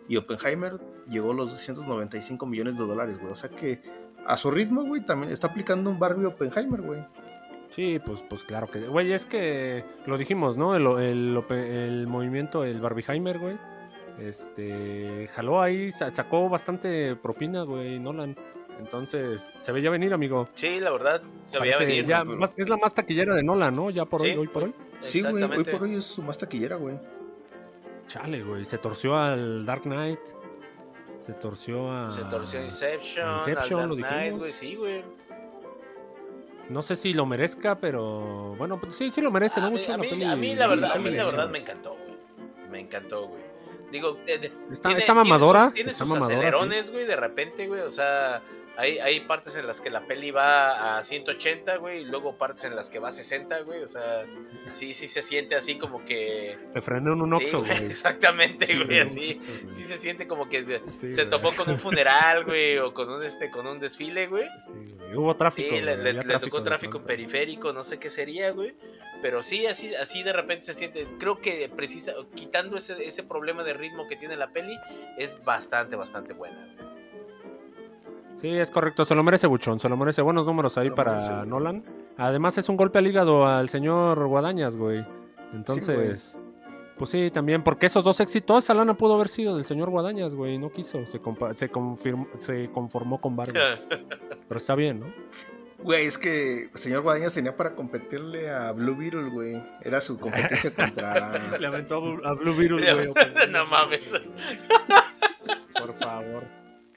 Y 0.09 0.17
Oppenheimer 0.17 0.79
llegó 1.09 1.33
a 1.33 1.35
los 1.35 1.51
295 1.51 2.47
millones 2.47 2.79
de 2.79 2.85
dólares, 2.85 3.19
güey. 3.19 3.33
O 3.33 3.37
sea 3.37 3.51
que 3.51 3.83
a 4.25 4.37
su 4.37 4.53
ritmo, 4.53 4.85
güey, 4.85 5.05
también 5.05 5.33
está 5.33 5.49
aplicando 5.49 5.91
un 5.91 5.99
Barbie 5.99 6.27
Oppenheimer, 6.27 6.83
güey. 6.83 7.05
Sí, 7.71 8.01
pues, 8.05 8.23
pues 8.29 8.43
claro 8.45 8.71
que. 8.71 8.81
Güey, 8.87 9.13
es 9.13 9.27
que 9.27 9.85
lo 10.07 10.17
dijimos, 10.17 10.57
¿no? 10.57 10.75
El, 10.77 10.87
el, 11.03 11.45
el 11.51 12.07
movimiento, 12.07 12.65
el 12.65 12.81
Barbieheimer, 12.81 13.39
güey. 13.39 13.59
Este. 14.19 15.29
Jaló 15.33 15.61
ahí, 15.61 15.93
sa- 15.93 16.11
sacó 16.11 16.49
bastante 16.49 17.17
propina, 17.17 17.63
güey, 17.63 17.99
Nolan. 17.99 18.37
Entonces, 18.79 19.51
se 19.59 19.73
veía 19.73 19.91
venir, 19.91 20.13
amigo. 20.13 20.49
Sí, 20.55 20.81
la 20.81 20.91
verdad, 20.91 21.23
se 21.47 21.59
veía 21.61 21.75
Parece 21.75 21.93
venir. 21.93 22.07
ya 22.07 22.25
más- 22.25 22.59
es 22.59 22.69
la 22.69 22.77
más 22.77 22.95
taquillera 22.95 23.35
de 23.35 23.43
Nolan, 23.43 23.75
¿no? 23.75 23.91
Ya 23.91 24.05
por 24.05 24.21
Sí, 24.21 24.31
hoy, 24.31 24.37
hoy 24.37 24.49
por 24.49 24.65
hoy. 24.65 24.75
Sí, 25.01 25.23
güey, 25.23 25.43
hoy 25.45 25.65
por 25.65 25.83
hoy 25.83 25.95
es 25.95 26.05
su 26.05 26.23
más 26.23 26.37
taquillera, 26.39 26.77
güey. 26.77 26.99
Chale, 28.07 28.43
güey. 28.43 28.65
Se 28.65 28.79
torció 28.79 29.17
al 29.17 29.65
Dark 29.67 29.83
Knight. 29.83 30.21
Se 31.19 31.33
torció 31.33 31.91
a. 31.91 32.11
Se 32.13 32.23
torció 32.25 32.63
Inception, 32.63 33.37
Inception, 33.39 33.81
al 33.81 33.89
lo 33.89 33.97
Dark 33.97 34.09
Knight, 34.09 34.23
dijimos. 34.25 34.39
güey, 34.41 34.53
sí, 34.53 34.75
güey. 34.77 35.03
No 36.69 36.83
sé 36.83 36.97
si 36.97 37.13
lo 37.13 37.27
merezca, 37.27 37.79
pero. 37.79 38.55
Bueno, 38.59 38.81
pues 38.81 38.95
sí, 38.95 39.11
sí 39.11 39.21
lo 39.21 39.31
merece, 39.31 39.61
¿no? 39.61 39.67
A 39.67 39.71
mí, 39.71 39.79
Mucho 39.79 39.93
a 39.93 39.97
la 39.97 40.03
mí- 40.03 40.09
peli. 40.09 40.25
a 40.25 40.37
mí 40.37 40.55
la 40.55 40.67
verdad, 40.67 40.93
a 40.93 40.99
mí 40.99 41.11
la 41.11 41.25
verdad 41.25 41.49
me 41.49 41.59
encantó, 41.61 41.91
güey. 41.97 42.17
Me 42.71 42.81
encantó, 42.81 43.29
güey. 43.29 43.43
Digo, 43.93 44.19
de- 44.27 44.39
de- 44.39 44.47
Está, 44.73 44.89
tiene- 44.89 44.99
está 45.01 45.13
tiene 45.13 45.15
mamadora. 45.15 45.65
sus- 45.67 45.73
Tiene 45.75 45.91
está 45.93 46.05
sus, 46.07 46.17
acelerones, 46.17 46.91
güey, 46.91 47.07
de 47.07 47.15
repente, 47.17 47.69
güey. 47.69 47.83
O 47.83 47.89
sea, 47.91 48.43
hay, 48.77 48.99
hay 48.99 49.21
partes 49.21 49.57
en 49.57 49.67
las 49.67 49.81
que 49.81 49.91
la 49.91 50.07
peli 50.07 50.31
va 50.31 50.99
a 50.99 51.05
180, 51.05 51.77
güey, 51.77 52.03
y 52.03 52.05
luego 52.05 52.37
partes 52.37 52.65
en 52.65 52.77
las 52.77 52.91
que 52.91 52.99
va 52.99 53.09
a 53.09 53.13
60, 53.13 53.61
güey. 53.63 53.83
O 53.83 53.89
sea, 53.89 54.25
sí, 54.73 54.93
sí 54.95 55.09
se 55.09 55.23
siente 55.23 55.55
así 55.55 55.77
como 55.79 56.05
que. 56.05 56.59
Se 56.69 56.83
frenó 56.83 57.13
en 57.15 57.23
un 57.23 57.35
Sí, 57.37 57.45
Oxxo, 57.45 57.59
güey, 57.61 57.71
güey. 57.79 57.87
exactamente, 57.91 58.67
Sí, 58.67 58.83
güey, 58.85 59.01
así. 59.01 59.39
Oxxo, 59.41 59.53
güey. 59.63 59.75
Sí 59.75 59.83
se 59.85 59.97
siente 59.97 60.27
como 60.29 60.49
que 60.49 60.65
se, 60.65 60.81
Sí, 60.91 61.11
se 61.13 61.25
güey. 61.25 61.31
topó 61.31 61.55
con 61.55 61.71
un 61.71 61.79
funeral, 61.79 62.45
güey, 62.45 62.79
o 62.79 62.93
con 62.95 63.11
un 63.11 63.23
este, 63.23 63.51
con 63.51 63.67
un 63.67 63.81
desfile, 63.81 64.27
güey. 64.27 64.49
Sí, 64.67 64.73
güey. 64.99 65.15
Hubo 65.17 65.35
tráfico. 65.37 65.71
Sí, 65.75 65.81
le, 65.81 65.97
güey, 65.97 66.13
le- 66.13 66.21
había 66.21 66.35
le 66.35 66.39
tocó 66.39 66.63
tráfico 66.63 67.03
periférico, 67.03 67.73
no 67.73 67.83
sé 67.85 67.99
qué 67.99 68.11
sería, 68.11 68.51
güey. 68.51 68.75
Pero 69.23 69.43
sí, 69.43 69.67
así, 69.67 69.95
así 69.95 70.23
de 70.23 70.33
repente 70.35 70.65
se 70.67 70.75
siente. 70.75 71.07
Creo 71.19 71.41
que 71.41 71.71
precisa, 71.75 72.13
quitando 72.35 72.77
ese, 72.77 73.03
ese 73.05 73.23
problema 73.23 73.65
de 73.65 73.73
ritmo 73.73 74.07
que 74.07 74.17
tiene 74.17 74.37
la 74.37 74.51
peli, 74.51 74.77
es 75.17 75.43
bastante, 75.43 75.97
bastante 75.97 76.35
buena. 76.35 76.75
Sí, 78.41 78.49
es 78.49 78.71
correcto. 78.71 79.05
Se 79.05 79.15
lo 79.15 79.23
merece 79.23 79.47
Buchón. 79.47 79.81
Se 79.81 79.89
lo 79.89 79.97
merece. 79.97 80.23
Buenos 80.23 80.47
números 80.47 80.77
ahí 80.79 80.91
para 80.91 81.13
merece, 81.13 81.33
güey. 81.33 81.47
Nolan. 81.49 81.85
Además, 82.19 82.59
es 82.59 82.69
un 82.69 82.77
golpe 82.77 82.99
al 82.99 83.07
hígado 83.07 83.47
al 83.47 83.69
señor 83.69 84.27
Guadañas, 84.27 84.77
güey. 84.77 85.05
Entonces. 85.53 86.39
Pues 86.99 87.11
sí, 87.11 87.31
también, 87.31 87.63
porque 87.63 87.85
esos 87.85 88.03
dos 88.05 88.21
éxitos, 88.21 88.65
esa 88.65 88.73
lana 88.73 88.95
pudo 88.95 89.17
haber 89.17 89.29
sido 89.29 89.55
del 89.55 89.67
señor 89.67 89.91
Guadañas, 89.91 90.35
güey, 90.35 90.57
no 90.57 90.71
quiso, 90.73 91.05
se, 91.05 91.21
se, 91.55 91.69
confirmó, 91.69 92.27
se 92.39 92.71
conformó 92.71 93.21
con 93.21 93.37
Barbie. 93.37 93.53
Pero 94.49 94.57
está 94.57 94.75
bien, 94.75 95.01
¿no? 95.01 95.07
Güey, 95.83 96.07
es 96.07 96.17
que 96.17 96.71
el 96.73 96.79
señor 96.79 97.03
Guadañas 97.03 97.35
tenía 97.35 97.55
para 97.55 97.75
competirle 97.75 98.49
a 98.49 98.73
Blue 98.73 98.97
Beetle, 98.97 99.29
güey. 99.29 99.63
Era 99.83 100.01
su 100.01 100.19
competencia 100.19 100.71
contra. 100.75 101.59
Le 101.59 101.67
aventó 101.67 101.97
a 101.97 101.99
Blue- 102.01 102.25
a 102.27 102.33
Blue 102.33 102.55
Beetle, 102.57 103.09
güey. 103.09 103.13
no 103.51 103.67
mames. 103.67 104.13
Por 105.79 105.95
favor. 105.99 106.45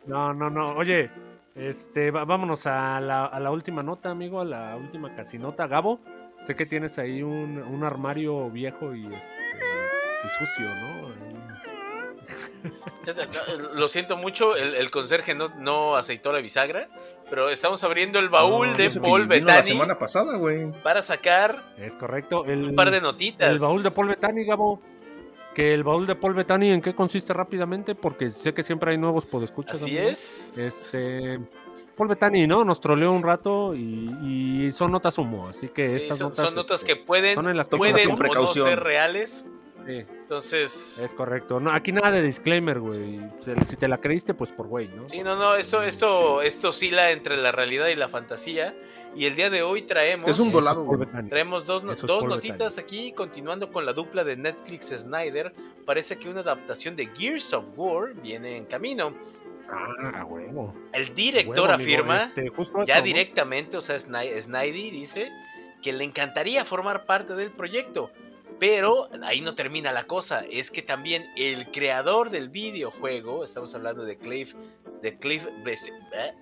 No, 0.06 0.34
no, 0.34 0.50
no. 0.50 0.76
Oye, 0.78 1.12
este, 1.60 2.12
vámonos 2.12 2.66
a 2.68 3.00
la, 3.02 3.26
a 3.26 3.40
la 3.40 3.52
última 3.52 3.84
nota, 3.84 4.10
amigo, 4.12 4.40
a 4.42 4.46
la 4.46 4.76
última 4.76 5.16
casinota. 5.16 5.68
Gabo, 5.68 6.00
sé 6.44 6.56
que 6.56 6.66
tienes 6.66 6.98
ahí 7.00 7.22
un, 7.24 7.58
un 7.60 7.84
armario 7.84 8.50
viejo 8.50 8.96
y, 8.96 9.06
este, 9.14 9.42
y 10.26 10.30
sucio, 10.46 10.68
¿no? 10.76 11.08
Ahí. 11.08 11.36
Lo 13.74 13.88
siento 13.88 14.18
mucho, 14.18 14.56
el, 14.56 14.76
el 14.76 14.92
conserje 14.92 15.34
no, 15.34 15.50
no 15.58 15.96
aceitó 15.96 16.32
la 16.34 16.40
bisagra, 16.40 16.90
pero 17.30 17.50
estamos 17.50 17.84
abriendo 17.84 18.20
el 18.20 18.30
baúl 18.30 18.68
No, 18.72 18.78
de 18.78 18.90
Paul 18.92 19.28
vino 19.28 19.48
la 19.48 19.56
Bettany 19.56 19.64
semana 19.64 19.98
pasada, 19.98 20.38
güey. 20.38 20.72
para 20.84 21.02
sacar 21.02 21.74
Es 21.78 21.96
correcto. 21.96 22.44
El, 22.46 22.66
un 22.70 22.76
par 22.76 22.92
de 22.92 23.02
notitas. 23.02 23.50
el 23.52 23.60
baúl 23.60 23.82
de 23.82 23.92
Paul 23.92 24.10
Bettany, 24.10 24.44
Gabo. 24.46 24.82
Que 25.60 25.74
el 25.74 25.84
baúl 25.84 26.08
de 26.08 26.16
Paul 26.16 26.36
Bettany, 26.36 26.70
¿en 26.70 26.82
qué 26.82 26.96
consiste 26.96 27.34
rápidamente? 27.34 27.94
Porque 27.94 28.30
sé 28.30 28.54
que 28.54 28.64
siempre 28.64 28.92
hay 28.92 28.98
nuevos 28.98 29.26
podescuchas. 29.26 29.84
Así 29.84 29.98
es. 29.98 30.58
Este. 30.58 31.38
Paul 31.98 32.08
Bettany, 32.08 32.48
¿no? 32.48 32.64
Nos 32.64 32.80
troleó 32.80 33.12
un 33.12 33.22
rato 33.22 33.76
y, 33.76 34.10
y 34.24 34.72
son 34.72 34.94
notas 34.94 35.18
humo. 35.18 35.50
Así 35.50 35.68
que 35.68 35.90
Sí, 35.90 35.98
estas 35.98 36.18
son, 36.18 36.30
notas. 36.30 36.46
son 36.46 36.56
notas 36.56 36.82
este, 36.82 36.94
que 36.94 37.04
pueden, 37.04 37.36
son 37.36 37.50
en 37.50 37.58
las 37.58 37.68
pueden 37.68 38.10
o 38.10 38.16
no 38.16 38.48
ser 38.48 38.80
reales. 38.80 39.50
Sí, 39.90 40.06
Entonces, 40.22 41.00
es 41.02 41.14
correcto. 41.14 41.60
No, 41.60 41.72
aquí 41.72 41.92
nada 41.92 42.12
de 42.12 42.22
disclaimer, 42.22 42.80
güey. 42.80 43.20
Si 43.66 43.76
te 43.78 43.88
la 43.88 44.00
creíste, 44.00 44.34
pues 44.34 44.52
por 44.52 44.68
güey, 44.68 44.88
¿no? 44.90 45.10
sí, 45.10 45.22
no, 45.24 45.36
no, 45.36 45.56
esto, 45.56 45.82
esto, 45.84 46.42
esto 46.42 46.70
oscila 46.70 47.12
entre 47.12 47.38
la 47.38 47.52
realidad 47.52 47.88
y 47.88 47.96
la 47.96 48.08
fantasía. 48.08 48.76
Y 49.16 49.26
el 49.26 49.36
día 49.36 49.50
de 49.50 49.64
hoy 49.64 49.82
traemos, 49.82 50.30
Es 50.30 50.40
un 50.40 50.52
volado, 50.52 50.88
traemos 51.30 51.66
dos, 51.66 51.84
no- 51.84 51.96
dos 51.96 52.24
notitas 52.26 52.78
aquí, 52.78 53.12
continuando 53.12 53.72
con 53.72 53.86
la 53.86 53.94
dupla 53.94 54.24
de 54.24 54.38
Netflix 54.38 54.90
Snyder. 54.96 55.52
Parece 55.86 56.18
que 56.20 56.30
una 56.30 56.42
adaptación 56.42 56.96
de 56.96 57.08
Gears 57.08 57.52
of 57.54 57.66
War 57.76 58.14
viene 58.14 58.56
en 58.58 58.66
camino. 58.66 59.16
Ah, 59.72 60.26
huevo. 60.26 60.74
El 60.94 61.14
director 61.16 61.56
Huevo, 61.70 61.74
amigo, 61.74 61.90
afirma 61.92 62.18
este, 62.18 62.50
justo 62.50 62.84
ya 62.86 62.94
eso, 62.96 63.02
¿no? 63.02 63.06
directamente, 63.06 63.78
o 63.78 63.82
sea, 63.82 63.98
Sny- 63.98 64.42
Snidey 64.42 64.90
dice 64.92 65.32
que 65.82 65.94
le 65.94 66.04
encantaría 66.04 66.66
formar 66.66 67.06
parte 67.06 67.36
del 67.36 67.52
proyecto. 67.52 68.12
Pero 68.60 69.08
ahí 69.24 69.40
no 69.42 69.56
termina 69.56 69.92
la 69.94 70.04
cosa, 70.06 70.44
es 70.52 70.70
que 70.70 70.82
también 70.82 71.26
el 71.38 71.72
creador 71.72 72.30
del 72.30 72.50
videojuego, 72.50 73.44
estamos 73.44 73.74
hablando 73.74 74.04
de 74.04 74.18
Cliff, 74.18 74.54
de 75.02 75.18
Cliff 75.18 75.46
Bles- 75.64 75.94
¿eh? 76.14 76.34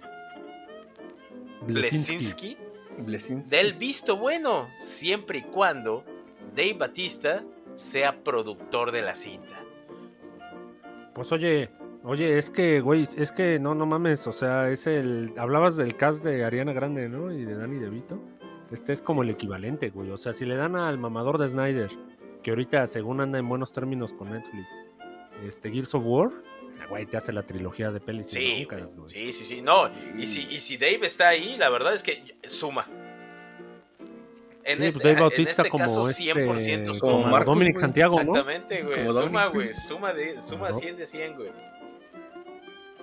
Blesinski. 1.62 2.16
Blesinski, 2.18 2.58
Blessings. 3.00 3.50
del 3.50 3.74
visto 3.74 4.18
bueno, 4.18 4.68
siempre 4.78 5.40
y 5.40 5.42
cuando 5.44 6.04
Dave 6.56 6.74
Batista 6.74 7.44
sea 7.76 8.24
productor 8.24 8.92
de 8.92 9.02
la 9.04 9.16
cinta. 9.16 9.64
Pues 11.14 11.32
oye, 11.32 11.70
oye, 12.04 12.38
es 12.38 12.50
que, 12.50 12.80
güey, 12.80 13.08
es 13.18 13.32
que 13.32 13.60
no, 13.60 13.76
no 13.76 13.86
mames, 13.86 14.26
o 14.28 14.32
sea, 14.32 14.70
es 14.70 14.88
el. 14.88 15.34
Hablabas 15.38 15.76
del 15.78 15.96
cast 15.96 16.24
de 16.24 16.44
Ariana 16.44 16.74
Grande, 16.74 17.10
¿no? 17.10 17.32
Y 17.32 17.44
de 17.46 17.56
Danny 17.56 17.78
DeVito. 17.80 18.20
Este 18.72 18.92
es 18.94 19.02
como 19.02 19.24
el 19.24 19.30
equivalente, 19.30 19.90
güey. 19.90 20.12
O 20.12 20.18
sea, 20.18 20.34
si 20.34 20.46
le 20.46 20.56
dan 20.58 20.76
al 20.76 20.98
mamador 20.98 21.38
de 21.38 21.48
Snyder, 21.48 21.90
que 22.48 22.52
ahorita 22.52 22.88
según 22.88 23.20
anda 23.20 23.38
en 23.38 23.50
buenos 23.50 23.74
términos 23.74 24.14
con 24.14 24.32
Netflix, 24.32 24.70
este 25.44 25.70
Gears 25.70 25.94
of 25.96 26.06
War, 26.06 26.32
ah, 26.80 26.86
güey, 26.90 27.06
te 27.06 27.18
hace 27.18 27.34
la 27.34 27.44
trilogía 27.44 27.92
de 27.92 28.00
pelis. 28.00 28.28
Sí, 28.28 28.66
broncas, 28.66 28.96
güey. 28.96 29.10
sí, 29.10 29.34
sí, 29.34 29.44
sí, 29.44 29.62
no, 29.62 29.92
y 30.18 30.28
si, 30.28 30.44
y 30.50 30.62
si 30.62 30.78
Dave 30.78 31.02
está 31.02 31.28
ahí, 31.28 31.58
la 31.58 31.70
verdad 31.70 31.94
es 31.94 32.04
que 32.04 32.38
suma. 32.48 32.88
En 34.64 34.78
Sí, 34.78 34.86
este, 34.86 34.92
pues 34.94 34.94
Dave 35.04 35.12
en 35.12 35.20
Bautista 35.20 35.62
este 35.64 35.70
como 35.70 35.84
caso, 35.84 36.10
este, 36.10 36.24
100% 36.24 37.00
como 37.00 37.18
suma. 37.18 37.32
Marcos, 37.32 37.48
Dominic 37.48 37.74
güey. 37.74 37.82
Santiago, 37.82 38.24
¿no? 38.24 38.32
Exactamente, 38.32 38.84
güey. 38.84 38.96
Como 38.96 39.10
Suma, 39.10 39.46
Dominic, 39.48 39.54
güey. 39.54 39.74
Suma, 39.74 40.14
de, 40.14 40.40
suma 40.40 40.70
¿No? 40.70 40.78
100 40.78 40.96
de 40.96 41.06
100, 41.06 41.36
güey. 41.36 41.52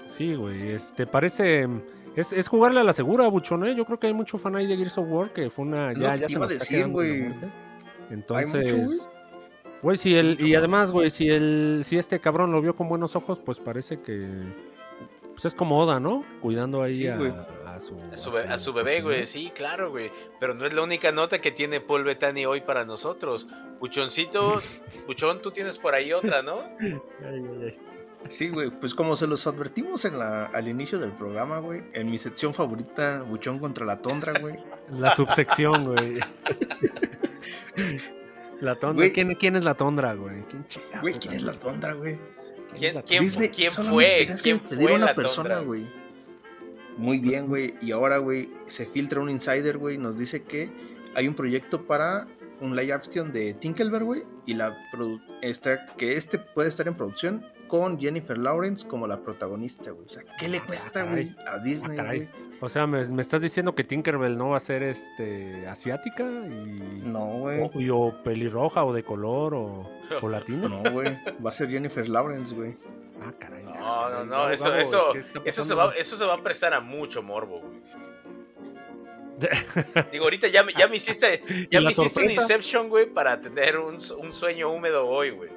Sí, 0.06 0.34
güey, 0.36 0.70
este 0.70 1.06
parece 1.06 1.68
es, 2.16 2.32
es 2.32 2.48
jugarle 2.48 2.80
a 2.80 2.82
la 2.82 2.94
segura, 2.94 3.28
buchón, 3.28 3.66
¿eh? 3.66 3.74
Yo 3.74 3.84
creo 3.84 4.00
que 4.00 4.06
hay 4.06 4.14
mucho 4.14 4.38
fan 4.38 4.56
ahí 4.56 4.66
de 4.66 4.74
Gears 4.74 4.96
of 4.96 5.06
War 5.06 5.34
que 5.34 5.50
fue 5.50 5.66
una 5.66 5.92
ya 5.92 6.16
ya 6.16 6.30
se 6.30 6.38
nos 6.38 6.50
está 6.50 6.64
decir, 6.64 6.78
quedando 6.78 6.94
güey. 6.94 7.24
Hay 7.24 7.34
Entonces, 8.08 8.72
mucho, 8.72 8.76
güey, 8.76 9.14
si 9.98 10.16
el 10.16 10.36
y 10.40 10.54
además, 10.54 10.90
güey, 10.90 11.10
si 11.10 11.28
el 11.28 11.82
si 11.84 11.98
este 11.98 12.20
cabrón 12.20 12.52
lo 12.52 12.60
vio 12.62 12.74
con 12.74 12.88
buenos 12.88 13.16
ojos, 13.16 13.40
pues 13.40 13.58
parece 13.60 14.00
que 14.00 14.26
pues 15.32 15.44
es 15.46 15.54
como 15.54 15.78
Oda, 15.80 15.98
¿no? 16.00 16.24
Cuidando 16.40 16.82
ahí 16.82 16.96
Sí, 16.96 17.08
a, 17.08 17.16
güey. 17.16 17.32
a 17.66 17.80
su 17.80 17.96
A 18.12 18.16
su, 18.16 18.36
a 18.36 18.58
su 18.58 18.72
bebé, 18.72 19.02
güey. 19.02 19.26
Sí, 19.26 19.50
claro, 19.54 19.90
güey. 19.90 20.10
Pero 20.38 20.54
no 20.54 20.64
es 20.64 20.72
la 20.72 20.82
única 20.82 21.10
nota 21.12 21.40
que 21.40 21.50
tiene 21.50 21.80
Paul 21.80 22.04
Bettany 22.04 22.46
hoy 22.46 22.60
para 22.60 22.84
nosotros. 22.84 23.48
Buchoncito, 23.80 24.60
Buchón, 25.06 25.38
tú 25.42 25.50
tienes 25.50 25.76
por 25.76 25.94
ahí 25.94 26.12
otra, 26.12 26.42
¿no? 26.42 26.60
Sí, 28.28 28.48
güey, 28.48 28.70
pues 28.70 28.94
como 28.94 29.16
se 29.16 29.26
los 29.26 29.46
advertimos 29.46 30.04
en 30.04 30.18
la, 30.18 30.46
al 30.46 30.68
inicio 30.68 30.98
del 30.98 31.12
programa, 31.12 31.58
güey, 31.58 31.82
en 31.92 32.10
mi 32.10 32.16
sección 32.16 32.54
favorita, 32.54 33.22
Buchón 33.22 33.58
contra 33.58 33.84
la 33.84 34.00
Tondra, 34.00 34.32
güey. 34.40 34.54
La 34.92 35.14
subsección, 35.14 35.84
güey. 35.84 36.20
La 38.64 38.74
tondra. 38.76 38.94
Güey. 39.04 39.12
¿Quién, 39.12 39.34
quién 39.34 39.56
es 39.56 39.64
la 39.64 39.74
tondra, 39.74 40.14
güey? 40.14 40.42
¿Quién 40.48 40.66
Güey, 41.00 41.14
¿quién 41.18 41.34
es 41.34 41.42
la 41.42 41.52
Tondra, 41.52 41.92
güey? 41.94 42.18
¿Quién- 42.76 43.02
quién- 43.02 43.22
Disney 43.22 43.48
quién 43.50 43.70
fue? 43.70 44.26
¿Quién 44.42 44.58
fue 44.58 44.94
una 44.94 45.06
la 45.06 45.14
persona, 45.14 45.50
Tondra? 45.50 45.66
güey. 45.66 45.86
Muy 46.96 47.18
bien, 47.18 47.46
güey. 47.48 47.74
Y 47.82 47.90
ahora, 47.92 48.18
güey, 48.18 48.50
se 48.66 48.86
filtra 48.86 49.20
un 49.20 49.28
insider, 49.30 49.78
güey, 49.78 49.98
nos 49.98 50.16
dice 50.18 50.42
que 50.42 50.70
hay 51.14 51.28
un 51.28 51.34
proyecto 51.34 51.86
para 51.86 52.26
un 52.60 52.76
live 52.76 52.92
action 52.92 53.32
de 53.32 53.52
Tinkelberg, 53.54 54.04
güey, 54.04 54.22
y 54.46 54.54
la 54.54 54.76
esta, 55.42 55.86
que 55.96 56.14
este 56.14 56.38
puede 56.38 56.68
estar 56.68 56.86
en 56.88 56.94
producción 56.96 57.44
con 57.68 57.98
Jennifer 57.98 58.38
Lawrence 58.38 58.86
como 58.86 59.06
la 59.06 59.20
protagonista, 59.22 59.90
güey. 59.90 60.06
O 60.06 60.08
sea, 60.08 60.22
¿qué 60.38 60.48
le 60.48 60.60
cuesta, 60.60 61.02
güey, 61.02 61.34
a 61.46 61.58
Disney, 61.58 61.98
Ah, 61.98 62.04
güey? 62.04 62.28
O 62.64 62.68
sea, 62.68 62.86
¿me, 62.86 63.04
me 63.06 63.20
estás 63.22 63.42
diciendo 63.42 63.74
que 63.74 63.84
Tinkerbell 63.84 64.36
no 64.38 64.50
va 64.50 64.56
a 64.56 64.60
ser 64.60 64.82
este 64.82 65.66
asiática 65.68 66.24
y, 66.24 67.02
No, 67.04 67.26
güey. 67.40 67.60
o, 67.62 67.80
y 67.80 67.90
o 67.90 68.22
pelirroja 68.22 68.84
o 68.84 68.92
de 68.92 69.02
color 69.04 69.54
o, 69.54 69.90
o 70.22 70.28
latina? 70.28 70.68
No, 70.68 70.90
güey. 70.90 71.18
Va 71.44 71.50
a 71.50 71.52
ser 71.52 71.68
Jennifer 71.68 72.08
Lawrence, 72.08 72.54
güey. 72.54 72.76
Ah, 73.22 73.32
caray. 73.38 73.62
No, 73.64 73.72
no, 73.74 73.80
caray. 73.80 74.26
no. 74.26 74.50
Eso, 74.50 74.74
eso, 74.76 75.14
es 75.14 75.30
que 75.30 75.38
está 75.38 75.40
eso, 75.44 75.64
se 75.64 75.74
va, 75.74 75.92
eso 75.96 76.16
se 76.16 76.24
va 76.24 76.34
a 76.34 76.42
prestar 76.42 76.72
a 76.74 76.80
mucho 76.80 77.22
morbo, 77.22 77.60
güey. 77.60 77.84
Digo, 80.12 80.24
ahorita 80.24 80.48
ya, 80.48 80.62
me- 80.62 80.72
ya 80.72 80.86
me 80.88 80.96
hiciste, 80.96 81.42
ya 81.70 81.80
me 81.80 81.90
hiciste 81.90 82.20
un? 82.22 82.30
Inception, 82.30 82.88
güey, 82.88 83.06
para 83.06 83.40
tener 83.40 83.78
un 83.78 84.00
sueño 84.00 84.70
húmedo 84.70 85.06
hoy, 85.06 85.30
güey. 85.30 85.50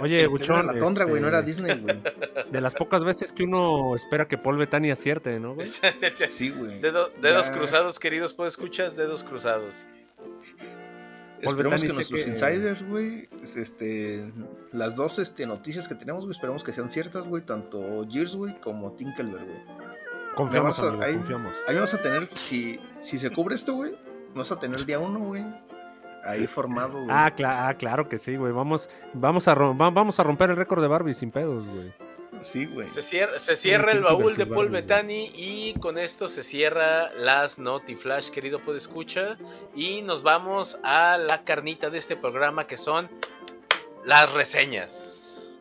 Oye, 0.00 0.20
Esa 0.20 0.28
Buchón, 0.28 0.64
era 0.64 0.72
la 0.72 0.78
Tondra, 0.78 1.04
güey, 1.04 1.20
no 1.22 1.28
era 1.28 1.38
este- 1.40 1.50
Disney, 1.62 1.78
güey. 1.80 2.00
De 2.50 2.60
las 2.60 2.74
pocas 2.74 3.04
veces 3.04 3.32
que 3.32 3.44
uno 3.44 3.94
espera 3.94 4.26
que 4.28 4.36
Paul 4.38 4.56
Bettany 4.58 4.90
acierte, 4.90 5.38
¿no, 5.40 5.54
güey? 5.54 5.66
Sí, 6.30 6.50
güey. 6.50 6.80
Dedo- 6.80 7.10
dedos 7.20 7.46
Ya. 7.48 7.52
cruzados, 7.52 7.98
queridos, 7.98 8.32
¿puedo 8.32 8.48
escuchas? 8.48 8.96
Dedos 8.96 9.24
cruzados. 9.24 9.86
Paul 11.42 11.56
Esperemos 11.56 11.72
Bettany 11.82 11.88
que 11.88 11.94
nuestros 11.94 12.20
que- 12.22 12.30
insiders, 12.30 12.88
güey, 12.88 13.28
este, 13.56 14.32
las 14.72 14.94
dos 14.96 15.18
este, 15.18 15.46
noticias 15.46 15.86
que 15.88 15.94
tenemos, 15.94 16.22
güey, 16.22 16.32
esperemos 16.32 16.64
que 16.64 16.72
sean 16.72 16.88
ciertas, 16.90 17.24
güey, 17.24 17.42
tanto 17.44 18.06
Gears, 18.10 18.34
güey, 18.36 18.58
como 18.60 18.92
Tinkelberg, 18.92 19.44
güey. 19.44 19.84
Confiamos, 20.34 20.78
a- 20.80 20.88
amigo, 20.88 21.02
ahí- 21.02 21.14
confiamos. 21.14 21.54
Ahí 21.68 21.74
vamos 21.74 21.92
a 21.94 22.00
tener, 22.02 22.30
si, 22.34 22.80
si 22.98 23.18
se 23.18 23.30
cubre 23.30 23.54
esto, 23.54 23.74
güey, 23.74 23.94
vamos 24.30 24.50
a 24.52 24.58
tener 24.58 24.84
día 24.86 24.98
uno, 24.98 25.18
güey, 25.20 25.44
ahí 26.24 26.46
formado, 26.46 26.94
güey. 27.04 27.06
Ah, 27.10 27.32
ah, 27.46 27.74
claro 27.74 28.08
que 28.08 28.18
sí, 28.18 28.36
güey. 28.36 28.52
Vamos, 28.52 28.88
vamos, 29.12 29.46
a 29.48 29.54
vamos 29.54 30.18
a 30.20 30.22
romper 30.22 30.50
el 30.50 30.56
récord 30.56 30.80
de 30.82 30.88
Barbie 30.88 31.14
sin 31.14 31.30
pedos, 31.30 31.66
güey. 31.68 31.92
sí, 32.42 32.66
güey. 32.66 32.88
Se 32.88 33.02
cierra, 33.02 33.38
se 33.38 33.56
cierra 33.56 33.92
Sí, 33.92 33.98
el 33.98 34.04
baúl 34.04 34.36
de 34.36 34.46
Paul 34.46 34.68
Bettany 34.68 35.30
y 35.34 35.74
con 35.80 35.98
esto 35.98 36.28
se 36.28 36.42
cierra 36.42 37.12
las 37.14 37.58
Notiflash, 37.58 38.30
querido 38.30 38.60
escucha 38.76 39.36
Y 39.74 40.02
nos 40.02 40.22
vamos 40.22 40.78
a 40.82 41.16
la 41.18 41.44
carnita 41.44 41.90
de 41.90 41.98
este 41.98 42.16
programa 42.16 42.66
que 42.66 42.76
son 42.76 43.08
las 44.04 44.32
reseñas. 44.32 45.60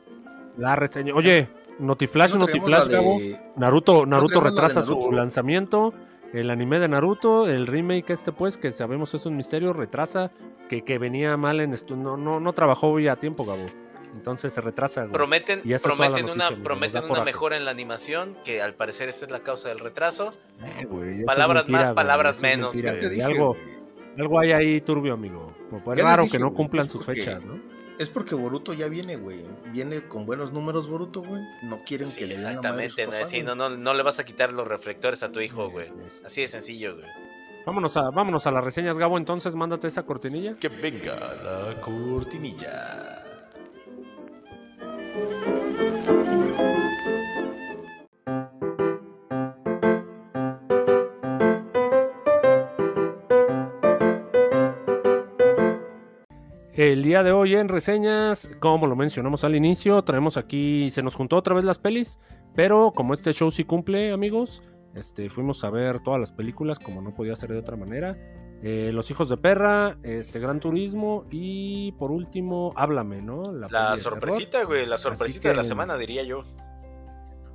La 0.57 0.75
reseña. 0.75 1.13
Oye, 1.15 1.49
Notiflash, 1.79 2.33
No 2.33 2.39
Notiflash, 2.39 2.87
Gabo. 2.87 3.17
de- 3.19 3.39
Naruto, 3.55 4.05
Naruto 4.05 4.41
la 4.41 4.49
retrasa 4.49 4.81
su 4.83 5.11
lanzamiento. 5.11 5.93
El 6.33 6.49
anime 6.49 6.79
de 6.79 6.87
Naruto, 6.87 7.47
el 7.47 7.67
remake 7.67 8.09
este 8.11 8.31
pues, 8.31 8.57
que 8.57 8.71
sabemos 8.71 9.13
es 9.13 9.25
un 9.27 9.37
misterio, 9.37 9.71
retrasa, 9.71 10.31
que, 10.67 10.81
que 10.83 10.97
venía 10.97 11.37
mal 11.37 11.59
en 11.59 11.73
esto. 11.73 11.95
No, 11.95 12.17
no, 12.17 12.39
no 12.39 12.53
trabajó 12.53 12.99
ya 12.99 13.13
a 13.13 13.15
tiempo, 13.17 13.45
Gabo. 13.45 13.67
Entonces 14.15 14.51
se 14.53 14.61
retrasa, 14.61 15.01
güey. 15.01 15.13
Prometen, 15.13 15.61
Y 15.63 15.75
prometen, 15.77 16.25
noticia, 16.25 16.49
una, 16.49 16.63
prometen 16.63 17.03
una 17.09 17.23
mejora 17.23 17.57
en 17.57 17.65
la 17.65 17.71
animación, 17.71 18.35
que 18.43 18.61
al 18.61 18.73
parecer 18.75 19.09
esta 19.09 19.25
es 19.25 19.31
la 19.31 19.39
causa 19.41 19.69
del 19.69 19.79
retraso. 19.79 20.29
Eh, 20.63 20.85
güey, 20.85 21.23
Palabras 21.25 21.67
más, 21.69 21.85
güey, 21.85 21.95
palabras 21.95 22.41
menos. 22.41 22.75
mentira, 22.75 23.25
algo, 23.25 23.55
algo 24.17 24.39
hay 24.39 24.51
ahí 24.51 24.81
turbio, 24.81 25.13
amigo. 25.13 25.53
Pues, 25.83 25.99
raro 25.99 26.23
dije, 26.23 26.37
que 26.37 26.43
no 26.43 26.53
cumplan 26.53 26.89
sus 26.89 27.05
porque- 27.05 27.21
fechas, 27.21 27.45
¿no? 27.45 27.59
Es 27.99 28.09
porque 28.09 28.35
Boruto 28.35 28.73
ya 28.73 28.87
viene, 28.87 29.15
güey. 29.15 29.45
Viene 29.71 30.01
con 30.07 30.25
buenos 30.25 30.51
números 30.51 30.89
Boruto, 30.89 31.21
güey. 31.21 31.43
No 31.61 31.83
quieren 31.83 32.07
Sí, 32.07 32.21
que 32.21 32.25
le 32.27 32.35
den 32.35 32.55
la 32.55 32.61
madre 32.61 32.83
a 32.83 32.85
exactamente. 32.87 33.43
no, 33.43 33.55
no, 33.55 33.69
no, 33.69 33.77
no 33.77 33.93
le 33.93 34.03
vas 34.03 34.19
a 34.19 34.25
quitar 34.25 34.51
los 34.51 34.67
reflectores 34.67 35.21
a 35.23 35.31
tu 35.31 35.39
hijo, 35.41 35.69
güey. 35.69 35.85
Sí, 35.85 35.91
sí, 35.91 36.09
sí. 36.09 36.23
Así 36.25 36.41
de 36.41 36.47
sencillo, 36.47 36.95
güey. 36.95 37.07
Vámonos 37.65 37.95
a, 37.95 38.09
vámonos 38.09 38.45
a 38.47 38.51
las 38.51 38.63
reseñas, 38.63 38.97
Gabo. 38.97 39.17
Entonces, 39.17 39.55
mándate 39.55 39.87
esa 39.87 40.03
cortinilla. 40.03 40.55
Que 40.55 40.69
venga 40.69 41.15
la 41.15 41.79
cortinilla. 41.79 43.23
El 56.75 57.03
día 57.03 57.21
de 57.21 57.31
hoy 57.31 57.55
en 57.55 57.69
reseñas, 57.69 58.49
como 58.59 58.87
lo 58.87 58.95
mencionamos 58.95 59.43
al 59.43 59.55
inicio, 59.55 60.03
traemos 60.03 60.37
aquí, 60.37 60.89
se 60.89 61.03
nos 61.03 61.13
juntó 61.13 61.37
otra 61.37 61.53
vez 61.53 61.63
las 61.63 61.77
pelis, 61.77 62.17
pero 62.55 62.93
como 62.95 63.13
este 63.13 63.31
show 63.31 63.51
sí 63.51 63.63
cumple, 63.63 64.11
amigos, 64.11 64.63
este, 64.95 65.29
fuimos 65.29 65.63
a 65.63 65.69
ver 65.69 65.99
todas 65.99 66.19
las 66.19 66.31
películas 66.31 66.79
como 66.79 66.99
no 67.03 67.13
podía 67.13 67.35
ser 67.35 67.51
de 67.51 67.59
otra 67.59 67.77
manera. 67.77 68.17
Eh, 68.63 68.89
Los 68.91 69.11
hijos 69.11 69.29
de 69.29 69.37
perra, 69.37 69.97
este 70.01 70.39
Gran 70.39 70.59
Turismo 70.59 71.25
y 71.29 71.91
por 71.91 72.11
último, 72.11 72.73
Háblame, 72.75 73.21
¿no? 73.21 73.43
La, 73.43 73.95
sorpresita, 73.97 74.63
güey, 74.63 74.87
la 74.87 74.97
sorpresita 74.97 75.49
de 75.49 75.55
la 75.55 75.63
semana, 75.63 75.95
diría 75.95 76.23
yo. 76.23 76.41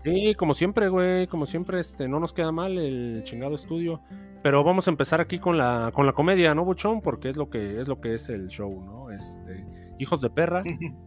Sí, 0.05 0.37
como 0.37 0.55
siempre, 0.55 0.89
güey, 0.89 1.27
como 1.27 1.47
siempre, 1.47 1.81
este, 1.81 2.07
no 2.07 2.21
nos 2.21 2.33
queda 2.33 2.53
mal 2.53 2.79
el 2.79 3.23
chingado 3.25 3.57
estudio. 3.57 4.01
Pero 4.49 4.65
vamos 4.65 4.87
a 4.89 4.91
empezar 4.91 5.21
aquí 5.21 5.39
con 5.39 5.59
la, 5.59 5.91
con 5.93 6.07
la 6.07 6.15
comedia, 6.15 6.55
¿no, 6.55 6.65
Buchón? 6.65 7.03
Porque 7.03 7.29
es 7.29 7.37
lo 7.37 7.51
que 7.51 7.83
es 7.83 7.87
lo 7.87 8.01
que 8.01 8.15
es 8.15 8.31
el 8.31 8.49
show, 8.49 8.83
¿no? 8.83 9.11
Este, 9.11 9.67
Hijos 9.99 10.23
de 10.23 10.31
perra, 10.31 10.63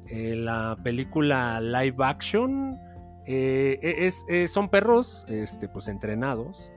eh, 0.06 0.36
la 0.36 0.78
película 0.84 1.60
live 1.60 1.96
action, 2.06 2.78
eh, 3.26 3.80
es, 3.82 4.24
eh, 4.30 4.48
son 4.48 4.70
perros, 4.70 5.26
este, 5.28 5.68
pues 5.68 5.88
entrenados. 5.88 6.72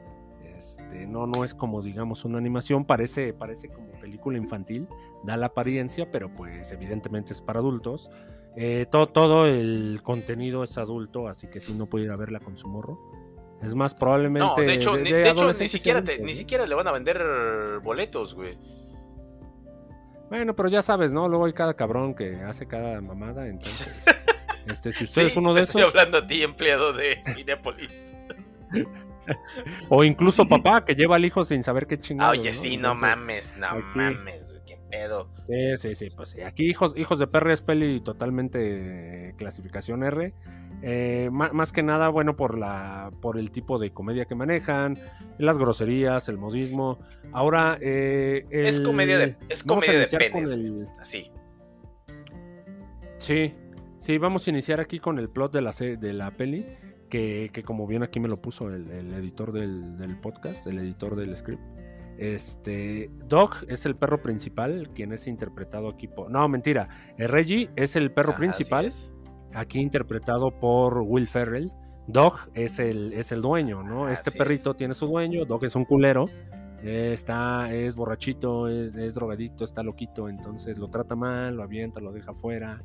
Este, 0.57 1.07
no, 1.07 1.27
no 1.27 1.45
es 1.45 1.53
como 1.53 1.83
digamos 1.83 2.25
una 2.25 2.39
animación, 2.39 2.87
parece, 2.87 3.35
parece 3.35 3.69
como 3.69 3.89
película 4.01 4.39
infantil, 4.39 4.89
da 5.23 5.37
la 5.37 5.47
apariencia, 5.47 6.11
pero 6.11 6.35
pues 6.35 6.73
evidentemente 6.73 7.35
es 7.35 7.43
para 7.43 7.61
adultos. 7.61 8.09
Eh, 8.57 8.87
to- 8.91 9.09
todo 9.09 9.47
el 9.47 10.01
contenido 10.03 10.65
es 10.65 10.79
adulto, 10.79 11.29
así 11.29 11.47
que 11.49 11.61
si 11.61 11.75
no 11.75 11.85
puede 11.85 12.07
ir 12.07 12.11
a 12.11 12.17
verla 12.17 12.41
con 12.41 12.57
su 12.57 12.69
morro. 12.69 12.99
Es 13.65 13.75
más, 13.75 13.95
probablemente. 13.95 14.47
No, 14.47 14.57
de 14.57 14.75
hecho, 14.75 14.97
ni, 14.97 15.11
de 15.11 15.23
hecho, 15.23 15.35
ni 15.35 15.41
adolescentes 15.41 16.37
siquiera 16.37 16.67
le 16.67 16.75
van 16.75 16.87
a 16.87 16.93
vender 16.93 17.23
boletos, 17.83 18.35
güey. 18.35 18.57
Bueno, 20.29 20.55
pero 20.57 20.69
ya 20.69 20.83
sabes, 20.83 21.13
¿no? 21.13 21.29
Luego 21.29 21.47
hay 21.47 21.53
cada 21.53 21.75
cabrón 21.75 22.15
que 22.15 22.37
hace 22.43 22.67
cada 22.67 23.01
mamada, 23.01 23.47
entonces. 23.47 23.89
este, 24.67 24.91
si 24.93 25.05
usted 25.05 25.23
Sí, 25.23 25.29
es 25.29 25.37
uno 25.37 25.53
te 25.53 25.61
de 25.61 25.65
estoy 25.67 25.83
esos. 25.83 25.95
hablando 25.95 26.19
a 26.19 26.27
ti, 26.27 26.43
empleado 26.43 26.93
de 26.93 27.21
Cinepolis. 27.33 28.15
O 29.89 30.05
incluso 30.05 30.47
papá 30.47 30.85
que 30.85 30.95
lleva 30.95 31.17
al 31.17 31.25
hijo 31.25 31.47
sin 31.47 31.63
saber 31.63 31.87
qué 31.87 31.99
chingados. 31.99 32.37
oye, 32.39 32.53
sí, 32.53 32.77
no 32.77 32.93
Entonces, 32.93 33.17
mames, 33.19 33.57
no 33.57 33.67
aquí- 33.69 33.83
mames, 33.95 34.54
pedo. 34.99 35.29
Sí, 35.47 35.77
sí, 35.77 35.95
sí, 35.95 36.09
pues 36.15 36.31
sí. 36.31 36.41
Aquí 36.43 36.69
Hijos, 36.69 36.95
hijos 36.97 37.19
de 37.19 37.27
Perry 37.27 37.53
es 37.53 37.61
peli 37.63 38.01
totalmente 38.01 39.29
eh, 39.29 39.35
clasificación 39.37 40.03
R. 40.05 40.33
Eh, 40.83 41.31
más 41.33 41.73
que 41.73 41.83
nada, 41.83 42.09
bueno, 42.11 42.37
por 42.37 42.59
la 42.59 43.11
por 43.23 43.39
el 43.39 43.51
tipo 43.51 43.79
de 43.79 43.93
comedia 43.93 44.27
que 44.27 44.35
manejan, 44.35 44.99
las 45.39 45.57
groserías, 45.57 46.29
el 46.29 46.37
modismo. 46.37 46.99
Ahora, 47.33 47.79
eh, 47.81 48.45
Es 48.51 48.81
comedia 48.81 49.19
de- 49.19 49.37
es 49.49 49.65
comedia 49.65 50.01
de 50.01 50.07
penes, 50.19 50.53
el- 50.53 50.87
Así. 51.01 51.31
Sí, 53.19 53.55
sí, 53.99 54.19
vamos 54.19 54.47
a 54.47 54.51
iniciar 54.51 54.81
aquí 54.81 54.99
con 54.99 55.19
el 55.19 55.31
plot 55.31 55.53
de 55.53 55.63
la, 55.63 55.71
de 55.73 56.13
la 56.13 56.31
peli, 56.33 56.67
que, 57.09 57.51
que 57.53 57.63
como 57.63 57.87
bien 57.87 58.03
aquí 58.03 58.21
me 58.21 58.29
lo 58.29 58.43
puso 58.43 58.69
el, 58.69 58.91
el 58.91 59.15
editor 59.15 59.53
del, 59.53 59.97
del 59.97 60.21
podcast, 60.21 60.67
el 60.67 60.79
editor 60.79 61.17
del 61.17 61.35
script. 61.37 61.63
Este, 62.19 63.11
Doc 63.27 63.65
es 63.69 63.87
el 63.87 63.97
perro 63.97 64.23
principal, 64.23 64.91
quien 64.95 65.13
es 65.13 65.27
interpretado 65.27 65.89
aquí 65.89 66.09
por... 66.09 66.31
No, 66.31 66.49
mentira, 66.49 66.89
eh, 67.19 67.27
Reggie 67.27 67.71
es 67.77 67.97
el 67.97 68.13
perro 68.13 68.31
Ajá, 68.31 68.39
principal, 68.39 68.87
es. 68.87 69.15
aquí 69.53 69.81
interpretado 69.81 70.59
por 70.59 70.99
Will 70.99 71.27
Ferrell. 71.27 71.73
Dog 72.07 72.35
es 72.55 72.79
el, 72.79 73.13
es 73.15 73.33
el 73.33 73.41
dueño, 73.41 73.83
¿no? 73.83 74.09
Este 74.09 74.31
es. 74.31 74.37
perrito 74.37 74.75
tiene 74.75 74.93
su 74.95 75.07
dueño, 75.07 75.45
Dog 75.47 75.65
es 75.65 75.75
un 75.75 75.87
culero, 75.87 76.27
eh, 76.83 77.13
está, 77.15 77.73
es 77.73 77.97
borrachito, 77.97 78.69
es, 78.69 78.95
es 78.95 79.15
drogadicto, 79.15 79.65
está 79.65 79.83
loquito, 79.83 80.29
entonces 80.29 80.77
lo 80.77 80.89
trata 80.89 81.17
mal, 81.17 81.57
lo 81.57 81.63
avienta, 81.63 82.01
lo 82.01 82.13
deja 82.13 82.35
fuera, 82.35 82.83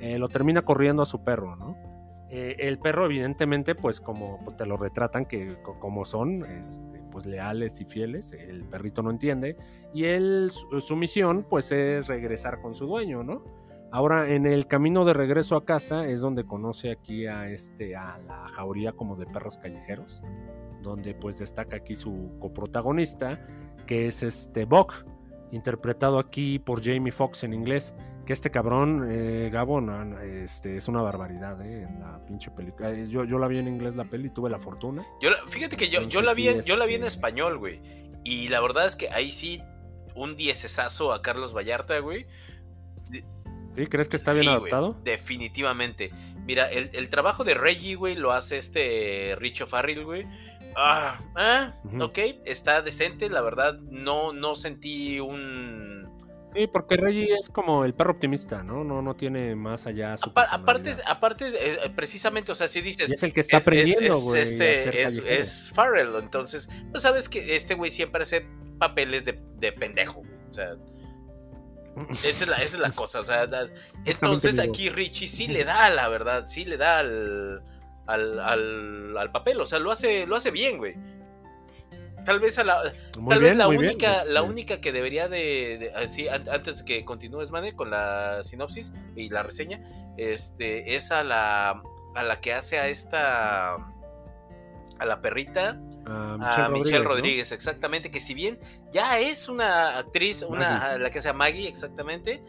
eh, 0.00 0.18
lo 0.18 0.28
termina 0.28 0.62
corriendo 0.62 1.02
a 1.02 1.06
su 1.06 1.22
perro, 1.22 1.54
¿no? 1.54 1.76
Eh, 2.28 2.56
el 2.58 2.80
perro, 2.80 3.04
evidentemente, 3.06 3.76
pues 3.76 4.00
como 4.00 4.40
pues, 4.44 4.56
te 4.56 4.66
lo 4.66 4.76
retratan, 4.76 5.26
que 5.26 5.58
co- 5.62 5.78
como 5.78 6.04
son, 6.04 6.44
este, 6.44 6.95
pues 7.16 7.24
leales 7.24 7.80
y 7.80 7.86
fieles, 7.86 8.34
el 8.34 8.62
perrito 8.64 9.02
no 9.02 9.08
entiende, 9.08 9.56
y 9.94 10.04
él, 10.04 10.50
su, 10.50 10.96
misión, 10.96 11.46
pues 11.48 11.72
es 11.72 12.08
regresar 12.08 12.60
con 12.60 12.74
su 12.74 12.84
dueño, 12.84 13.22
¿no? 13.22 13.42
Ahora, 13.90 14.28
en 14.28 14.44
el 14.44 14.66
camino 14.66 15.02
de 15.06 15.14
regreso 15.14 15.56
a 15.56 15.64
casa 15.64 16.06
es 16.06 16.20
donde 16.20 16.44
conoce 16.44 16.90
aquí 16.90 17.26
a 17.26 17.48
este, 17.48 17.96
a 17.96 18.18
la 18.18 18.48
jauría 18.48 18.92
como 18.92 19.16
de 19.16 19.24
perros 19.24 19.56
callejeros, 19.56 20.20
donde 20.82 21.14
pues 21.14 21.38
destaca 21.38 21.76
aquí 21.76 21.94
su 21.94 22.36
coprotagonista, 22.38 23.40
que 23.86 24.06
es 24.06 24.22
este 24.22 24.66
Buck, 24.66 25.06
interpretado 25.52 26.18
aquí 26.18 26.58
por 26.58 26.84
Jamie 26.84 27.12
Foxx 27.12 27.44
en 27.44 27.54
inglés. 27.54 27.94
Que 28.26 28.32
este 28.32 28.50
cabrón, 28.50 29.08
eh, 29.08 29.50
Gabo, 29.52 29.80
no, 29.80 30.18
este, 30.20 30.76
es 30.76 30.88
una 30.88 31.00
barbaridad, 31.00 31.60
eh, 31.64 31.84
en 31.84 32.00
la 32.00 32.18
pinche 32.26 32.50
película. 32.50 32.90
Eh, 32.90 33.06
Yo, 33.08 33.22
yo 33.24 33.38
la 33.38 33.46
vi 33.46 33.58
en 33.58 33.68
inglés 33.68 33.94
la 33.94 34.02
peli, 34.04 34.30
tuve 34.30 34.50
la 34.50 34.58
fortuna. 34.58 35.06
Yo 35.22 35.30
la- 35.30 35.38
fíjate 35.48 35.76
que 35.76 35.88
yo, 35.88 36.02
yo 36.08 36.22
la 36.22 36.34
vi, 36.34 36.42
sí, 36.42 36.48
en- 36.48 36.62
yo 36.62 36.76
la 36.76 36.86
vi 36.86 36.94
en 36.94 37.04
este- 37.04 37.08
español, 37.16 37.58
güey. 37.58 37.80
Y 38.24 38.48
la 38.48 38.60
verdad 38.60 38.86
es 38.86 38.96
que 38.96 39.08
ahí 39.10 39.30
sí, 39.30 39.62
un 40.16 40.34
diecesazo 40.36 41.12
a 41.12 41.22
Carlos 41.22 41.54
Vallarta, 41.56 41.98
güey. 42.00 42.26
¿Sí? 43.70 43.86
¿Crees 43.86 44.08
que 44.08 44.16
está 44.16 44.32
bien 44.32 44.42
Sí, 44.44 44.48
güey, 44.48 44.58
adaptado? 44.72 44.96
definitivamente. 45.04 46.10
Mira, 46.46 46.66
el, 46.70 46.90
el 46.94 47.08
trabajo 47.08 47.44
de 47.44 47.54
Reggie, 47.54 47.94
güey, 47.94 48.14
lo 48.16 48.32
hace 48.32 48.56
este 48.56 49.36
Richo 49.38 49.66
Farrell, 49.66 50.04
güey. 50.04 50.24
Ah, 50.76 51.18
ah, 51.36 51.74
Ujú. 51.84 52.04
ok, 52.04 52.18
está 52.44 52.82
decente, 52.82 53.28
la 53.30 53.40
verdad, 53.42 53.78
no, 53.80 54.32
no 54.32 54.54
sentí 54.54 55.20
un... 55.20 55.95
Sí, 56.56 56.66
porque 56.68 56.96
Reggie 56.96 57.34
es 57.38 57.50
como 57.50 57.84
el 57.84 57.92
perro 57.94 58.12
optimista, 58.12 58.62
¿no? 58.62 58.82
No, 58.82 59.02
no 59.02 59.14
tiene 59.14 59.54
más 59.54 59.86
allá 59.86 60.16
su 60.16 60.30
Apa- 60.30 60.44
aparte, 60.50 60.84
personalidad. 60.84 61.16
aparte, 61.16 61.46
es- 61.48 61.54
eh, 61.54 61.92
precisamente, 61.94 62.50
o 62.50 62.54
sea, 62.54 62.66
si 62.66 62.80
dices... 62.80 63.10
Y 63.10 63.14
es 63.14 63.22
el 63.22 63.32
que 63.34 63.40
está 63.40 63.58
es- 63.58 63.62
aprendiendo, 63.62 64.18
güey. 64.20 64.42
este, 64.42 65.02
es, 65.02 65.14
callejero. 65.14 65.26
es 65.42 65.70
Farrell, 65.74 66.14
entonces, 66.18 66.68
pues 66.90 67.02
sabes 67.02 67.28
que 67.28 67.56
este 67.56 67.74
güey 67.74 67.90
siempre 67.90 68.22
hace 68.22 68.46
papeles 68.78 69.24
de, 69.24 69.38
de 69.58 69.72
pendejo, 69.72 70.14
güey. 70.20 70.30
O 70.50 70.54
sea, 70.54 70.76
esa 72.24 72.28
es 72.44 72.48
la, 72.48 72.56
esa 72.56 72.76
es 72.76 72.78
la 72.80 72.90
cosa. 72.90 73.20
O 73.20 73.24
sea, 73.24 73.46
da- 73.46 73.68
entonces 74.04 74.58
aquí 74.58 74.88
Richie 74.90 75.28
sí 75.28 75.48
le 75.48 75.64
da, 75.64 75.90
la 75.90 76.08
verdad, 76.08 76.46
sí 76.48 76.64
le 76.64 76.76
da 76.76 76.98
al, 77.00 77.62
al, 78.06 78.38
al, 78.40 79.16
al 79.18 79.32
papel. 79.32 79.60
O 79.60 79.66
sea, 79.66 79.78
lo 79.78 79.90
hace, 79.90 80.26
lo 80.26 80.36
hace 80.36 80.50
bien, 80.50 80.78
güey. 80.78 80.94
Tal 82.26 82.40
vez 82.40 82.58
a 82.58 82.64
la, 82.64 82.92
Muy 83.18 83.30
tal 83.30 83.40
bien, 83.40 83.50
vez 83.52 83.56
la 83.56 83.68
bien, 83.68 83.80
única, 83.80 84.24
la 84.24 84.40
este, 84.40 84.50
única 84.50 84.80
que 84.80 84.92
debería 84.92 85.28
de, 85.28 85.78
de- 85.78 85.94
así, 85.94 86.28
an- 86.28 86.48
antes 86.50 86.82
que 86.82 87.04
continúes, 87.04 87.50
Mane, 87.50 87.74
con 87.74 87.88
la 87.90 88.42
sinopsis 88.44 88.92
y 89.14 89.30
la 89.30 89.42
reseña, 89.44 89.80
este, 90.18 90.96
es 90.96 91.12
a 91.12 91.22
la, 91.24 91.82
a 92.14 92.22
la 92.24 92.40
que 92.40 92.52
hace 92.52 92.78
a 92.80 92.88
esta, 92.88 93.74
a 93.76 95.04
la 95.06 95.20
perrita, 95.22 95.80
a 96.06 96.66
a 96.66 96.68
Michelle. 96.68 97.04
Rodríguez, 97.04 97.52
exactamente, 97.52 98.10
que 98.10 98.20
si 98.20 98.34
bien 98.34 98.58
ya 98.92 99.18
es 99.18 99.48
una 99.48 99.98
actriz, 99.98 100.42
una, 100.42 100.98
la 100.98 101.10
que 101.10 101.20
hace 101.20 101.28
a 101.28 101.32
Maggie, 101.32 101.68
exactamente, 101.68 102.42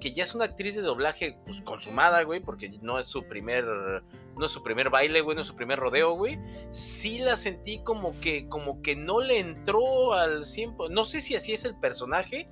que 0.00 0.12
ya 0.12 0.24
es 0.24 0.34
una 0.34 0.46
actriz 0.46 0.74
de 0.74 0.82
doblaje 0.82 1.38
pues, 1.44 1.60
consumada, 1.60 2.22
güey, 2.24 2.40
porque 2.40 2.70
no 2.82 2.98
es 2.98 3.06
su 3.06 3.24
primer, 3.24 3.64
no 3.64 4.46
es 4.46 4.50
su 4.50 4.62
primer 4.62 4.90
baile, 4.90 5.20
güey, 5.20 5.36
no 5.36 5.42
es 5.42 5.46
su 5.46 5.54
primer 5.54 5.78
rodeo, 5.78 6.14
güey. 6.14 6.38
Sí 6.70 7.18
la 7.18 7.36
sentí 7.36 7.78
como 7.84 8.18
que, 8.20 8.48
como 8.48 8.82
que 8.82 8.96
no 8.96 9.20
le 9.20 9.38
entró 9.38 10.14
al 10.14 10.44
100%, 10.44 10.90
no 10.90 11.04
sé 11.04 11.20
si 11.20 11.36
así 11.36 11.52
es 11.52 11.64
el 11.64 11.76
personaje, 11.76 12.48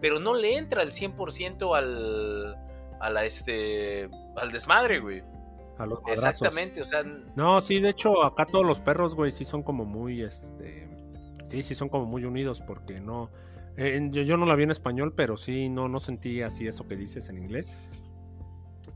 pero 0.00 0.20
no 0.20 0.34
le 0.34 0.56
entra 0.56 0.82
al 0.82 0.92
100% 0.92 1.76
al, 1.76 2.56
a 3.00 3.10
la, 3.10 3.24
este, 3.24 4.08
al 4.36 4.52
desmadre, 4.52 5.00
güey. 5.00 5.22
A 5.76 5.86
los 5.86 6.00
madrazos. 6.02 6.24
Exactamente, 6.24 6.80
o 6.80 6.84
sea, 6.84 7.02
No, 7.34 7.60
sí, 7.60 7.80
de 7.80 7.90
hecho, 7.90 8.24
acá 8.24 8.46
todos 8.46 8.64
los 8.64 8.80
perros, 8.80 9.14
güey, 9.16 9.32
sí 9.32 9.44
son 9.44 9.62
como 9.62 9.84
muy, 9.84 10.22
este... 10.22 10.88
Sí, 11.48 11.62
sí 11.62 11.74
son 11.74 11.88
como 11.88 12.06
muy 12.06 12.24
unidos 12.24 12.62
porque 12.64 13.00
no... 13.00 13.30
eh, 13.76 14.08
yo, 14.10 14.36
no 14.36 14.46
la 14.46 14.54
vi 14.54 14.64
en 14.64 14.70
español, 14.70 15.12
pero 15.14 15.36
sí, 15.36 15.68
no, 15.68 15.88
no 15.88 16.00
sentí 16.00 16.42
así 16.42 16.66
eso 16.66 16.86
que 16.86 16.96
dices 16.96 17.28
en 17.28 17.38
inglés. 17.38 17.72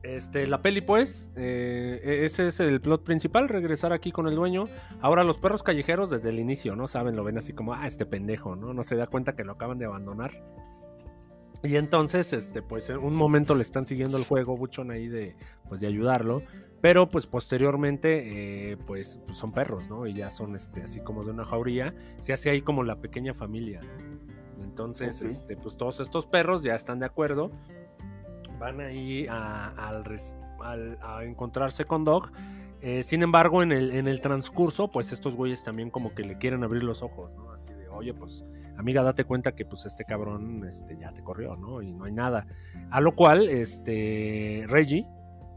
Este, 0.02 0.46
la 0.46 0.62
peli, 0.62 0.80
pues, 0.80 1.30
eh, 1.36 2.22
ese 2.24 2.46
es 2.46 2.60
el 2.60 2.80
plot 2.80 3.02
principal, 3.02 3.48
regresar 3.48 3.92
aquí 3.92 4.12
con 4.12 4.28
el 4.28 4.36
dueño. 4.36 4.66
Ahora 5.00 5.24
los 5.24 5.38
perros 5.38 5.62
callejeros 5.62 6.10
desde 6.10 6.28
el 6.30 6.38
inicio, 6.38 6.76
¿no? 6.76 6.86
Saben, 6.86 7.16
lo 7.16 7.24
ven 7.24 7.38
así 7.38 7.52
como, 7.52 7.74
ah, 7.74 7.86
este 7.86 8.06
pendejo, 8.06 8.54
¿no? 8.54 8.72
No 8.72 8.82
se 8.84 8.94
da 8.94 9.08
cuenta 9.08 9.34
que 9.34 9.44
lo 9.44 9.52
acaban 9.52 9.78
de 9.78 9.86
abandonar. 9.86 10.32
Y 11.64 11.74
entonces, 11.74 12.32
este, 12.32 12.62
pues 12.62 12.88
en 12.90 12.98
un 12.98 13.16
momento 13.16 13.56
le 13.56 13.62
están 13.62 13.86
siguiendo 13.86 14.16
el 14.16 14.24
juego, 14.24 14.56
Buchon 14.56 14.92
ahí 14.92 15.08
de, 15.08 15.34
pues, 15.68 15.80
de 15.80 15.88
ayudarlo. 15.88 16.42
Pero 16.80 17.10
pues 17.10 17.26
posteriormente, 17.26 18.70
eh, 18.72 18.76
pues, 18.76 19.18
pues, 19.26 19.36
son 19.36 19.52
perros, 19.52 19.90
¿no? 19.90 20.06
Y 20.06 20.12
ya 20.12 20.30
son 20.30 20.54
este, 20.54 20.82
así 20.82 21.00
como 21.00 21.24
de 21.24 21.32
una 21.32 21.44
jauría. 21.44 21.92
Se 22.20 22.32
hace 22.32 22.50
ahí 22.50 22.62
como 22.62 22.84
la 22.84 23.00
pequeña 23.00 23.34
familia. 23.34 23.80
¿no? 23.80 24.17
Entonces, 24.78 25.20
este, 25.22 25.56
pues 25.56 25.76
todos 25.76 26.00
estos 26.00 26.26
perros 26.26 26.62
ya 26.62 26.74
están 26.74 26.98
de 27.00 27.06
acuerdo. 27.06 27.50
Van 28.58 28.80
ahí 28.80 29.26
a, 29.28 29.68
al 29.88 30.04
res- 30.04 30.36
al- 30.60 30.98
a 31.02 31.24
encontrarse 31.24 31.84
con 31.84 32.04
Dog. 32.04 32.30
Eh, 32.80 33.02
sin 33.02 33.22
embargo, 33.22 33.62
en 33.62 33.72
el, 33.72 33.90
en 33.92 34.06
el 34.08 34.20
transcurso, 34.20 34.88
pues 34.88 35.10
estos 35.12 35.34
güeyes 35.36 35.62
también 35.64 35.90
como 35.90 36.14
que 36.14 36.22
le 36.22 36.38
quieren 36.38 36.62
abrir 36.62 36.84
los 36.84 37.02
ojos, 37.02 37.32
¿no? 37.34 37.50
Así 37.52 37.72
de, 37.72 37.88
oye, 37.88 38.14
pues, 38.14 38.44
amiga, 38.76 39.02
date 39.02 39.24
cuenta 39.24 39.52
que 39.52 39.64
pues 39.64 39.84
este 39.86 40.04
cabrón 40.04 40.64
este, 40.68 40.96
ya 40.96 41.12
te 41.12 41.22
corrió, 41.22 41.56
¿no? 41.56 41.82
Y 41.82 41.92
no 41.92 42.04
hay 42.04 42.12
nada. 42.12 42.46
A 42.90 43.00
lo 43.00 43.16
cual, 43.16 43.48
este, 43.48 44.64
Reggie, 44.68 45.06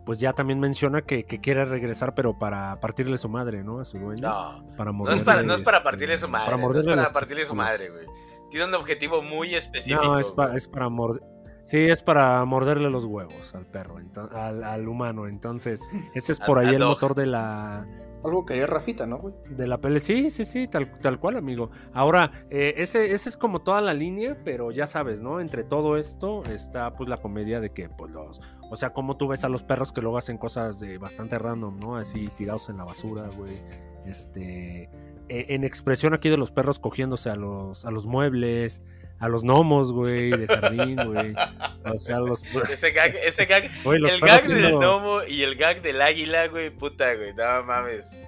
pues 0.04 0.20
ya 0.20 0.34
también 0.34 0.60
menciona 0.60 1.04
que, 1.04 1.26
que 1.26 1.40
quiere 1.40 1.64
regresar, 1.66 2.16
pero 2.16 2.40
para 2.40 2.80
partirle 2.80 3.20
su 3.20 3.30
madre, 3.30 3.64
¿no? 3.64 3.80
A 3.80 3.86
su 3.86 4.00
dueño. 4.00 4.28
No, 4.28 4.66
para 4.76 4.92
no 4.92 5.10
es 5.12 5.22
para, 5.22 5.44
no 5.44 5.54
es 5.54 5.62
para 5.62 5.78
este, 5.78 5.84
partirle 5.90 6.18
su 6.18 6.28
madre. 6.28 6.46
para 6.46 6.58
no 6.58 6.64
es 6.64 6.68
morderle 6.76 6.96
para 7.04 7.14
partirle 7.14 7.46
su 7.46 7.54
madre, 7.56 7.90
güey. 7.92 8.06
Tiene 8.52 8.68
un 8.68 8.76
objetivo 8.76 9.24
muy 9.24 9.56
específico. 9.56 10.04
No, 10.04 10.20
es, 10.20 10.32
pa- 10.32 10.56
es 10.56 10.68
para 10.68 10.88
morder. 10.90 11.24
Sí, 11.64 11.78
es 11.78 12.02
para 12.04 12.44
morderle 12.46 12.90
los 12.90 13.06
huevos 13.06 13.54
al 13.56 13.66
perro, 13.66 14.00
ento- 14.00 14.32
al, 14.34 14.64
al 14.64 14.88
humano. 14.88 15.28
Entonces, 15.28 15.82
ese 16.14 16.32
es 16.34 16.40
por 16.40 16.60
Al- 16.60 16.66
ahí 16.66 16.70
al 16.70 16.76
el 16.76 16.80
dog. 16.82 16.90
motor 16.90 17.16
de 17.16 17.26
la, 17.28 17.86
Algo 18.24 18.46
que 18.46 18.54
haría 18.54 18.68
Rafita, 18.68 19.06
¿no, 19.08 19.18
güey? 19.20 19.34
de 19.50 19.68
la 19.68 19.80
peli. 19.80 20.00
Sí, 20.00 20.30
sí, 20.32 20.44
sí, 20.44 20.68
tal, 20.68 21.00
tal 21.00 21.20
cual, 21.20 21.38
amigo. 21.38 21.70
Ahora, 21.94 22.32
eh, 22.50 22.74
ese, 22.78 23.12
ese 23.14 23.30
es 23.30 23.38
como 23.38 23.62
toda 23.62 23.80
la 23.82 23.94
línea, 23.94 24.38
pero 24.44 24.72
ya 24.72 24.86
sabes, 24.88 25.22
¿no? 25.22 25.40
Entre 25.40 25.64
todo 25.64 25.98
esto 25.98 26.44
está 26.46 26.94
pues 26.96 27.08
la 27.10 27.18
comedia 27.22 27.60
de 27.60 27.70
que, 27.72 27.90
pues 27.90 28.12
los. 28.12 28.42
O 28.72 28.76
sea, 28.76 28.92
como 28.92 29.18
tú 29.18 29.28
ves 29.28 29.44
a 29.44 29.50
los 29.50 29.64
perros 29.64 29.92
que 29.94 30.02
luego 30.02 30.18
hacen 30.18 30.38
cosas 30.40 30.80
de 30.80 30.98
bastante 30.98 31.38
random, 31.38 31.80
¿no? 31.80 31.96
Así 31.96 32.28
tirados 32.38 32.70
en 32.70 32.78
la 32.78 32.86
basura, 32.86 33.30
güey. 33.38 33.62
Este. 34.06 34.90
E- 35.40 35.56
En 35.56 35.64
expresión 35.64 36.14
aquí 36.14 36.30
de 36.30 36.38
los 36.38 36.52
perros 36.52 36.80
cogiéndose 36.80 37.30
a 37.30 37.36
los, 37.36 37.86
a 37.86 37.92
los 37.92 38.06
muebles, 38.06 38.82
a 39.20 39.28
los 39.30 39.44
gnomos, 39.44 39.92
güey, 39.94 40.32
de 40.32 40.48
jardín, 40.48 40.98
güey. 41.06 41.34
O 41.86 41.98
sea, 41.98 42.20
los. 42.20 42.44
Ese 42.72 42.92
gag, 42.92 43.14
ese 43.26 43.46
gag, 43.46 43.70
Güey, 43.84 44.00
los 44.00 44.12
el 44.14 44.20
gag 44.22 44.48
del 44.48 44.74
gnomo 44.78 45.20
y 45.28 45.44
el 45.44 45.56
gag 45.56 45.82
del 45.82 46.02
águila, 46.02 46.48
güey, 46.48 46.70
puta, 46.72 47.14
güey, 47.16 47.34
no 47.34 47.64
mames. 47.66 48.28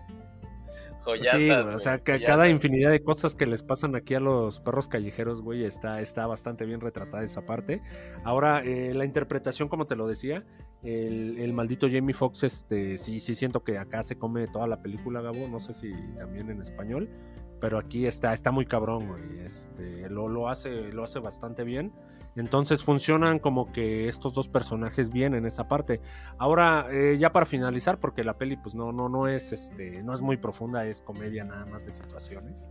Joyazas, 1.02 1.40
Sí, 1.42 1.48
güey, 1.50 1.76
o 1.76 1.80
sea, 1.80 2.00
joyazas. 2.00 2.26
cada 2.26 2.48
infinidad 2.48 2.90
de 2.92 3.04
cosas 3.04 3.36
que 3.36 3.46
les 3.46 3.62
pasan 3.62 3.94
aquí 3.96 4.16
a 4.16 4.22
los 4.22 4.62
perros 4.62 4.88
callejeros, 4.88 5.42
güey, 5.42 5.66
está, 5.66 6.00
está 6.00 6.26
bastante 6.28 6.66
bien 6.66 6.80
retratada 6.80 7.24
esa 7.26 7.42
parte. 7.42 7.82
Ahora, 8.24 8.62
eh, 8.64 8.94
la 8.94 9.04
interpretación, 9.04 9.68
como 9.68 9.86
te 9.86 9.98
lo 9.98 10.08
decía, 10.08 10.46
el, 10.84 11.54
maldito 11.54 11.88
Jamie 11.90 12.14
Foxx, 12.14 12.44
este, 12.44 12.98
sí, 12.98 13.20
sí 13.20 13.36
siento 13.36 13.64
que 13.64 13.78
acá 13.78 14.04
se 14.04 14.18
come 14.18 14.48
toda 14.48 14.68
la 14.68 14.82
película, 14.82 15.22
Gabo, 15.22 15.48
no 15.48 15.60
sé 15.60 15.74
si 15.74 15.94
también 16.18 16.50
en 16.50 16.62
español, 16.62 17.10
pero 17.62 17.78
aquí 17.78 18.06
está, 18.06 18.34
está 18.34 18.52
muy 18.52 18.66
cabrón, 18.66 19.08
güey, 19.08 19.40
este, 19.40 20.10
lo, 20.10 20.28
lo 20.28 20.50
hace, 20.50 20.92
lo 20.92 21.04
hace 21.04 21.20
bastante 21.20 21.64
bien. 21.64 21.94
Entonces 22.36 22.84
funcionan 22.84 23.38
como 23.38 23.72
que 23.72 24.08
estos 24.08 24.34
dos 24.34 24.48
personajes 24.48 25.10
bien 25.12 25.36
en 25.36 25.46
esa 25.46 25.68
parte. 25.68 26.02
Ahora, 26.38 26.88
eh, 26.92 27.18
ya 27.20 27.32
para 27.32 27.46
finalizar, 27.46 28.00
porque 28.00 28.24
la 28.24 28.38
peli, 28.38 28.58
pues 28.58 28.74
no, 28.74 28.92
no, 28.92 29.08
no 29.08 29.28
es 29.28 29.54
este, 29.54 30.02
no 30.02 30.14
es 30.14 30.22
muy 30.22 30.38
profunda, 30.38 30.86
es 30.86 31.00
comedia 31.00 31.44
nada 31.44 31.66
más 31.66 31.86
de 31.86 31.92
situaciones. 31.92 32.68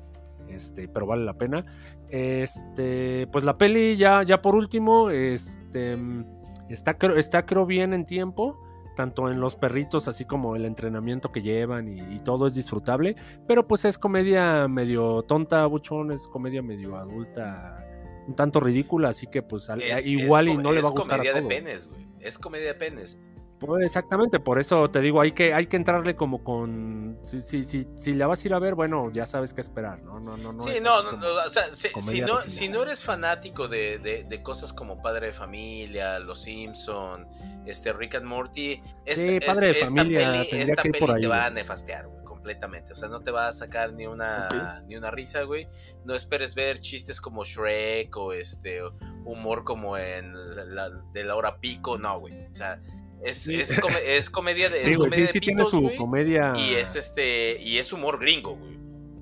Este, 0.49 0.89
pero 0.89 1.07
vale 1.07 1.25
la 1.25 1.39
pena. 1.39 1.65
Este, 2.09 3.29
pues 3.31 3.45
la 3.45 3.57
peli, 3.57 3.97
ya, 3.97 4.25
ya 4.25 4.43
por 4.43 4.57
último, 4.57 5.11
este 5.11 5.97
mm, 5.97 6.42
está, 6.69 6.99
creo- 6.99 7.17
está 7.17 7.47
creo 7.47 7.67
bien 7.67 7.93
en 7.95 8.05
tiempo. 8.07 8.59
Tanto 8.95 9.31
en 9.31 9.41
los 9.41 9.57
perritos, 9.57 10.07
así 10.07 10.27
como 10.27 10.55
el 10.55 10.67
entrenamiento 10.67 11.33
que 11.33 11.41
llevan 11.41 11.89
y, 11.89 11.99
y 12.15 12.19
todo 12.19 12.47
es 12.47 12.55
disfrutable. 12.55 13.17
Pero 13.49 13.67
pues 13.67 13.87
es 13.87 13.97
comedia 13.97 14.69
medio 14.69 15.23
tonta, 15.23 15.65
buchón, 15.65 16.13
es 16.13 16.29
comedia 16.29 16.61
medio 16.61 16.97
adulta, 16.99 17.87
un 18.29 18.37
tanto 18.37 18.61
ridícula, 18.61 19.09
así 19.09 19.27
que 19.29 19.41
pues 19.43 19.71
al- 19.71 19.81
Es- 19.81 20.05
igual 20.05 20.49
es 20.49 20.55
y 20.55 20.57
no 20.59 20.73
le 20.73 20.83
va 20.83 20.89
a 20.89 20.91
es 20.91 20.95
gustar 20.95 21.15
a 21.21 21.23
comedia 21.23 21.33
de 21.33 21.43
penes, 21.49 21.87
güey. 21.89 22.07
Es 22.21 22.39
comedia 22.39 22.67
de 22.67 22.75
penes. 22.75 23.19
Pues 23.67 23.85
exactamente, 23.85 24.41
por 24.41 24.59
eso 24.59 24.91
te 24.91 25.01
digo, 25.01 25.21
hay 25.21 25.33
que, 25.33 25.55
hay 25.55 25.67
que 25.67 25.77
entrarle 25.77 26.17
como 26.17 26.43
con. 26.43 27.19
Si, 27.25 27.41
si, 27.41 27.65
si, 27.65 27.87
si 27.97 28.13
la 28.13 28.27
vas 28.27 28.43
a 28.45 28.49
ir 28.49 28.55
a 28.55 28.59
ver, 28.59 28.75
bueno, 28.75 29.11
ya 29.13 29.25
sabes 29.27 29.55
qué 29.55 29.61
esperar, 29.61 30.03
¿no? 30.03 30.19
No, 30.21 30.37
no, 30.37 30.53
no. 30.53 30.63
sí, 30.63 30.71
es 30.71 30.83
no, 30.83 30.91
o 30.99 31.51
sea, 31.51 31.65
si, 31.75 32.21
no, 32.23 32.41
si 32.49 32.69
no 32.69 32.83
eres 32.83 33.05
fanático 33.05 33.69
de, 33.69 33.99
de- 33.99 34.25
de 34.25 34.43
cosas 34.43 34.73
como 34.73 35.01
Padre 35.01 35.29
de 35.29 35.33
Familia, 35.33 36.19
Los 36.19 36.43
Simpson, 36.43 37.27
este 37.67 37.93
Rick 37.93 38.17
and 38.17 38.27
Morty, 38.27 38.83
esta, 39.05 39.23
Sí, 39.27 39.41
Padre 39.47 39.67
de 39.69 39.73
esta 39.81 39.87
Familia, 39.87 40.19
peli, 40.51 40.63
esta 40.63 40.83
que 40.83 40.89
ir 40.89 40.99
por 40.99 41.09
peli 41.11 41.21
te 41.23 41.27
va 41.29 41.47
a 41.47 41.51
nefastear, 41.51 42.09
güey, 42.09 42.25
completamente. 42.25 42.93
O 42.93 42.97
sea, 42.97 43.09
no 43.09 43.21
te 43.21 43.31
va 43.31 43.49
a 43.49 43.53
sacar 43.53 43.93
ni 43.93 44.07
una, 44.07 44.83
ni 44.89 44.97
una 44.97 45.11
risa, 45.11 45.43
güey. 45.43 45.69
No 46.05 46.15
esperes 46.15 46.55
ver 46.55 46.81
chistes 46.81 47.21
como 47.21 47.45
Shrek 47.45 48.17
o 48.17 48.33
este 48.33 48.81
humor 49.25 49.63
como 49.65 49.97
en 49.97 50.33
la, 50.57 50.65
la- 50.65 50.91
de 51.13 51.25
la 51.25 51.37
hora 51.37 51.59
pico, 51.61 51.99
no, 51.99 52.19
güey. 52.19 52.47
O 52.51 52.55
sea, 52.55 52.81
es, 53.25 53.39
Sí. 53.39 53.55
es, 53.61 53.79
es 54.07 54.31
comedia 54.31 54.69
de, 54.71 54.83
Sí, 54.85 54.91
es 54.91 54.97
güey, 54.97 55.11
comedia 55.11 55.27
sí, 55.27 55.27
de 55.27 55.33
sí 55.33 55.41
tiene 55.41 55.57
pitos, 55.63 55.71
su 55.71 55.81
güey, 55.81 55.97
comedia. 55.97 56.53
y 56.57 56.75
es 56.75 56.97
este 56.97 57.61
y 57.61 57.79
es 57.79 57.93
humor 57.93 58.19
gringo, 58.19 58.57
güey. 58.57 58.77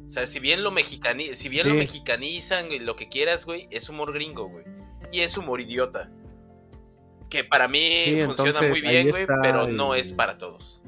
O 0.06 0.10
sea, 0.12 0.26
si 0.26 0.40
bien 0.40 0.62
lo 0.64 0.70
mexicani 0.72 1.34
si 1.34 1.48
bien 1.48 1.68
lo 1.68 1.74
Sí. 1.74 1.78
mexicanizan 1.80 2.72
y 2.72 2.78
lo 2.80 2.96
que 2.96 3.08
quieras, 3.08 3.44
güey, 3.46 3.68
es 3.70 3.88
humor 3.88 4.12
gringo, 4.12 4.48
güey. 4.48 4.64
Y 5.12 5.20
es 5.20 5.36
humor 5.38 5.60
idiota. 5.60 6.10
Que 7.28 7.44
para 7.44 7.68
mí 7.68 7.78
Sí, 8.06 8.22
funciona 8.22 8.50
entonces, 8.50 8.70
muy 8.70 8.80
bien, 8.80 9.10
güey, 9.10 9.26
pero 9.42 9.68
no 9.68 9.94
es 9.94 10.10
para 10.12 10.36
todos. 10.36 10.82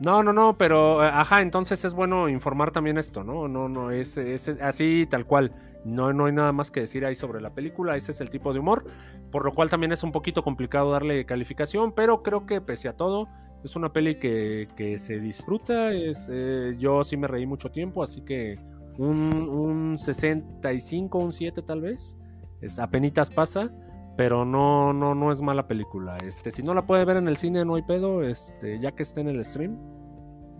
No, 0.00 0.22
no, 0.22 0.32
no, 0.32 0.58
pero 0.58 1.04
eh, 1.04 1.10
ajá, 1.12 1.40
entonces 1.40 1.84
es 1.84 1.94
bueno 1.94 2.28
informar 2.28 2.70
también 2.72 2.98
esto, 2.98 3.24
¿no? 3.24 3.48
No, 3.48 3.68
no, 3.68 3.90
es, 3.90 4.16
es 4.16 4.48
así 4.60 5.06
tal 5.08 5.24
cual. 5.26 5.52
No, 5.84 6.12
no 6.12 6.26
hay 6.26 6.32
nada 6.32 6.52
más 6.52 6.70
que 6.70 6.80
decir 6.80 7.04
ahí 7.04 7.14
sobre 7.14 7.40
la 7.40 7.54
película, 7.54 7.96
ese 7.96 8.12
es 8.12 8.20
el 8.20 8.30
tipo 8.30 8.52
de 8.52 8.60
humor, 8.60 8.84
por 9.30 9.44
lo 9.44 9.52
cual 9.52 9.68
también 9.68 9.92
es 9.92 10.02
un 10.02 10.12
poquito 10.12 10.42
complicado 10.42 10.90
darle 10.90 11.26
calificación, 11.26 11.92
pero 11.92 12.22
creo 12.22 12.46
que 12.46 12.60
pese 12.60 12.88
a 12.88 12.96
todo, 12.96 13.28
es 13.62 13.76
una 13.76 13.92
peli 13.92 14.18
que, 14.18 14.68
que 14.76 14.98
se 14.98 15.20
disfruta, 15.20 15.92
es, 15.92 16.28
eh, 16.32 16.76
yo 16.78 17.04
sí 17.04 17.16
me 17.16 17.28
reí 17.28 17.46
mucho 17.46 17.70
tiempo, 17.70 18.02
así 18.02 18.22
que 18.22 18.58
un, 18.98 19.48
un 19.48 19.98
65, 19.98 21.18
un 21.18 21.32
7 21.32 21.62
tal 21.62 21.80
vez, 21.80 22.16
es, 22.60 22.78
apenitas 22.78 23.30
pasa, 23.30 23.70
pero 24.16 24.44
no, 24.44 24.92
no, 24.92 25.14
no 25.14 25.32
es 25.32 25.40
mala 25.40 25.66
película. 25.66 26.16
Este, 26.18 26.52
si 26.52 26.62
no 26.62 26.72
la 26.74 26.86
puede 26.86 27.04
ver 27.04 27.16
en 27.16 27.28
el 27.28 27.36
cine, 27.36 27.64
no 27.64 27.74
hay 27.74 27.82
pedo, 27.82 28.22
este, 28.22 28.78
ya 28.78 28.92
que 28.92 29.02
esté 29.02 29.20
en 29.20 29.28
el 29.28 29.44
stream, 29.44 29.78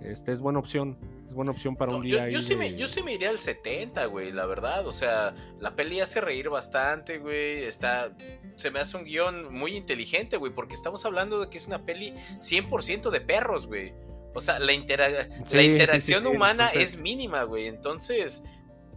este 0.04 0.32
es 0.32 0.40
buena 0.40 0.58
opción, 0.58 0.98
es 1.28 1.34
buena 1.34 1.50
opción 1.50 1.76
para 1.76 1.92
No, 1.92 1.98
un 1.98 2.04
yo, 2.04 2.16
día 2.16 2.28
yo 2.30 2.38
ahí 2.38 2.44
sí 2.44 2.50
de- 2.50 2.56
me, 2.56 2.74
yo 2.74 2.86
sí 2.88 3.02
me 3.02 3.12
iría 3.14 3.30
al 3.30 3.38
70, 3.38 4.04
güey, 4.06 4.32
la 4.32 4.46
verdad. 4.46 4.86
O 4.86 4.92
sea, 4.92 5.34
la 5.60 5.74
peli 5.76 6.00
hace 6.00 6.20
reír 6.20 6.48
bastante, 6.50 7.18
güey. 7.18 7.64
Está. 7.64 8.12
Se 8.56 8.70
me 8.70 8.80
hace 8.80 8.96
un 8.96 9.04
guion 9.04 9.52
muy 9.52 9.76
inteligente, 9.76 10.36
güey, 10.36 10.52
porque 10.52 10.74
estamos 10.74 11.04
hablando 11.04 11.40
de 11.40 11.48
que 11.50 11.58
es 11.58 11.66
una 11.66 11.84
peli 11.84 12.14
100% 12.40 13.10
de 13.10 13.20
perros, 13.20 13.66
güey. 13.66 13.92
O 14.34 14.40
sea, 14.40 14.58
la, 14.58 14.72
intera- 14.72 15.28
Sí, 15.46 15.56
la 15.56 15.62
interacción 15.62 16.20
sí, 16.22 16.28
sí, 16.28 16.34
humana 16.36 16.66
entonces- 16.72 16.94
es 16.94 17.00
mínima, 17.00 17.42
güey. 17.44 17.66
Entonces, 17.68 18.42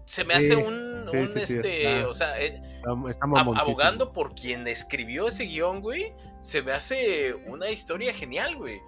se 0.05 0.23
me 0.23 0.33
hace 0.33 0.55
un, 0.55 1.07
un, 1.07 1.15
este, 1.37 1.83
está- 1.99 2.07
o 2.07 2.13
sea, 2.13 2.41
eh, 2.41 2.61
abogando 3.35 4.13
por 4.13 4.33
quien 4.35 4.67
escribió 4.67 5.27
ese 5.27 5.43
guion, 5.45 5.81
güey, 5.81 6.13
se 6.41 6.61
me 6.61 6.71
hace 6.71 7.33
una 7.45 7.69
historia 7.69 8.13
genial, 8.13 8.55
güey. 8.55 8.79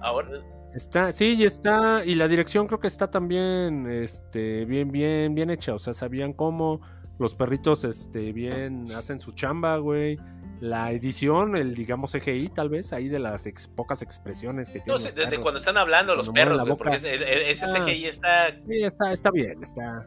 Ahora, 0.00 0.28
Está, 0.74 1.10
sí, 1.12 1.34
y 1.36 1.44
está, 1.44 2.04
y 2.04 2.14
la 2.14 2.28
dirección 2.28 2.66
creo 2.68 2.78
que 2.78 2.86
está 2.86 3.10
también, 3.10 3.86
este, 3.90 4.64
bien, 4.66 4.92
bien, 4.92 5.34
bien 5.34 5.50
hecha, 5.50 5.74
o 5.74 5.78
sea, 5.80 5.94
sabían 5.94 6.32
cómo 6.32 6.80
los 7.18 7.34
perritos, 7.34 7.84
este, 7.84 8.32
bien, 8.32 8.86
hacen 8.96 9.20
su 9.20 9.32
chamba, 9.32 9.76
güey. 9.78 10.18
La 10.60 10.92
edición, 10.92 11.56
el, 11.56 11.74
digamos, 11.74 12.12
CGI, 12.12 12.50
tal 12.50 12.68
vez, 12.68 12.92
ahí 12.92 13.08
de 13.08 13.18
las 13.18 13.46
ex- 13.46 13.66
pocas 13.66 14.02
expresiones 14.02 14.68
que 14.70 14.78
no 14.80 14.84
tienen. 14.84 15.02
sé, 15.02 15.08
los 15.08 15.14
desde 15.16 15.30
perros. 15.30 15.42
cuando 15.42 15.58
están 15.58 15.76
hablando 15.78 16.14
los 16.14 16.28
perros, 16.28 16.60
güey, 16.62 16.76
porque 16.76 16.96
ese, 16.96 17.14
e- 17.14 17.50
ese 17.50 17.64
Ah. 17.66 17.74
CGI 17.84 18.04
está 18.06 18.48
Sí, 18.50 18.82
está, 18.84 19.12
está 19.12 19.30
bien, 19.30 19.62
está, 19.62 20.06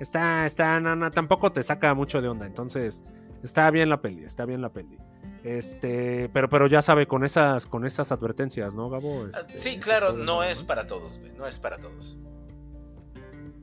está, 0.00 0.46
está, 0.46 0.80
no, 0.80 0.96
no, 0.96 1.10
tampoco 1.10 1.52
te 1.52 1.62
saca 1.62 1.92
mucho 1.94 2.20
de 2.22 2.28
onda, 2.28 2.46
entonces, 2.46 3.04
está 3.42 3.70
bien 3.70 3.88
la 3.90 4.00
peli, 4.00 4.24
está 4.24 4.46
bien 4.46 4.62
la 4.62 4.72
peli. 4.72 4.96
Este, 5.44 6.28
pero, 6.32 6.48
pero 6.48 6.66
ya 6.68 6.82
sabe, 6.82 7.06
con 7.06 7.24
esas, 7.24 7.66
con 7.66 7.84
esas 7.84 8.12
advertencias, 8.12 8.74
¿no, 8.74 8.88
Gabo? 8.88 9.26
Ah, 9.34 9.38
Este, 9.40 9.58
Sí, 9.58 9.78
claro, 9.80 10.12
no 10.12 10.42
es 10.44 10.62
para 10.62 10.86
todos, 10.86 11.18
güey. 11.18 11.32
No 11.32 11.46
es 11.46 11.58
para 11.58 11.78
todos. 11.78 12.16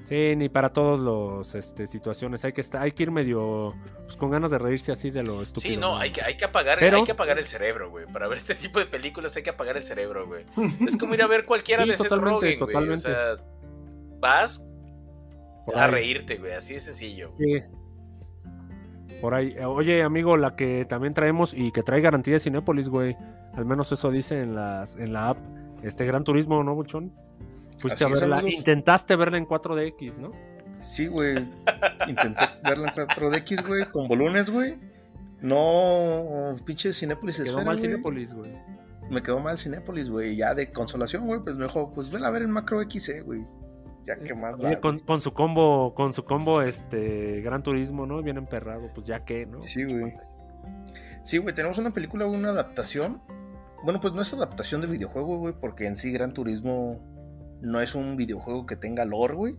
Sí, 0.06 0.36
ni 0.36 0.50
para 0.50 0.74
todos 0.74 1.00
los 1.00 1.54
este, 1.54 1.86
situaciones. 1.86 2.44
Hay 2.44 2.52
que 2.52 2.62
estar, 2.62 2.82
hay 2.82 2.92
que 2.94 3.04
ir 3.04 3.12
medio 3.12 3.76
pues, 4.06 4.18
con 4.18 4.32
ganas 4.32 4.50
de 4.50 4.58
reírse 4.58 4.92
así 4.92 5.12
de 5.12 5.22
lo 5.24 5.42
estúpido. 5.44 5.72
Sí, 5.72 5.78
no, 5.80 5.98
hay 5.98 6.10
que, 6.12 6.22
hay 6.24 6.36
que 6.36 6.46
apagar, 6.46 6.80
Pero- 6.80 6.98
hay 6.98 7.04
que 7.04 7.12
apagar 7.12 7.38
el 7.38 7.46
cerebro, 7.46 7.92
güey. 7.92 8.08
Para 8.08 8.28
ver 8.28 8.40
este 8.40 8.56
tipo 8.56 8.80
de 8.80 8.88
películas 8.88 9.36
hay 9.36 9.44
que 9.44 9.52
apagar 9.52 9.78
el 9.78 9.84
cerebro, 9.84 10.26
güey. 10.26 10.46
Es 10.88 10.98
como 10.98 11.14
ir 11.14 11.22
a 11.22 11.28
ver 11.28 11.46
cualquiera 11.46 11.84
Sí, 11.84 11.92
de 11.92 11.98
Seth 11.98 12.10
totalmente, 12.10 12.32
Rogen, 12.36 12.60
güey. 12.60 12.64
O 12.64 12.66
totalmente. 12.66 13.02
sea, 13.04 13.36
vas 14.20 14.68
a 15.76 15.88
reírte, 15.88 16.38
güey. 16.38 16.54
Así 16.54 16.74
de 16.74 16.80
sencillo. 16.80 17.32
Sí. 17.38 17.62
Por 19.22 19.34
ahí. 19.34 19.54
Eh, 19.58 19.66
Oye, 19.66 20.04
amigo, 20.04 20.38
la 20.38 20.56
que 20.56 20.86
también 20.86 21.14
traemos 21.14 21.54
y 21.54 21.72
que 21.72 21.84
trae 21.84 22.02
garantía 22.02 22.36
de 22.36 22.40
Cinépolis, 22.40 22.90
güey. 22.90 23.18
Al 23.54 23.66
menos 23.66 23.92
eso 23.92 24.12
dice 24.12 24.42
en 24.42 24.56
las, 24.56 24.96
en 24.96 25.14
la 25.14 25.30
app. 25.30 25.38
Este 25.84 26.06
Gran 26.06 26.24
Turismo, 26.24 26.64
¿no, 26.64 26.76
Buchón? 26.76 27.12
Fuiste 27.78 28.04
Así 28.04 28.14
a 28.14 28.16
verla. 28.16 28.50
Intentaste 28.50 29.16
verla 29.16 29.38
en 29.38 29.48
4DX, 29.48 30.18
¿no? 30.18 30.32
Sí, 30.80 31.08
güey. 31.08 31.38
Intenté 32.08 32.46
verla 32.64 32.94
en 32.96 33.08
4DX, 33.08 33.68
güey, 33.68 33.86
con 33.86 34.08
volúmenes, 34.08 34.50
güey. 34.50 34.78
No, 35.42 36.54
pinche 36.66 36.94
Cinépolis 36.94 37.38
Quedó 37.38 37.46
Esfera, 37.46 37.66
mal 37.66 37.78
güey. 37.78 37.90
Cinépolis, 37.90 38.34
güey. 38.34 38.52
Me 39.10 39.24
quedó 39.24 39.40
mal 39.40 39.58
Cinépolis, 39.58 40.10
güey. 40.10 40.36
Ya 40.36 40.54
de 40.54 40.72
consolación, 40.72 41.26
güey, 41.26 41.42
pues 41.42 41.56
mejor, 41.56 41.92
pues 41.94 42.10
vela 42.10 42.28
a 42.28 42.32
ver 42.32 42.42
en 42.42 42.52
Macro 42.52 42.82
XC, 42.82 43.22
güey. 43.24 43.46
Ya 44.06 44.18
que 44.18 44.34
más 44.34 44.60
da, 44.60 44.80
con, 44.80 45.22
su 45.22 45.34
combo, 45.34 45.94
con 45.94 46.14
su 46.14 46.26
combo, 46.26 46.62
este, 46.62 47.42
Gran 47.42 47.62
Turismo, 47.64 48.06
¿no? 48.06 48.22
Bien 48.24 48.38
emperrado, 48.38 48.90
pues 48.94 49.06
ya 49.06 49.24
que, 49.26 49.46
¿no? 49.46 49.62
Sí, 49.62 49.84
güey. 49.84 50.14
Sí, 51.24 51.38
güey, 51.38 51.54
tenemos 51.54 51.78
una 51.78 51.92
película, 51.92 52.26
una 52.26 52.50
adaptación. 52.50 53.22
Bueno, 53.84 54.00
pues 54.00 54.14
no 54.14 54.22
es 54.22 54.34
adaptación 54.34 54.82
de 54.82 54.88
videojuego, 54.88 55.38
güey, 55.38 55.54
porque 55.60 55.86
en 55.86 55.96
sí 55.96 56.12
Gran 56.12 56.34
Turismo 56.34 57.00
no 57.62 57.82
es 57.82 57.94
un 57.96 58.16
videojuego 58.18 58.66
que 58.66 58.76
tenga 58.76 59.06
lore, 59.06 59.36
güey. 59.36 59.56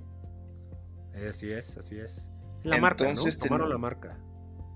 Así 1.28 1.51
es, 1.53 1.76
así 1.76 1.99
es. 1.99 2.30
La 2.62 2.78
marca, 2.78 3.05
¿no? 3.05 3.14
Tomaron 3.14 3.66
ten- 3.66 3.68
la 3.70 3.78
marca. 3.78 4.18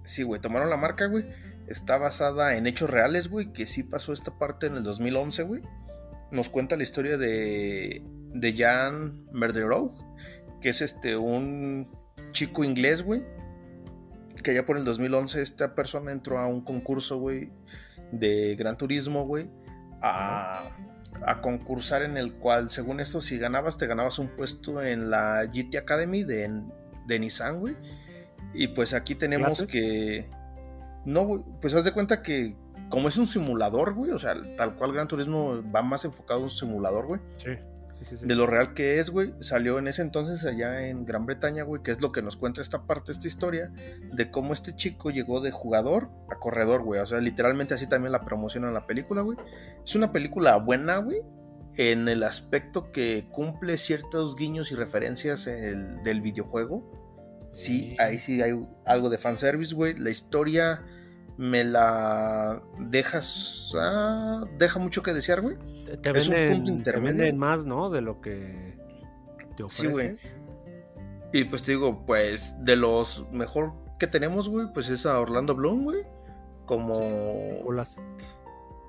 Sí, 0.04 0.22
güey, 0.22 0.40
tomaron 0.40 0.70
la 0.70 0.76
marca, 0.76 1.06
güey. 1.06 1.24
Está 1.66 1.96
basada 1.98 2.56
en 2.56 2.66
hechos 2.66 2.90
reales, 2.90 3.28
güey, 3.28 3.52
que 3.52 3.66
sí 3.66 3.82
pasó 3.82 4.12
esta 4.12 4.38
parte 4.38 4.66
en 4.66 4.76
el 4.76 4.82
2011, 4.82 5.42
güey. 5.44 5.62
Nos 6.30 6.48
cuenta 6.48 6.76
la 6.76 6.82
historia 6.82 7.16
de, 7.16 8.02
de 8.34 8.54
Jan 8.54 9.26
Merderov, 9.32 9.92
que 10.60 10.70
es 10.70 10.82
este, 10.82 11.16
un 11.16 11.88
chico 12.32 12.64
inglés, 12.64 13.02
güey. 13.02 13.22
Que 14.42 14.54
ya 14.54 14.66
por 14.66 14.76
el 14.76 14.84
2011 14.84 15.40
esta 15.40 15.74
persona 15.74 16.12
entró 16.12 16.38
a 16.38 16.46
un 16.46 16.62
concurso, 16.62 17.18
güey, 17.18 17.50
de 18.12 18.56
Gran 18.56 18.76
Turismo, 18.76 19.24
güey. 19.24 19.48
A, 20.02 20.70
a 21.24 21.40
concursar 21.40 22.02
en 22.02 22.18
el 22.18 22.34
cual, 22.34 22.68
según 22.68 23.00
esto, 23.00 23.22
si 23.22 23.38
ganabas, 23.38 23.78
te 23.78 23.86
ganabas 23.86 24.18
un 24.18 24.28
puesto 24.28 24.82
en 24.82 25.08
la 25.08 25.46
GT 25.46 25.78
Academy 25.78 26.24
de, 26.24 26.62
de 27.06 27.18
Nissan, 27.18 27.60
güey. 27.60 27.76
Y 28.52 28.68
pues 28.68 28.92
aquí 28.92 29.14
tenemos 29.14 29.58
¿Clases? 29.58 29.70
que. 29.70 30.28
No, 31.04 31.24
güey, 31.24 31.42
pues 31.60 31.74
haz 31.74 31.84
de 31.84 31.92
cuenta 31.92 32.22
que. 32.22 32.56
Como 32.90 33.08
es 33.08 33.16
un 33.16 33.26
simulador, 33.26 33.94
güey. 33.94 34.10
O 34.10 34.18
sea, 34.18 34.34
tal 34.56 34.76
cual 34.76 34.92
Gran 34.92 35.08
Turismo 35.08 35.62
va 35.74 35.82
más 35.82 36.04
enfocado 36.04 36.40
a 36.40 36.42
un 36.44 36.50
simulador, 36.50 37.06
güey. 37.06 37.20
Sí, 37.38 37.50
sí, 38.04 38.10
sí. 38.16 38.16
sí. 38.18 38.26
De 38.26 38.34
lo 38.34 38.46
real 38.46 38.74
que 38.74 38.98
es, 39.00 39.10
güey. 39.10 39.34
Salió 39.40 39.78
en 39.78 39.88
ese 39.88 40.02
entonces 40.02 40.44
allá 40.44 40.86
en 40.88 41.04
Gran 41.04 41.26
Bretaña, 41.26 41.62
güey. 41.64 41.82
Que 41.82 41.90
es 41.90 42.00
lo 42.00 42.12
que 42.12 42.22
nos 42.22 42.36
cuenta 42.36 42.60
esta 42.60 42.86
parte, 42.86 43.12
esta 43.12 43.26
historia. 43.26 43.72
De 44.12 44.30
cómo 44.30 44.52
este 44.52 44.74
chico 44.76 45.10
llegó 45.10 45.40
de 45.40 45.50
jugador 45.50 46.10
a 46.30 46.38
corredor, 46.38 46.82
güey. 46.82 47.00
O 47.00 47.06
sea, 47.06 47.20
literalmente 47.20 47.74
así 47.74 47.86
también 47.88 48.12
la 48.12 48.20
promocionan 48.20 48.74
la 48.74 48.86
película, 48.86 49.22
güey. 49.22 49.38
Es 49.84 49.94
una 49.94 50.12
película 50.12 50.56
buena, 50.56 50.98
güey. 50.98 51.22
En 51.76 52.06
el 52.08 52.22
aspecto 52.22 52.92
que 52.92 53.28
cumple 53.32 53.78
ciertos 53.78 54.36
guiños 54.36 54.70
y 54.70 54.76
referencias 54.76 55.46
el- 55.48 56.02
del 56.04 56.20
videojuego. 56.20 57.48
Sí, 57.52 57.90
Sí. 57.90 57.96
ahí 58.00 58.18
sí 58.18 58.42
hay 58.42 58.52
algo 58.84 59.10
de 59.10 59.18
fanservice, 59.18 59.74
güey. 59.74 59.98
La 59.98 60.10
historia 60.10 60.82
me 61.36 61.64
la 61.64 62.62
dejas. 62.78 63.72
ah, 63.76 64.44
deja 64.58 64.78
mucho 64.78 65.02
que 65.02 65.12
desear, 65.12 65.40
güey. 65.40 65.56
Te, 66.02 66.10
es 66.18 66.28
un 66.28 66.34
venden, 66.34 66.52
punto 66.56 66.70
te 66.72 66.76
intermedio. 66.78 67.16
venden 67.18 67.38
más, 67.38 67.64
¿no? 67.66 67.90
De 67.90 68.00
lo 68.00 68.20
que 68.20 68.76
te 69.56 69.64
Sí, 69.68 69.86
ofrecen. 69.86 69.92
güey. 69.92 70.16
Y 71.32 71.44
pues 71.44 71.62
te 71.64 71.72
digo, 71.72 72.04
pues 72.06 72.54
de 72.60 72.76
los 72.76 73.26
mejor 73.32 73.72
que 73.98 74.06
tenemos, 74.06 74.48
güey, 74.48 74.72
pues 74.72 74.88
es 74.88 75.04
a 75.06 75.18
Orlando 75.20 75.54
Bloom, 75.54 75.84
güey. 75.84 76.02
Como, 76.66 76.94
Bolas. 77.64 77.96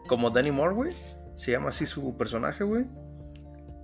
como 0.07 0.29
Danny 0.29 0.51
Moore, 0.51 0.75
güey. 0.75 0.95
Se 1.35 1.51
llama 1.51 1.69
así 1.69 1.85
su 1.85 2.15
personaje, 2.17 2.63
güey. 2.63 2.85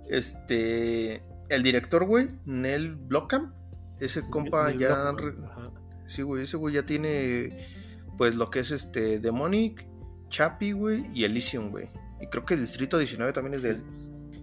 Este. 0.08 1.22
El 1.48 1.62
director, 1.62 2.04
güey, 2.06 2.30
Nell 2.44 2.94
Blockham. 2.96 3.52
Ese 3.98 4.28
compa 4.28 4.70
ya. 4.72 5.10
ajá. 5.10 5.70
Sí, 6.06 6.22
güey, 6.22 6.42
ese 6.44 6.56
güey 6.56 6.74
ya 6.74 6.84
tiene. 6.84 7.81
Pues 8.22 8.36
lo 8.36 8.50
que 8.50 8.60
es 8.60 8.70
este. 8.70 9.18
Demonic, 9.18 9.84
Chappie, 10.28 10.74
güey, 10.74 11.10
y 11.12 11.24
Elysium, 11.24 11.72
güey. 11.72 11.90
Y 12.20 12.28
creo 12.28 12.44
que 12.44 12.54
Distrito 12.56 12.96
19 12.96 13.32
también 13.32 13.54
es 13.54 13.62
de 13.62 13.70
él. 13.70 13.84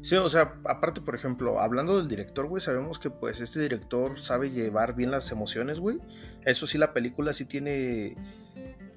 Sí, 0.01 0.17
o 0.17 0.27
sea, 0.27 0.59
aparte, 0.65 0.99
por 0.99 1.15
ejemplo, 1.15 1.61
hablando 1.61 1.95
del 1.95 2.09
director, 2.09 2.47
güey, 2.47 2.61
sabemos 2.61 2.99
que 2.99 3.09
pues 3.09 3.39
este 3.39 3.61
director 3.61 4.19
sabe 4.19 4.51
llevar 4.51 4.95
bien 4.97 5.11
las 5.11 5.31
emociones, 5.31 5.79
güey. 5.79 5.97
Eso 6.45 6.67
sí, 6.67 6.77
la 6.77 6.91
película 6.91 7.31
sí 7.31 7.45
tiene... 7.45 8.17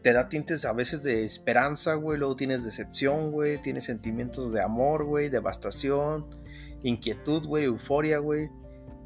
Te 0.03 0.13
da 0.13 0.29
tintes 0.29 0.65
a 0.65 0.73
veces 0.73 1.05
de 1.05 1.25
esperanza, 1.25 1.95
güey. 1.95 2.19
Luego 2.19 2.35
tienes 2.35 2.65
decepción, 2.65 3.31
güey. 3.31 3.63
Tienes 3.63 3.85
sentimientos 3.85 4.53
de 4.53 4.63
amor, 4.63 5.05
güey. 5.05 5.29
Devastación, 5.29 6.27
inquietud, 6.83 7.47
güey. 7.47 7.67
Euforia, 7.67 8.19
güey. 8.19 8.51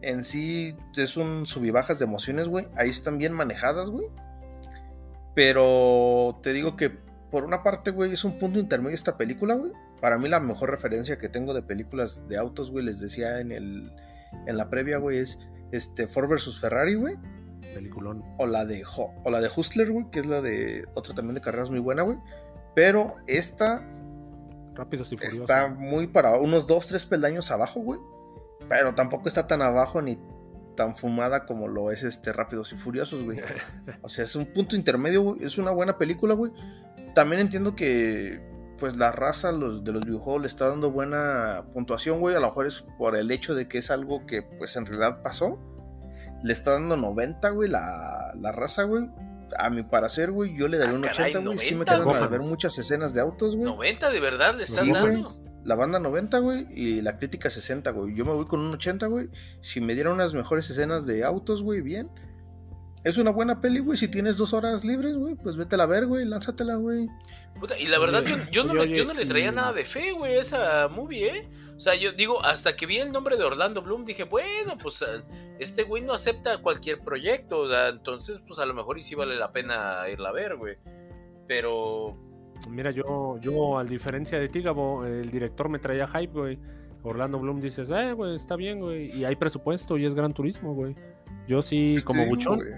En 0.01 0.25
sí 0.25 0.75
es 0.97 1.19
un 1.19 1.45
sub 1.47 1.67
y 1.67 1.71
bajas 1.71 1.99
de 1.99 2.07
emociones, 2.07 2.49
güey. 2.49 2.67
Ahí 2.77 2.89
están 2.89 3.19
bien 3.19 3.35
manejadas, 3.35 3.91
güey. 3.91 4.07
Pero 5.37 6.41
te 6.43 6.55
digo 6.55 6.77
que 6.77 6.91
por 7.31 7.45
una 7.45 7.63
parte, 7.63 7.91
güey, 7.91 8.13
es 8.13 8.25
un 8.25 8.39
punto 8.39 8.59
intermedio 8.59 8.95
esta 8.95 9.19
película, 9.19 9.55
güey. 9.55 9.71
Para 10.01 10.17
mí 10.17 10.29
la 10.31 10.41
mejor 10.41 10.71
referencia 10.71 11.19
que 11.19 11.29
tengo 11.29 11.53
de 11.53 11.63
películas 11.63 12.27
de 12.27 12.39
autos, 12.39 12.71
güey, 12.71 12.85
les 12.87 12.99
decía 13.01 13.39
en 13.41 13.53
el 13.53 13.93
en 14.47 14.57
la 14.57 14.71
previa, 14.71 14.97
güey, 14.99 15.19
es 15.19 15.39
este 15.73 16.07
Ford 16.07 16.29
vs 16.31 16.59
Ferrari, 16.59 16.95
güey, 16.95 17.17
Peliculón. 17.75 18.25
o 18.39 18.47
la 18.47 18.65
de 18.65 18.83
Ho- 18.85 19.13
o 19.25 19.31
la 19.31 19.41
de 19.43 19.51
Hustler, 19.55 19.91
güey, 19.93 20.11
que 20.11 20.21
es 20.21 20.27
la 20.27 20.41
de 20.41 20.85
otra 20.95 21.15
también 21.15 21.35
de 21.35 21.43
carreras 21.43 21.69
muy 21.71 21.81
buena, 21.81 22.03
güey. 22.03 22.17
Pero 22.75 23.17
esta 23.27 23.87
Rápidos 24.75 25.13
y 25.13 25.17
está 25.17 25.69
muy 25.69 26.07
para 26.07 26.39
unos 26.39 26.67
dos, 26.67 26.87
tres 26.87 27.05
peldaños 27.07 27.51
abajo, 27.51 27.81
güey. 27.81 28.01
Pero 28.69 28.95
tampoco 28.95 29.29
está 29.29 29.47
tan 29.47 29.61
abajo 29.63 30.01
ni 30.01 30.19
tan 30.77 30.97
fumada 30.97 31.45
como 31.47 31.67
lo 31.69 31.91
es 31.91 32.05
este 32.05 32.33
Rápidos 32.33 32.73
y 32.73 32.77
Furiosos, 32.77 33.25
güey. 33.25 33.41
O 34.03 34.09
sea, 34.09 34.25
es 34.25 34.37
un 34.37 34.47
punto 34.47 34.77
intermedio, 34.77 35.23
güey. 35.23 35.45
Es 35.45 35.59
una 35.59 35.71
buena 35.73 35.99
película, 35.99 36.35
güey. 36.35 36.53
También 37.15 37.41
entiendo 37.41 37.75
que, 37.75 38.41
pues, 38.79 38.97
la 38.97 39.11
raza 39.11 39.51
los, 39.53 39.83
de 39.83 39.93
los 39.93 40.05
videojuegos 40.05 40.43
le 40.43 40.47
está 40.49 40.69
dando 40.69 40.91
buena 40.91 41.65
puntuación, 41.73 42.21
güey. 42.21 42.37
A 42.37 42.41
lo 42.41 42.49
mejor 42.49 42.67
es 42.67 42.85
por 42.99 43.17
el 43.17 43.31
hecho 43.31 43.55
de 43.55 43.67
que 43.69 43.79
es 43.79 43.91
algo 43.91 44.27
que, 44.27 44.43
pues, 44.43 44.77
en 44.77 44.87
realidad 44.87 45.23
pasó. 45.23 45.59
Le 46.45 46.53
está 46.53 46.73
dando 46.73 46.97
90, 46.97 47.49
güey, 47.51 47.69
la, 47.71 48.33
la 48.39 48.53
raza, 48.53 48.83
güey. 48.85 49.09
A 49.59 49.71
mi 49.71 49.83
parecer, 49.85 50.31
güey, 50.33 50.57
yo 50.57 50.69
le 50.69 50.77
daría 50.77 50.93
Ah, 50.93 50.97
un 50.97 51.03
caray, 51.03 51.31
80, 51.35 51.49
güey. 51.49 51.59
Sí 51.59 51.75
me 51.75 51.85
90, 51.85 52.05
quedan 52.05 52.23
a 52.23 52.27
ver 52.29 52.41
muchas 52.43 52.77
escenas 52.79 53.15
de 53.15 53.21
autos, 53.21 53.57
güey. 53.57 53.65
90 53.71 54.11
de 54.11 54.21
verdad 54.21 54.55
le 54.55 54.65
están 54.65 54.85
Sí, 54.87 54.93
dando. 54.93 55.31
La 55.67 55.75
banda 55.75 55.99
90, 55.99 56.39
güey, 56.39 56.67
y 56.71 57.03
la 57.03 57.19
crítica 57.19 57.51
60, 57.51 57.91
güey. 57.91 58.15
Yo 58.15 58.25
me 58.25 58.33
voy 58.33 58.47
con 58.47 58.61
un 58.61 58.73
80, 58.73 59.07
güey. 59.09 59.29
Si 59.61 59.81
me 59.81 59.95
dieran 59.95 60.13
unas 60.13 60.33
mejores 60.33 60.71
escenas 60.71 61.07
de 61.07 61.25
autos, 61.25 61.63
güey, 61.65 61.81
bien. 61.81 62.09
Es 63.03 63.19
una 63.19 63.31
buena 63.31 63.61
peli, 63.61 63.81
güey. 63.81 63.97
Si 63.99 64.07
tienes 64.09 64.37
dos 64.37 64.53
horas 64.53 64.85
libres, 64.85 65.15
güey, 65.17 65.35
pues 65.35 65.57
vétela 65.57 65.83
a 65.85 65.87
ver, 65.87 66.07
güey. 66.07 66.25
Lánzatela, 66.25 66.77
güey. 66.77 67.09
Puta, 67.59 67.77
y 67.79 67.87
la 67.87 67.99
verdad, 67.99 68.23
Oye, 68.25 68.47
yo, 68.51 68.65
yo 68.65 68.75
no, 68.75 68.85
yo 68.85 69.05
no 69.05 69.15
le 69.15 69.27
traía 69.27 69.49
y- 69.51 69.55
nada 69.55 69.73
de 69.73 69.85
fe, 69.85 70.13
güey, 70.13 70.37
a 70.37 70.41
esa 70.41 70.89
movie, 70.89 71.27
¿eh? 71.37 71.49
O 71.77 71.81
sea, 71.81 71.95
yo 71.95 72.13
digo, 72.13 72.45
hasta 72.45 72.75
que 72.77 72.87
vi 72.87 72.99
el 72.99 73.11
nombre 73.13 73.37
de 73.37 73.45
Orlando 73.45 73.83
Bloom, 73.83 74.05
dije, 74.05 74.25
bueno, 74.25 74.77
pues 74.81 75.03
ah, 75.03 75.23
este 75.59 75.83
güey 75.83 76.03
no 76.03 76.13
acepta 76.15 76.59
cualquier 76.59 77.01
proyecto, 77.01 77.59
o 77.61 77.69
sea, 77.69 77.89
entonces, 77.89 78.41
pues 78.47 78.59
a 78.61 78.67
lo 78.67 78.73
mejor 78.75 78.99
y 78.99 79.03
sí 79.03 79.15
vale 79.15 79.37
la 79.37 79.53
pena 79.53 80.09
irla 80.11 80.29
a 80.31 80.33
ver, 80.33 80.57
güey. 80.57 80.77
Pero, 81.47 82.17
Mira, 82.71 82.91
yo, 82.91 83.39
yo, 83.41 83.79
a 83.79 83.85
diferencia 83.85 84.39
de 84.39 84.49
ti, 84.49 84.63
Gabo, 84.63 85.05
el 85.05 85.31
director 85.31 85.69
me 85.69 85.79
traía 85.79 86.07
hype, 86.07 86.33
güey. 86.39 86.59
Orlando 87.03 87.39
Bloom 87.39 87.61
dices, 87.61 87.89
eh, 87.91 88.13
güey, 88.13 88.35
está 88.35 88.57
bien, 88.57 88.81
güey. 88.81 89.17
Y 89.17 89.25
hay 89.25 89.37
presupuesto 89.37 89.97
y 89.97 90.05
es 90.07 90.15
gran 90.15 90.33
turismo, 90.35 90.75
güey. 90.75 90.97
Yo 91.47 91.63
sí, 91.63 91.97
como 92.05 92.21
Este, 92.21 92.31
buchón, 92.31 92.57
güey. 92.59 92.71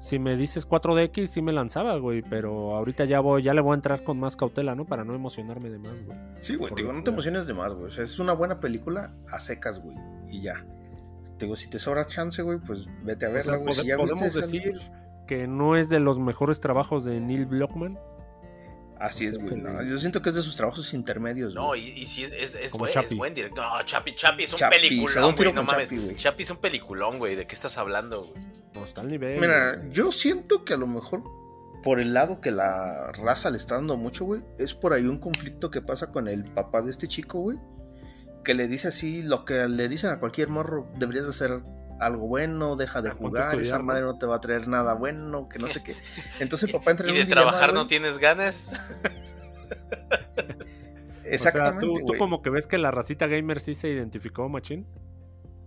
si 0.00 0.18
me 0.20 0.36
dices 0.36 0.68
4DX, 0.68 1.26
sí 1.26 1.42
me 1.42 1.52
lanzaba, 1.52 1.96
güey. 1.98 2.22
Pero 2.22 2.76
ahorita 2.76 3.04
ya 3.06 3.18
voy, 3.18 3.42
ya 3.42 3.54
le 3.54 3.60
voy 3.60 3.72
a 3.72 3.74
entrar 3.74 4.04
con 4.04 4.20
más 4.20 4.36
cautela, 4.36 4.74
¿no? 4.76 4.84
Para 4.84 5.04
no 5.04 5.14
emocionarme 5.14 5.68
de 5.70 5.78
más, 5.80 6.04
güey. 6.04 6.16
Sí, 6.38 6.54
güey, 6.54 6.68
Por 6.70 6.76
te 6.76 6.82
digo, 6.82 6.92
no 6.92 7.02
te 7.02 7.10
emociones 7.10 7.46
de 7.48 7.54
más, 7.54 7.72
güey. 7.74 7.86
O 7.86 7.90
sea, 7.90 8.04
es 8.04 8.18
una 8.20 8.34
buena 8.34 8.60
película 8.60 9.14
a 9.28 9.40
secas, 9.40 9.82
güey. 9.82 9.96
Y 10.30 10.42
ya. 10.42 10.64
Te 11.38 11.46
digo, 11.46 11.56
si 11.56 11.68
te 11.68 11.78
sobra 11.80 12.06
chance, 12.06 12.40
güey, 12.42 12.58
pues 12.60 12.88
vete 13.02 13.26
a 13.26 13.30
O 13.30 13.32
verla, 13.32 13.42
sea, 13.52 13.56
güey. 13.56 13.74
pode- 13.74 13.82
si 13.82 13.88
ya 13.88 13.96
podemos 13.96 14.22
viste 14.22 14.38
esa- 14.38 14.46
decir 14.46 14.80
que 15.26 15.48
no 15.48 15.74
es 15.74 15.88
de 15.88 15.98
los 15.98 16.20
mejores 16.20 16.60
trabajos 16.60 17.04
de 17.04 17.20
Neil 17.20 17.46
Blockman. 17.46 17.98
Así 18.98 19.26
o 19.26 19.30
es, 19.30 19.34
sea, 19.36 19.44
güey. 19.44 19.58
es 19.60 19.64
el- 19.66 19.74
no, 19.74 19.82
Yo 19.82 19.98
siento 19.98 20.22
que 20.22 20.30
es 20.30 20.34
de 20.34 20.42
sus 20.42 20.56
trabajos 20.56 20.94
intermedios, 20.94 21.54
no, 21.54 21.66
güey. 21.68 21.88
y, 21.90 22.02
y 22.02 22.06
sí, 22.06 22.22
es, 22.24 22.32
es, 22.32 22.54
es 22.54 22.72
buen, 22.72 22.96
es 22.98 23.14
buen 23.16 23.34
director. 23.34 23.64
No, 23.64 23.82
Chapi, 23.84 24.14
Chapi 24.14 24.44
es 24.44 24.52
un 24.54 24.62
un 24.62 24.70
peliculón, 24.70 25.34
güey, 25.36 25.52
no 25.52 25.62
mames. 25.64 25.88
Chapi, 25.88 25.96
güey. 26.00 26.16
Chapi 26.16 26.42
es 26.42 26.50
un 26.50 26.56
peliculón, 26.58 27.18
güey, 27.18 27.36
¿de 27.36 27.46
qué 27.46 27.54
estás 27.54 27.76
hablando, 27.78 28.24
güey? 28.24 28.42
No 28.74 28.84
está 28.84 29.00
al 29.02 29.08
nivel. 29.08 29.40
Mira, 29.40 29.82
yo 29.90 30.12
siento 30.12 30.64
que 30.64 30.74
a 30.74 30.76
lo 30.76 30.86
mejor 30.86 31.22
por 31.82 32.00
el 32.00 32.14
lado 32.14 32.40
que 32.40 32.50
la 32.50 33.12
raza 33.12 33.50
le 33.50 33.58
está 33.58 33.76
dando 33.76 33.96
mucho, 33.96 34.24
güey, 34.24 34.40
es 34.58 34.74
por 34.74 34.92
ahí 34.92 35.06
un 35.06 35.18
conflicto 35.18 35.70
que 35.70 35.80
pasa 35.82 36.10
con 36.10 36.26
el 36.26 36.44
papá 36.44 36.82
de 36.82 36.90
este 36.90 37.06
chico, 37.06 37.38
güey, 37.40 37.58
que 38.44 38.54
le 38.54 38.66
dice 38.66 38.88
así 38.88 39.22
lo 39.22 39.44
que 39.44 39.68
le 39.68 39.88
dicen 39.88 40.10
a 40.10 40.18
cualquier 40.18 40.48
morro, 40.48 40.90
deberías 40.98 41.24
de 41.24 41.30
hacer 41.30 41.60
algo 42.00 42.26
bueno, 42.26 42.76
deja 42.76 43.02
de 43.02 43.10
Ah, 43.10 43.14
jugar, 43.14 43.60
esa 43.60 43.78
madre 43.78 44.02
no 44.02 44.18
te 44.18 44.26
va 44.26 44.36
a 44.36 44.40
traer 44.40 44.68
nada 44.68 44.94
bueno, 44.94 45.48
que 45.48 45.58
no 45.58 45.68
sé 45.68 45.82
qué. 45.82 45.96
Entonces 46.40 46.68
el 46.68 46.72
papá 46.78 46.90
entra 46.92 47.06
¿Y 47.06 47.10
en 47.10 47.16
de 47.16 47.20
un 47.22 47.28
dilema, 47.28 47.50
trabajar 47.50 47.74
no 47.74 47.86
tienes 47.86 48.18
ganas? 48.18 48.72
Exactamente, 51.24 51.86
O 51.92 51.96
sea, 51.96 52.06
tú, 52.06 52.18
como 52.18 52.42
que 52.42 52.50
ves 52.50 52.66
que 52.66 52.78
la 52.78 52.90
racita 52.90 53.26
gamer 53.26 53.60
sí 53.60 53.74
se 53.74 53.88
identificó, 53.88 54.48
machín. 54.48 54.86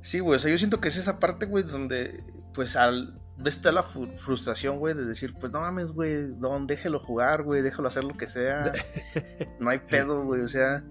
Sí, 0.01 0.19
güey, 0.19 0.38
o 0.38 0.39
sea, 0.39 0.49
yo 0.49 0.57
siento 0.57 0.80
que 0.80 0.88
es 0.88 0.97
esa 0.97 1.19
parte, 1.19 1.45
güey, 1.45 1.63
donde, 1.63 2.23
pues, 2.53 2.75
al 2.75 3.19
ves 3.39 3.55
está 3.55 3.71
la 3.71 3.84
frustración, 3.84 4.80
güey, 4.80 4.93
de 4.93 5.05
decir, 5.05 5.34
pues, 5.39 5.51
no 5.51 5.61
mames, 5.61 5.91
güey, 5.91 6.27
don, 6.38 6.67
déjelo 6.67 6.99
jugar, 6.99 7.43
güey, 7.43 7.61
déjalo 7.61 7.88
hacer 7.88 8.03
lo 8.03 8.15
que 8.15 8.27
sea. 8.27 8.71
No 9.59 9.69
hay 9.69 9.80
pedo, 9.80 10.23
güey, 10.23 10.41
o 10.41 10.47
sea. 10.47 10.84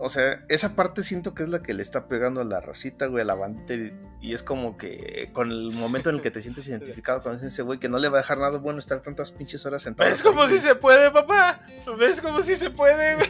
O 0.00 0.08
sea, 0.08 0.44
esa 0.48 0.76
parte 0.76 1.02
siento 1.02 1.34
que 1.34 1.42
es 1.42 1.48
la 1.48 1.60
que 1.62 1.74
le 1.74 1.82
está 1.82 2.06
pegando 2.08 2.40
a 2.40 2.44
la 2.44 2.60
rosita, 2.60 3.06
güey, 3.06 3.22
a 3.22 3.24
la 3.24 3.34
bandita. 3.34 3.74
Y 4.20 4.32
es 4.32 4.42
como 4.42 4.76
que 4.76 5.28
con 5.32 5.50
el 5.50 5.72
momento 5.72 6.08
en 6.10 6.16
el 6.16 6.22
que 6.22 6.30
te 6.30 6.40
sientes 6.40 6.66
identificado 6.68 7.22
con 7.22 7.34
ese 7.36 7.62
güey, 7.62 7.78
que 7.78 7.88
no 7.88 7.98
le 7.98 8.08
va 8.08 8.18
a 8.18 8.20
dejar 8.22 8.38
nada 8.38 8.58
bueno 8.58 8.78
estar 8.78 9.00
tantas 9.00 9.32
pinches 9.32 9.66
horas 9.66 9.82
sentado. 9.82 10.08
¿Ves 10.08 10.22
como 10.22 10.46
si 10.48 10.58
se 10.58 10.74
puede, 10.74 11.10
papá? 11.10 11.60
¿Ves 11.98 12.20
como 12.20 12.40
si 12.42 12.54
se 12.56 12.70
puede, 12.70 13.16
güey? 13.16 13.28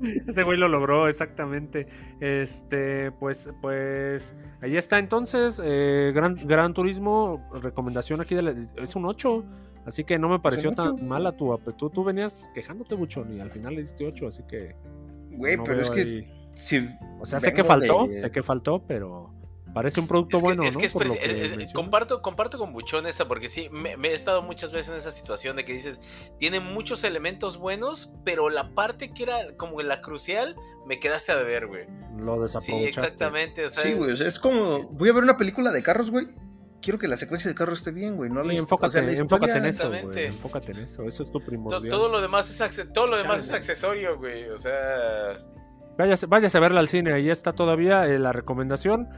Ese 0.28 0.44
güey 0.44 0.56
lo 0.58 0.68
logró, 0.68 1.08
exactamente. 1.08 1.88
Este, 2.20 3.10
pues, 3.12 3.50
pues, 3.60 4.34
ahí 4.60 4.76
está 4.76 4.98
entonces. 5.00 5.60
eh, 5.62 6.12
gran, 6.14 6.36
gran 6.36 6.72
Turismo, 6.72 7.48
recomendación 7.60 8.20
aquí 8.20 8.34
de 8.36 8.42
la- 8.42 8.54
es 8.76 8.94
un 8.94 9.06
8. 9.06 9.44
Así 9.86 10.04
que 10.04 10.18
no 10.18 10.28
me 10.28 10.38
pareció 10.38 10.72
tan 10.72 11.08
mala 11.08 11.32
tu 11.36 11.52
ape- 11.52 11.74
tú, 11.76 11.88
tú 11.90 12.04
venías 12.04 12.50
quejándote 12.54 12.94
mucho 12.94 13.24
y 13.28 13.40
al 13.40 13.50
final 13.50 13.74
le 13.74 13.80
diste 13.80 14.06
8, 14.06 14.26
así 14.28 14.42
que. 14.46 14.76
Güey, 15.38 15.56
no 15.56 15.64
pero 15.64 15.80
es 15.80 15.90
que 15.90 16.00
ahí- 16.00 16.50
si 16.54 16.88
O 17.20 17.26
sea, 17.26 17.40
sé 17.40 17.52
que 17.52 17.64
faltó, 17.64 18.06
de- 18.06 18.20
sé 18.20 18.30
que 18.30 18.42
faltó, 18.42 18.84
pero 18.86 19.32
parece 19.74 20.00
un 20.00 20.08
producto 20.08 20.38
Es 20.38 20.42
que, 20.42 20.46
bueno, 20.46 20.62
es 20.64 20.74
¿no? 20.74 20.80
que 20.80 20.86
es 20.86 20.92
que 20.92 21.72
comparto, 21.72 22.20
comparto 22.22 22.58
con 22.58 22.72
Buchón 22.72 23.06
esa, 23.06 23.28
porque 23.28 23.48
sí, 23.48 23.68
me, 23.70 23.96
me 23.96 24.08
he 24.08 24.14
estado 24.14 24.42
muchas 24.42 24.72
veces 24.72 24.88
en 24.92 24.98
esa 24.98 25.10
situación 25.12 25.56
de 25.56 25.64
que 25.64 25.72
dices, 25.72 26.00
tiene 26.38 26.58
muchos 26.58 27.04
elementos 27.04 27.58
buenos, 27.58 28.12
pero 28.24 28.50
la 28.50 28.74
parte 28.74 29.12
que 29.12 29.22
era 29.24 29.56
como 29.56 29.80
la 29.82 30.00
crucial, 30.00 30.56
me 30.86 30.98
quedaste 30.98 31.32
a 31.32 31.36
deber, 31.36 31.66
güey. 31.68 31.86
Lo 32.16 32.34
Sí, 32.36 32.42
desaprovechaste. 32.42 32.88
exactamente. 32.88 33.64
O 33.66 33.70
sea, 33.70 33.82
Sí, 33.82 33.92
güey, 33.92 34.10
o 34.12 34.16
sea, 34.16 34.26
es 34.26 34.40
como, 34.40 34.84
voy 34.88 35.10
a 35.10 35.12
ver 35.12 35.22
una 35.22 35.36
película 35.36 35.70
de 35.70 35.82
carros, 35.82 36.10
güey. 36.10 36.26
Quiero 36.80 36.98
que 36.98 37.08
la 37.08 37.16
secuencia 37.16 37.48
de 37.50 37.54
carros 37.56 37.78
esté 37.80 37.90
bien, 37.92 38.16
güey. 38.16 38.30
No 38.30 38.42
Sí, 38.42 38.48
la 38.48 38.54
enfócate, 38.54 38.86
o 38.86 38.90
sea, 38.90 39.02
la 39.02 39.12
enfócate 39.12 39.58
en 39.58 39.66
eso, 39.66 39.88
güey. 39.90 40.26
Enfócate 40.26 40.72
en 40.72 40.78
eso. 40.78 41.02
Eso 41.04 41.22
es 41.24 41.30
tu 41.32 41.40
to- 41.40 41.44
primordial. 41.46 41.88
todo 41.88 42.08
lo 42.08 42.20
demás 42.20 42.48
es 42.50 42.60
acce- 42.60 42.92
todo 42.92 43.06
lo 43.08 43.16
demás 43.16 43.44
es 43.44 43.52
accesorio, 43.52 44.16
güey. 44.16 44.44
O 44.48 44.58
sea, 44.58 45.38
Váyase, 45.96 46.26
váyase 46.26 46.56
a 46.56 46.60
verla 46.60 46.78
al 46.78 46.86
cine, 46.88 47.12
ahí 47.12 47.28
está 47.28 47.52
todavía 47.52 48.06
eh, 48.06 48.18
la 48.20 48.30
recomendación. 48.32 49.08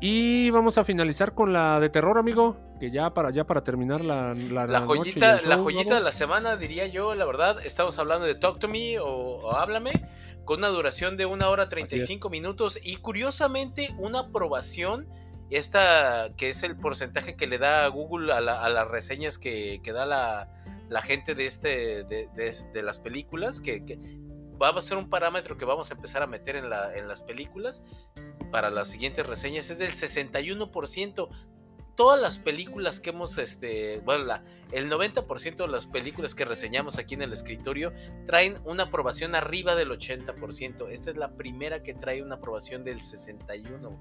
Y 0.00 0.48
vamos 0.48 0.78
a 0.78 0.84
finalizar 0.84 1.34
con 1.34 1.52
la 1.52 1.78
de 1.78 1.90
terror, 1.90 2.16
amigo. 2.16 2.56
Que 2.80 2.90
ya 2.90 3.12
para, 3.12 3.30
ya 3.30 3.44
para 3.44 3.62
terminar 3.62 4.00
la, 4.02 4.32
la, 4.32 4.66
la 4.66 4.80
noche 4.80 4.86
joyita, 5.12 5.42
la 5.42 5.56
show, 5.56 5.64
joyita 5.64 5.96
de 5.96 6.00
la 6.00 6.12
semana, 6.12 6.56
diría 6.56 6.86
yo, 6.86 7.14
la 7.14 7.26
verdad, 7.26 7.58
estamos 7.62 7.98
hablando 7.98 8.24
de 8.24 8.34
Talk 8.34 8.58
to 8.58 8.68
Me 8.68 8.98
o, 8.98 9.06
o 9.06 9.52
Háblame, 9.54 10.08
con 10.46 10.60
una 10.60 10.68
duración 10.68 11.18
de 11.18 11.26
una 11.26 11.50
hora 11.50 11.68
35 11.68 12.30
minutos 12.30 12.80
y 12.82 12.96
curiosamente 12.96 13.94
una 13.98 14.20
aprobación, 14.20 15.06
esta 15.50 16.30
que 16.36 16.48
es 16.48 16.62
el 16.62 16.76
porcentaje 16.76 17.36
que 17.36 17.46
le 17.46 17.58
da 17.58 17.86
Google 17.88 18.32
a, 18.32 18.40
la- 18.40 18.64
a 18.64 18.68
las 18.68 18.88
reseñas 18.88 19.38
que, 19.38 19.80
da 19.84 20.06
la, 20.06 21.02
gente 21.02 21.34
de, 21.34 21.46
este, 21.46 22.04
de, 22.04 22.82
las 22.82 22.98
películas, 22.98 23.60
que, 23.60 23.84
va 24.60 24.70
a 24.70 24.82
ser 24.82 24.98
un 24.98 25.08
parámetro 25.08 25.56
que 25.56 25.64
vamos 25.64 25.90
a 25.90 25.94
empezar 25.94 26.22
a 26.22 26.26
meter 26.26 26.56
en, 26.56 26.64
en 26.64 27.08
las 27.08 27.22
películas 27.22 27.82
para 28.50 28.70
las 28.70 28.88
siguientes 28.88 29.26
reseñas, 29.26 29.70
es 29.70 29.78
del 29.78 29.92
61%. 29.92 31.28
Todas 32.00 32.18
las 32.18 32.38
películas 32.38 32.98
que 32.98 33.10
hemos, 33.10 33.36
este, 33.36 33.98
bueno, 34.06 34.24
la, 34.24 34.42
el 34.72 34.90
90% 34.90 35.56
de 35.56 35.68
las 35.68 35.84
películas 35.84 36.34
que 36.34 36.46
reseñamos 36.46 36.96
aquí 36.96 37.12
en 37.12 37.20
el 37.20 37.34
escritorio 37.34 37.92
traen 38.24 38.58
una 38.64 38.84
aprobación 38.84 39.34
arriba 39.34 39.74
del 39.74 39.90
80%. 39.90 40.88
Esta 40.90 41.10
es 41.10 41.16
la 41.18 41.32
primera 41.32 41.82
que 41.82 41.92
trae 41.92 42.22
una 42.22 42.36
aprobación 42.36 42.84
del 42.84 43.00
61%. 43.00 43.98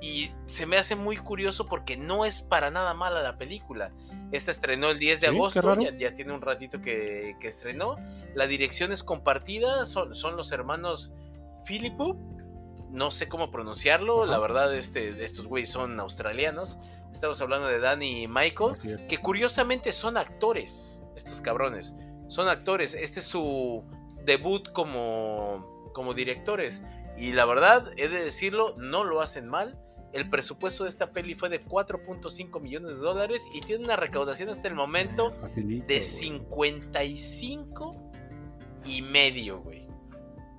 Y 0.00 0.30
se 0.46 0.64
me 0.64 0.78
hace 0.78 0.96
muy 0.96 1.18
curioso 1.18 1.66
porque 1.66 1.98
no 1.98 2.24
es 2.24 2.40
para 2.40 2.70
nada 2.70 2.94
mala 2.94 3.22
la 3.22 3.36
película. 3.36 3.92
Esta 4.32 4.50
estrenó 4.50 4.88
el 4.88 4.98
10 4.98 5.20
de 5.20 5.28
Sí, 5.28 5.34
agosto, 5.34 5.80
ya, 5.80 5.94
ya 5.94 6.14
tiene 6.14 6.32
un 6.32 6.40
ratito 6.40 6.80
que, 6.80 7.36
que 7.38 7.48
estrenó. 7.48 7.96
La 8.34 8.46
dirección 8.46 8.92
es 8.92 9.02
compartida, 9.02 9.84
son, 9.84 10.14
son 10.14 10.38
los 10.38 10.52
hermanos 10.52 11.12
Philippou. 11.66 12.16
No 12.90 13.10
sé 13.10 13.28
cómo 13.28 13.50
pronunciarlo, 13.50 14.22
Ajá. 14.22 14.30
la 14.30 14.38
verdad 14.38 14.74
este, 14.74 15.22
estos 15.22 15.46
güeyes 15.46 15.68
son 15.68 16.00
australianos. 16.00 16.78
Estamos 17.16 17.40
hablando 17.40 17.68
de 17.68 17.78
Danny 17.80 18.24
y 18.24 18.28
Michael 18.28 18.74
que 19.08 19.16
curiosamente 19.16 19.90
son 19.92 20.18
actores, 20.18 21.00
estos 21.16 21.40
cabrones. 21.40 21.96
Son 22.28 22.46
actores. 22.46 22.94
Este 22.94 23.20
es 23.20 23.26
su 23.26 23.84
debut 24.26 24.70
como, 24.72 25.90
como 25.94 26.12
directores. 26.12 26.82
Y 27.16 27.32
la 27.32 27.46
verdad, 27.46 27.90
he 27.96 28.08
de 28.08 28.22
decirlo, 28.22 28.74
no 28.76 29.02
lo 29.02 29.22
hacen 29.22 29.48
mal. 29.48 29.80
El 30.12 30.28
presupuesto 30.28 30.82
de 30.84 30.90
esta 30.90 31.12
peli 31.12 31.34
fue 31.34 31.48
de 31.48 31.64
4.5 31.64 32.60
millones 32.60 32.90
de 32.90 32.96
dólares 32.96 33.48
y 33.54 33.62
tiene 33.62 33.86
una 33.86 33.96
recaudación 33.96 34.50
hasta 34.50 34.68
el 34.68 34.74
momento 34.74 35.32
Eh, 35.32 35.36
facilito, 35.40 35.86
de 35.86 35.94
güey. 35.94 36.04
55 36.04 37.96
y 38.84 39.00
medio, 39.00 39.60
güey. 39.62 39.88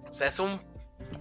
O 0.10 0.14
sea, 0.14 0.30
es 0.30 0.39
un 0.39 0.58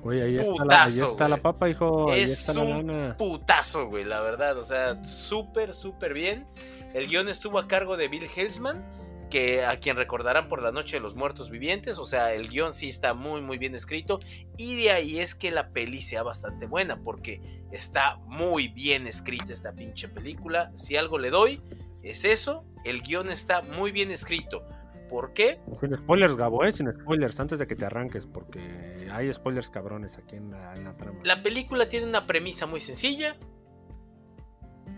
Güey, 0.03 0.21
ahí 0.23 0.37
está, 0.39 0.65
la, 0.65 0.85
ahí 0.85 0.91
putazo, 0.91 1.05
está 1.07 1.29
la 1.29 1.37
güey. 1.37 1.43
papa, 1.43 1.69
hijo. 1.69 2.11
Ahí 2.11 2.23
Es 2.23 2.33
está 2.41 2.55
la 2.55 2.61
un 2.63 2.87
lana. 2.87 3.17
putazo, 3.17 3.87
güey, 3.89 4.05
la 4.05 4.21
verdad. 4.21 4.59
O 4.59 4.65
sea, 4.65 5.03
súper, 5.05 5.75
súper 5.75 6.15
bien. 6.15 6.47
El 6.95 7.09
guion 7.09 7.29
estuvo 7.29 7.59
a 7.59 7.69
cargo 7.69 7.97
de 7.97 8.09
Bill 8.09 8.27
Helsman, 8.35 8.85
que 9.31 9.65
a 9.65 9.79
quien 9.79 9.97
recordarán 9.97 10.49
por 10.49 10.63
la 10.63 10.71
Noche 10.73 10.97
de 10.97 11.01
los 11.01 11.15
Muertos 11.15 11.51
Vivientes. 11.51 11.99
O 11.99 12.05
sea, 12.05 12.33
el 12.33 12.49
guion 12.49 12.73
sí 12.75 12.89
está 12.89 13.13
muy, 13.15 13.41
muy 13.43 13.59
bien 13.59 13.75
escrito. 13.75 14.21
Y 14.57 14.81
de 14.83 14.93
ahí 14.93 15.19
es 15.19 15.35
que 15.35 15.51
la 15.51 15.71
peli 15.71 16.03
sea 16.03 16.23
bastante 16.23 16.67
buena, 16.67 17.03
porque 17.03 17.41
está 17.73 18.17
muy 18.27 18.69
bien 18.69 19.07
escrita 19.07 19.53
esta 19.53 19.73
pinche 19.73 20.09
película. 20.09 20.73
Si 20.77 20.97
algo 20.97 21.19
le 21.19 21.31
doy, 21.31 21.61
es 22.03 22.25
eso. 22.25 22.65
El 22.85 23.03
guion 23.03 23.31
está 23.31 23.63
muy 23.63 23.91
bien 23.93 24.11
escrito. 24.11 24.63
¿Por 25.09 25.33
qué? 25.33 25.61
Sin 25.81 25.97
spoilers, 25.97 26.37
Gabo, 26.37 26.65
eh, 26.65 26.73
sin 26.73 26.93
spoilers, 26.93 27.39
antes 27.41 27.59
de 27.59 27.67
que 27.67 27.77
te 27.77 27.85
arranques, 27.87 28.27
porque 28.27 29.09
hay 29.13 29.33
spoilers 29.33 29.71
cabrones 29.71 30.19
aquí 30.19 30.37
en 30.37 30.51
la, 30.51 30.75
en 30.75 30.85
la 30.85 30.97
trama. 30.97 31.21
La 31.23 31.43
película 31.43 31.89
tiene 31.89 32.07
una 32.09 32.27
premisa 32.27 32.67
muy 32.67 32.81
sencilla. 32.81 33.37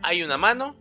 Hay 0.03 0.23
una 0.23 0.39
mano. 0.39 0.77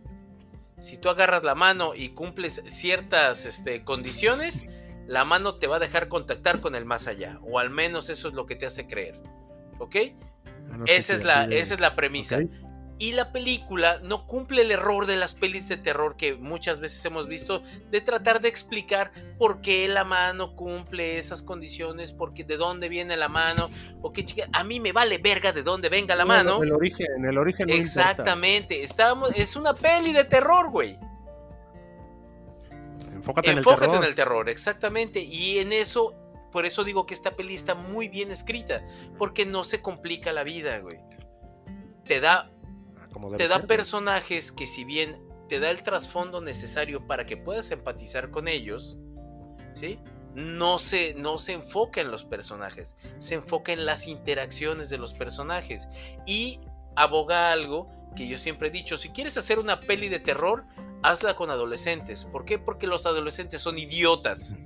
Si 0.80 0.96
tú 0.96 1.08
agarras 1.10 1.42
la 1.42 1.54
mano 1.54 1.92
y 1.94 2.10
cumples 2.10 2.62
ciertas 2.68 3.44
este, 3.46 3.82
condiciones, 3.84 4.70
la 5.06 5.24
mano 5.24 5.56
te 5.56 5.66
va 5.66 5.76
a 5.76 5.80
dejar 5.80 6.08
contactar 6.08 6.60
con 6.60 6.74
el 6.74 6.84
más 6.84 7.08
allá. 7.08 7.38
O 7.42 7.58
al 7.58 7.70
menos 7.70 8.10
eso 8.10 8.28
es 8.28 8.34
lo 8.34 8.46
que 8.46 8.54
te 8.54 8.66
hace 8.66 8.86
creer. 8.86 9.20
¿Ok? 9.78 9.96
Ah, 10.70 10.76
no 10.78 10.84
esa, 10.86 11.14
es 11.14 11.24
la, 11.24 11.46
de- 11.48 11.58
esa 11.58 11.74
es 11.74 11.80
la 11.80 11.96
premisa. 11.96 12.38
Y 13.00 13.12
la 13.12 13.30
película 13.30 14.00
no 14.02 14.26
cumple 14.26 14.62
el 14.62 14.72
error 14.72 15.06
de 15.06 15.16
las 15.16 15.32
pelis 15.32 15.68
de 15.68 15.76
terror 15.76 16.16
que 16.16 16.34
muchas 16.34 16.80
veces 16.80 17.04
hemos 17.04 17.28
visto 17.28 17.62
de 17.90 18.00
tratar 18.00 18.40
de 18.40 18.48
explicar 18.48 19.12
por 19.38 19.60
qué 19.60 19.86
la 19.86 20.02
mano 20.02 20.56
cumple 20.56 21.16
esas 21.16 21.42
condiciones, 21.42 22.10
porque 22.10 22.42
de 22.42 22.56
dónde 22.56 22.88
viene 22.88 23.16
la 23.16 23.28
mano, 23.28 23.70
o 24.02 24.12
qué 24.12 24.24
chica, 24.24 24.48
a 24.52 24.64
mí 24.64 24.80
me 24.80 24.90
vale 24.90 25.18
verga 25.18 25.52
de 25.52 25.62
dónde 25.62 25.88
venga 25.88 26.16
la 26.16 26.24
No, 26.24 26.28
mano. 26.28 26.62
El 26.62 26.72
origen, 26.72 27.24
el 27.24 27.38
origen 27.38 27.68
no. 27.68 27.74
Exactamente, 27.74 28.82
estamos, 28.82 29.30
es 29.36 29.54
una 29.54 29.74
peli 29.74 30.12
de 30.12 30.24
terror, 30.24 30.70
güey. 30.70 30.98
Enfócate 33.14 33.50
en 33.50 33.52
el 33.52 33.58
Enfócate 33.58 33.80
terror. 33.82 33.96
en 33.96 34.08
el 34.08 34.14
terror, 34.16 34.48
exactamente. 34.48 35.20
Y 35.20 35.58
en 35.58 35.72
eso, 35.72 36.14
por 36.50 36.66
eso 36.66 36.82
digo 36.82 37.06
que 37.06 37.14
esta 37.14 37.36
peli 37.36 37.54
está 37.54 37.76
muy 37.76 38.08
bien 38.08 38.32
escrita, 38.32 38.82
porque 39.18 39.46
no 39.46 39.62
se 39.62 39.82
complica 39.82 40.32
la 40.32 40.42
vida, 40.42 40.78
güey. 40.80 40.98
Te 42.04 42.20
da 42.20 42.50
como 43.12 43.30
debe 43.30 43.38
te 43.38 43.48
da 43.48 43.56
ser, 43.56 43.66
personajes 43.66 44.52
que 44.52 44.66
si 44.66 44.84
bien 44.84 45.22
te 45.48 45.60
da 45.60 45.70
el 45.70 45.82
trasfondo 45.82 46.40
necesario 46.40 47.06
para 47.06 47.26
que 47.26 47.36
puedas 47.36 47.70
empatizar 47.70 48.30
con 48.30 48.48
ellos, 48.48 48.98
¿sí? 49.72 49.98
No 50.34 50.78
se, 50.78 51.14
no 51.14 51.38
se 51.38 51.54
enfoca 51.54 52.00
en 52.00 52.10
los 52.10 52.24
personajes, 52.24 52.96
se 53.18 53.34
enfoca 53.34 53.72
en 53.72 53.86
las 53.86 54.06
interacciones 54.06 54.88
de 54.88 54.98
los 54.98 55.14
personajes 55.14 55.88
y 56.26 56.60
aboga 56.96 57.52
algo 57.52 57.90
que 58.14 58.28
yo 58.28 58.38
siempre 58.38 58.68
he 58.68 58.70
dicho, 58.70 58.96
si 58.96 59.10
quieres 59.10 59.36
hacer 59.36 59.58
una 59.58 59.80
peli 59.80 60.08
de 60.08 60.18
terror, 60.18 60.64
hazla 61.02 61.34
con 61.34 61.50
adolescentes. 61.50 62.24
¿Por 62.24 62.44
qué? 62.44 62.58
Porque 62.58 62.86
los 62.86 63.06
adolescentes 63.06 63.62
son 63.62 63.78
idiotas. 63.78 64.56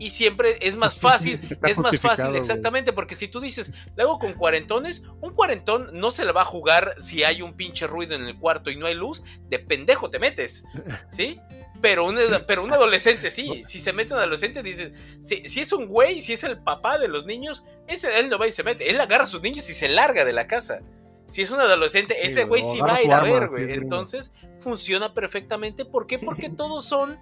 Y 0.00 0.10
siempre 0.10 0.58
es 0.62 0.76
más 0.76 0.98
fácil, 0.98 1.38
es 1.62 1.78
más 1.78 2.00
fácil, 2.00 2.34
exactamente, 2.34 2.92
porque 2.92 3.14
si 3.14 3.28
tú 3.28 3.38
dices, 3.38 3.72
le 3.94 4.02
hago 4.02 4.18
con 4.18 4.32
cuarentones, 4.32 5.04
un 5.20 5.34
cuarentón 5.34 5.90
no 5.92 6.10
se 6.10 6.24
la 6.24 6.32
va 6.32 6.42
a 6.42 6.46
jugar 6.46 6.96
si 7.00 7.22
hay 7.22 7.42
un 7.42 7.52
pinche 7.52 7.86
ruido 7.86 8.16
en 8.16 8.24
el 8.26 8.36
cuarto 8.38 8.70
y 8.70 8.76
no 8.76 8.86
hay 8.86 8.94
luz, 8.94 9.22
de 9.48 9.58
pendejo 9.58 10.10
te 10.10 10.18
metes, 10.18 10.64
¿sí? 11.12 11.38
Pero 11.82 12.06
un, 12.06 12.18
pero 12.46 12.64
un 12.64 12.72
adolescente 12.72 13.30
sí, 13.30 13.62
si 13.68 13.78
se 13.78 13.92
mete 13.92 14.14
un 14.14 14.20
adolescente 14.20 14.62
dices, 14.62 14.92
si, 15.20 15.46
si 15.48 15.60
es 15.60 15.72
un 15.72 15.86
güey, 15.86 16.22
si 16.22 16.32
es 16.32 16.44
el 16.44 16.58
papá 16.62 16.98
de 16.98 17.08
los 17.08 17.26
niños, 17.26 17.62
ese, 17.86 18.18
él 18.18 18.30
no 18.30 18.38
va 18.38 18.48
y 18.48 18.52
se 18.52 18.62
mete, 18.64 18.88
él 18.88 18.98
agarra 19.00 19.24
a 19.24 19.26
sus 19.26 19.42
niños 19.42 19.68
y 19.68 19.74
se 19.74 19.88
larga 19.88 20.24
de 20.24 20.32
la 20.32 20.46
casa. 20.46 20.80
Si 21.26 21.42
es 21.42 21.50
un 21.52 21.60
adolescente, 21.60 22.14
Sí, 22.20 22.26
ese 22.26 22.44
güey 22.44 22.62
sí 22.62 22.80
va 22.80 22.96
a 22.96 23.02
ir 23.02 23.12
a 23.12 23.20
ver, 23.20 23.48
güey. 23.48 23.72
Entonces 23.72 24.32
funciona 24.58 25.14
perfectamente. 25.14 25.84
¿Por 25.84 26.08
qué? 26.08 26.18
Porque 26.18 26.50
todos 26.50 26.84
son 26.84 27.20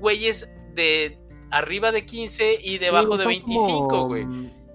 güeyes 0.00 0.50
de 0.74 1.18
arriba 1.52 1.92
de 1.92 2.04
15 2.04 2.58
y 2.62 2.78
debajo 2.78 3.12
Sí, 3.12 3.18
de 3.18 3.24
son 3.24 3.28
25, 3.28 3.88
como, 3.88 4.06
güey. 4.08 4.26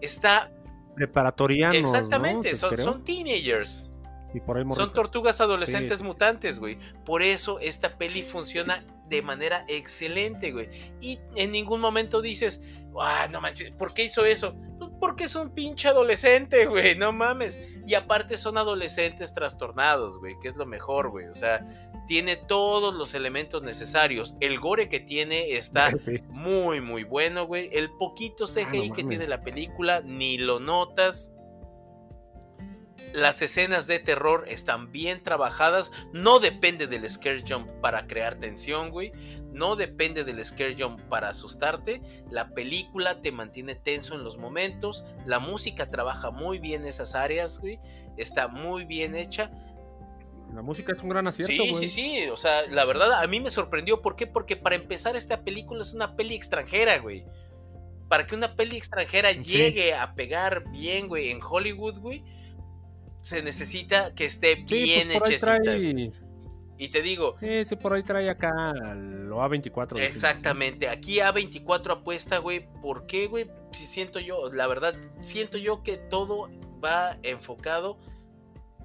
Está 0.01 0.51
Preparatorianos. 0.95 1.75
exactamente, 1.77 2.55
son, 2.55 2.77
son 2.77 3.03
teenagers. 3.03 3.93
Y 4.33 4.39
por 4.39 4.57
ahí 4.57 4.63
Son 4.71 4.91
tortugas 4.93 5.39
adolescentes 5.41 5.93
Sí, 5.93 5.97
sí, 5.97 6.03
sí. 6.03 6.07
mutantes, 6.07 6.59
güey. 6.59 6.77
Por 7.05 7.21
eso 7.21 7.59
esta 7.59 7.97
peli 7.97 8.23
funciona 8.23 8.83
de 9.07 9.21
manera 9.21 9.63
excelente, 9.67 10.51
güey. 10.51 10.69
Y 11.01 11.19
en 11.35 11.51
ningún 11.51 11.79
momento 11.79 12.21
dices, 12.21 12.61
ah, 12.99 13.27
no 13.31 13.39
manches, 13.41 13.71
¿por 13.71 13.93
qué 13.93 14.03
hizo 14.05 14.25
eso? 14.25 14.53
Pues, 14.79 14.91
Porque 14.99 15.23
es 15.25 15.35
un 15.35 15.49
pinche 15.51 15.87
adolescente, 15.87 16.65
güey, 16.65 16.95
no 16.95 17.11
mames. 17.11 17.57
Y 17.87 17.95
aparte 17.95 18.37
son 18.37 18.57
adolescentes 18.57 19.33
trastornados, 19.33 20.19
güey, 20.19 20.35
que 20.41 20.49
es 20.49 20.57
lo 20.57 20.65
mejor, 20.65 21.09
güey. 21.09 21.27
O 21.27 21.35
sea, 21.35 21.65
tiene 22.05 22.35
todos 22.35 22.93
los 22.93 23.13
elementos 23.13 23.63
necesarios. 23.63 24.35
El 24.41 24.59
gore 24.59 24.89
que 24.89 24.99
tiene 24.99 25.55
está 25.55 25.91
Sí. 26.05 26.21
muy, 26.27 26.81
muy 26.81 27.05
bueno, 27.05 27.45
güey. 27.47 27.69
El 27.71 27.89
poquito 27.91 28.45
CGI 28.45 28.61
Ah, 28.61 28.87
no 28.89 28.93
que 28.93 29.03
tiene 29.05 29.25
la 29.27 29.41
película, 29.41 30.01
ni 30.01 30.37
lo 30.37 30.59
notas. 30.59 31.31
Las 33.13 33.41
escenas 33.41 33.87
de 33.87 33.99
terror 33.99 34.43
están 34.49 34.91
bien 34.91 35.23
trabajadas. 35.23 35.91
No 36.11 36.39
depende 36.39 36.87
del 36.87 37.09
scare 37.09 37.41
jump 37.47 37.69
para 37.81 38.05
crear 38.05 38.35
tensión, 38.35 38.89
güey. 38.91 39.13
No 39.53 39.75
depende 39.75 40.23
del 40.23 40.43
scare 40.45 40.75
jump 40.77 40.99
para 41.09 41.29
asustarte. 41.29 42.01
La 42.29 42.49
película 42.49 43.21
te 43.21 43.31
mantiene 43.31 43.75
tenso 43.75 44.13
en 44.15 44.23
los 44.23 44.37
momentos. 44.37 45.05
La 45.25 45.39
música 45.39 45.89
trabaja 45.89 46.31
muy 46.31 46.59
bien 46.59 46.85
esas 46.85 47.15
áreas, 47.15 47.59
güey. 47.59 47.79
Está 48.17 48.47
muy 48.47 48.85
bien 48.85 49.15
hecha. 49.15 49.49
La 50.53 50.61
música 50.61 50.93
es 50.93 51.01
un 51.01 51.09
gran 51.09 51.27
acierto, 51.27 51.51
Sí, 51.63 51.69
güey. 51.71 51.87
sí, 51.87 51.89
sí. 51.89 52.29
O 52.29 52.37
sea, 52.37 52.65
la 52.67 52.85
verdad 52.85 53.13
a 53.13 53.27
mí 53.27 53.39
me 53.39 53.49
sorprendió. 53.49 54.01
¿Por 54.01 54.15
qué? 54.15 54.27
Porque 54.27 54.55
para 54.55 54.75
empezar 54.75 55.15
esta 55.15 55.41
película 55.43 55.81
es 55.81 55.93
una 55.93 56.15
peli 56.15 56.35
extranjera, 56.35 56.99
güey. 56.99 57.25
Para 58.09 58.25
que 58.27 58.35
una 58.35 58.55
peli 58.55 58.77
extranjera 58.77 59.33
Sí. 59.33 59.41
llegue 59.43 59.93
a 59.93 60.13
pegar 60.13 60.69
bien, 60.71 61.07
güey, 61.09 61.31
en 61.31 61.39
Hollywood, 61.41 61.99
güey, 61.99 62.23
se 63.21 63.41
necesita 63.43 64.13
que 64.15 64.25
esté 64.25 64.63
Sí, 64.67 64.83
bien 64.83 65.09
pues 65.09 65.23
hechecita. 65.31 65.57
trae- 65.59 65.91
güey. 65.93 66.11
Y 66.77 66.89
te 66.89 67.01
digo, 67.01 67.35
Sí, 67.39 67.65
sí, 67.65 67.75
por 67.75 67.93
ahí 67.93 68.03
trae 68.03 68.29
acá 68.29 68.51
lo 68.83 69.37
A24. 69.41 69.61
decimos, 69.73 69.91
¿no? 69.93 69.99
Exactamente, 69.99 70.87
aquí 70.89 71.19
A24 71.19 71.91
apuesta, 71.91 72.37
güey. 72.37 72.67
¿Por 72.81 73.07
qué, 73.07 73.27
güey? 73.27 73.47
Si 73.71 73.85
siento 73.85 74.19
yo, 74.19 74.51
la 74.53 74.67
verdad, 74.67 74.95
siento 75.19 75.57
yo 75.57 75.81
que 75.83 75.97
todo 75.97 76.49
va 76.83 77.17
enfocado 77.23 77.97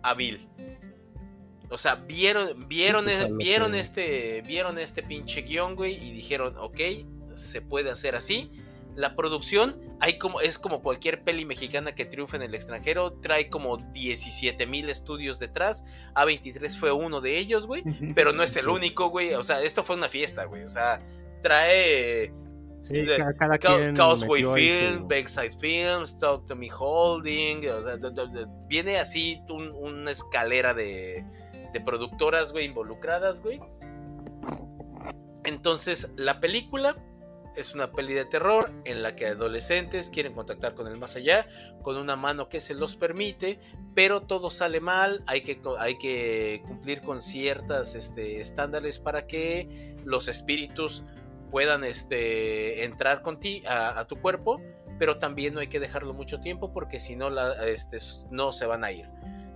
a 0.02 0.14
Bill. 0.14 0.48
O 1.68 1.78
sea, 1.78 1.94
vieron, 1.96 2.68
vieron, 2.68 3.04
pues, 3.04 3.22
e- 3.24 3.32
vieron 3.32 3.72
que- 3.72 3.80
este, 3.80 4.42
vieron 4.46 4.78
este 4.78 5.02
pinche 5.02 5.42
guion, 5.42 5.74
güey, 5.76 5.94
y 5.94 6.12
dijeron, 6.12 6.54
ok, 6.58 6.80
se 7.34 7.60
puede 7.62 7.90
hacer 7.90 8.14
así. 8.16 8.50
La 8.94 9.16
producción, 9.16 9.80
hay 10.00 10.18
como, 10.18 10.40
es 10.40 10.58
como 10.58 10.82
cualquier 10.82 11.24
peli 11.24 11.44
mexicana 11.46 11.94
que 11.94 12.04
triunfa 12.04 12.36
en 12.36 12.42
el 12.42 12.54
extranjero, 12.54 13.12
trae 13.14 13.48
como 13.48 13.78
17 13.78 14.66
mil 14.66 14.90
estudios 14.90 15.38
detrás. 15.38 15.84
A23 16.14 16.78
fue 16.78 16.92
uno 16.92 17.20
de 17.22 17.38
ellos, 17.38 17.66
güey 17.66 17.82
pero 18.14 18.32
no 18.32 18.42
es 18.42 18.54
el 18.56 18.64
Sí. 18.64 18.68
único, 18.68 19.08
güey. 19.08 19.32
O 19.34 19.42
sea, 19.42 19.62
esto 19.62 19.82
fue 19.82 19.96
una 19.96 20.08
fiesta, 20.08 20.44
güey. 20.44 20.64
O 20.64 20.68
sea, 20.68 21.00
trae 21.42 22.32
Sí, 22.82 22.94
de- 22.94 23.16
ca- 23.16 23.32
cada 23.34 23.58
Ca- 23.58 23.76
quien 23.76 23.94
Causeway 23.94 24.42
Film, 24.42 24.98
su- 24.98 25.06
Backside 25.06 25.58
Films, 25.58 26.18
Talk 26.18 26.46
to 26.46 26.56
Me 26.56 26.68
Holding. 26.76 27.66
O 27.70 27.82
sea, 27.82 27.96
de- 27.96 28.10
de- 28.10 28.26
de- 28.28 28.46
viene 28.68 28.98
así 28.98 29.40
un- 29.48 29.70
una 29.70 30.10
escalera 30.10 30.74
de, 30.74 31.24
de 31.72 31.80
productoras, 31.80 32.52
güey, 32.52 32.66
involucradas, 32.66 33.40
güey. 33.40 33.60
Entonces, 35.44 36.12
la 36.16 36.40
película 36.40 36.96
es 37.56 37.74
una 37.74 37.92
peli 37.92 38.14
de 38.14 38.24
terror 38.24 38.70
en 38.84 39.02
la 39.02 39.16
que 39.16 39.26
adolescentes 39.26 40.10
quieren 40.10 40.34
contactar 40.34 40.74
con 40.74 40.86
el 40.86 40.98
más 40.98 41.16
allá 41.16 41.46
con 41.82 41.96
una 41.96 42.16
mano 42.16 42.48
que 42.48 42.60
se 42.60 42.74
los 42.74 42.96
permite, 42.96 43.58
pero 43.94 44.22
todo 44.22 44.50
sale 44.50 44.80
mal, 44.80 45.22
hay 45.26 45.42
que, 45.42 46.62
cumplir 46.66 47.02
con 47.02 47.22
ciertas 47.22 47.94
este, 47.94 48.40
estándares 48.40 48.98
para 48.98 49.26
que 49.26 49.96
los 50.04 50.28
espíritus 50.28 51.04
puedan 51.50 51.84
este, 51.84 52.84
entrar 52.84 53.22
con 53.22 53.38
ti 53.38 53.62
a, 53.66 54.04
tu 54.06 54.16
cuerpo, 54.20 54.60
pero 54.98 55.18
también 55.18 55.54
no 55.54 55.60
hay 55.60 55.68
que 55.68 55.80
dejarlo 55.80 56.14
mucho 56.14 56.40
tiempo 56.40 56.72
porque 56.72 56.98
si 57.00 57.16
no, 57.16 57.28
este, 57.62 57.98
no 58.30 58.52
se 58.52 58.66
van 58.66 58.84
a 58.84 58.92
ir. 58.92 59.08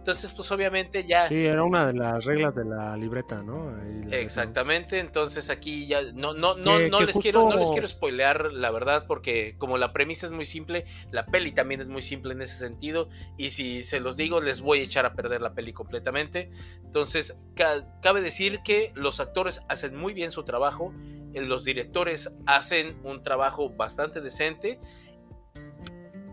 Entonces, 0.07 0.31
pues 0.31 0.53
obviamente 0.53 1.05
ya... 1.05 1.29
Sí, 1.29 1.35
era 1.47 1.65
una 1.65 1.85
de 1.85 1.93
las 1.93 2.25
reglas 2.25 2.55
de 2.55 2.65
la 2.65 2.97
libreta, 2.97 3.43
¿no? 3.43 3.73
La 3.73 4.17
Exactamente, 4.19 5.01
entonces 5.01 5.51
aquí 5.51 5.89
ya 5.89 6.01
no, 6.15 6.33
no, 6.33 6.55
no, 6.55 6.77
Que- 6.77 6.89
no 6.91 6.99
que 7.01 7.07
les 7.07 7.17
quiero, 7.17 7.43
no 7.51 7.57
les 7.57 7.69
quiero 7.73 7.89
spoilear 7.89 8.53
la 8.53 8.71
verdad, 8.71 9.07
porque 9.09 9.57
como 9.59 9.79
la 9.79 9.93
premisa 9.93 10.27
es 10.27 10.31
muy 10.31 10.45
simple, 10.45 10.85
la 11.11 11.27
peli 11.27 11.51
también 11.51 11.81
es 11.81 11.89
muy 11.89 12.03
simple 12.03 12.35
en 12.35 12.41
ese 12.43 12.55
sentido, 12.55 13.09
y 13.37 13.51
si 13.51 13.83
se 13.83 13.99
los 13.99 14.17
digo, 14.17 14.41
les 14.41 14.61
voy 14.61 14.79
a 14.79 14.83
echar 14.85 15.07
a 15.07 15.15
perder 15.15 15.41
la 15.41 15.55
peli 15.55 15.73
completamente. 15.73 16.51
Entonces, 16.85 17.37
ca- 17.57 17.83
cabe 18.01 18.21
decir 18.21 18.61
que 18.65 18.93
los 18.95 19.19
actores 19.19 19.63
hacen 19.69 19.97
muy 19.97 20.15
bien 20.15 20.31
su 20.31 20.45
trabajo, 20.45 20.95
eh, 21.35 21.41
los 21.41 21.65
directores 21.65 22.33
hacen 22.47 22.97
un 23.03 23.25
trabajo 23.25 23.71
bastante 23.71 24.21
decente. 24.21 24.79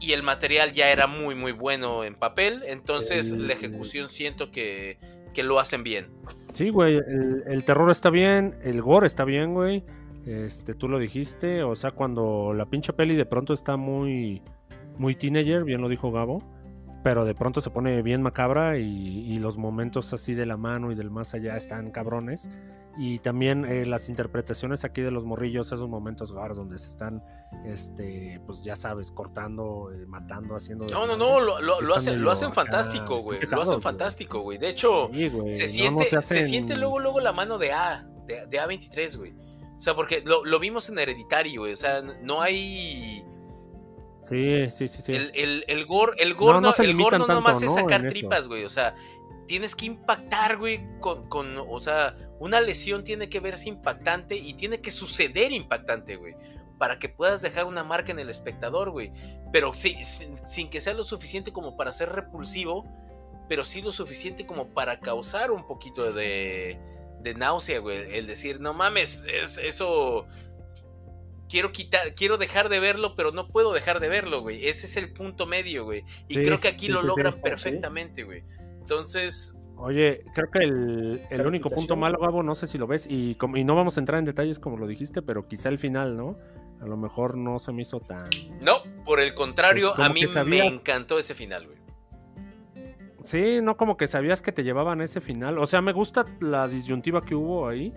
Y 0.04 0.12
el 0.14 0.22
material 0.22 0.74
ya 0.74 0.92
era 0.92 1.08
muy 1.08 1.34
muy 1.34 1.54
bueno 1.54 2.04
en 2.04 2.16
papel, 2.16 2.62
entonces 2.68 3.32
El- 3.32 3.48
la 3.48 3.54
ejecución 3.54 4.10
siento 4.10 4.52
que, 4.52 4.98
que 5.34 5.44
lo 5.44 5.60
hacen 5.60 5.84
bien. 5.84 6.08
Sí, 6.54 6.70
güey, 6.70 6.98
el, 6.98 7.44
el 7.48 7.64
terror 7.64 7.90
está 7.90 8.10
bien, 8.10 8.56
el 8.64 8.82
gore 8.82 9.08
está 9.08 9.24
bien, 9.24 9.54
güey. 9.54 9.84
Este, 10.26 10.74
tú 10.74 10.88
lo 10.90 11.00
dijiste, 11.00 11.64
o 11.64 11.76
sea, 11.76 11.92
cuando 11.92 12.54
la 12.54 12.66
pinche 12.66 12.94
peli 12.94 13.16
de 13.16 13.26
pronto 13.26 13.54
está 13.54 13.76
muy, 13.78 14.42
muy 14.98 15.16
teenager, 15.16 15.64
bien 15.64 15.82
lo 15.82 15.90
dijo 15.90 16.12
Gabo, 16.12 16.44
pero 17.04 17.26
de 17.26 17.34
pronto 17.36 17.60
se 17.62 17.70
pone 17.70 18.02
bien 18.02 18.22
macabra 18.22 18.78
y, 18.78 18.86
y 19.34 19.40
los 19.40 19.58
momentos 19.58 20.14
así 20.14 20.34
de 20.34 20.46
la 20.46 20.56
mano 20.58 20.92
y 20.92 20.96
del 20.96 21.10
más 21.12 21.34
allá 21.34 21.58
están 21.58 21.92
cabrones. 21.92 22.50
Y 22.96 23.18
también 23.20 23.66
eh, 23.66 23.88
las 23.88 24.08
interpretaciones 24.08 24.84
aquí 24.86 25.02
de 25.02 25.10
los 25.10 25.26
morrillos, 25.26 25.68
esos 25.72 25.90
momentos 25.90 26.32
gore 26.32 26.54
donde 26.54 26.78
se 26.78 26.90
están, 26.90 27.24
este, 27.66 28.40
pues 28.46 28.62
ya 28.62 28.76
sabes, 28.76 29.12
cortando, 29.12 29.92
eh, 29.92 30.06
matando, 30.06 30.56
haciendo... 30.56 30.86
No, 30.88 31.08
no, 31.08 31.18
no, 31.18 31.40
lo, 31.40 31.60
lo- 31.60 31.82
lo 31.82 31.96
hacen, 31.96 32.22
lo 32.22 32.30
hacen 32.30 32.50
acá, 32.50 32.56
fantástico, 32.56 33.18
güey. 33.22 33.40
Lo 33.50 33.62
hacen 33.64 33.82
fantástico, 33.82 34.42
güey. 34.42 34.60
De 34.60 34.70
hecho, 34.70 35.10
Sí, 35.12 35.30
se 35.54 35.68
siente, 35.68 36.08
no 36.12 36.22
se 36.22 36.44
siente 36.44 36.78
luego, 36.78 37.00
luego 37.00 37.20
la 37.20 37.32
mano 37.32 37.58
de 37.58 37.72
A, 37.72 38.08
de, 38.28 38.46
de 38.46 38.60
A23, 38.60 39.18
güey. 39.18 39.34
O 39.76 39.82
sea, 39.82 39.96
porque 39.96 40.22
lo, 40.24 40.46
lo 40.46 40.60
vimos 40.60 40.88
en 40.90 41.00
Hereditary, 41.00 41.58
güey. 41.58 41.74
O 41.74 41.76
sea, 41.78 42.02
no 42.22 42.42
hay. 42.42 43.26
Sí, 44.22 44.70
sí, 44.72 44.88
sí, 44.88 45.02
sí. 45.02 45.14
El, 45.14 45.32
el, 45.36 45.66
el 45.68 45.86
gore, 45.86 46.14
el 46.20 46.34
gore 46.36 46.54
No, 46.54 46.62
no, 46.62 46.68
no 46.68 46.74
se 46.74 46.84
el 46.84 46.96
gore 46.96 47.18
no 47.18 47.26
tanto, 47.26 47.42
nomás 47.42 47.62
es 47.62 47.74
sacar 47.74 48.08
tripas, 48.08 48.48
güey. 48.48 48.64
O 48.64 48.70
sea, 48.70 48.96
tienes 49.48 49.76
que 49.76 49.86
impactar, 49.86 50.58
güey, 50.58 50.86
con, 51.00 51.28
con, 51.30 51.58
o 51.58 51.82
sea, 51.82 52.16
una 52.40 52.62
lesión 52.62 53.04
tiene 53.04 53.30
que 53.30 53.40
verse 53.40 53.70
impactante 53.70 54.36
y 54.36 54.54
tiene 54.54 54.82
que 54.82 54.92
suceder 54.92 55.52
impactante, 55.52 56.16
güey. 56.16 56.36
Para 56.78 57.00
que 57.00 57.10
puedas 57.10 57.42
dejar 57.42 57.66
una 57.66 57.84
marca 57.84 58.12
en 58.12 58.20
el 58.20 58.30
espectador, 58.30 58.92
güey. 58.92 59.12
Pero 59.52 59.74
sí, 59.74 60.04
sin, 60.04 60.38
sin 60.48 60.70
que 60.70 60.82
sea 60.82 60.94
lo 60.94 61.04
suficiente 61.04 61.54
como 61.54 61.78
para 61.78 61.94
ser 61.94 62.10
repulsivo, 62.10 62.86
pero 63.48 63.66
sí 63.66 63.82
lo 63.82 63.92
suficiente 63.92 64.46
como 64.46 64.70
para 64.74 65.00
causar 65.00 65.52
un 65.52 65.66
poquito 65.68 66.12
de, 66.12 66.80
de 67.22 67.34
náusea, 67.36 67.80
güey. 67.80 68.18
El 68.18 68.28
decir, 68.28 68.60
no 68.60 68.74
mames, 68.74 69.26
es, 69.32 69.58
eso 69.58 70.28
quiero 71.54 71.72
quitar, 71.72 72.16
quiero 72.16 72.38
dejar 72.38 72.68
de 72.68 72.80
verlo, 72.80 73.16
pero 73.16 73.32
no 73.32 73.48
puedo 73.48 73.74
dejar 73.74 74.00
de 74.00 74.10
verlo, 74.10 74.42
güey. 74.42 74.68
Ese 74.68 74.88
es 74.88 74.98
el 74.98 75.14
punto 75.14 75.46
medio, 75.46 75.86
güey. 75.86 76.04
Y 76.28 76.36
Sí, 76.36 76.44
creo 76.44 76.60
que 76.60 76.68
aquí 76.68 76.88
sí, 76.88 76.92
lo 76.92 77.04
logran 77.04 77.42
perfectamente, 77.42 78.24
güey. 78.24 78.44
Entonces, 78.84 79.58
Oye, 79.78 80.24
creo 80.36 80.50
que 80.52 80.60
el, 80.60 81.22
el 81.30 81.48
único 81.48 81.70
punto 81.70 81.96
malo, 81.98 82.20
Gabo, 82.20 82.44
no 82.44 82.54
sé 82.56 82.68
si 82.68 82.78
lo 82.78 82.86
ves, 82.88 83.06
y, 83.10 83.36
como- 83.36 83.58
y 83.58 83.64
no 83.64 83.76
vamos 83.76 83.98
a 83.98 84.02
entrar 84.02 84.20
en 84.20 84.26
detalles 84.26 84.60
como 84.60 84.78
lo 84.78 84.88
dijiste, 84.88 85.22
pero 85.22 85.48
quizá 85.48 85.68
el 85.70 85.80
final, 85.80 86.16
¿no? 86.16 86.38
A 86.80 86.86
lo 86.86 86.96
mejor 86.96 87.36
no 87.38 87.60
se 87.60 87.72
me 87.74 87.82
hizo 87.82 88.00
tan... 88.00 88.30
no, 88.62 88.84
por 89.04 89.20
el 89.20 89.34
contrario, 89.34 89.94
Pues 89.96 90.08
a 90.10 90.14
mí 90.14 90.26
sabía- 90.28 90.64
me 90.64 90.70
encantó 90.70 91.18
ese 91.18 91.34
final, 91.34 91.66
güey. 91.68 91.80
Sí, 93.24 93.60
no 93.62 93.78
como 93.78 93.96
que 93.98 94.08
sabías 94.08 94.42
que 94.42 94.52
te 94.52 94.64
llevaban 94.64 95.00
a 95.02 95.06
ese 95.06 95.22
final. 95.22 95.58
O 95.58 95.66
sea, 95.66 95.82
me 95.82 95.94
gusta 95.94 96.26
la 96.42 96.68
disyuntiva 96.68 97.24
que 97.24 97.36
hubo 97.36 97.68
ahí. 97.68 97.94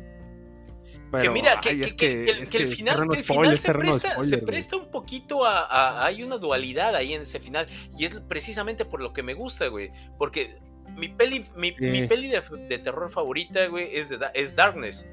Pero, 1.11 1.23
que 1.25 1.31
mira, 1.31 1.61
que, 1.61 1.69
ay, 1.71 1.79
que- 1.81 1.85
es 1.85 1.95
que- 1.95 2.25
que 2.51 2.63
el, 2.63 2.69
final, 2.69 3.03
el 3.13 3.25
spoiler, 3.25 3.25
final 3.25 3.59
se, 3.59 3.73
presta, 3.75 4.11
spoiler, 4.13 4.31
se 4.31 4.37
güey. 4.37 4.47
presta 4.47 4.77
un 4.77 4.91
poquito 4.91 5.45
a, 5.45 5.65
a- 5.67 6.07
Hay 6.07 6.23
una 6.23 6.39
dualidad 6.39 6.95
ahí 6.95 7.13
en 7.15 7.23
ese 7.23 7.39
final. 7.41 7.67
Y 7.99 8.05
es 8.07 8.15
precisamente 8.29 8.85
por 8.85 9.01
lo 9.01 9.13
que 9.13 9.23
me 9.23 9.35
gusta, 9.35 9.67
güey. 9.69 9.91
Porque 10.19 10.59
mi 10.97 11.09
peli, 11.09 11.45
mi, 11.57 11.71
Sí. 11.73 11.77
mi 11.85 12.07
peli 12.07 12.29
de, 12.29 12.43
de 12.69 12.79
terror 12.79 13.11
favorita, 13.11 13.67
güey, 13.67 13.95
es, 13.97 14.09
de, 14.09 14.19
es 14.35 14.57
Darkness. 14.57 15.09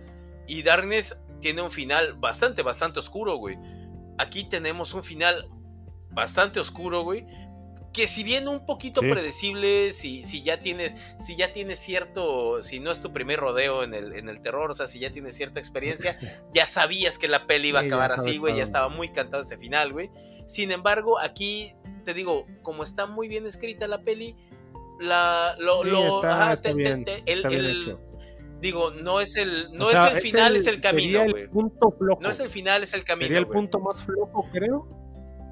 Y 0.48 0.64
Darkness 0.64 1.18
tiene 1.40 1.62
un 1.62 1.72
final 1.72 2.14
bastante, 2.14 2.62
bastante 2.64 3.00
oscuro, 3.00 3.36
güey. 3.36 3.58
Aquí 4.18 4.46
tenemos 4.46 4.94
un 4.94 5.04
final 5.04 5.48
bastante 6.10 6.60
oscuro, 6.60 7.02
güey. 7.04 7.26
Que 7.92 8.08
si 8.08 8.24
bien 8.24 8.48
un 8.48 8.66
poquito 8.66 9.02
Sí. 9.02 9.10
predecible, 9.12 9.92
si, 9.92 10.24
si 10.24 10.42
ya 10.42 10.62
tienes, 10.62 10.94
si 11.20 11.36
ya 11.36 11.54
tienes 11.54 11.78
cierto, 11.80 12.64
si 12.64 12.80
no 12.80 12.90
es 12.90 13.02
tu 13.02 13.14
primer 13.14 13.40
rodeo 13.40 13.84
en 13.84 13.94
el, 13.94 14.14
en 14.16 14.30
el 14.30 14.42
terror, 14.42 14.72
o 14.72 14.76
sea, 14.76 14.88
si 14.88 14.98
ya 15.00 15.12
tienes 15.12 15.36
cierta 15.36 15.60
experiencia, 15.60 16.18
ya 16.54 16.66
sabías 16.66 17.20
que 17.20 17.28
la 17.28 17.46
peli 17.46 17.68
iba 17.70 17.82
a 17.82 17.84
acabar 17.84 18.12
así, 18.12 18.38
güey, 18.38 18.56
ya 18.58 18.64
estaba 18.64 18.90
muy 18.90 19.12
cantado 19.12 19.44
ese 19.44 19.58
final, 19.58 19.94
güey. 19.94 20.10
Sin 20.48 20.72
embargo, 20.72 21.20
aquí 21.20 21.74
te 22.04 22.14
digo, 22.16 22.48
como 22.64 22.84
está 22.84 23.06
muy 23.06 23.28
bien 23.28 23.46
escrita 23.46 23.88
la 23.88 24.02
peli, 24.02 24.36
la 25.00 25.56
lo, 25.60 25.84
Sí, 25.84 25.90
lo- 25.90 26.16
está- 26.16 26.42
ajá, 26.44 26.54
está 26.54 26.70
te- 26.70 26.76
te- 26.76 26.82
bien, 26.82 27.06
te- 27.06 27.24
el- 27.26 27.38
está 27.40 27.50
bien 27.50 27.66
el- 27.66 27.82
hecho. 27.82 28.00
digo, 28.62 28.92
no 28.92 29.20
es 29.20 29.36
el 29.36 29.72
no 29.74 29.88
O 29.88 29.90
sea, 29.90 30.08
es 30.10 30.16
el 30.16 30.22
final, 30.22 30.56
es 30.56 30.68
el 30.68 30.76
sería 30.76 30.90
camino, 30.92 31.22
el 31.24 31.32
güey. 31.32 31.48
punto 31.50 31.92
flojo. 31.98 32.22
No 32.22 32.30
es 32.30 32.40
el 32.40 32.50
final, 32.50 32.84
es 32.84 32.94
el 32.94 33.04
camino, 33.04 33.26
Sería 33.28 33.40
el 33.40 33.46
güey. 33.46 33.58
punto 33.60 33.80
más 33.80 34.02
flojo, 34.04 34.46
creo. 34.52 34.88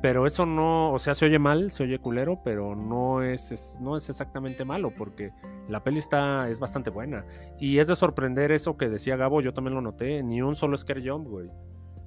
Pero 0.02 0.26
eso 0.26 0.48
no, 0.48 0.92
o 0.94 0.98
sea, 0.98 1.14
se 1.14 1.26
oye 1.26 1.38
mal, 1.38 1.70
se 1.70 1.84
oye 1.84 2.00
culero, 2.00 2.42
pero 2.44 2.76
no 2.76 3.22
es, 3.22 3.52
es- 3.52 3.78
no 3.82 3.96
es 3.98 4.10
exactamente 4.10 4.66
malo, 4.66 4.92
porque 4.98 5.32
la 5.70 5.84
peli 5.84 6.00
está, 6.00 6.50
es 6.50 6.60
bastante 6.60 6.90
buena. 6.90 7.24
Y 7.60 7.78
es 7.78 7.88
de 7.88 7.96
sorprender 7.96 8.52
eso 8.52 8.78
que 8.78 8.90
decía 8.90 9.16
Gabo, 9.16 9.42
yo 9.42 9.54
también 9.54 9.76
lo 9.76 9.82
noté, 9.82 10.24
ni 10.24 10.42
un 10.42 10.56
solo 10.56 10.76
scare 10.76 11.08
jump, 11.08 11.28
güey. 11.28 11.50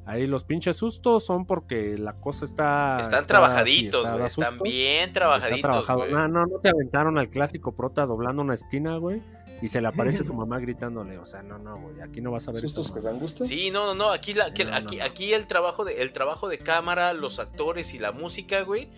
Ahí 0.06 0.26
los 0.26 0.44
pinches 0.44 0.76
sustos 0.76 1.24
son 1.24 1.46
porque 1.46 1.96
la 1.96 2.12
cosa 2.20 2.44
está... 2.44 2.98
Están 3.00 3.20
está- 3.20 3.26
trabajaditos, 3.26 4.02
sí, 4.02 4.06
está- 4.06 4.10
güey. 4.10 4.20
da 4.20 4.26
Están 4.26 4.58
bien 4.60 5.00
está 5.08 5.12
trabajaditos, 5.20 5.60
trabajado. 5.62 5.98
güey. 6.00 6.12
No, 6.12 6.28
no, 6.28 6.44
no 6.46 6.58
te 6.60 6.68
aventaron 6.68 7.16
al 7.18 7.30
clásico 7.30 7.72
prota 7.72 8.04
doblando 8.04 8.42
una 8.42 8.52
esquina, 8.54 8.98
güey, 8.98 9.22
y 9.62 9.68
se 9.68 9.80
le 9.80 9.88
aparece 9.88 10.22
tu 10.24 10.34
mamá 10.34 10.58
gritándole, 10.58 11.16
o 11.18 11.24
sea, 11.24 11.42
no, 11.42 11.58
no, 11.58 11.78
güey, 11.78 12.02
aquí 12.02 12.20
no 12.20 12.30
vas 12.30 12.46
a 12.48 12.52
ver 12.52 12.60
¿Sustos 12.60 12.92
que 12.92 13.00
dan 13.00 13.18
gusto? 13.18 13.44
Sí, 13.46 13.70
no, 13.70 13.86
no, 13.86 13.94
no. 13.94 14.10
Aquí, 14.12 14.34
la, 14.34 14.52
que- 14.52 14.64
No, 14.66 14.72
no, 14.72 14.76
aquí, 14.76 14.96
no. 14.98 15.04
aquí 15.04 15.32
el 15.32 15.46
trabajo 15.46 15.84
de, 15.86 16.02
el 16.02 16.12
trabajo 16.12 16.48
de 16.48 16.58
cámara, 16.58 17.14
los 17.14 17.38
actores 17.38 17.94
y 17.94 17.98
la 17.98 18.12
música, 18.12 18.60
güey. 18.62 18.90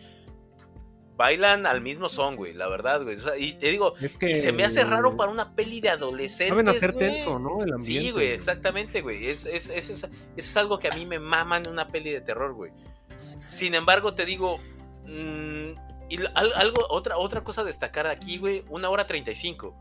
Bailan 1.16 1.64
al 1.66 1.80
mismo 1.80 2.08
son, 2.10 2.36
güey, 2.36 2.52
la 2.52 2.68
verdad, 2.68 3.02
güey. 3.02 3.16
O 3.16 3.20
sea, 3.20 3.36
y 3.38 3.54
te 3.54 3.68
digo, 3.70 3.94
Es 4.00 4.12
que 4.12 4.32
y 4.32 4.36
se 4.36 4.52
me 4.52 4.64
hace 4.64 4.84
raro 4.84 5.16
para 5.16 5.32
una 5.32 5.54
peli 5.54 5.80
de 5.80 5.88
adolescentes. 5.88 6.48
Saben 6.50 6.68
hacer 6.68 6.92
güey. 6.92 7.10
tenso, 7.14 7.38
¿no? 7.38 7.62
El 7.64 7.72
ambiente. 7.72 7.84
Sí, 8.02 8.10
güey, 8.10 8.28
exactamente, 8.32 9.00
güey. 9.00 9.26
Es, 9.28 9.46
es, 9.46 9.70
es, 9.70 9.88
es- 9.90 10.04
eso 10.04 10.08
es 10.36 10.56
algo 10.56 10.78
que 10.78 10.88
a 10.88 10.90
mí 10.96 11.06
me 11.06 11.18
mama 11.18 11.56
en 11.56 11.68
una 11.68 11.88
peli 11.88 12.10
de 12.10 12.20
terror, 12.20 12.52
güey. 12.52 12.72
Sin 13.48 13.74
embargo, 13.74 14.12
te 14.14 14.26
digo. 14.26 14.58
mm, 15.06 15.70
y 16.08 16.18
algo, 16.34 16.86
otra, 16.90 17.16
otra 17.18 17.42
cosa 17.42 17.62
a 17.62 17.64
destacar 17.64 18.06
aquí, 18.06 18.38
güey. 18.38 18.64
Una 18.68 18.90
hora 18.90 19.06
treinta 19.06 19.30
y 19.32 19.36
cinco. 19.36 19.74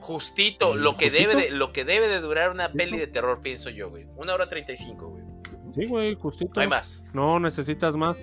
Justito, 0.00 0.76
lo 0.76 0.96
que, 0.98 1.08
¿justito? 1.08 1.30
debe 1.30 1.42
de, 1.44 1.50
lo 1.50 1.72
que 1.72 1.84
debe 1.84 2.08
de 2.08 2.20
durar 2.20 2.50
una 2.50 2.64
¿Justito? 2.66 2.84
peli 2.84 2.98
de 2.98 3.06
terror, 3.06 3.40
pienso 3.42 3.70
yo, 3.70 3.88
güey. 3.90 4.06
Una 4.16 4.34
hora 4.34 4.48
treinta 4.48 4.72
y 4.72 4.76
cinco, 4.76 5.08
güey. 5.08 5.24
Sí, 5.74 5.86
güey, 5.86 6.14
justito. 6.14 6.52
No 6.56 6.60
hay 6.60 6.68
más. 6.68 7.06
No 7.14 7.40
necesitas 7.40 7.94
más. 7.96 8.16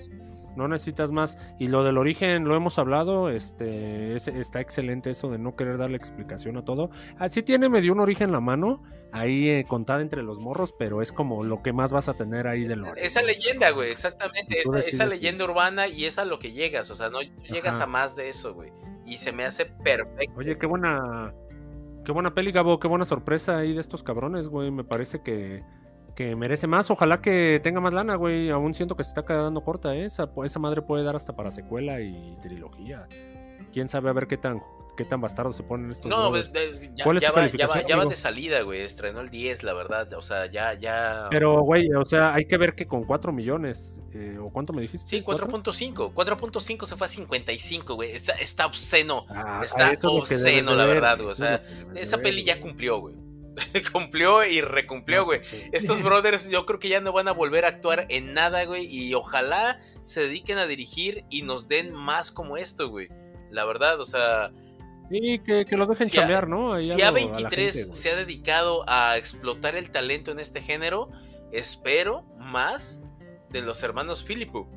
No 0.55 0.67
necesitas 0.67 1.11
más. 1.11 1.37
Y 1.59 1.67
lo 1.67 1.83
del 1.83 1.97
origen 1.97 2.45
lo 2.45 2.55
hemos 2.55 2.77
hablado. 2.79 3.29
Este 3.29 4.15
es- 4.15 4.27
está 4.27 4.59
excelente 4.61 5.09
eso 5.09 5.29
de 5.29 5.39
no 5.39 5.55
querer 5.55 5.77
darle 5.77 5.97
explicación 5.97 6.57
a 6.57 6.65
todo. 6.65 6.89
Así 7.17 7.41
tiene 7.43 7.69
medio 7.69 7.93
un 7.93 7.99
origen 7.99 8.31
la 8.31 8.39
mano. 8.41 8.83
Ahí 9.13 9.49
eh, 9.49 9.65
contada 9.67 10.01
entre 10.01 10.23
los 10.23 10.39
morros, 10.39 10.73
pero 10.77 11.01
es 11.01 11.11
como 11.11 11.43
lo 11.43 11.61
que 11.61 11.73
más 11.73 11.91
vas 11.91 12.07
a 12.07 12.13
tener 12.13 12.47
ahí 12.47 12.63
de 12.63 12.77
lore. 12.77 13.05
Esa 13.05 13.21
leyenda, 13.21 13.71
güey, 13.71 13.91
exactamente. 13.91 14.57
Esa, 14.87 15.05
leyenda 15.05 15.43
urbana 15.43 15.87
y 15.87 16.05
es 16.05 16.17
a 16.17 16.23
lo 16.25 16.39
que 16.39 16.53
llegas. 16.53 16.89
O 16.91 16.95
sea, 16.95 17.09
no 17.09 17.19
llegas 17.21 17.75
Ajá. 17.75 17.83
a 17.83 17.87
más 17.87 18.15
de 18.15 18.29
eso, 18.29 18.53
güey. 18.53 18.71
Y 19.05 19.17
se 19.17 19.33
me 19.33 19.43
hace 19.43 19.65
perfecto. 19.65 20.33
Oye, 20.37 20.57
qué 20.57 20.65
buena. 20.65 21.33
Qué 22.05 22.11
buena 22.13 22.33
peli, 22.33 22.51
Gabo. 22.51 22.79
Qué 22.79 22.87
buena 22.87 23.05
sorpresa 23.05 23.57
ahí 23.57 23.73
de 23.73 23.81
estos 23.81 24.01
cabrones, 24.01 24.47
güey. 24.47 24.71
Me 24.71 24.83
parece 24.83 25.21
que, 25.21 25.63
que 26.21 26.35
merece 26.35 26.67
más. 26.67 26.91
Ojalá 26.91 27.21
que 27.21 27.59
tenga 27.63 27.79
más 27.79 27.93
lana, 27.93 28.15
güey. 28.15 28.49
Aún 28.51 28.73
siento 28.73 28.95
que 28.95 29.03
se 29.03 29.09
está 29.09 29.25
quedando 29.25 29.63
corta 29.63 29.95
¿eh? 29.95 30.05
esa. 30.05 30.29
Esa 30.43 30.59
madre 30.59 30.81
puede 30.81 31.03
dar 31.03 31.15
hasta 31.15 31.35
para 31.35 31.49
secuela 31.51 31.99
y 32.01 32.37
trilogía. 32.41 33.07
Quién 33.73 33.89
sabe 33.89 34.09
a 34.09 34.13
ver 34.13 34.27
qué 34.27 34.37
tan, 34.37 34.59
qué 34.97 35.05
tan 35.05 35.21
bastardos 35.21 35.55
se 35.55 35.63
ponen 35.63 35.89
estos. 35.91 36.09
No, 36.11 36.31
de- 36.31 36.91
ya, 36.93 37.03
¿Cuál 37.05 37.17
es 37.17 37.23
ya 37.23 37.29
tu 37.29 37.35
va, 37.37 37.47
ya, 37.47 37.67
va, 37.67 37.87
ya 37.87 37.97
va 37.97 38.05
de 38.05 38.15
salida, 38.15 38.61
güey. 38.61 38.81
Estrenó 38.81 39.21
el 39.21 39.29
10, 39.29 39.63
la 39.63 39.73
verdad. 39.73 40.11
O 40.13 40.21
sea, 40.21 40.45
ya, 40.45 40.73
ya. 40.73 41.27
Pero, 41.31 41.61
güey, 41.61 41.87
o 41.93 42.05
sea, 42.05 42.33
hay 42.35 42.45
que 42.45 42.57
ver 42.57 42.75
que 42.75 42.85
con 42.85 43.03
4 43.05 43.31
millones. 43.31 43.99
eh, 44.13 44.37
¿O 44.39 44.49
cuánto 44.51 44.73
me 44.73 44.81
dijiste? 44.81 45.09
Sí, 45.09 45.21
¿Cuatro? 45.21 45.47
4.5. 45.47 46.13
4.5 46.13 46.85
se 46.85 46.97
fue 46.97 47.07
a 47.07 47.09
55, 47.09 47.95
güey. 47.95 48.11
Está, 48.11 48.33
está 48.33 48.65
obsceno. 48.67 49.25
Ah, 49.29 49.61
Está 49.63 49.91
obsceno, 50.09 50.71
de 50.71 50.77
la 50.77 50.85
ver, 50.85 50.95
verdad, 50.95 51.17
güey. 51.17 51.29
O 51.31 51.35
sea, 51.35 51.63
Esa 51.95 52.17
peli 52.19 52.43
ya 52.43 52.59
cumplió, 52.59 52.99
güey. 52.99 53.30
cumplió 53.91 54.43
y 54.45 54.61
recumplió, 54.61 55.25
güey. 55.25 55.43
Sí. 55.43 55.63
Estos 55.71 56.01
brothers 56.03 56.49
yo 56.49 56.65
creo 56.65 56.79
que 56.79 56.89
ya 56.89 56.99
no 57.01 57.11
van 57.13 57.27
a 57.27 57.31
volver 57.33 57.65
a 57.65 57.69
actuar 57.69 58.05
en 58.09 58.33
nada, 58.33 58.63
güey. 58.65 58.85
Y 58.85 59.13
ojalá 59.13 59.79
se 60.01 60.21
dediquen 60.21 60.57
a 60.57 60.67
dirigir 60.67 61.25
y 61.29 61.41
nos 61.43 61.67
den 61.67 61.93
más 61.93 62.31
como 62.31 62.57
esto, 62.57 62.89
güey. 62.89 63.09
La 63.49 63.65
verdad, 63.65 63.99
o 63.99 64.05
sea, 64.05 64.51
Sí, 65.09 65.39
que, 65.45 65.65
que 65.65 65.75
los 65.75 65.89
dejen 65.89 66.07
Si 66.07 66.17
A- 66.17 66.41
¿no? 66.43 66.73
Ahí 66.73 66.83
si 66.83 67.01
algo 67.01 67.17
a 67.35 67.41
la 67.41 67.49
A23 67.49 67.49
gente, 67.49 67.83
güey. 67.83 67.93
se 67.99 68.11
ha 68.11 68.15
dedicado 68.15 68.85
a 68.87 69.17
explotar 69.17 69.75
el 69.75 69.91
talento 69.91 70.31
en 70.31 70.39
este 70.39 70.61
género, 70.61 71.09
espero 71.51 72.23
más 72.37 73.03
de 73.49 73.61
los 73.61 73.83
hermanos 73.83 74.23
Philippou. 74.23 74.69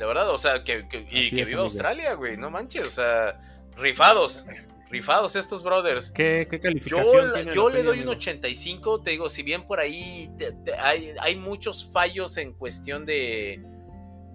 La 0.00 0.06
verdad, 0.06 0.30
o 0.30 0.38
sea, 0.38 0.64
que, 0.64 0.88
que- 0.88 1.06
y 1.10 1.26
Así 1.26 1.36
que 1.36 1.44
viva. 1.44 1.60
Australia, 1.60 2.14
güey, 2.14 2.38
no 2.38 2.50
manches, 2.50 2.86
o 2.86 2.90
sea, 2.90 3.38
rifados, 3.76 4.46
rifados 4.92 5.34
estos 5.36 5.62
brothers. 5.62 6.10
¿Qué, 6.10 6.46
qué 6.48 6.58
Yo, 6.58 6.62
calificación 6.62 7.32
tiene 7.32 7.54
yo 7.54 7.70
le 7.70 7.82
doy 7.82 7.96
un 8.00 8.04
amigo? 8.04 8.10
85, 8.12 9.00
te 9.02 9.10
digo, 9.12 9.28
si 9.30 9.42
bien 9.42 9.66
por 9.66 9.80
ahí 9.80 10.30
te- 10.36 10.52
te- 10.52 10.74
hay, 10.74 11.14
hay 11.20 11.34
muchos 11.36 11.90
fallos 11.90 12.36
en 12.36 12.52
cuestión 12.52 13.06
de, 13.06 13.64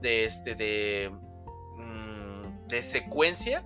de 0.01 0.25
este, 0.25 0.55
de, 0.55 1.11
mm, 1.77 2.67
de 2.67 2.81
secuencia, 2.83 3.63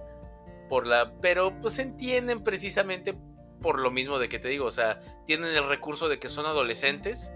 por 0.69 0.85
la, 0.85 1.13
pero 1.21 1.57
pues 1.61 1.75
se 1.75 1.81
entienden 1.83 2.43
precisamente 2.43 3.15
por 3.61 3.79
lo 3.79 3.89
mismo 3.91 4.19
de 4.19 4.27
que 4.27 4.39
te 4.39 4.49
digo, 4.49 4.65
o 4.65 4.71
sea, 4.71 4.99
tienen 5.25 5.55
el 5.55 5.67
recurso 5.69 6.09
de 6.09 6.19
que 6.19 6.27
son 6.29 6.45
adolescentes, 6.45 7.31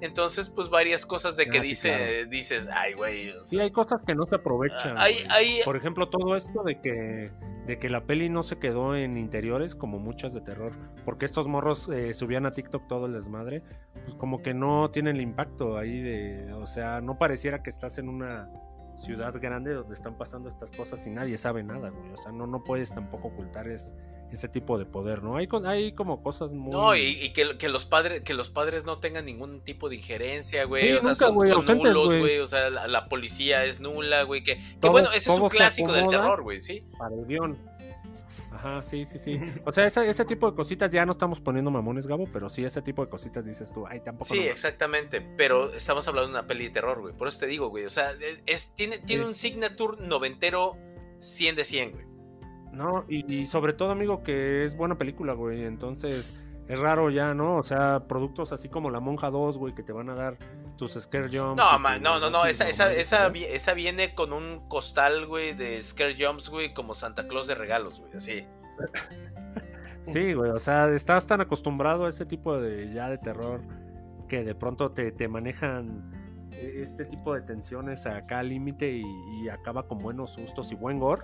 entonces 0.00 0.48
pues 0.48 0.68
varias 0.70 1.04
cosas 1.06 1.36
de 1.36 1.46
que 1.48 1.58
Ah, 1.58 1.62
sí, 1.62 1.68
dice, 1.68 1.88
claro. 1.88 2.30
dices, 2.30 2.68
ay, 2.72 2.92
güey, 2.94 3.30
o 3.30 3.42
Sí, 3.44 3.58
hay 3.60 3.70
cosas 3.70 4.02
que 4.06 4.14
no 4.14 4.26
se 4.26 4.36
aprovechan. 4.36 4.96
hay, 4.98 5.14
güey. 5.14 5.26
hay, 5.30 5.60
Por 5.64 5.76
ejemplo, 5.76 6.08
todo 6.08 6.36
esto 6.36 6.62
de 6.62 6.80
que, 6.80 7.30
de 7.66 7.78
que 7.78 7.88
la 7.88 8.04
peli 8.04 8.28
no 8.28 8.42
se 8.42 8.58
quedó 8.58 8.96
en 8.96 9.16
interiores 9.16 9.74
como 9.74 9.98
muchas 9.98 10.32
de 10.32 10.40
terror, 10.40 10.72
porque 11.04 11.24
estos 11.24 11.48
morros 11.48 11.88
eh, 11.88 12.14
subían 12.14 12.46
a 12.46 12.52
TikTok 12.52 12.86
todo 12.88 13.06
el 13.06 13.12
desmadre, 13.12 13.62
pues 14.04 14.14
como 14.14 14.42
que 14.42 14.54
no 14.54 14.90
tienen 14.90 15.16
el 15.16 15.22
impacto 15.22 15.76
ahí 15.76 16.00
de, 16.00 16.52
o 16.54 16.66
sea, 16.66 17.00
no 17.00 17.18
pareciera 17.18 17.62
que 17.62 17.70
estás 17.70 17.98
en 17.98 18.08
una 18.08 18.50
ciudad 18.96 19.34
grande 19.40 19.72
donde 19.72 19.94
están 19.94 20.16
pasando 20.18 20.48
estas 20.48 20.70
cosas 20.70 21.06
y 21.06 21.10
nadie 21.10 21.38
sabe 21.38 21.62
nada, 21.62 21.88
güey. 21.90 22.12
O 22.12 22.16
sea, 22.16 22.32
no, 22.32 22.46
no 22.46 22.62
puedes 22.64 22.92
tampoco 22.92 23.28
ocultar 23.28 23.66
es, 23.68 23.94
ese 24.32 24.48
tipo 24.48 24.78
de 24.78 24.86
poder, 24.86 25.22
¿no? 25.22 25.36
Hay, 25.36 25.46
con- 25.46 25.66
hay 25.66 25.92
como 25.92 26.22
cosas 26.22 26.52
muy... 26.52 26.70
No, 26.72 26.94
y, 26.94 27.00
y 27.22 27.32
que, 27.32 27.56
que 27.58 27.68
los 27.68 27.84
padres 27.84 28.22
que 28.22 28.34
los 28.34 28.48
padres 28.48 28.84
no 28.84 28.98
tengan 28.98 29.24
ningún 29.26 29.60
tipo 29.60 29.88
de 29.88 29.96
injerencia, 29.96 30.64
güey. 30.64 30.88
Sí, 30.88 30.92
o 30.94 31.00
sea, 31.00 31.14
son, 31.14 31.34
ausentes, 31.34 31.76
nulos, 31.76 32.16
güey. 32.18 32.38
O 32.38 32.46
sea, 32.46 32.70
la, 32.70 32.86
la 32.88 33.08
policía 33.08 33.64
es 33.64 33.80
nula, 33.80 34.22
güey. 34.22 34.42
Que, 34.44 34.56
que 34.56 34.76
Todo- 34.80 34.92
bueno, 34.92 35.10
ese 35.12 35.32
es 35.32 35.38
un 35.40 35.48
clásico 35.48 35.92
del 35.92 36.08
terror, 36.08 36.42
güey, 36.42 36.60
¿sí? 36.60 36.84
para 36.98 37.14
el 37.14 37.26
guion. 37.26 37.58
Ajá, 38.52 38.82
sí, 38.82 39.04
sí, 39.04 39.18
sí. 39.18 39.38
O 39.64 39.72
sea, 39.72 39.86
ese, 39.86 40.08
ese 40.08 40.24
tipo 40.24 40.50
de 40.50 40.56
cositas 40.56 40.90
ya 40.90 41.06
no 41.06 41.12
estamos 41.12 41.40
poniendo 41.40 41.70
mamones, 41.70 42.06
Gabo, 42.06 42.26
pero 42.32 42.48
sí, 42.48 42.64
ese 42.64 42.82
tipo 42.82 43.02
de 43.04 43.08
cositas 43.10 43.46
dices 43.46 43.72
tú, 43.72 43.86
ay, 43.86 44.00
tampoco. 44.00 44.26
Sí, 44.26 44.34
no 44.34 44.40
mames". 44.40 44.52
exactamente. 44.52 45.20
Pero 45.36 45.72
estamos 45.72 46.06
hablando 46.08 46.28
de 46.28 46.34
una 46.38 46.46
peli 46.46 46.64
de 46.64 46.70
terror, 46.70 47.00
güey. 47.00 47.14
Por 47.14 47.28
eso 47.28 47.38
te 47.38 47.46
digo, 47.46 47.68
güey. 47.68 47.84
O 47.84 47.90
sea, 47.90 48.10
es, 48.12 48.42
es- 48.46 48.74
tiene, 48.74 48.98
tiene 48.98 49.22
Sí. 49.22 49.28
un 49.28 49.34
signature 49.36 49.96
noventero 50.06 50.76
100 51.20 51.56
de 51.56 51.64
100, 51.64 51.92
güey. 51.92 52.04
No, 52.72 53.04
y, 53.08 53.32
y 53.32 53.46
sobre 53.46 53.72
todo, 53.72 53.90
amigo, 53.90 54.22
que 54.22 54.64
es 54.64 54.76
buena 54.76 54.96
película, 54.96 55.32
güey. 55.32 55.64
Entonces, 55.64 56.32
es 56.68 56.78
raro 56.78 57.10
ya, 57.10 57.34
¿no? 57.34 57.56
O 57.56 57.64
sea, 57.64 58.06
productos 58.06 58.52
así 58.52 58.68
como 58.68 58.90
La 58.90 59.00
Monja 59.00 59.28
2, 59.28 59.58
güey, 59.58 59.74
que 59.74 59.82
te 59.82 59.92
van 59.92 60.08
a 60.08 60.14
dar 60.14 60.36
tus 60.76 60.92
scare 60.92 61.28
jumps. 61.28 61.56
No, 61.56 61.78
no, 61.98 62.20
no, 62.20 62.30
no. 62.30 62.46
Esa, 62.46 62.68
esa, 62.68 62.92
esa, 62.92 63.26
esa 63.26 63.74
viene 63.74 64.14
con 64.14 64.32
un 64.32 64.68
costal, 64.68 65.26
güey, 65.26 65.52
de 65.52 65.82
scare 65.82 66.14
jumps, 66.16 66.48
güey, 66.48 66.72
como 66.72 66.94
Santa 66.94 67.26
Claus 67.26 67.48
de 67.48 67.56
regalos, 67.56 67.98
güey. 68.00 68.12
Así. 68.14 68.46
Sí, 70.04 70.32
güey, 70.32 70.50
o 70.50 70.58
sea, 70.58 70.88
estás 70.88 71.26
tan 71.26 71.40
acostumbrado 71.40 72.06
a 72.06 72.08
ese 72.08 72.26
tipo 72.26 72.58
de 72.58 72.92
ya 72.92 73.08
de 73.08 73.18
terror 73.18 73.60
que 74.28 74.42
de 74.42 74.54
pronto 74.54 74.90
te, 74.90 75.12
te 75.12 75.28
manejan 75.28 76.48
eh, 76.52 76.78
este 76.80 77.04
tipo 77.04 77.34
de 77.34 77.42
tensiones 77.42 78.06
acá 78.06 78.40
al 78.40 78.48
límite 78.48 78.90
y, 78.90 79.04
y 79.34 79.48
acaba 79.50 79.86
con 79.86 79.98
buenos 79.98 80.32
sustos 80.32 80.72
y 80.72 80.74
buen 80.74 80.98
gore, 80.98 81.22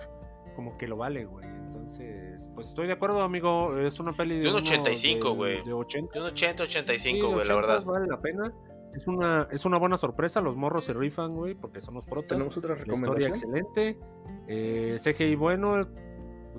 como 0.57 0.75
que 0.77 0.87
lo 0.89 0.97
vale, 0.97 1.23
güey. 1.23 1.45
Entonces, 1.45 2.49
pues 2.53 2.67
estoy 2.67 2.87
de 2.87 2.93
acuerdo, 2.93 3.21
amigo, 3.21 3.77
es 3.77 3.97
una 4.01 4.11
peli 4.11 4.35
de, 4.35 4.41
De 4.41 4.49
un 4.49 4.55
unos 4.55 4.69
85, 4.69 5.29
de- 5.29 5.35
güey. 5.35 5.63
De 5.63 5.71
80. 5.71 6.11
De 6.13 6.19
un 6.19 6.25
80, 6.25 6.65
Sí, 6.65 6.69
85, 6.79 7.27
de 7.27 7.33
güey, 7.35 7.47
la 7.47 7.55
80 7.55 7.55
verdad. 7.61 7.85
Vale 7.85 8.07
la 8.07 8.19
pena. 8.19 8.53
Es 8.93 9.07
una, 9.07 9.47
es 9.51 9.63
una 9.63 9.77
buena 9.77 9.95
sorpresa, 9.95 10.41
los 10.41 10.55
morros 10.57 10.83
se 10.85 10.93
rifan, 10.93 11.35
güey, 11.35 11.53
porque 11.55 11.79
son 11.79 11.93
los 11.93 12.03
protas. 12.05 12.29
¿Tenemos 12.29 12.57
otra 12.57 12.75
La 12.75 12.81
historia 12.81 12.99
recomendación? 12.99 13.31
excelente. 13.31 13.99
Eh, 14.47 14.97
CGI 15.01 15.35
bueno. 15.35 15.87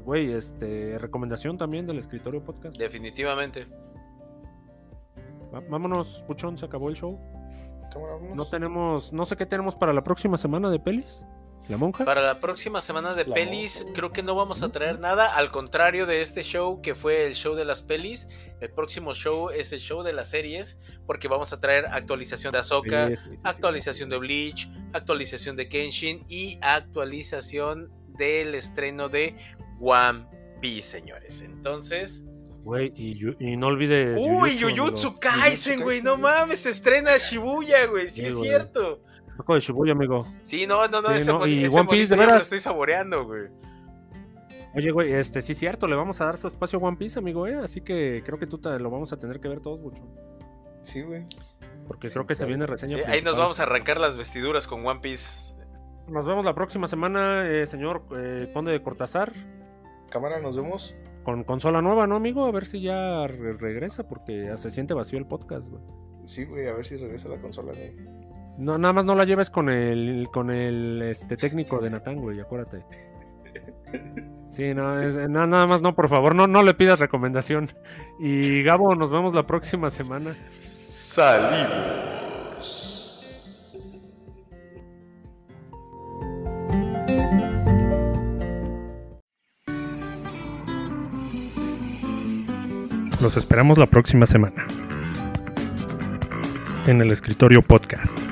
Güey, 0.05 0.31
este, 0.33 0.97
recomendación 0.99 1.59
también 1.59 1.87
del 1.87 1.99
escritorio 1.99 2.43
podcast. 2.45 2.79
Definitivamente. 2.79 3.66
Va- 5.53 5.62
vámonos, 5.69 6.23
Puchón, 6.27 6.57
se 6.57 6.65
acabó 6.65 6.89
el 6.89 6.95
show. 6.97 7.19
No 8.35 8.45
tenemos, 8.47 9.12
no 9.12 9.25
sé 9.27 9.37
qué 9.37 9.45
tenemos 9.47 9.75
para 9.75 9.93
la 9.93 10.05
próxima 10.05 10.37
semana 10.39 10.70
de 10.70 10.79
pelis. 10.79 11.25
¿La 11.69 11.77
monja? 11.77 12.05
Para 12.05 12.23
la 12.23 12.40
próxima 12.40 12.81
semana 12.81 13.15
de 13.15 13.27
La 13.27 13.35
pelis, 13.35 13.81
monja. 13.82 13.95
creo 13.95 14.12
que 14.12 14.23
no 14.23 14.35
vamos 14.35 14.62
a 14.62 14.70
traer 14.70 14.99
nada. 14.99 15.35
Al 15.36 15.51
contrario 15.51 16.07
de 16.07 16.23
este 16.23 16.43
show, 16.43 16.81
que 16.81 16.95
fue 16.95 17.27
el 17.27 17.35
show 17.35 17.55
de 17.55 17.65
las 17.66 17.82
pelis, 17.82 18.27
el 18.61 18.70
próximo 18.70 19.15
show 19.15 19.51
es 19.51 19.73
el 19.73 19.81
show 19.81 20.03
de 20.03 20.12
las 20.15 20.31
series, 20.31 20.81
porque 21.07 21.28
vamos 21.28 21.53
a 21.53 21.61
traer 21.61 21.85
actualización 21.86 22.53
de 22.53 22.59
Ahsoka, 22.61 23.09
Sí, 23.09 23.16
sí, 23.16 23.23
sí, 23.24 23.31
sí. 23.36 23.40
actualización 23.45 24.09
de 24.09 24.19
Bleach, 24.19 24.69
actualización 24.95 25.57
de 25.57 25.69
Kenshin 25.69 26.24
y 26.28 26.59
actualización 26.62 27.90
del 28.16 28.55
estreno 28.55 29.09
de 29.09 29.36
One 29.81 30.27
Piece, 30.61 30.82
señores. 30.99 31.43
Entonces, 31.43 32.24
Güey, 32.65 32.93
y, 32.97 33.57
no 33.57 33.69
olvides. 33.69 34.19
uy, 34.20 34.61
Jujutsu. 34.61 35.19
Kaisen, 35.19 35.81
güey, 35.81 36.03
no 36.03 36.16
mames, 36.19 36.59
se 36.61 36.70
estrena 36.70 37.16
Shibuya, 37.16 37.86
güey, 37.86 38.11
sí 38.11 38.20
Sí, 38.23 38.27
es 38.27 38.39
cierto. 38.40 39.03
Arco 39.39 39.55
de 39.55 39.60
Shibuya, 39.60 39.93
amigo. 39.93 40.27
Sí, 40.43 40.66
no, 40.66 40.86
no, 40.89 41.01
no, 41.01 41.09
Sí, 41.10 41.15
ese, 41.16 41.32
no, 41.32 41.47
y 41.47 41.65
ese 41.65 41.78
One 41.78 41.89
Piece, 41.89 42.06
de 42.09 42.16
me 42.16 42.23
lo 42.24 42.28
veras. 42.28 42.43
estoy 42.44 42.60
saboreando, 42.60 43.24
güey. 43.24 43.48
Oye, 44.74 44.90
güey, 44.90 45.12
este, 45.12 45.40
sí, 45.43 45.55
cierto, 45.55 45.86
le 45.86 45.97
vamos 45.97 46.20
a 46.20 46.27
dar 46.27 46.36
su 46.36 46.47
espacio 46.48 46.78
a 46.78 46.82
One 46.82 46.97
Piece, 46.97 47.19
amigo, 47.19 47.47
¿eh? 47.47 47.55
Así 47.56 47.81
que 47.81 48.23
creo 48.24 48.39
que 48.39 48.47
tú 48.47 48.59
te, 48.59 48.78
lo 48.78 48.90
vamos 48.90 49.12
a 49.12 49.19
tener 49.19 49.40
que 49.40 49.48
ver 49.48 49.60
todos, 49.60 49.81
mucho. 49.81 50.02
Sí, 50.82 51.02
güey. 51.02 51.24
Porque 51.86 52.09
Sí, 52.09 52.15
creo 52.15 52.27
que 52.27 52.35
se 52.35 52.40
claro. 52.40 52.48
viene 52.48 52.66
reseña. 52.66 52.98
Sí, 52.98 53.02
ahí 53.06 53.23
nos 53.23 53.36
vamos 53.36 53.60
a 53.60 53.62
arrancar 53.62 53.98
las 53.98 54.16
vestiduras 54.19 54.66
con 54.66 54.85
One 54.86 55.01
Piece. 55.01 55.55
Nos 56.09 56.27
vemos 56.27 56.44
la 56.44 56.55
próxima 56.55 56.86
semana, 56.89 57.48
eh, 57.48 57.66
señor 57.66 58.02
eh, 58.16 58.51
Conde 58.52 58.73
de 58.73 58.82
Cortázar, 58.82 59.32
Cámara, 60.10 60.40
nos 60.40 60.56
vemos. 60.56 60.94
con 61.23 61.44
consola 61.44 61.81
nueva, 61.82 62.06
¿no, 62.06 62.16
amigo? 62.16 62.47
A 62.47 62.51
ver 62.51 62.65
si 62.66 62.81
ya 62.81 63.27
re- 63.27 63.55
regresa, 63.55 64.09
porque 64.09 64.44
ya 64.47 64.56
se 64.56 64.70
siente 64.70 64.94
vacío 64.94 65.19
el 65.19 65.27
podcast, 65.27 65.69
güey. 65.69 65.82
Sí, 66.27 66.44
güey, 66.44 66.66
a 66.66 66.73
ver 66.74 66.85
si 66.86 66.97
regresa 66.97 67.28
la 67.28 67.40
consola, 67.40 67.73
güey. 67.73 67.94
No, 68.59 68.76
nada 68.76 68.93
más 68.93 69.05
no 69.05 69.14
la 69.14 69.24
lleves 69.24 69.51
con 69.51 69.68
el, 69.68 70.28
con 70.32 70.51
el 70.51 71.01
este, 71.02 71.36
técnico 71.36 71.78
de 71.80 71.90
Natán, 71.90 72.16
güey, 72.16 72.40
acuérdate. 72.40 72.85
Sí, 74.51 74.74
no, 74.74 75.01
es- 75.01 75.16
na- 75.28 75.47
nada 75.47 75.66
más 75.66 75.80
no, 75.80 75.94
por 75.94 76.09
favor, 76.09 76.35
no, 76.35 76.47
no 76.48 76.62
le 76.62 76.74
pidas 76.74 76.98
recomendación. 76.98 77.70
Y 78.18 78.62
Gabo, 78.64 78.94
nos 78.97 79.10
vemos 79.10 79.32
la 79.35 79.47
próxima 79.47 79.90
semana. 79.90 80.36
Salimos. 80.89 82.05
Los 93.20 93.36
esperamos 93.36 93.78
la 93.78 93.86
próxima 93.86 94.26
semana. 94.26 94.66
En 96.86 97.01
el 97.01 97.10
escritorio 97.10 97.62
podcast. 97.62 98.27